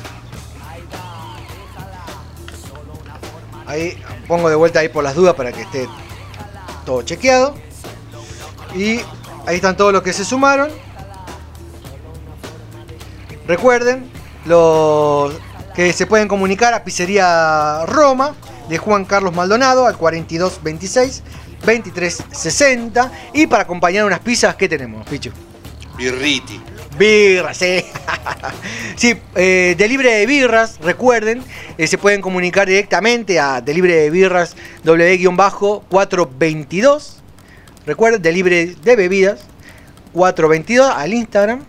[3.66, 5.86] Ahí pongo de vuelta ahí por las dudas para que esté
[6.86, 7.54] todo chequeado.
[8.74, 9.00] Y
[9.46, 10.70] ahí están todos los que se sumaron.
[13.46, 14.10] Recuerden
[14.46, 15.34] los
[15.74, 18.34] que se pueden comunicar a Pizzería Roma
[18.68, 21.22] de Juan Carlos Maldonado al 4226
[21.64, 25.30] 2360 y para acompañar unas pizzas ¿qué tenemos, Pichu?
[25.96, 26.60] Birriti.
[26.98, 27.82] Birras, sí.
[28.96, 31.42] sí, eh, Delibre de Birras, recuerden,
[31.76, 37.16] eh, se pueden comunicar directamente a Delibre de Birras W-422.
[37.86, 39.40] Recuerden, Delibre de Bebidas
[40.12, 41.64] 422 al Instagram.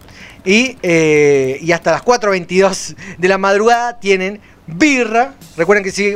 [0.45, 5.33] Y, eh, y hasta las 4.22 de la madrugada tienen birra.
[5.57, 6.15] Recuerden que si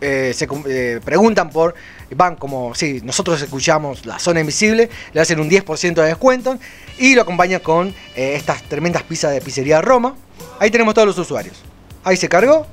[0.00, 1.74] eh, se eh, preguntan por,
[2.14, 6.58] van como, si nosotros escuchamos la zona invisible, le hacen un 10% de descuento
[6.98, 10.16] y lo acompañan con estas tremendas pizzas de pizzería Roma.
[10.58, 11.62] Ahí tenemos todos los usuarios.
[12.02, 12.66] Ahí se cargó.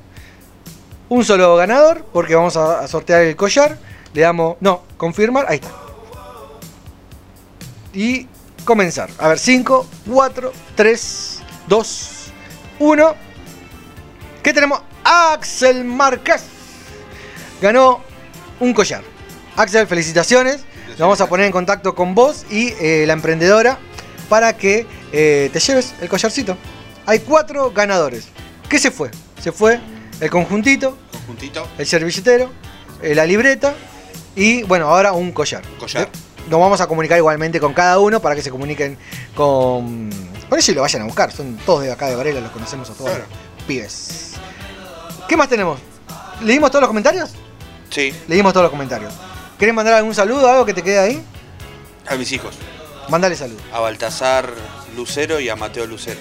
[1.07, 3.77] Un solo ganador, porque vamos a sortear el collar.
[4.13, 5.69] Le damos, no, confirmar, ahí está.
[7.93, 8.27] Y
[8.65, 9.09] comenzar.
[9.17, 12.09] A ver, 5, 4, 3, 2,
[12.79, 13.15] 1.
[14.43, 14.81] ¿Qué tenemos?
[15.03, 16.43] Axel Márquez.
[17.61, 18.01] Ganó
[18.59, 19.03] un collar.
[19.55, 20.61] Axel, felicitaciones.
[20.89, 23.79] Nos vamos a poner en contacto con vos y eh, la emprendedora
[24.27, 26.57] para que eh, te lleves el collarcito.
[27.05, 28.27] Hay cuatro ganadores.
[28.69, 29.09] ¿Qué se fue?
[29.41, 29.79] Se fue
[30.19, 31.67] el conjuntito, Conjuntito.
[31.77, 32.51] el servilletero,
[33.01, 33.73] eh, la libreta
[34.35, 35.63] y bueno, ahora un collar.
[35.79, 36.09] Collar.
[36.49, 38.97] Nos vamos a comunicar igualmente con cada uno para que se comuniquen
[39.35, 40.09] con.
[40.49, 41.31] Por eso y lo vayan a buscar.
[41.31, 43.11] Son todos de acá de Varela, los conocemos a todos.
[43.11, 43.27] los
[43.67, 44.33] Pibes.
[45.27, 45.79] ¿Qué más tenemos?
[46.41, 47.31] ¿Leímos todos los comentarios?
[47.89, 49.13] Sí, Leímos todos los comentarios.
[49.59, 51.23] ¿Querés mandar algún saludo, algo que te quede ahí?
[52.07, 52.55] a mis hijos.
[53.09, 53.59] Mándale saludo.
[53.71, 54.49] A Baltasar
[54.95, 56.19] Lucero y a Mateo Lucero.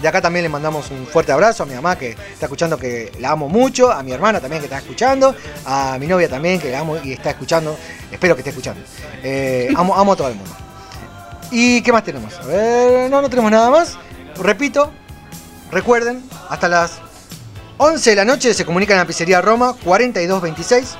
[0.00, 3.12] De acá también le mandamos un fuerte abrazo a mi mamá que está escuchando que
[3.18, 5.34] la amo mucho, a mi hermana también que está escuchando,
[5.64, 7.76] a mi novia también que la amo y está escuchando,
[8.10, 8.82] espero que esté escuchando.
[9.22, 10.54] Eh, amo, a todo el mundo.
[11.50, 12.38] ¿Y qué más tenemos?
[12.38, 13.96] A ver, no, no tenemos nada más.
[14.36, 14.92] Repito,
[15.70, 16.98] recuerden, hasta las
[17.78, 20.96] 11 de la noche se comunican a la pizzería Roma 4226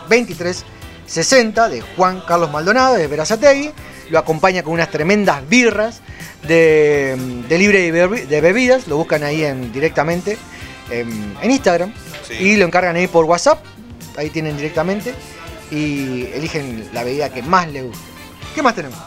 [1.06, 3.70] 2360 de Juan Carlos Maldonado de Verazategui.
[4.10, 6.00] Lo acompaña con unas tremendas birras
[6.42, 7.16] de,
[7.48, 8.86] de libre de bebi- de bebidas.
[8.88, 10.36] Lo buscan ahí en, directamente
[10.90, 11.92] en, en Instagram.
[12.40, 13.64] Y lo encargan ahí por WhatsApp.
[14.16, 15.14] Ahí tienen directamente.
[15.70, 18.04] Y eligen la bebida que más les guste.
[18.54, 18.98] ¿Qué más tenemos?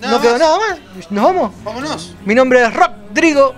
[0.00, 0.78] no quedó nada más.
[1.10, 1.52] ¿Nos vamos?
[1.62, 2.14] Vámonos.
[2.24, 3.54] Mi nombre es Rodrigo.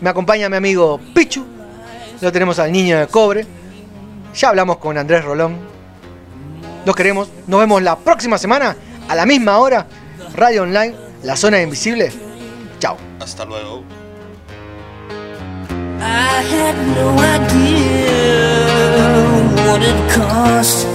[0.00, 1.46] Me acompaña mi amigo Pichu.
[2.20, 3.46] Lo tenemos al niño de cobre.
[4.34, 5.58] Ya hablamos con Andrés Rolón.
[6.84, 7.28] Los queremos.
[7.46, 8.76] Nos vemos la próxima semana
[9.08, 9.86] a la misma hora.
[10.34, 12.10] Radio Online, La Zona Invisible.
[12.78, 12.96] Chao.
[13.20, 13.84] Hasta luego.
[16.00, 18.10] I had no idea
[19.66, 20.86] what it cost.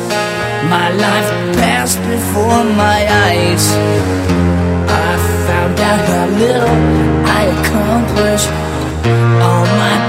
[0.69, 3.73] My life passed before my eyes.
[4.89, 5.17] I
[5.47, 6.75] found out how little
[7.25, 8.49] I accomplished
[9.41, 10.06] all my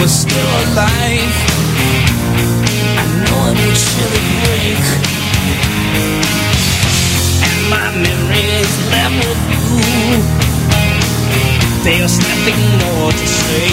[0.00, 1.36] was still alive,
[2.96, 4.84] I know it would surely break.
[7.44, 9.68] And my memories left with you.
[11.84, 13.68] There's nothing more to say.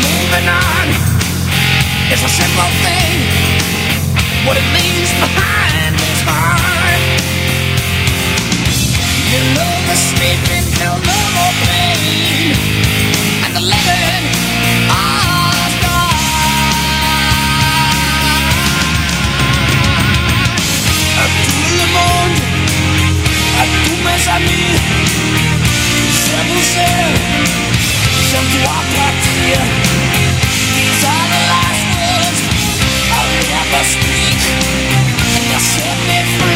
[0.00, 0.86] Moving on
[2.08, 3.20] is a simple thing.
[4.46, 7.04] What it leaves behind is hard.
[9.28, 11.04] You know the sleeping till
[24.26, 24.40] I'll
[33.60, 34.40] ever speak.
[35.60, 36.53] Set me free.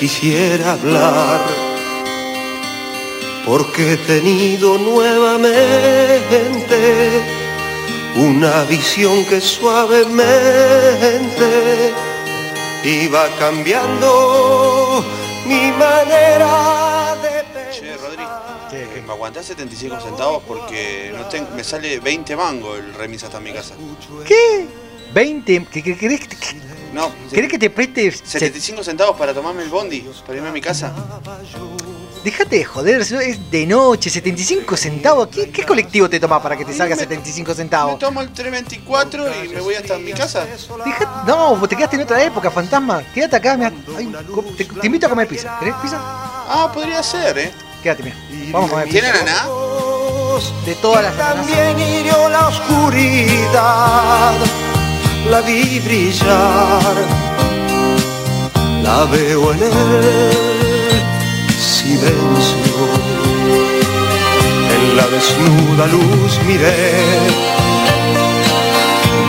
[0.00, 1.40] Quisiera hablar,
[3.44, 5.50] porque he tenido nuevamente
[8.16, 10.22] una visión que suavemente
[12.82, 15.04] iba cambiando
[15.44, 18.24] mi manera de Che, Rodri,
[19.06, 20.42] ¿me aguantás 75 centavos?
[20.48, 23.74] Porque no tengo, me sale 20 mangos el remis hasta mi casa.
[24.26, 24.66] ¿Qué?
[25.14, 25.68] ¿20?
[25.68, 26.29] ¿Qué, qué, No,
[27.30, 28.10] querés que te preste?
[28.12, 30.92] 75 centavos para tomarme el bondi, para irme a mi casa.
[32.24, 35.28] Déjate de joder, eso es de noche, 75 centavos.
[35.28, 37.98] ¿Qué, qué colectivo te toma para que te salga 75 Me centavos?
[37.98, 40.44] tomo el 324 y me voy hasta mi casa.
[40.84, 43.02] Deja- no, vos te quedaste en otra época, fantasma.
[43.14, 43.72] Quédate acá, mira.
[43.96, 45.56] Ay, co- te, te invito a comer pizza.
[45.58, 45.96] ¿Querés pizza?
[45.98, 47.52] Ah, podría ser, ¿eh?
[47.82, 48.16] Quédate, mira.
[48.52, 49.00] Vamos a comer pizza.
[49.00, 49.48] ¿Tiene ananá?
[50.66, 51.16] De todas las.
[51.16, 54.34] También hirió la oscuridad,
[55.30, 56.94] la vi brillar,
[58.90, 59.72] la veo en el
[61.76, 62.76] silencio,
[64.74, 66.82] en la desnuda luz miré,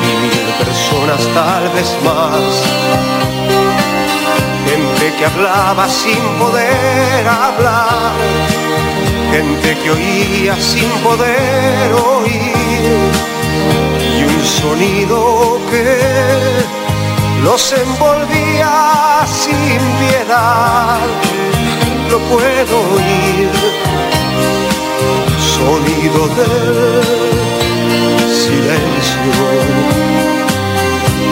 [0.01, 2.51] vi mil personas tal vez más,
[4.67, 8.13] gente que hablaba sin poder hablar.
[9.31, 13.11] Gente que oía sin poder oír.
[14.17, 15.85] Y un sonido que
[17.43, 20.99] los envolvía sin piedad.
[22.09, 23.49] Lo puedo oír,
[25.55, 27.03] sonido del
[28.43, 29.33] silencio.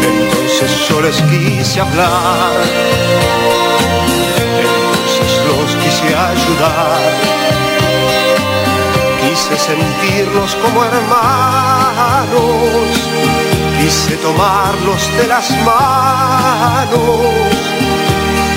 [0.04, 2.54] Entonces yo les quise hablar,
[4.60, 7.40] entonces los quise ayudar
[9.30, 12.40] quise sentirlos como hermanos,
[13.80, 17.20] quise tomarlos de las manos,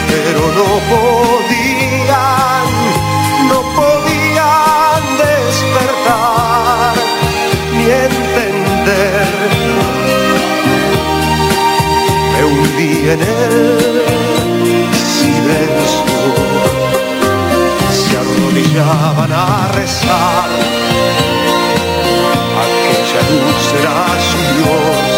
[0.09, 2.67] pero no podían,
[3.51, 6.95] no podían despertar
[7.73, 9.27] ni entender.
[12.33, 13.79] Me hundí en el
[15.19, 16.13] silencio
[17.93, 20.49] se arrodillaban a rezar.
[22.63, 23.97] Aquella luz era
[24.29, 25.12] su Dios,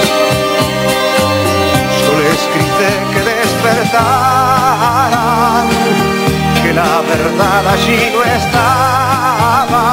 [6.63, 9.85] que la verdad allí no estaba,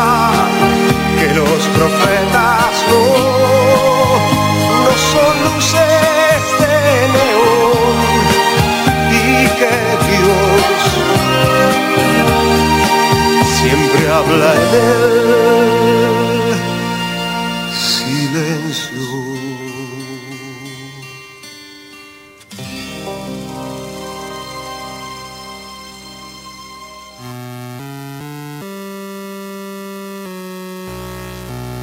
[1.20, 3.04] que los profetas no,
[4.84, 6.76] no son luces de
[7.16, 8.22] neón
[9.12, 9.14] y
[9.60, 9.76] que
[10.10, 10.82] Dios
[13.60, 16.21] siempre habla en él.